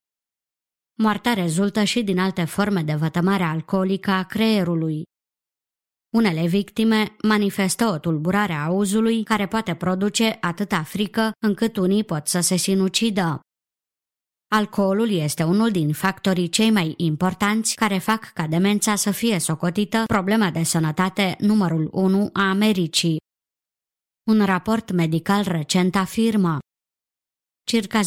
Moartea 0.95 1.33
rezultă 1.33 1.85
și 1.85 2.03
din 2.03 2.19
alte 2.19 2.45
forme 2.45 2.83
de 2.83 2.95
vătămare 2.95 3.43
alcoolică 3.43 4.11
a 4.11 4.23
creierului. 4.23 5.03
Unele 6.15 6.47
victime 6.47 7.17
manifestă 7.23 7.87
o 7.87 7.99
tulburare 7.99 8.53
a 8.53 8.65
auzului 8.65 9.23
care 9.23 9.47
poate 9.47 9.75
produce 9.75 10.39
atâta 10.41 10.83
frică 10.83 11.33
încât 11.47 11.77
unii 11.77 12.05
pot 12.05 12.27
să 12.27 12.41
se 12.41 12.57
sinucidă. 12.57 13.41
Alcoolul 14.55 15.11
este 15.11 15.43
unul 15.43 15.71
din 15.71 15.93
factorii 15.93 16.49
cei 16.49 16.71
mai 16.71 16.95
importanți 16.97 17.75
care 17.75 17.99
fac 17.99 18.25
ca 18.25 18.47
demența 18.47 18.95
să 18.95 19.11
fie 19.11 19.39
socotită 19.39 20.05
problema 20.07 20.51
de 20.51 20.63
sănătate 20.63 21.37
numărul 21.39 21.89
1 21.93 22.31
a 22.33 22.49
Americii. 22.49 23.17
Un 24.31 24.45
raport 24.45 24.91
medical 24.91 25.43
recent 25.43 25.97
afirmă 25.97 26.59
Circa 27.65 28.01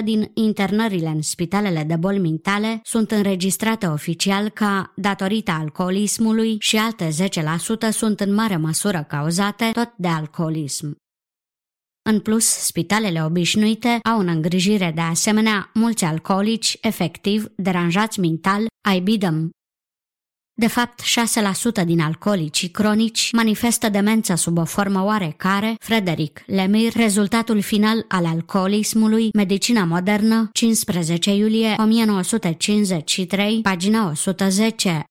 10% 0.00 0.04
din 0.04 0.30
internările 0.34 1.08
în 1.08 1.22
spitalele 1.22 1.82
de 1.84 1.96
boli 1.96 2.18
mentale 2.18 2.80
sunt 2.84 3.10
înregistrate 3.10 3.86
oficial 3.86 4.48
ca 4.48 4.92
datorită 4.96 5.50
alcoolismului 5.50 6.56
și 6.58 6.76
alte 6.76 7.08
10% 7.88 7.88
sunt 7.90 8.20
în 8.20 8.34
mare 8.34 8.56
măsură 8.56 9.04
cauzate 9.08 9.70
tot 9.72 9.92
de 9.96 10.08
alcoolism. 10.08 10.96
În 12.10 12.20
plus, 12.20 12.44
spitalele 12.44 13.24
obișnuite 13.24 13.98
au 14.02 14.18
în 14.18 14.28
îngrijire 14.28 14.92
de 14.94 15.00
asemenea 15.00 15.70
mulți 15.74 16.04
alcoolici 16.04 16.78
efectiv 16.80 17.46
deranjați 17.56 18.20
mental, 18.20 18.66
bidăm. 19.02 19.50
De 20.62 20.68
fapt, 20.68 21.02
6% 21.82 21.84
din 21.84 22.00
alcoolicii 22.00 22.68
cronici 22.68 23.32
manifestă 23.32 23.88
demența 23.88 24.34
sub 24.34 24.58
o 24.58 24.64
formă 24.64 25.04
oarecare, 25.04 25.74
Frederic 25.78 26.42
Lemire, 26.46 27.02
rezultatul 27.02 27.60
final 27.60 28.04
al 28.08 28.26
alcoolismului, 28.26 29.30
Medicina 29.32 29.84
modernă, 29.84 30.50
15 30.52 31.34
iulie 31.34 31.74
1953, 31.78 33.60
pagina 33.60 34.08
110. 34.08 35.04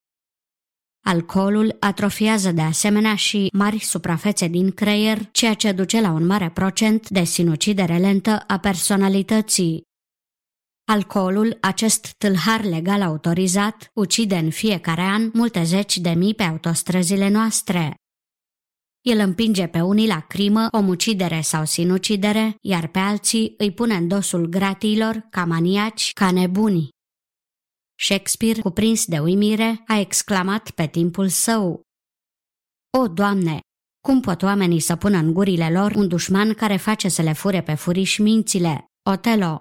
Alcoolul 1.05 1.75
atrofiază 1.79 2.51
de 2.51 2.61
asemenea 2.61 3.15
și 3.15 3.49
mari 3.53 3.79
suprafețe 3.79 4.47
din 4.47 4.71
creier, 4.71 5.17
ceea 5.31 5.53
ce 5.53 5.71
duce 5.71 6.01
la 6.01 6.11
un 6.11 6.25
mare 6.25 6.49
procent 6.53 7.09
de 7.09 7.23
sinucidere 7.23 7.97
lentă 7.97 8.43
a 8.47 8.57
personalității. 8.57 9.89
Alcoolul, 10.91 11.57
acest 11.61 12.13
tâlhar 12.17 12.63
legal 12.63 13.01
autorizat, 13.01 13.91
ucide 13.93 14.35
în 14.35 14.49
fiecare 14.49 15.01
an 15.01 15.29
multe 15.33 15.63
zeci 15.63 15.97
de 15.97 16.09
mii 16.09 16.35
pe 16.35 16.43
autostrăzile 16.43 17.29
noastre. 17.29 17.95
El 19.01 19.19
împinge 19.19 19.67
pe 19.67 19.81
unii 19.81 20.07
la 20.07 20.19
crimă, 20.19 20.67
omucidere 20.71 21.41
sau 21.41 21.65
sinucidere, 21.65 22.55
iar 22.61 22.87
pe 22.87 22.99
alții 22.99 23.53
îi 23.57 23.71
pune 23.71 23.95
în 23.95 24.07
dosul 24.07 24.45
gratiilor 24.45 25.27
ca 25.29 25.45
maniaci, 25.45 26.11
ca 26.13 26.31
nebuni. 26.31 26.89
Shakespeare, 27.99 28.61
cuprins 28.61 29.05
de 29.05 29.19
uimire, 29.19 29.83
a 29.87 29.99
exclamat 29.99 30.71
pe 30.71 30.87
timpul 30.87 31.27
său. 31.27 31.81
O, 32.97 33.07
Doamne, 33.07 33.59
cum 34.07 34.19
pot 34.19 34.41
oamenii 34.41 34.79
să 34.79 34.95
pună 34.95 35.17
în 35.17 35.33
gurile 35.33 35.71
lor 35.71 35.91
un 35.91 36.07
dușman 36.07 36.53
care 36.53 36.77
face 36.77 37.07
să 37.09 37.21
le 37.21 37.33
fure 37.33 37.61
pe 37.61 37.73
furiș 37.73 38.17
mințile? 38.17 38.85
Otelo. 39.09 39.57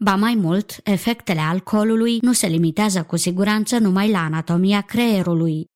Ba 0.00 0.14
mai 0.14 0.34
mult, 0.34 0.80
efectele 0.84 1.40
alcoolului 1.40 2.18
nu 2.20 2.32
se 2.32 2.46
limitează 2.46 3.02
cu 3.02 3.16
siguranță 3.16 3.78
numai 3.78 4.10
la 4.10 4.18
anatomia 4.18 4.80
creierului. 4.80 5.66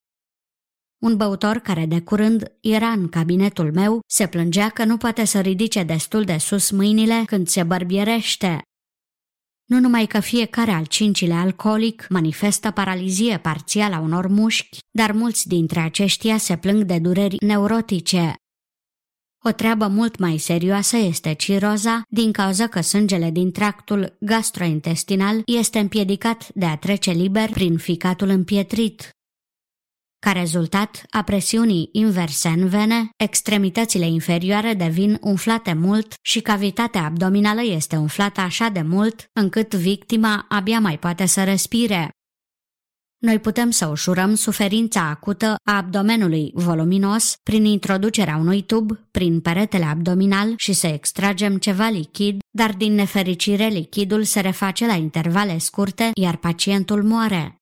Un 1.03 1.17
băutor 1.17 1.57
care 1.57 1.87
de 1.87 2.01
curând 2.01 2.53
era 2.61 2.89
în 2.89 3.09
cabinetul 3.09 3.73
meu 3.73 4.01
se 4.07 4.27
plângea 4.27 4.69
că 4.69 4.85
nu 4.85 4.97
poate 4.97 5.25
să 5.25 5.41
ridice 5.41 5.83
destul 5.83 6.25
de 6.25 6.37
sus 6.37 6.71
mâinile 6.71 7.23
când 7.27 7.49
se 7.49 7.63
bărbierește. 7.63 8.63
Nu 9.65 9.81
numai 9.81 10.07
că 10.07 10.21
fiecare 10.21 10.71
al 10.71 10.85
cincilea 10.85 11.41
alcoolic 11.41 12.07
manifestă 12.09 12.71
paralizie 12.71 13.39
parțială 13.39 13.95
a 13.95 14.01
unor 14.01 14.27
mușchi, 14.27 14.79
dar 14.91 15.13
mulți 15.13 15.49
dintre 15.49 15.81
aceștia 15.81 16.37
se 16.37 16.57
plâng 16.57 16.83
de 16.83 16.99
dureri 16.99 17.37
neurotice. 17.47 18.35
O 19.45 19.51
treabă 19.51 19.87
mult 19.87 20.19
mai 20.19 20.39
serioasă 20.39 20.97
este 20.97 21.33
ciroza, 21.35 22.03
din 22.09 22.33
cauza 22.33 22.67
că 22.67 22.81
sângele 22.81 23.31
din 23.31 23.53
tractul 23.53 24.17
gastrointestinal 24.21 25.43
este 25.47 25.79
împiedicat 25.79 26.49
de 26.55 26.65
a 26.65 26.77
trece 26.77 27.11
liber 27.11 27.51
prin 27.51 27.77
ficatul 27.77 28.29
împietrit. 28.29 29.09
Ca 30.19 30.33
rezultat 30.33 31.03
a 31.11 31.23
presiunii 31.23 31.89
inverse 31.93 32.49
în 32.49 32.69
vene, 32.69 33.11
extremitățile 33.17 34.07
inferioare 34.07 34.75
devin 34.75 35.19
umflate 35.21 35.73
mult 35.73 36.15
și 36.23 36.41
cavitatea 36.41 37.05
abdominală 37.05 37.63
este 37.63 37.97
umflată 37.97 38.41
așa 38.41 38.69
de 38.69 38.83
mult 38.83 39.31
încât 39.33 39.75
victima 39.75 40.47
abia 40.49 40.81
mai 40.81 40.99
poate 40.99 41.27
să 41.27 41.45
respire. 41.45 42.11
Noi 43.27 43.39
putem 43.39 43.71
să 43.71 43.87
ușurăm 43.87 44.35
suferința 44.35 45.09
acută 45.09 45.55
a 45.65 45.77
abdomenului 45.77 46.51
voluminos 46.55 47.37
prin 47.43 47.65
introducerea 47.65 48.37
unui 48.37 48.63
tub 48.63 48.99
prin 49.11 49.41
peretele 49.41 49.85
abdominal 49.85 50.55
și 50.57 50.73
să 50.73 50.87
extragem 50.87 51.59
ceva 51.59 51.89
lichid, 51.89 52.41
dar 52.51 52.73
din 52.73 52.95
nefericire 52.95 53.67
lichidul 53.67 54.25
se 54.25 54.41
reface 54.41 54.87
la 54.87 54.93
intervale 54.93 55.59
scurte, 55.59 56.11
iar 56.15 56.37
pacientul 56.37 57.03
moare. 57.03 57.57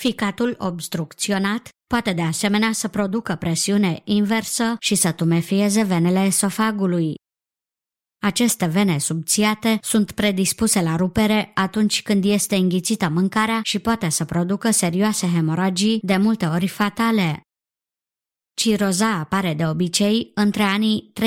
Ficatul 0.00 0.54
obstrucționat 0.58 1.68
poate 1.86 2.12
de 2.12 2.22
asemenea 2.22 2.72
să 2.72 2.88
producă 2.88 3.34
presiune 3.34 4.00
inversă 4.04 4.76
și 4.78 4.94
să 4.94 5.12
tumefieze 5.12 5.82
venele 5.82 6.20
esofagului. 6.20 7.14
Aceste 8.26 8.66
vene 8.66 8.98
subțiate 8.98 9.78
sunt 9.82 10.12
predispuse 10.12 10.82
la 10.82 10.96
rupere 10.96 11.50
atunci 11.54 12.02
când 12.02 12.24
este 12.24 12.56
înghițită 12.56 13.08
mâncarea 13.08 13.60
și 13.62 13.78
poate 13.78 14.08
să 14.08 14.24
producă 14.24 14.70
serioase 14.70 15.26
hemoragii, 15.26 15.98
de 16.02 16.16
multe 16.16 16.46
ori 16.46 16.68
fatale. 16.68 17.40
Ciroza 18.54 19.18
apare 19.18 19.54
de 19.54 19.66
obicei 19.66 20.30
între 20.34 20.62
anii 20.62 21.12
35-65 21.20 21.24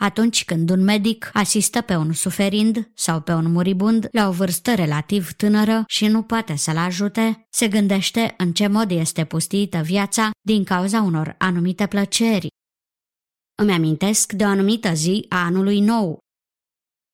atunci 0.00 0.44
când 0.44 0.70
un 0.70 0.82
medic 0.82 1.30
asistă 1.32 1.80
pe 1.80 1.96
un 1.96 2.12
suferind 2.12 2.90
sau 2.94 3.20
pe 3.20 3.32
un 3.32 3.52
muribund 3.52 4.08
la 4.12 4.28
o 4.28 4.32
vârstă 4.32 4.74
relativ 4.74 5.32
tânără 5.32 5.84
și 5.86 6.06
nu 6.06 6.22
poate 6.22 6.56
să-l 6.56 6.76
ajute, 6.76 7.46
se 7.50 7.68
gândește 7.68 8.34
în 8.36 8.52
ce 8.52 8.66
mod 8.66 8.90
este 8.90 9.24
pustită 9.24 9.78
viața 9.78 10.30
din 10.40 10.64
cauza 10.64 11.00
unor 11.00 11.34
anumite 11.38 11.86
plăceri. 11.86 12.53
Îmi 13.62 13.72
amintesc 13.72 14.32
de 14.32 14.44
o 14.44 14.46
anumită 14.46 14.92
zi 14.92 15.26
a 15.28 15.44
anului 15.44 15.80
nou. 15.80 16.18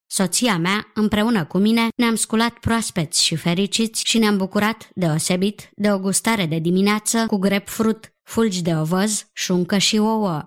Soția 0.07 0.59
mea, 0.59 0.91
împreună 0.95 1.45
cu 1.47 1.59
mine, 1.59 1.89
ne-am 1.97 2.15
sculat 2.15 2.59
proaspeți 2.59 3.25
și 3.25 3.37
fericiți 3.37 4.03
și 4.07 4.19
ne-am 4.19 4.37
bucurat 4.37 4.89
deosebit 4.95 5.71
de 5.75 5.93
o 5.93 5.99
gustare 5.99 6.47
de 6.47 6.59
dimineață 6.59 7.27
cu 7.27 7.37
grapefruit, 7.37 8.15
fulgi 8.23 8.63
de 8.63 8.77
ovăz, 8.77 9.27
șuncă 9.33 9.79
și 9.79 9.99
ouă. 9.99 10.47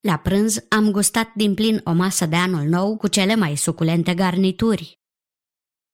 La 0.00 0.16
prânz 0.16 0.64
am 0.68 0.90
gustat 0.90 1.34
din 1.34 1.54
plin 1.54 1.80
o 1.84 1.92
masă 1.92 2.26
de 2.26 2.36
anul 2.36 2.68
nou 2.68 2.96
cu 2.96 3.08
cele 3.08 3.34
mai 3.34 3.56
suculente 3.56 4.14
garnituri. 4.14 4.98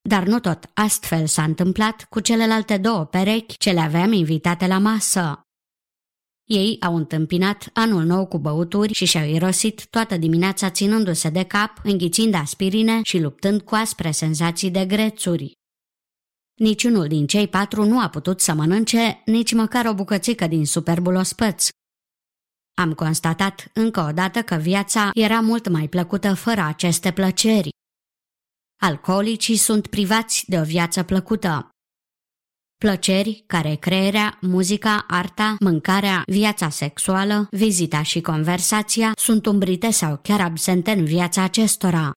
Dar 0.01 0.23
nu 0.23 0.39
tot 0.39 0.69
astfel 0.73 1.27
s-a 1.27 1.43
întâmplat 1.43 2.03
cu 2.03 2.19
celelalte 2.19 2.77
două 2.77 3.05
perechi 3.05 3.57
ce 3.57 3.71
le 3.71 3.79
aveam 3.79 4.11
invitate 4.11 4.67
la 4.67 4.77
masă. 4.77 5.46
Ei 6.47 6.77
au 6.79 6.95
întâmpinat 6.95 7.69
anul 7.73 8.03
nou 8.03 8.25
cu 8.27 8.37
băuturi 8.37 8.93
și 8.93 9.05
și-au 9.05 9.25
irosit 9.25 9.87
toată 9.89 10.17
dimineața 10.17 10.69
ținându-se 10.69 11.29
de 11.29 11.43
cap, 11.43 11.79
înghițind 11.83 12.33
aspirine 12.33 12.99
și 13.03 13.19
luptând 13.19 13.61
cu 13.61 13.75
aspre 13.75 14.11
senzații 14.11 14.71
de 14.71 14.85
grețuri. 14.85 15.51
Niciunul 16.59 17.07
din 17.07 17.27
cei 17.27 17.47
patru 17.47 17.83
nu 17.83 17.99
a 17.99 18.09
putut 18.09 18.39
să 18.39 18.53
mănânce 18.53 19.21
nici 19.25 19.53
măcar 19.53 19.85
o 19.85 19.93
bucățică 19.93 20.47
din 20.47 20.65
superbul 20.65 21.15
ospăț, 21.15 21.67
am 22.79 22.93
constatat 22.93 23.69
încă 23.73 24.01
o 24.01 24.11
dată 24.11 24.41
că 24.41 24.55
viața 24.55 25.09
era 25.13 25.39
mult 25.39 25.69
mai 25.69 25.87
plăcută 25.87 26.33
fără 26.33 26.61
aceste 26.61 27.11
plăceri. 27.11 27.69
Alcoolicii 28.81 29.57
sunt 29.57 29.87
privați 29.87 30.43
de 30.47 30.59
o 30.59 30.63
viață 30.63 31.03
plăcută. 31.03 31.69
Plăceri 32.77 33.43
care 33.47 33.75
crearea, 33.75 34.37
muzica, 34.41 35.05
arta, 35.07 35.55
mâncarea, 35.59 36.23
viața 36.25 36.69
sexuală, 36.69 37.47
vizita 37.51 38.01
și 38.01 38.21
conversația 38.21 39.11
sunt 39.15 39.45
umbrite 39.45 39.89
sau 39.89 40.19
chiar 40.23 40.41
absente 40.41 40.91
în 40.91 41.05
viața 41.05 41.41
acestora. 41.41 42.11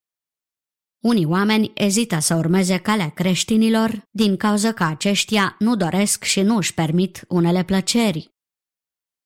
Unii 1.04 1.24
oameni 1.24 1.70
ezită 1.74 2.18
să 2.18 2.34
urmeze 2.34 2.78
calea 2.78 3.10
creștinilor 3.10 4.02
din 4.10 4.36
cauza 4.36 4.72
că 4.72 4.82
aceștia 4.84 5.56
nu 5.58 5.76
doresc 5.76 6.24
și 6.24 6.40
nu 6.40 6.56
își 6.56 6.74
permit 6.74 7.24
unele 7.28 7.64
plăceri. 7.64 8.28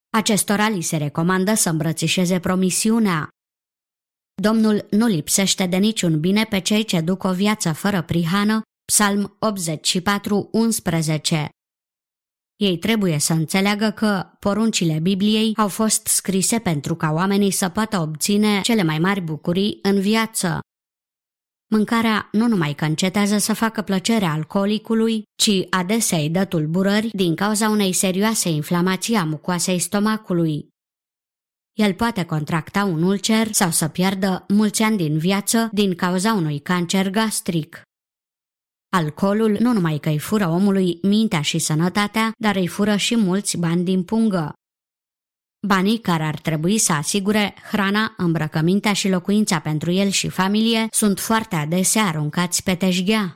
Acestora 0.09 0.69
li 0.69 0.81
se 0.81 0.97
recomandă 0.97 1.53
să 1.53 1.69
îmbrățișeze 1.69 2.39
promisiunea. 2.39 3.29
Domnul 4.41 4.87
nu 4.89 5.05
lipsește 5.05 5.65
de 5.65 5.77
niciun 5.77 6.19
bine 6.19 6.43
pe 6.43 6.59
cei 6.59 6.83
ce 6.83 7.01
duc 7.01 7.23
o 7.23 7.33
viață 7.33 7.73
fără 7.73 8.01
prihană, 8.01 8.61
Psalm 8.85 9.35
84, 9.39 10.49
11. 10.51 11.49
Ei 12.55 12.77
trebuie 12.77 13.19
să 13.19 13.33
înțeleagă 13.33 13.89
că 13.89 14.25
poruncile 14.39 14.99
Bibliei 14.99 15.53
au 15.55 15.67
fost 15.67 16.07
scrise 16.07 16.59
pentru 16.59 16.95
ca 16.95 17.11
oamenii 17.11 17.51
să 17.51 17.69
poată 17.69 17.99
obține 17.99 18.61
cele 18.61 18.83
mai 18.83 18.99
mari 18.99 19.21
bucurii 19.21 19.79
în 19.81 19.99
viață. 19.99 20.59
Mâncarea 21.71 22.29
nu 22.31 22.47
numai 22.47 22.73
că 22.73 22.85
încetează 22.85 23.37
să 23.37 23.53
facă 23.53 23.81
plăcere 23.81 24.25
alcoolicului, 24.25 25.23
ci 25.35 25.67
adesea 25.69 26.17
îi 26.17 26.29
dă 26.29 26.45
tulburări 26.45 27.09
din 27.13 27.35
cauza 27.35 27.69
unei 27.69 27.93
serioase 27.93 28.49
inflamații 28.49 29.15
a 29.15 29.23
mucoasei 29.23 29.79
stomacului. 29.79 30.67
El 31.73 31.93
poate 31.93 32.25
contracta 32.25 32.83
un 32.83 33.03
ulcer 33.03 33.51
sau 33.51 33.71
să 33.71 33.87
piardă 33.87 34.45
mulți 34.47 34.81
ani 34.81 34.97
din 34.97 35.17
viață 35.17 35.69
din 35.71 35.95
cauza 35.95 36.33
unui 36.33 36.59
cancer 36.59 37.09
gastric. 37.09 37.84
Alcoolul 38.95 39.57
nu 39.59 39.73
numai 39.73 39.97
că 39.97 40.09
îi 40.09 40.19
fură 40.19 40.47
omului 40.47 40.99
mintea 41.01 41.41
și 41.41 41.59
sănătatea, 41.59 42.31
dar 42.37 42.55
îi 42.55 42.67
fură 42.67 42.95
și 42.95 43.15
mulți 43.15 43.57
bani 43.57 43.83
din 43.83 44.03
pungă. 44.03 44.53
Banii 45.67 45.97
care 45.97 46.23
ar 46.23 46.39
trebui 46.39 46.77
să 46.77 46.93
asigure 46.93 47.53
hrana, 47.71 48.13
îmbrăcămintea 48.17 48.93
și 48.93 49.09
locuința 49.09 49.59
pentru 49.59 49.91
el 49.91 50.09
și 50.09 50.29
familie 50.29 50.87
sunt 50.91 51.19
foarte 51.19 51.55
adesea 51.55 52.03
aruncați 52.03 52.63
pe 52.63 52.75
teșghea. 52.75 53.33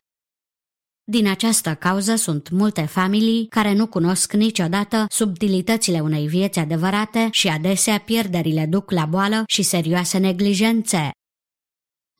Din 1.03 1.27
această 1.27 1.75
cauză 1.75 2.15
sunt 2.15 2.49
multe 2.49 2.81
familii 2.81 3.47
care 3.47 3.73
nu 3.73 3.87
cunosc 3.87 4.33
niciodată 4.33 5.05
subtilitățile 5.09 5.99
unei 5.99 6.27
vieți 6.27 6.59
adevărate 6.59 7.27
și 7.31 7.47
adesea 7.47 7.97
pierderile 7.97 8.65
duc 8.65 8.91
la 8.91 9.05
boală 9.05 9.43
și 9.47 9.61
serioase 9.61 10.17
neglijențe. 10.17 11.11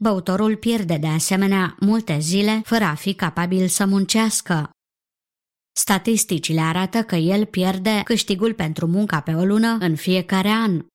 Băutorul 0.04 0.56
pierde 0.56 0.98
de 0.98 1.08
asemenea 1.08 1.76
multe 1.80 2.20
zile 2.20 2.62
fără 2.66 2.84
a 2.84 2.94
fi 2.94 3.14
capabil 3.14 3.68
să 3.68 3.86
muncească. 3.86 4.70
Statisticile 5.78 6.62
arată 6.62 7.02
că 7.02 7.16
el 7.16 7.46
pierde 7.46 8.02
câștigul 8.04 8.54
pentru 8.54 8.88
munca 8.88 9.20
pe 9.20 9.34
o 9.34 9.46
lună 9.46 9.78
în 9.80 9.96
fiecare 9.96 10.48
an. 10.48 10.86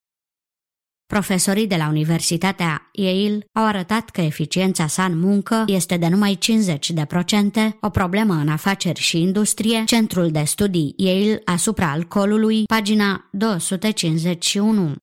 Profesorii 1.06 1.66
de 1.66 1.76
la 1.76 1.88
Universitatea 1.88 2.88
Yale 2.92 3.46
au 3.58 3.64
arătat 3.64 4.10
că 4.10 4.20
eficiența 4.20 4.86
sa 4.86 5.04
în 5.04 5.18
muncă 5.18 5.64
este 5.66 5.96
de 5.96 6.08
numai 6.08 6.38
50%, 6.38 7.78
o 7.80 7.90
problemă 7.90 8.34
în 8.34 8.48
afaceri 8.48 9.00
și 9.00 9.20
industrie, 9.20 9.84
Centrul 9.84 10.30
de 10.30 10.42
Studii 10.42 10.94
Yale 10.96 11.42
asupra 11.44 11.90
alcoolului, 11.90 12.64
pagina 12.64 13.28
251. 13.32 14.94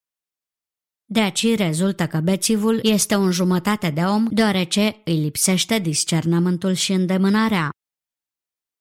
De 1.14 1.20
aici 1.20 1.56
rezultă 1.56 2.08
că 2.08 2.20
bețivul 2.20 2.80
este 2.84 3.16
un 3.16 3.32
jumătate 3.32 3.90
de 3.90 4.02
om, 4.02 4.28
deoarece 4.30 5.02
îi 5.06 5.16
lipsește 5.22 5.80
discernământul 5.80 6.74
și 6.74 6.92
îndemânarea. 6.92 7.70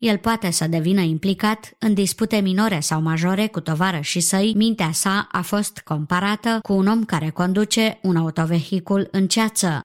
El 0.02 0.18
poate 0.18 0.50
să 0.50 0.66
devină 0.66 1.00
implicat 1.00 1.76
în 1.78 1.94
dispute 1.94 2.36
minore 2.40 2.80
sau 2.80 3.00
majore 3.00 3.48
cu 3.48 3.60
tovară 3.60 4.00
și 4.00 4.20
săi, 4.20 4.54
mintea 4.54 4.92
sa 4.92 5.28
a 5.32 5.42
fost 5.42 5.78
comparată 5.78 6.58
cu 6.62 6.72
un 6.72 6.86
om 6.86 7.04
care 7.04 7.30
conduce 7.30 7.98
un 8.02 8.16
autovehicul 8.16 9.08
în 9.10 9.28
ceață. 9.28 9.80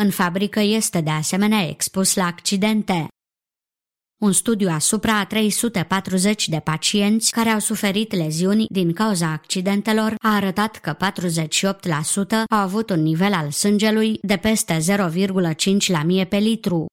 În 0.00 0.10
fabrică 0.10 0.60
este 0.60 1.00
de 1.00 1.10
asemenea 1.10 1.68
expus 1.68 2.14
la 2.14 2.24
accidente. 2.24 3.06
Un 4.22 4.32
studiu 4.32 4.68
asupra 4.68 5.18
a 5.18 5.26
340 5.26 6.48
de 6.48 6.60
pacienți 6.60 7.30
care 7.30 7.48
au 7.48 7.58
suferit 7.58 8.14
leziuni 8.14 8.66
din 8.68 8.92
cauza 8.92 9.32
accidentelor 9.32 10.14
a 10.18 10.34
arătat 10.34 10.76
că 10.76 10.96
48% 10.96 10.98
au 12.50 12.58
avut 12.58 12.90
un 12.90 13.02
nivel 13.02 13.32
al 13.32 13.50
sângelui 13.50 14.18
de 14.22 14.36
peste 14.36 14.78
0,5 14.78 15.86
la 15.86 16.02
mie 16.02 16.24
pe 16.24 16.36
litru. 16.36 16.86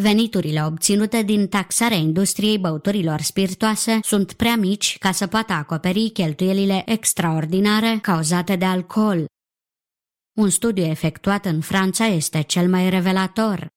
Veniturile 0.00 0.64
obținute 0.64 1.22
din 1.22 1.48
taxarea 1.48 1.96
industriei 1.96 2.58
băuturilor 2.58 3.20
spiritoase 3.20 3.98
sunt 4.02 4.32
prea 4.32 4.56
mici 4.56 4.98
ca 4.98 5.12
să 5.12 5.26
poată 5.26 5.52
acoperi 5.52 6.08
cheltuielile 6.08 6.82
extraordinare 6.86 7.98
cauzate 8.02 8.56
de 8.56 8.64
alcool. 8.64 9.24
Un 10.38 10.48
studiu 10.48 10.84
efectuat 10.84 11.44
în 11.44 11.60
Franța 11.60 12.06
este 12.06 12.42
cel 12.42 12.68
mai 12.68 12.90
revelator. 12.90 13.74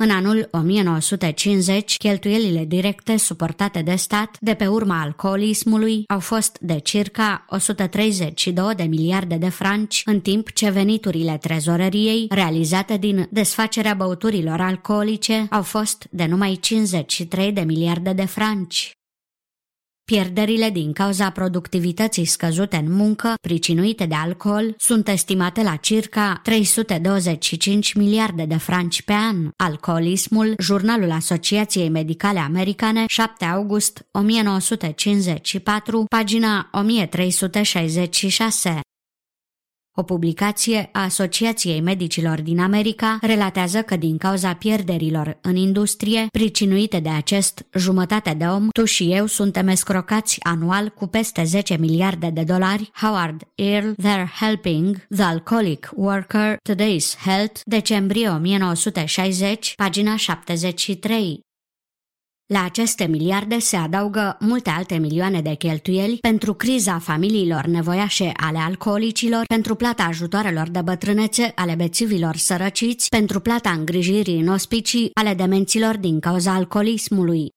În 0.00 0.10
anul 0.10 0.48
1950, 0.50 1.96
cheltuielile 1.96 2.64
directe 2.64 3.16
suportate 3.16 3.82
de 3.82 3.94
stat 3.94 4.36
de 4.40 4.54
pe 4.54 4.66
urma 4.66 5.00
alcoolismului 5.00 6.04
au 6.08 6.20
fost 6.20 6.58
de 6.60 6.78
circa 6.78 7.44
132 7.48 8.74
de 8.74 8.82
miliarde 8.82 9.36
de 9.36 9.48
franci, 9.48 10.02
în 10.04 10.20
timp 10.20 10.52
ce 10.52 10.70
veniturile 10.70 11.38
trezoreriei 11.40 12.26
realizate 12.30 12.96
din 12.96 13.28
desfacerea 13.30 13.94
băuturilor 13.94 14.60
alcoolice 14.60 15.46
au 15.50 15.62
fost 15.62 16.06
de 16.10 16.26
numai 16.26 16.58
53 16.60 17.52
de 17.52 17.60
miliarde 17.60 18.12
de 18.12 18.24
franci. 18.24 18.97
Pierderile 20.12 20.70
din 20.70 20.92
cauza 20.92 21.30
productivității 21.30 22.24
scăzute 22.24 22.76
în 22.76 22.92
muncă, 22.92 23.34
pricinuite 23.40 24.06
de 24.06 24.14
alcool, 24.14 24.74
sunt 24.78 25.08
estimate 25.08 25.62
la 25.62 25.76
circa 25.76 26.40
325 26.42 27.92
miliarde 27.92 28.44
de 28.44 28.56
franci 28.56 29.02
pe 29.02 29.12
an. 29.12 29.50
Alcoolismul, 29.56 30.54
jurnalul 30.58 31.10
Asociației 31.10 31.88
Medicale 31.88 32.38
Americane, 32.38 33.04
7 33.06 33.44
august 33.44 34.06
1954, 34.10 36.04
pagina 36.08 36.68
1366. 36.72 38.80
O 40.00 40.02
publicație 40.02 40.88
a 40.92 41.02
Asociației 41.02 41.80
Medicilor 41.80 42.40
din 42.40 42.60
America 42.60 43.18
relatează 43.20 43.82
că 43.82 43.96
din 43.96 44.18
cauza 44.18 44.54
pierderilor 44.54 45.38
în 45.40 45.56
industrie, 45.56 46.26
pricinuite 46.32 47.00
de 47.00 47.08
acest 47.08 47.66
jumătate 47.74 48.34
de 48.38 48.44
om, 48.44 48.68
tu 48.68 48.84
și 48.84 49.12
eu 49.12 49.26
suntem 49.26 49.68
escrocați 49.68 50.38
anual 50.42 50.88
cu 50.88 51.06
peste 51.06 51.44
10 51.44 51.76
miliarde 51.76 52.30
de 52.30 52.42
dolari. 52.42 52.90
Howard 52.94 53.42
Earl, 53.54 53.88
They're 53.88 54.28
Helping, 54.40 55.06
The 55.14 55.22
Alcoholic 55.22 55.90
Worker, 55.94 56.56
Today's 56.70 57.18
Health, 57.24 57.60
decembrie 57.64 58.28
1960, 58.28 59.72
pagina 59.76 60.16
73. 60.16 61.47
La 62.54 62.64
aceste 62.64 63.06
miliarde 63.06 63.58
se 63.58 63.76
adaugă 63.76 64.36
multe 64.40 64.70
alte 64.70 64.96
milioane 64.96 65.40
de 65.40 65.54
cheltuieli 65.54 66.16
pentru 66.16 66.54
criza 66.54 66.98
familiilor 66.98 67.64
nevoiașe 67.64 68.32
ale 68.36 68.58
alcoolicilor, 68.58 69.44
pentru 69.46 69.74
plata 69.74 70.02
ajutoarelor 70.02 70.68
de 70.68 70.80
bătrânețe 70.82 71.52
ale 71.54 71.74
bețivilor 71.74 72.36
sărăciți, 72.36 73.08
pentru 73.08 73.40
plata 73.40 73.70
îngrijirii 73.70 74.40
în 74.40 74.48
ospicii 74.48 75.10
ale 75.14 75.34
demenților 75.34 75.96
din 75.96 76.20
cauza 76.20 76.52
alcoolismului. 76.52 77.48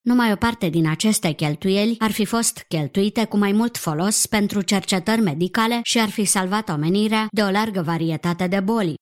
Numai 0.00 0.32
o 0.32 0.36
parte 0.36 0.68
din 0.68 0.88
aceste 0.88 1.32
cheltuieli 1.32 1.96
ar 1.98 2.10
fi 2.10 2.24
fost 2.24 2.64
cheltuite 2.68 3.24
cu 3.24 3.36
mai 3.36 3.52
mult 3.52 3.76
folos 3.76 4.26
pentru 4.26 4.60
cercetări 4.60 5.20
medicale 5.20 5.80
și 5.82 5.98
ar 5.98 6.08
fi 6.08 6.24
salvat 6.24 6.68
omenirea 6.68 7.26
de 7.30 7.42
o 7.42 7.50
largă 7.50 7.82
varietate 7.82 8.46
de 8.46 8.60
boli. 8.60 8.94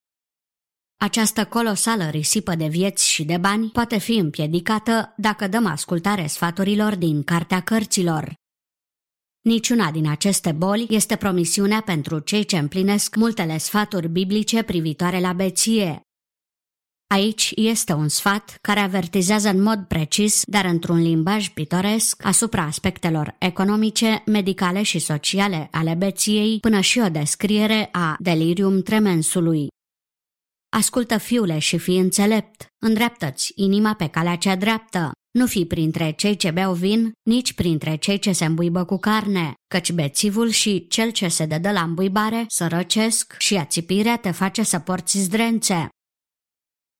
Această 1.02 1.44
colosală 1.44 2.08
risipă 2.08 2.54
de 2.54 2.66
vieți 2.66 3.08
și 3.08 3.24
de 3.24 3.36
bani 3.36 3.68
poate 3.68 3.98
fi 3.98 4.12
împiedicată 4.12 5.14
dacă 5.16 5.48
dăm 5.48 5.66
ascultare 5.66 6.26
sfaturilor 6.26 6.94
din 6.94 7.22
Cartea 7.22 7.60
Cărților. 7.60 8.34
Niciuna 9.40 9.90
din 9.90 10.08
aceste 10.08 10.52
boli 10.52 10.86
este 10.90 11.16
promisiunea 11.16 11.80
pentru 11.80 12.18
cei 12.18 12.44
ce 12.44 12.58
împlinesc 12.58 13.16
multele 13.16 13.58
sfaturi 13.58 14.08
biblice 14.08 14.62
privitoare 14.62 15.20
la 15.20 15.32
beție. 15.32 16.00
Aici 17.14 17.52
este 17.54 17.92
un 17.92 18.08
sfat 18.08 18.56
care 18.60 18.80
avertizează 18.80 19.48
în 19.48 19.62
mod 19.62 19.84
precis, 19.88 20.42
dar 20.46 20.64
într-un 20.64 20.98
limbaj 21.02 21.48
pitoresc, 21.48 22.24
asupra 22.24 22.62
aspectelor 22.62 23.34
economice, 23.38 24.22
medicale 24.26 24.82
și 24.82 24.98
sociale 24.98 25.68
ale 25.70 25.94
beției, 25.94 26.58
până 26.60 26.80
și 26.80 26.98
o 26.98 27.08
descriere 27.08 27.88
a 27.92 28.16
delirium 28.18 28.82
tremensului. 28.82 29.70
Ascultă, 30.76 31.18
fiule, 31.18 31.58
și 31.58 31.78
fii 31.78 31.98
înțelept, 31.98 32.66
îndreaptă-ți 32.78 33.52
inima 33.54 33.94
pe 33.94 34.08
calea 34.08 34.36
cea 34.36 34.56
dreaptă, 34.56 35.12
nu 35.30 35.46
fi 35.46 35.64
printre 35.64 36.10
cei 36.10 36.36
ce 36.36 36.50
beau 36.50 36.74
vin, 36.74 37.12
nici 37.22 37.52
printre 37.52 37.96
cei 37.96 38.18
ce 38.18 38.32
se 38.32 38.44
îmbuibă 38.44 38.84
cu 38.84 38.96
carne, 38.98 39.54
căci 39.66 39.92
bețivul 39.92 40.48
și 40.48 40.86
cel 40.86 41.10
ce 41.10 41.28
se 41.28 41.46
dă 41.46 41.70
la 41.70 41.82
îmbuibare 41.82 42.44
sărăcesc 42.48 43.34
și 43.38 43.56
ațipirea 43.56 44.16
te 44.16 44.30
face 44.30 44.62
să 44.62 44.78
porți 44.78 45.18
zdrențe. 45.18 45.88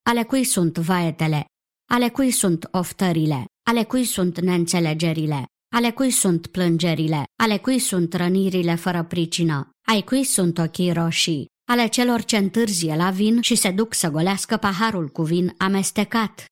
Ale 0.03 0.23
cui 0.23 0.44
sunt 0.44 0.78
vaetele? 0.78 1.44
Ale 1.90 2.09
cui 2.09 2.31
sunt 2.31 2.69
oftările? 2.70 3.44
Ale 3.70 3.85
cui 3.85 4.05
sunt 4.05 4.40
neînțelegerile? 4.40 5.44
Ale 5.74 5.90
cui 5.90 6.11
sunt 6.11 6.47
plângerile? 6.47 7.24
Ale 7.43 7.59
cui 7.59 7.78
sunt 7.78 8.15
rănirile 8.15 8.74
fără 8.74 9.03
pricină? 9.05 9.70
Ai 9.89 10.03
cui 10.03 10.24
sunt 10.24 10.59
ochii 10.59 10.93
roșii? 10.93 11.52
Ale 11.65 11.87
celor 11.87 12.23
ce 12.23 12.37
întârzie 12.37 12.97
la 12.97 13.11
vin 13.11 13.41
și 13.41 13.55
se 13.55 13.71
duc 13.71 13.95
să 13.95 14.11
golească 14.11 14.57
paharul 14.57 15.09
cu 15.09 15.23
vin 15.23 15.55
amestecat. 15.59 16.45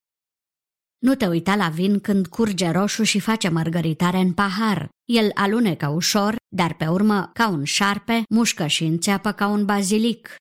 Nu 0.99 1.15
te 1.15 1.27
uita 1.27 1.57
la 1.57 1.69
vin 1.69 2.01
când 2.01 2.27
curge 2.27 2.71
roșu 2.71 3.03
și 3.03 3.21
face 3.21 3.49
mărgăritare 3.49 4.19
în 4.19 4.33
pahar. 4.33 4.89
El 5.05 5.31
alunecă 5.35 5.89
ușor, 5.89 6.37
dar 6.57 6.75
pe 6.75 6.87
urmă, 6.87 7.31
ca 7.33 7.49
un 7.49 7.65
șarpe, 7.65 8.23
mușcă 8.31 8.67
și 8.67 8.85
înțeapă 8.85 9.33
ca 9.33 9.47
un 9.47 9.65
bazilic. 9.65 10.35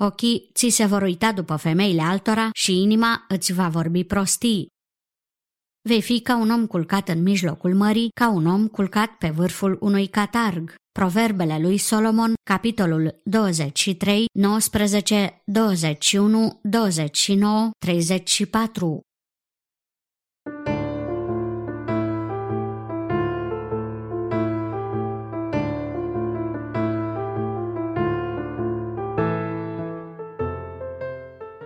Ochii 0.00 0.50
ți 0.54 0.68
se 0.68 0.84
vor 0.84 1.02
uita 1.02 1.32
după 1.32 1.56
femeile 1.56 2.02
altora 2.02 2.48
și 2.52 2.80
inima 2.82 3.24
îți 3.28 3.52
va 3.52 3.68
vorbi 3.68 4.04
prostii. 4.04 4.66
Vei 5.88 6.02
fi 6.02 6.20
ca 6.20 6.36
un 6.36 6.50
om 6.50 6.66
culcat 6.66 7.08
în 7.08 7.22
mijlocul 7.22 7.74
mării, 7.74 8.08
ca 8.20 8.30
un 8.30 8.46
om 8.46 8.68
culcat 8.68 9.10
pe 9.18 9.28
vârful 9.28 9.76
unui 9.80 10.06
catarg. 10.06 10.74
Proverbele 10.92 11.58
lui 11.60 11.78
Solomon, 11.78 12.32
capitolul 12.42 13.20
23, 13.24 14.26
19, 14.32 15.42
21, 15.44 16.60
29, 16.62 17.70
34. 17.78 19.00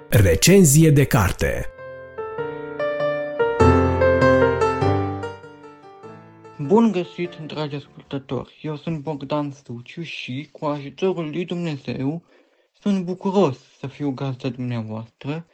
Recenzie 0.08 0.90
de 0.90 1.04
carte 1.04 1.79
Bun 6.66 6.92
găsit, 6.92 7.34
dragi 7.34 7.74
ascultători! 7.74 8.58
Eu 8.62 8.76
sunt 8.76 8.98
Bogdan 9.02 9.52
Suciu 9.52 10.02
și, 10.02 10.48
cu 10.52 10.64
ajutorul 10.64 11.30
lui 11.30 11.44
Dumnezeu, 11.44 12.22
sunt 12.80 13.04
bucuros 13.04 13.58
să 13.78 13.86
fiu 13.86 14.10
gazda 14.10 14.48
dumneavoastră, 14.48 15.46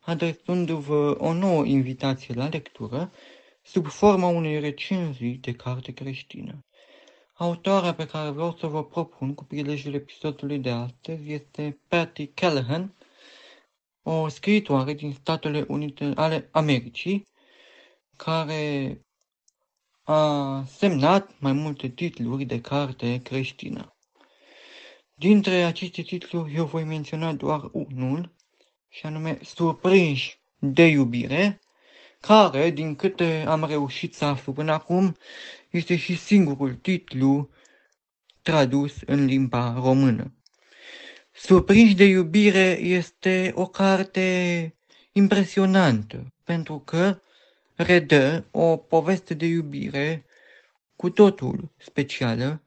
adresându-vă 0.00 1.16
o 1.18 1.32
nouă 1.32 1.64
invitație 1.64 2.34
la 2.34 2.48
lectură 2.48 3.12
sub 3.62 3.86
forma 3.86 4.28
unei 4.28 4.60
recenzii 4.60 5.34
de 5.34 5.52
carte 5.52 5.92
creștină. 5.92 6.64
Autoarea 7.34 7.94
pe 7.94 8.06
care 8.06 8.30
vreau 8.30 8.56
să 8.58 8.66
vă 8.66 8.84
propun 8.84 9.34
cu 9.34 9.44
prilejul 9.44 9.94
episodului 9.94 10.58
de 10.58 10.70
astăzi 10.70 11.32
este 11.32 11.78
Patty 11.88 12.26
Callahan, 12.26 12.94
o 14.02 14.28
scriitoare 14.28 14.94
din 14.94 15.12
Statele 15.12 15.64
Unite 15.68 16.12
ale 16.14 16.48
Americii, 16.52 17.26
care 18.16 19.00
a 20.08 20.64
semnat 20.76 21.30
mai 21.38 21.52
multe 21.52 21.88
titluri 21.88 22.44
de 22.44 22.60
carte 22.60 23.20
creștină. 23.22 23.96
Dintre 25.14 25.62
aceste 25.62 26.02
titluri 26.02 26.54
eu 26.54 26.64
voi 26.64 26.84
menționa 26.84 27.32
doar 27.32 27.68
unul, 27.72 28.34
și 28.88 29.06
anume 29.06 29.38
Surprinși 29.42 30.38
de 30.58 30.86
iubire, 30.86 31.60
care, 32.20 32.70
din 32.70 32.94
câte 32.94 33.44
am 33.48 33.64
reușit 33.64 34.14
să 34.14 34.24
aflu 34.24 34.52
până 34.52 34.72
acum, 34.72 35.16
este 35.70 35.96
și 35.96 36.16
singurul 36.16 36.74
titlu 36.74 37.50
tradus 38.42 38.94
în 39.06 39.24
limba 39.24 39.72
română. 39.72 40.34
Surprinși 41.32 41.94
de 41.94 42.04
iubire 42.04 42.78
este 42.80 43.52
o 43.54 43.66
carte 43.66 44.74
impresionantă, 45.12 46.34
pentru 46.44 46.78
că 46.78 47.20
redă 47.76 48.46
o 48.50 48.76
poveste 48.76 49.34
de 49.34 49.46
iubire 49.46 50.24
cu 50.96 51.10
totul 51.10 51.72
specială, 51.76 52.62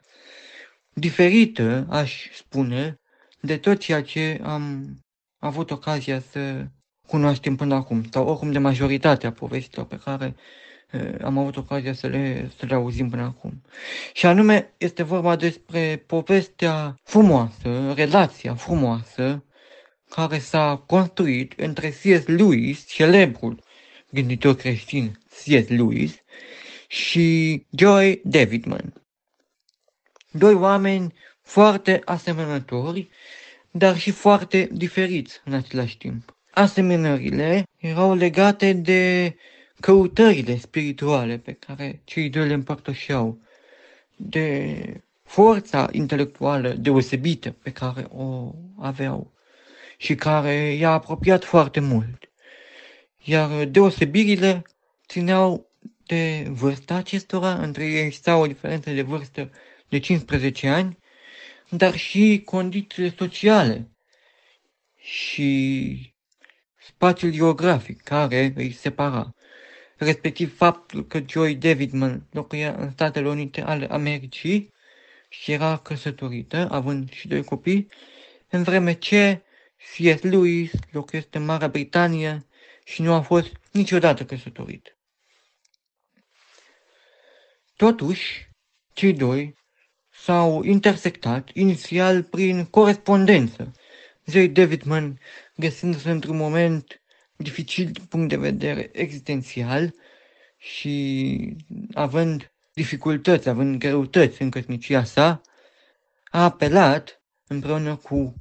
diferită, 0.94 1.88
aș 1.90 2.30
spune, 2.34 3.00
de 3.42 3.58
tot 3.58 3.80
ceea 3.80 4.04
ce 4.04 4.40
am 4.44 4.96
avut 5.38 5.72
ocazia 5.72 6.20
să 6.20 6.66
cunoaștem 7.08 7.56
până 7.56 7.76
acum, 7.76 8.04
sau 8.12 8.28
oricum 8.28 8.52
de 8.52 8.60
majoritatea 8.60 9.32
povestilor 9.32 9.86
pe 9.86 10.00
care 10.04 10.36
uh, 10.94 11.14
am 11.24 11.38
avut 11.38 11.58
ocazia 11.58 11.94
să 11.94 12.08
le, 12.08 12.52
să 12.58 12.66
le 12.66 12.74
auzim 12.74 13.10
până 13.10 13.22
acum. 13.22 13.62
Și 14.14 14.26
anume, 14.26 14.74
este 14.78 15.04
vorba 15.04 15.36
despre 15.36 16.04
povestea 16.08 16.96
frumoasă, 17.04 17.94
relația 17.96 18.56
frumoasă, 18.56 19.44
care 20.10 20.40
s-a 20.40 20.84
construit 20.88 21.54
între 21.58 21.90
C.S. 21.90 22.26
Lewis, 22.26 22.88
celebrul 22.88 23.64
gânditor 24.10 24.56
creștin 24.56 25.20
C.S. 25.30 25.68
Lewis, 25.68 26.24
și 26.92 27.66
Joy 27.70 28.22
Davidman. 28.24 28.94
Doi 30.32 30.54
oameni 30.54 31.14
foarte 31.42 32.02
asemănători, 32.06 33.10
dar 33.72 33.98
și 33.98 34.12
foarte 34.12 34.70
diferiți 34.72 35.42
în 35.46 35.54
același 35.54 35.98
timp. 35.98 36.36
Asemănările 36.52 37.64
erau 37.78 38.14
legate 38.14 38.74
de 38.74 39.36
căutările 39.80 40.58
spirituale 40.58 41.38
pe 41.38 41.52
care 41.54 42.02
cei 42.04 42.30
doi 42.30 42.48
le 42.48 42.54
împărtășeau, 42.54 43.40
de 44.16 45.04
forța 45.24 45.90
intelectuală 45.92 46.70
deosebită 46.70 47.52
pe 47.52 47.72
care 47.72 48.06
o 48.10 48.52
aveau 48.78 49.34
și 49.98 50.16
care 50.16 50.74
i-a 50.74 50.92
apropiat 50.92 51.44
foarte 51.44 51.80
mult. 51.80 52.29
Iar 53.30 53.66
deosebirile 53.66 54.62
țineau 55.08 55.70
de 56.06 56.46
vârsta 56.50 56.96
acestora, 56.96 57.54
între 57.54 57.86
ei 57.86 58.06
exista 58.06 58.38
o 58.38 58.48
diferență 58.48 58.92
de 58.92 59.02
vârstă 59.02 59.52
de 59.90 60.00
15 60.00 60.68
ani, 60.68 60.98
dar 61.70 61.96
și 61.96 62.42
condițiile 62.46 63.14
sociale 63.18 63.90
și 64.96 66.14
spațiul 66.78 67.32
geografic 67.32 68.02
care 68.02 68.54
îi 68.56 68.72
separa, 68.72 69.34
respectiv 69.98 70.58
faptul 70.58 71.06
că 71.06 71.22
Joy 71.28 71.56
Davidman 71.56 72.28
locuia 72.32 72.76
în 72.78 72.92
Statele 72.92 73.30
Unite 73.30 73.62
ale 73.62 73.88
Americii 73.92 74.74
și 75.30 75.52
era 75.52 75.78
căsătorită, 75.78 76.68
având 76.72 77.12
și 77.12 77.28
doi 77.28 77.44
copii, 77.44 77.88
în 78.50 78.64
vreme 78.64 78.94
ce 78.94 79.42
C.S. 79.78 80.22
Lewis 80.22 80.72
locuiește 80.92 81.38
în 81.38 81.46
Marea 81.46 81.68
Britanie 81.68 82.44
și 82.92 83.02
nu 83.02 83.14
a 83.14 83.22
fost 83.22 83.52
niciodată 83.72 84.26
căsătorit. 84.26 84.98
Totuși, 87.76 88.50
cei 88.94 89.14
doi 89.14 89.56
s-au 90.10 90.64
intersectat 90.64 91.50
inițial 91.54 92.24
prin 92.24 92.66
corespondență, 92.66 93.72
Joy 94.26 94.50
Davidman 94.50 95.20
găsindu-se 95.56 96.10
într-un 96.10 96.38
moment 96.38 97.02
dificil 97.36 97.92
din 97.92 98.06
punct 98.06 98.30
de 98.30 98.38
vedere 98.38 98.90
existențial 98.94 99.94
și 100.58 101.56
având 101.94 102.52
dificultăți, 102.74 103.50
având 103.50 103.80
greutăți 103.80 104.42
în 104.42 104.50
căsnicia 104.50 105.04
sa, 105.04 105.42
a 106.24 106.44
apelat 106.44 107.22
împreună 107.48 107.96
cu 107.96 108.36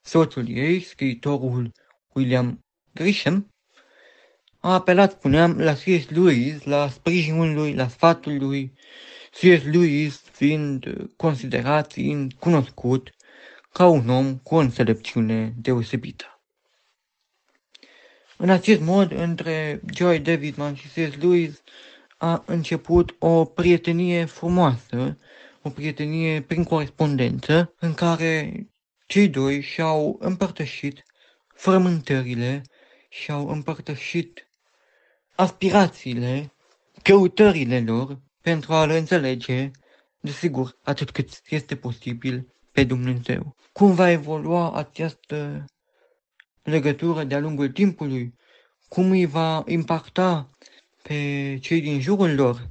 soțul 0.00 0.48
ei, 0.48 0.80
scriitorul 0.80 1.72
William 2.12 2.64
Grisham, 2.94 3.53
a 4.64 4.74
apelat, 4.74 5.10
spuneam, 5.12 5.58
la 5.58 5.74
C.S. 5.74 6.08
Lewis, 6.08 6.62
la 6.62 6.88
sprijinul 6.88 7.54
lui, 7.54 7.74
la 7.74 7.88
sfatul 7.88 8.38
lui, 8.38 8.72
C.S. 9.30 9.62
Lewis 9.62 10.22
fiind 10.32 11.10
considerat, 11.16 11.92
fiind 11.92 12.32
cunoscut 12.32 13.10
ca 13.72 13.86
un 13.86 14.08
om 14.08 14.36
cu 14.38 14.54
o 14.54 14.58
înțelepciune 14.58 15.54
deosebită. 15.56 16.40
În 18.36 18.50
acest 18.50 18.80
mod, 18.80 19.12
între 19.12 19.80
Joy 19.94 20.18
Davidman 20.18 20.74
și 20.74 20.88
C.S. 20.88 21.16
Lewis 21.16 21.62
a 22.16 22.42
început 22.46 23.16
o 23.18 23.44
prietenie 23.44 24.24
frumoasă, 24.24 25.18
o 25.62 25.70
prietenie 25.70 26.42
prin 26.42 26.64
corespondență, 26.64 27.74
în 27.78 27.94
care 27.94 28.66
cei 29.06 29.28
doi 29.28 29.60
și-au 29.60 30.16
împărtășit 30.20 31.02
frământările 31.54 32.62
și-au 33.08 33.48
împărtășit 33.48 34.48
aspirațiile, 35.34 36.52
căutările 37.02 37.80
lor 37.80 38.20
pentru 38.40 38.72
a-L 38.72 38.90
înțelege, 38.90 39.70
desigur, 40.20 40.78
atât 40.82 41.10
cât 41.10 41.40
este 41.48 41.76
posibil, 41.76 42.54
pe 42.72 42.84
Dumnezeu. 42.84 43.56
Cum 43.72 43.94
va 43.94 44.10
evolua 44.10 44.72
această 44.72 45.64
legătură 46.62 47.24
de-a 47.24 47.38
lungul 47.38 47.68
timpului? 47.68 48.34
Cum 48.88 49.10
îi 49.10 49.26
va 49.26 49.62
impacta 49.66 50.50
pe 51.02 51.14
cei 51.60 51.80
din 51.80 52.00
jurul 52.00 52.34
lor? 52.34 52.68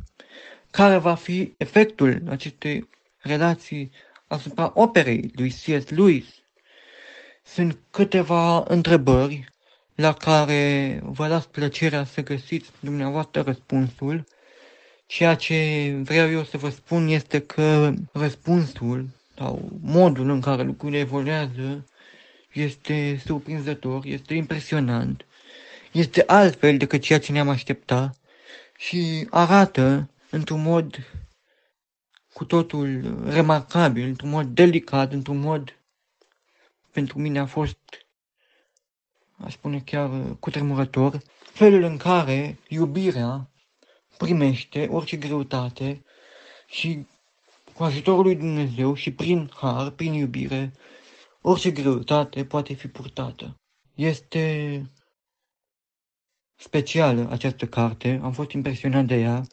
Care 0.71 0.97
va 0.97 1.15
fi 1.15 1.53
efectul 1.57 2.23
acestei 2.29 2.89
relații 3.17 3.91
asupra 4.27 4.71
operei 4.75 5.31
lui 5.35 5.49
C.S. 5.49 5.89
Lewis? 5.89 6.25
Sunt 7.43 7.79
câteva 7.89 8.63
întrebări 8.67 9.52
la 9.95 10.13
care 10.13 10.99
vă 11.03 11.27
las 11.27 11.45
plăcerea 11.45 12.03
să 12.03 12.23
găsiți 12.23 12.69
dumneavoastră 12.79 13.41
răspunsul. 13.41 14.25
Ceea 15.05 15.35
ce 15.35 15.91
vreau 16.03 16.29
eu 16.29 16.43
să 16.43 16.57
vă 16.57 16.69
spun 16.69 17.07
este 17.07 17.39
că 17.39 17.93
răspunsul 18.11 19.07
sau 19.37 19.71
modul 19.81 20.29
în 20.29 20.41
care 20.41 20.63
lucrurile 20.63 20.99
evoluează 20.99 21.85
este 22.53 23.21
surprinzător, 23.25 24.05
este 24.05 24.33
impresionant, 24.33 25.25
este 25.91 26.23
altfel 26.27 26.77
decât 26.77 27.01
ceea 27.01 27.19
ce 27.19 27.31
ne-am 27.31 27.49
aștepta 27.49 28.15
și 28.77 29.27
arată 29.29 30.09
într-un 30.29 30.61
mod 30.61 30.95
cu 32.33 32.45
totul 32.45 33.17
remarcabil, 33.29 34.03
într-un 34.03 34.29
mod 34.29 34.47
delicat, 34.47 35.11
într-un 35.11 35.37
mod 35.39 35.77
pentru 36.91 37.19
mine 37.19 37.39
a 37.39 37.45
fost, 37.45 37.77
aș 39.43 39.53
spune 39.53 39.79
chiar 39.79 40.35
cutremurător, 40.39 41.21
felul 41.53 41.83
în 41.83 41.97
care 41.97 42.59
iubirea 42.67 43.51
primește 44.17 44.87
orice 44.91 45.17
greutate 45.17 46.03
și 46.67 47.05
cu 47.73 47.83
ajutorul 47.83 48.23
lui 48.23 48.35
Dumnezeu 48.35 48.93
și 48.93 49.11
prin 49.11 49.51
har, 49.55 49.89
prin 49.89 50.13
iubire, 50.13 50.73
orice 51.41 51.71
greutate 51.71 52.45
poate 52.45 52.73
fi 52.73 52.87
purtată. 52.87 53.59
Este 53.95 54.81
specială 56.55 57.27
această 57.31 57.65
carte, 57.65 58.19
am 58.23 58.31
fost 58.31 58.51
impresionat 58.51 59.05
de 59.05 59.15
ea 59.15 59.43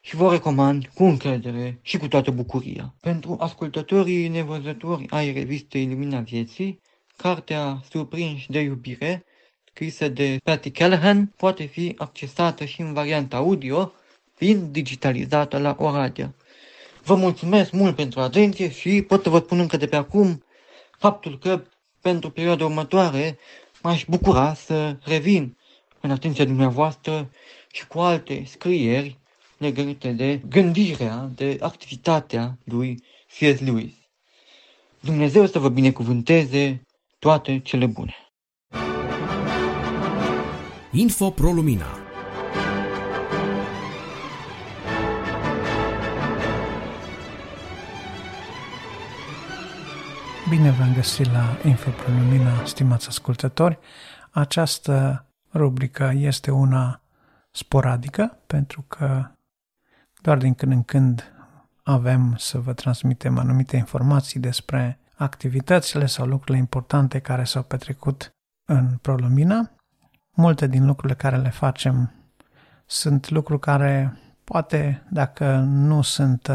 și 0.00 0.16
vă 0.16 0.30
recomand 0.30 0.86
cu 0.86 1.04
încredere 1.04 1.78
și 1.82 1.98
cu 1.98 2.08
toată 2.08 2.30
bucuria. 2.30 2.94
Pentru 3.00 3.36
ascultătorii 3.40 4.28
nevăzători 4.28 5.06
ai 5.10 5.32
revistei 5.32 5.88
Lumina 5.88 6.20
Vieții, 6.20 6.80
cartea 7.16 7.80
Surprinși 7.90 8.50
de 8.50 8.60
iubire, 8.60 9.24
scrisă 9.78 10.08
de 10.08 10.38
Patty 10.44 10.70
Callahan, 10.70 11.32
poate 11.36 11.64
fi 11.64 11.94
accesată 11.98 12.64
și 12.64 12.80
în 12.80 12.92
varianta 12.92 13.36
audio, 13.36 13.92
fiind 14.34 14.72
digitalizată 14.72 15.58
la 15.58 15.76
Oradea. 15.78 16.34
Vă 17.04 17.14
mulțumesc 17.14 17.70
mult 17.72 17.96
pentru 17.96 18.20
atenție 18.20 18.70
și 18.70 19.02
pot 19.02 19.22
să 19.22 19.28
vă 19.28 19.38
spun 19.38 19.58
încă 19.58 19.76
de 19.76 19.86
pe 19.86 19.96
acum 19.96 20.44
faptul 20.98 21.38
că 21.38 21.62
pentru 22.00 22.30
perioada 22.30 22.64
următoare 22.64 23.38
m-aș 23.82 24.04
bucura 24.08 24.54
să 24.54 24.96
revin 25.04 25.56
în 26.00 26.10
atenția 26.10 26.44
dumneavoastră 26.44 27.30
și 27.72 27.86
cu 27.86 27.98
alte 27.98 28.42
scrieri 28.46 29.18
legate 29.56 30.12
de 30.12 30.40
gândirea, 30.48 31.30
de 31.34 31.56
activitatea 31.60 32.58
lui 32.64 33.02
C.S. 33.26 33.60
Lewis. 33.60 33.92
Dumnezeu 35.00 35.46
să 35.46 35.58
vă 35.58 35.68
binecuvânteze 35.68 36.82
toate 37.18 37.58
cele 37.58 37.86
bune. 37.86 38.27
Info 40.92 41.30
Pro 41.30 41.52
Lumina 41.52 41.86
Bine 50.48 50.70
v-am 50.70 50.94
găsit 50.94 51.32
la 51.32 51.56
Info 51.64 51.90
Pro 51.90 52.12
Lumina, 52.12 52.64
stimați 52.64 53.08
ascultători. 53.08 53.78
Această 54.30 55.24
rubrică 55.54 56.12
este 56.14 56.50
una 56.50 57.00
sporadică, 57.50 58.38
pentru 58.46 58.84
că 58.88 59.30
doar 60.20 60.38
din 60.38 60.54
când 60.54 60.72
în 60.72 60.82
când 60.82 61.32
avem 61.82 62.34
să 62.36 62.58
vă 62.58 62.72
transmitem 62.72 63.38
anumite 63.38 63.76
informații 63.76 64.40
despre 64.40 64.98
activitățile 65.16 66.06
sau 66.06 66.26
lucrurile 66.26 66.58
importante 66.58 67.18
care 67.18 67.44
s-au 67.44 67.62
petrecut 67.62 68.34
în 68.64 68.96
ProLumina, 69.02 69.70
Multe 70.40 70.66
din 70.66 70.86
lucrurile 70.86 71.14
care 71.14 71.36
le 71.36 71.48
facem 71.48 72.12
sunt 72.86 73.30
lucruri 73.30 73.60
care 73.60 74.18
poate, 74.44 75.02
dacă 75.10 75.56
nu 75.56 76.02
sunt 76.02 76.50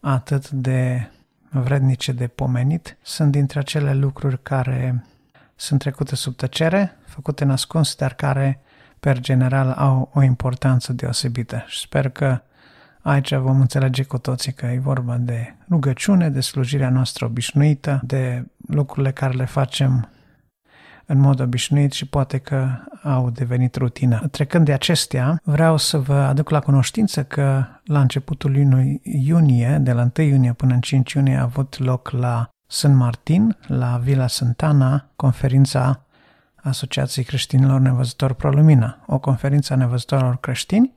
atât 0.00 0.50
de 0.50 1.08
vrednice 1.50 2.12
de 2.12 2.26
pomenit, 2.26 2.96
sunt 3.02 3.30
dintre 3.30 3.58
acele 3.58 3.94
lucruri 3.94 4.42
care 4.42 5.04
sunt 5.56 5.80
trecute 5.80 6.16
sub 6.16 6.36
tăcere, 6.36 6.96
făcute 7.04 7.44
nascuns, 7.44 7.94
dar 7.94 8.14
care, 8.14 8.60
per 9.00 9.20
general, 9.20 9.70
au 9.70 10.10
o 10.14 10.22
importanță 10.22 10.92
deosebită. 10.92 11.64
Și 11.66 11.78
sper 11.78 12.08
că 12.08 12.40
aici 13.00 13.34
vom 13.34 13.60
înțelege 13.60 14.02
cu 14.02 14.18
toții 14.18 14.52
că 14.52 14.66
e 14.66 14.78
vorba 14.78 15.16
de 15.16 15.54
rugăciune, 15.68 16.30
de 16.30 16.40
slujirea 16.40 16.90
noastră 16.90 17.24
obișnuită, 17.24 18.00
de 18.04 18.44
lucrurile 18.68 19.12
care 19.12 19.32
le 19.32 19.44
facem 19.44 20.08
în 21.06 21.18
mod 21.18 21.40
obișnuit 21.40 21.92
și 21.92 22.06
poate 22.06 22.38
că 22.38 22.68
au 23.02 23.30
devenit 23.30 23.76
rutină. 23.76 24.26
Trecând 24.30 24.64
de 24.64 24.72
acestea, 24.72 25.40
vreau 25.44 25.76
să 25.76 25.98
vă 25.98 26.14
aduc 26.14 26.50
la 26.50 26.60
cunoștință 26.60 27.24
că 27.24 27.64
la 27.84 28.00
începutul 28.00 28.52
lunii 28.52 29.00
iunie, 29.02 29.78
de 29.80 29.92
la 29.92 30.10
1 30.18 30.26
iunie 30.26 30.52
până 30.52 30.74
în 30.74 30.80
5 30.80 31.12
iunie, 31.12 31.36
a 31.36 31.42
avut 31.42 31.78
loc 31.78 32.10
la 32.10 32.48
San 32.66 32.96
Martin, 32.96 33.56
la 33.66 34.00
Villa 34.02 34.26
Santana, 34.26 35.10
conferința 35.16 36.04
Asociației 36.54 37.24
Creștinilor 37.24 37.80
Nevăzători 37.80 38.36
Pro 38.36 38.50
Lumina, 38.50 39.04
o 39.06 39.18
conferință 39.18 39.72
a 39.72 39.76
nevăzătorilor 39.76 40.36
creștini. 40.40 40.92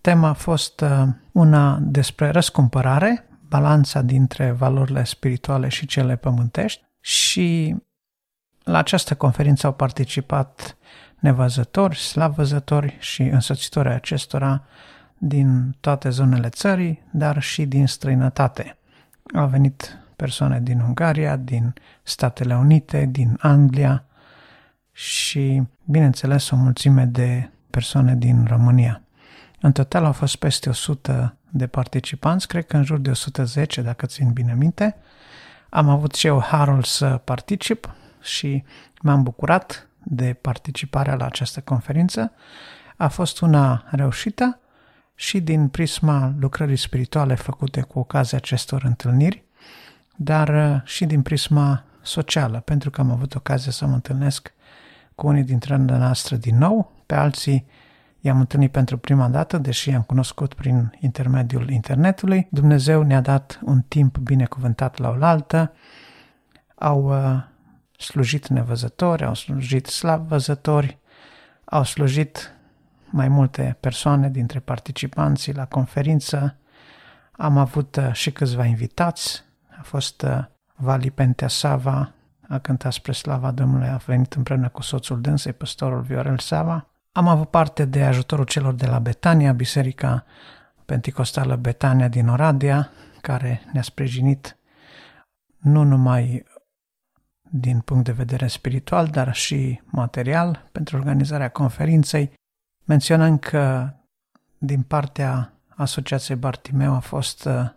Tema 0.00 0.28
a 0.28 0.32
fost 0.32 0.80
uh, 0.80 1.02
una 1.32 1.78
despre 1.82 2.30
răscumpărare, 2.30 3.28
balanța 3.48 4.02
dintre 4.02 4.50
valorile 4.50 5.04
spirituale 5.04 5.68
și 5.68 5.86
cele 5.86 6.16
pământești 6.16 6.84
și 7.00 7.76
la 8.66 8.78
această 8.78 9.14
conferință 9.14 9.66
au 9.66 9.72
participat 9.72 10.76
nevăzători, 11.18 11.96
slavvăzători 11.96 12.96
și 12.98 13.22
însoțitori 13.22 13.88
acestora 13.88 14.64
din 15.18 15.76
toate 15.80 16.08
zonele 16.08 16.48
țării, 16.48 17.02
dar 17.10 17.42
și 17.42 17.66
din 17.66 17.86
străinătate. 17.86 18.76
Au 19.34 19.46
venit 19.46 19.98
persoane 20.16 20.60
din 20.60 20.80
Ungaria, 20.80 21.36
din 21.36 21.74
Statele 22.02 22.56
Unite, 22.56 23.08
din 23.10 23.36
Anglia 23.40 24.04
și, 24.92 25.62
bineînțeles, 25.84 26.50
o 26.50 26.56
mulțime 26.56 27.04
de 27.04 27.50
persoane 27.70 28.14
din 28.14 28.44
România. 28.48 29.02
În 29.60 29.72
total 29.72 30.04
au 30.04 30.12
fost 30.12 30.36
peste 30.36 30.68
100 30.68 31.36
de 31.50 31.66
participanți, 31.66 32.46
cred 32.46 32.66
că 32.66 32.76
în 32.76 32.84
jur 32.84 32.98
de 32.98 33.10
110, 33.10 33.82
dacă 33.82 34.06
țin 34.06 34.32
bine 34.32 34.54
minte. 34.54 34.96
Am 35.68 35.88
avut 35.88 36.14
și 36.14 36.26
eu 36.26 36.40
harul 36.40 36.82
să 36.82 37.20
particip, 37.24 37.94
și 38.20 38.64
m-am 39.02 39.22
bucurat 39.22 39.88
de 40.02 40.32
participarea 40.40 41.14
la 41.14 41.24
această 41.24 41.60
conferință. 41.60 42.32
A 42.96 43.08
fost 43.08 43.40
una 43.40 43.84
reușită 43.90 44.60
și 45.14 45.40
din 45.40 45.68
prisma 45.68 46.34
lucrării 46.38 46.76
spirituale 46.76 47.34
făcute 47.34 47.80
cu 47.80 47.98
ocazia 47.98 48.38
acestor 48.38 48.82
întâlniri, 48.84 49.44
dar 50.16 50.48
uh, 50.48 50.80
și 50.84 51.04
din 51.04 51.22
prisma 51.22 51.84
socială, 52.02 52.60
pentru 52.60 52.90
că 52.90 53.00
am 53.00 53.10
avut 53.10 53.34
ocazia 53.34 53.72
să 53.72 53.86
mă 53.86 53.94
întâlnesc 53.94 54.52
cu 55.14 55.26
unii 55.26 55.44
dintre 55.44 55.76
noastre 55.76 56.36
din 56.36 56.58
nou, 56.58 56.92
pe 57.06 57.14
alții 57.14 57.66
i-am 58.20 58.38
întâlnit 58.38 58.70
pentru 58.70 58.98
prima 58.98 59.28
dată, 59.28 59.58
deși 59.58 59.88
i-am 59.88 60.02
cunoscut 60.02 60.54
prin 60.54 60.96
intermediul 61.00 61.70
internetului. 61.70 62.48
Dumnezeu 62.50 63.02
ne-a 63.02 63.20
dat 63.20 63.60
un 63.64 63.80
timp 63.88 64.18
binecuvântat 64.18 64.98
la 64.98 65.16
oaltă, 65.20 65.72
au 66.74 67.04
uh, 67.08 67.42
slujit 67.98 68.46
nevăzători, 68.46 69.24
au 69.24 69.34
slujit 69.34 69.86
slab 69.86 70.26
văzători, 70.28 70.98
au 71.64 71.84
slujit 71.84 72.54
mai 73.10 73.28
multe 73.28 73.76
persoane 73.80 74.30
dintre 74.30 74.58
participanții 74.58 75.54
la 75.54 75.66
conferință. 75.66 76.56
Am 77.32 77.58
avut 77.58 77.96
uh, 77.96 78.12
și 78.12 78.32
câțiva 78.32 78.64
invitați. 78.64 79.44
A 79.78 79.82
fost 79.82 80.22
uh, 80.22 80.44
Vali 80.74 81.10
Pentea 81.10 81.48
a 82.48 82.58
cântat 82.58 82.92
spre 82.92 83.12
slava 83.12 83.50
Domnului, 83.50 83.88
a 83.88 83.96
venit 83.96 84.32
împreună 84.32 84.68
cu 84.68 84.82
soțul 84.82 85.20
dânsei, 85.20 85.52
păstorul 85.52 86.00
Viorel 86.00 86.38
Sava. 86.38 86.86
Am 87.12 87.28
avut 87.28 87.50
parte 87.50 87.84
de 87.84 88.04
ajutorul 88.04 88.44
celor 88.44 88.74
de 88.74 88.86
la 88.86 88.98
Betania, 88.98 89.52
Biserica 89.52 90.24
Penticostală 90.84 91.56
Betania 91.56 92.08
din 92.08 92.28
Oradea, 92.28 92.90
care 93.20 93.62
ne-a 93.72 93.82
sprijinit 93.82 94.56
nu 95.56 95.82
numai 95.82 96.44
din 97.50 97.80
punct 97.80 98.04
de 98.04 98.12
vedere 98.12 98.46
spiritual, 98.46 99.06
dar 99.06 99.34
și 99.34 99.80
material 99.84 100.68
pentru 100.72 100.96
organizarea 100.96 101.48
conferinței. 101.48 102.32
Menționăm 102.84 103.38
că 103.38 103.90
din 104.58 104.82
partea 104.82 105.52
Asociației 105.68 106.36
Bartimeu 106.36 106.94
a 106.94 106.98
fost 106.98 107.44
uh, 107.44 107.68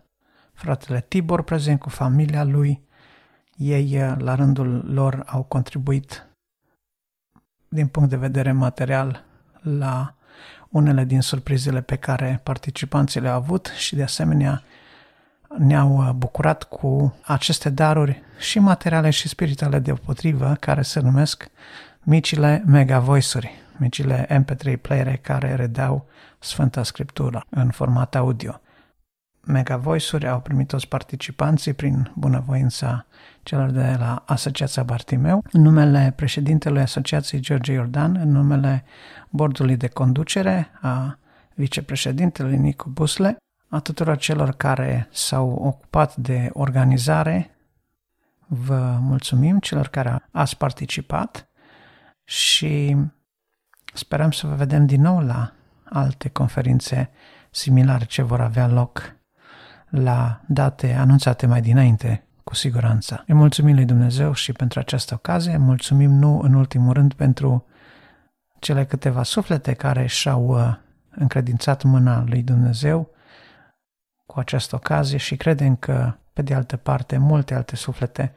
fratele 0.52 1.04
Tibor 1.08 1.42
prezent 1.42 1.80
cu 1.80 1.88
familia 1.88 2.44
lui. 2.44 2.82
Ei, 3.56 4.02
uh, 4.02 4.14
la 4.18 4.34
rândul 4.34 4.92
lor, 4.92 5.22
au 5.26 5.42
contribuit 5.42 6.26
din 7.68 7.86
punct 7.86 8.08
de 8.08 8.16
vedere 8.16 8.52
material 8.52 9.24
la 9.60 10.14
unele 10.68 11.04
din 11.04 11.20
surprizele 11.20 11.80
pe 11.80 11.96
care 11.96 12.40
participanții 12.42 13.20
le-au 13.20 13.34
avut 13.34 13.66
și, 13.66 13.94
de 13.94 14.02
asemenea, 14.02 14.62
ne-au 15.58 15.96
uh, 15.96 16.10
bucurat 16.10 16.62
cu 16.62 17.14
aceste 17.22 17.70
daruri 17.70 18.22
și 18.38 18.58
materiale 18.58 19.10
și 19.10 19.28
spirituale 19.28 19.78
deopotrivă 19.78 20.56
care 20.60 20.82
se 20.82 21.00
numesc 21.00 21.50
micile 22.02 22.62
mega 22.66 22.98
voice-uri, 22.98 23.50
micile 23.76 24.44
MP3 24.44 24.80
playere 24.80 25.18
care 25.22 25.54
redau 25.54 26.06
Sfânta 26.38 26.82
Scriptură 26.82 27.46
în 27.50 27.70
format 27.70 28.14
audio. 28.14 28.60
Mega 29.46 29.76
voice-uri 29.76 30.28
au 30.28 30.40
primit 30.40 30.68
toți 30.68 30.88
participanții 30.88 31.72
prin 31.72 32.12
bunăvoința 32.14 33.06
celor 33.42 33.70
de 33.70 33.96
la 33.98 34.22
Asociația 34.26 34.82
Bartimeu, 34.82 35.44
în 35.52 35.62
numele 35.62 36.12
președintelui 36.16 36.80
Asociației 36.80 37.40
George 37.40 37.72
Iordan, 37.72 38.16
în 38.16 38.30
numele 38.30 38.84
bordului 39.30 39.76
de 39.76 39.88
conducere 39.88 40.70
a 40.80 41.18
vicepreședintelui 41.54 42.56
Nicu 42.56 42.88
Busle, 42.88 43.36
a 43.70 43.80
tuturor 43.80 44.16
celor 44.16 44.50
care 44.50 45.08
s-au 45.10 45.50
ocupat 45.50 46.16
de 46.16 46.50
organizare. 46.52 47.50
Vă 48.46 48.98
mulțumim 49.00 49.58
celor 49.58 49.88
care 49.88 50.28
ați 50.30 50.56
participat 50.56 51.48
și 52.24 52.96
sperăm 53.92 54.30
să 54.30 54.46
vă 54.46 54.54
vedem 54.54 54.86
din 54.86 55.00
nou 55.00 55.20
la 55.20 55.52
alte 55.84 56.28
conferințe 56.28 57.10
similare 57.50 58.04
ce 58.04 58.22
vor 58.22 58.40
avea 58.40 58.68
loc 58.68 59.14
la 59.88 60.40
date 60.46 60.92
anunțate 60.92 61.46
mai 61.46 61.60
dinainte, 61.60 62.24
cu 62.44 62.54
siguranță. 62.54 63.24
Îi 63.26 63.34
mulțumim 63.34 63.74
lui 63.74 63.84
Dumnezeu 63.84 64.32
și 64.32 64.52
pentru 64.52 64.78
această 64.78 65.14
ocazie, 65.14 65.56
mulțumim 65.56 66.10
nu 66.10 66.40
în 66.40 66.54
ultimul 66.54 66.92
rând 66.92 67.12
pentru 67.12 67.66
cele 68.58 68.84
câteva 68.84 69.22
suflete 69.22 69.72
care 69.72 70.06
și-au 70.06 70.46
uh, 70.46 70.74
încredințat 71.10 71.82
mâna 71.82 72.24
lui 72.26 72.42
Dumnezeu 72.42 73.10
cu 74.30 74.38
această 74.38 74.74
ocazie 74.74 75.18
și 75.18 75.36
credem 75.36 75.76
că, 75.76 76.14
pe 76.32 76.42
de 76.42 76.54
altă 76.54 76.76
parte, 76.76 77.18
multe 77.18 77.54
alte 77.54 77.76
suflete 77.76 78.32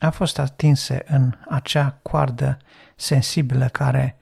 au 0.00 0.10
fost 0.10 0.38
atinse 0.38 1.02
în 1.06 1.32
acea 1.48 1.98
coardă 2.02 2.58
sensibilă 2.96 3.68
care 3.68 4.16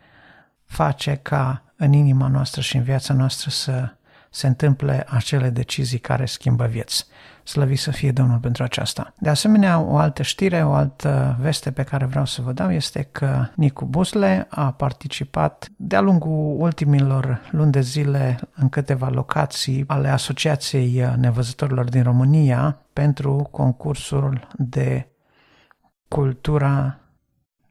face 0.64 1.14
ca 1.22 1.62
în 1.76 1.92
inima 1.92 2.26
noastră 2.26 2.60
și 2.60 2.76
în 2.76 2.82
viața 2.82 3.14
noastră 3.14 3.50
să 3.50 3.94
se 4.30 4.46
întâmple 4.46 5.04
acele 5.08 5.50
decizii 5.50 5.98
care 5.98 6.26
schimbă 6.26 6.66
vieți. 6.66 7.06
Slăvi 7.44 7.76
să 7.76 7.90
fie 7.90 8.12
Domnul 8.12 8.38
pentru 8.38 8.62
aceasta. 8.62 9.14
De 9.18 9.28
asemenea, 9.28 9.80
o 9.80 9.96
altă 9.96 10.22
știre, 10.22 10.64
o 10.64 10.72
altă 10.72 11.36
veste 11.40 11.70
pe 11.70 11.82
care 11.82 12.04
vreau 12.04 12.24
să 12.24 12.42
vă 12.42 12.52
dau 12.52 12.72
este 12.72 13.08
că 13.12 13.46
Nicu 13.54 13.84
Busle 13.84 14.46
a 14.50 14.72
participat 14.72 15.70
de-a 15.76 16.00
lungul 16.00 16.60
ultimilor 16.60 17.40
luni 17.50 17.72
de 17.72 17.80
zile 17.80 18.38
în 18.54 18.68
câteva 18.68 19.08
locații 19.08 19.84
ale 19.86 20.08
Asociației 20.08 21.04
Nevăzătorilor 21.16 21.88
din 21.88 22.02
România 22.02 22.78
pentru 22.92 23.48
concursul 23.50 24.48
de 24.56 25.06
cultura 26.08 26.98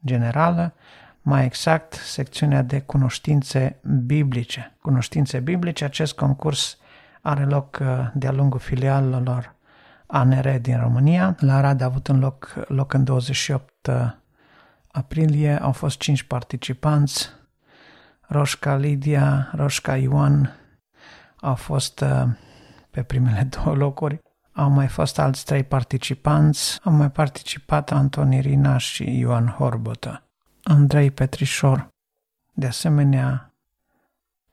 generală, 0.04 0.74
mai 1.22 1.44
exact 1.44 1.92
secțiunea 1.92 2.62
de 2.62 2.80
cunoștințe 2.80 3.80
biblice. 4.04 4.76
Cunoștințe 4.80 5.38
biblice, 5.38 5.84
acest 5.84 6.14
concurs 6.14 6.78
are 7.20 7.44
loc 7.44 7.78
uh, 7.80 8.06
de-a 8.14 8.32
lungul 8.32 8.58
filialelor 8.58 9.54
ANR 10.12 10.58
din 10.58 10.78
România. 10.78 11.36
La 11.38 11.56
Arad 11.56 11.80
a 11.80 11.84
avut 11.84 12.06
un 12.08 12.18
loc, 12.18 12.54
loc 12.68 12.92
în 12.92 13.04
28 13.04 13.90
aprilie. 14.86 15.62
Au 15.62 15.72
fost 15.72 15.98
5 15.98 16.22
participanți. 16.22 17.30
Roșca 18.20 18.76
Lidia, 18.76 19.50
Roșca 19.54 19.96
Ioan 19.96 20.56
au 21.42 21.54
fost 21.54 22.00
uh, 22.00 22.24
pe 22.90 23.02
primele 23.02 23.48
două 23.62 23.76
locuri. 23.76 24.20
Au 24.52 24.70
mai 24.70 24.88
fost 24.88 25.18
alți 25.18 25.44
trei 25.44 25.64
participanți. 25.64 26.80
Au 26.84 26.92
mai 26.92 27.10
participat 27.10 27.92
Anton 27.92 28.32
Irina 28.32 28.76
și 28.76 29.18
Ioan 29.18 29.46
Horbotă. 29.46 30.22
Andrei 30.62 31.10
Petrișor. 31.10 31.88
De 32.52 32.66
asemenea, 32.66 33.54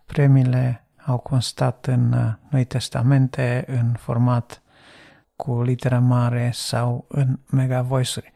premiile 0.05 0.87
au 1.05 1.17
constat 1.17 1.85
în 1.85 2.13
uh, 2.13 2.33
Noi 2.49 2.65
Testamente, 2.65 3.65
în 3.67 3.93
format 3.93 4.61
cu 5.39 5.61
literă 5.61 5.99
mare 5.99 6.51
sau 6.53 7.05
în 7.07 7.39
mega 7.49 7.81
voice-uri. 7.81 8.33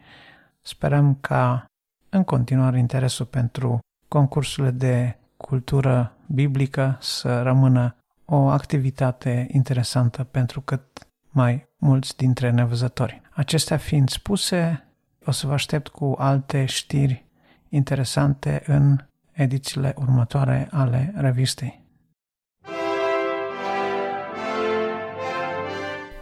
Sperăm 0.62 1.18
ca 1.22 1.66
în 2.10 2.24
continuare 2.24 2.80
interesul 2.80 3.26
pentru 3.26 3.80
concursurile 4.08 4.72
de 4.72 5.18
cultură 5.38 6.14
biblică 6.28 6.98
să 7.02 7.42
rămână 7.42 7.96
o 8.26 8.36
activitate 8.36 9.48
interesantă 9.52 10.24
pentru 10.24 10.62
cât 10.62 11.08
mai 11.30 11.68
mulți 11.78 12.18
dintre 12.18 12.50
nevăzători. 12.50 13.22
Acestea 13.32 13.78
fiind 13.78 14.10
spuse, 14.10 14.88
o 15.26 15.32
să 15.32 15.48
vă 15.48 15.54
aștept 15.54 15.88
cu 15.88 16.16
alte 16.18 16.66
știri 16.66 17.26
interesante 17.70 18.64
în 18.66 18.98
edițiile 19.32 19.94
următoare 19.98 20.68
ale 20.72 21.14
revistei. 21.16 21.83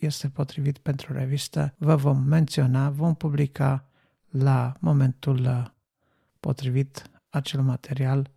este 0.00 0.28
potrivit 0.28 0.78
pentru 0.78 1.12
revistă, 1.12 1.74
vă 1.78 1.96
vom 1.96 2.22
menționa, 2.22 2.90
vom 2.90 3.14
publica 3.14 3.88
la 4.28 4.72
momentul 4.80 5.44
uh, 5.44 5.66
potrivit 6.40 7.10
acel 7.28 7.62
material, 7.62 8.30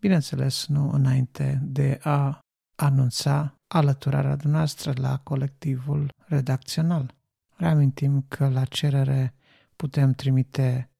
bineînțeles 0.00 0.66
nu 0.66 0.90
înainte 0.90 1.60
de 1.62 1.98
a 2.02 2.38
anunța 2.74 3.54
alăturarea 3.68 4.36
noastră 4.42 4.92
la 4.96 5.18
colectivul 5.18 6.12
redacțional. 6.26 7.14
Reamintim 7.56 8.24
că 8.28 8.48
la 8.48 8.64
cerere 8.64 9.34
putem 9.76 10.12
trimite 10.12 10.90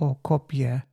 o 0.00 0.14
copie 0.14 0.88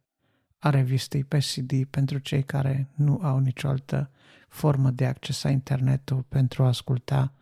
a 0.60 0.70
revistei 0.70 1.24
pe 1.24 1.38
CD 1.38 1.86
pentru 1.90 2.18
cei 2.18 2.44
care 2.44 2.90
nu 2.96 3.20
au 3.22 3.40
nicio 3.40 3.68
altă 3.68 4.12
formă 4.48 4.92
de 4.92 5.06
acces 5.06 5.44
la 5.44 5.50
internetul 5.50 6.22
pentru 6.22 6.64
a 6.64 6.68
asculta 6.68 7.34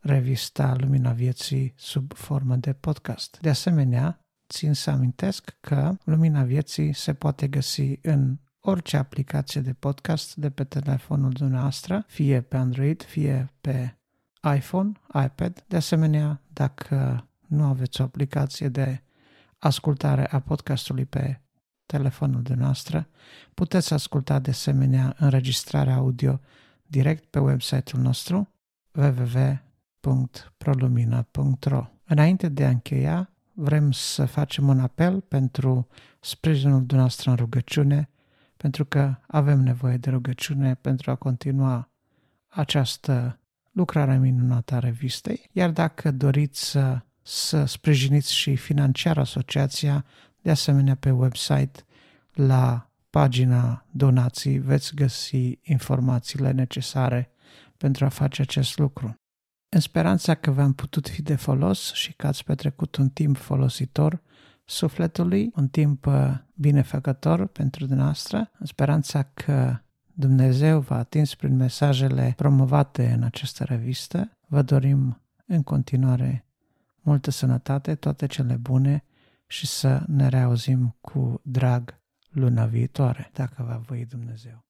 revista 0.00 0.76
Lumina 0.78 1.12
Vieții 1.12 1.74
sub 1.76 2.12
formă 2.12 2.56
de 2.56 2.72
podcast. 2.72 3.38
De 3.40 3.48
asemenea, 3.48 4.20
țin 4.48 4.72
să 4.72 4.90
amintesc 4.90 5.56
că 5.60 5.96
Lumina 6.04 6.42
Vieții 6.42 6.92
se 6.92 7.14
poate 7.14 7.48
găsi 7.48 7.98
în 8.02 8.38
orice 8.60 8.96
aplicație 8.96 9.60
de 9.60 9.72
podcast 9.72 10.36
de 10.36 10.50
pe 10.50 10.64
telefonul 10.64 11.30
dumneavoastră, 11.30 12.04
fie 12.06 12.40
pe 12.40 12.56
Android, 12.56 13.02
fie 13.02 13.52
pe 13.60 13.96
iPhone, 14.56 14.92
iPad. 15.24 15.64
De 15.66 15.76
asemenea, 15.76 16.42
dacă 16.52 17.28
nu 17.46 17.64
aveți 17.64 18.00
o 18.00 18.04
aplicație 18.04 18.68
de 18.68 19.02
ascultare 19.58 20.30
a 20.30 20.40
podcastului 20.40 21.04
pe 21.04 21.40
telefonul 21.86 22.42
dumneavoastră, 22.42 23.08
puteți 23.54 23.92
asculta 23.92 24.38
de 24.38 24.50
asemenea 24.50 25.14
înregistrarea 25.18 25.94
audio 25.94 26.40
direct 26.86 27.24
pe 27.24 27.38
website-ul 27.38 28.02
nostru 28.02 28.48
www.prolumina.ro 30.08 31.86
Înainte 32.04 32.48
de 32.48 32.64
a 32.64 32.68
încheia, 32.68 33.30
vrem 33.52 33.92
să 33.92 34.24
facem 34.24 34.68
un 34.68 34.80
apel 34.80 35.20
pentru 35.20 35.86
sprijinul 36.20 36.78
dumneavoastră 36.78 37.30
în 37.30 37.36
rugăciune 37.36 38.08
pentru 38.56 38.84
că 38.84 39.14
avem 39.26 39.60
nevoie 39.60 39.96
de 39.96 40.10
rugăciune 40.10 40.74
pentru 40.74 41.10
a 41.10 41.14
continua 41.14 41.90
această 42.48 43.38
lucrare 43.72 44.18
minunată 44.18 44.74
a 44.74 44.78
revistei. 44.78 45.50
Iar 45.52 45.70
dacă 45.70 46.10
doriți 46.10 46.70
să, 46.70 47.00
să 47.22 47.64
sprijiniți 47.64 48.34
și 48.34 48.56
financiar 48.56 49.18
asociația, 49.18 50.04
de 50.42 50.50
asemenea 50.50 50.94
pe 50.94 51.10
website, 51.10 51.84
la 52.32 52.90
pagina 53.10 53.86
donații, 53.90 54.58
veți 54.58 54.94
găsi 54.94 55.58
informațiile 55.62 56.50
necesare 56.50 57.30
pentru 57.76 58.04
a 58.04 58.08
face 58.08 58.42
acest 58.42 58.78
lucru. 58.78 59.14
În 59.68 59.80
speranța 59.80 60.34
că 60.34 60.50
v-am 60.50 60.72
putut 60.72 61.08
fi 61.08 61.22
de 61.22 61.34
folos 61.34 61.92
și 61.92 62.12
că 62.12 62.26
ați 62.26 62.44
petrecut 62.44 62.96
un 62.96 63.08
timp 63.08 63.36
folositor, 63.36 64.22
sufletului, 64.64 65.50
un 65.54 65.68
timp 65.68 66.06
uh, 66.06 66.34
binefăcător 66.54 67.46
pentru 67.46 67.86
dumneavoastră, 67.86 68.50
în 68.58 68.66
speranța 68.66 69.22
că 69.22 69.78
Dumnezeu 70.12 70.80
v-a 70.80 70.96
atins 70.96 71.34
prin 71.34 71.56
mesajele 71.56 72.32
promovate 72.36 73.12
în 73.12 73.22
această 73.22 73.64
revistă. 73.64 74.38
Vă 74.46 74.62
dorim 74.62 75.22
în 75.46 75.62
continuare 75.62 76.44
multă 77.00 77.30
sănătate, 77.30 77.94
toate 77.94 78.26
cele 78.26 78.54
bune 78.54 79.04
și 79.46 79.66
să 79.66 80.02
ne 80.06 80.28
reauzim 80.28 80.96
cu 81.00 81.40
drag 81.44 82.00
luna 82.30 82.66
viitoare, 82.66 83.30
dacă 83.32 83.62
va 83.62 83.76
voi 83.76 84.06
Dumnezeu. 84.06 84.67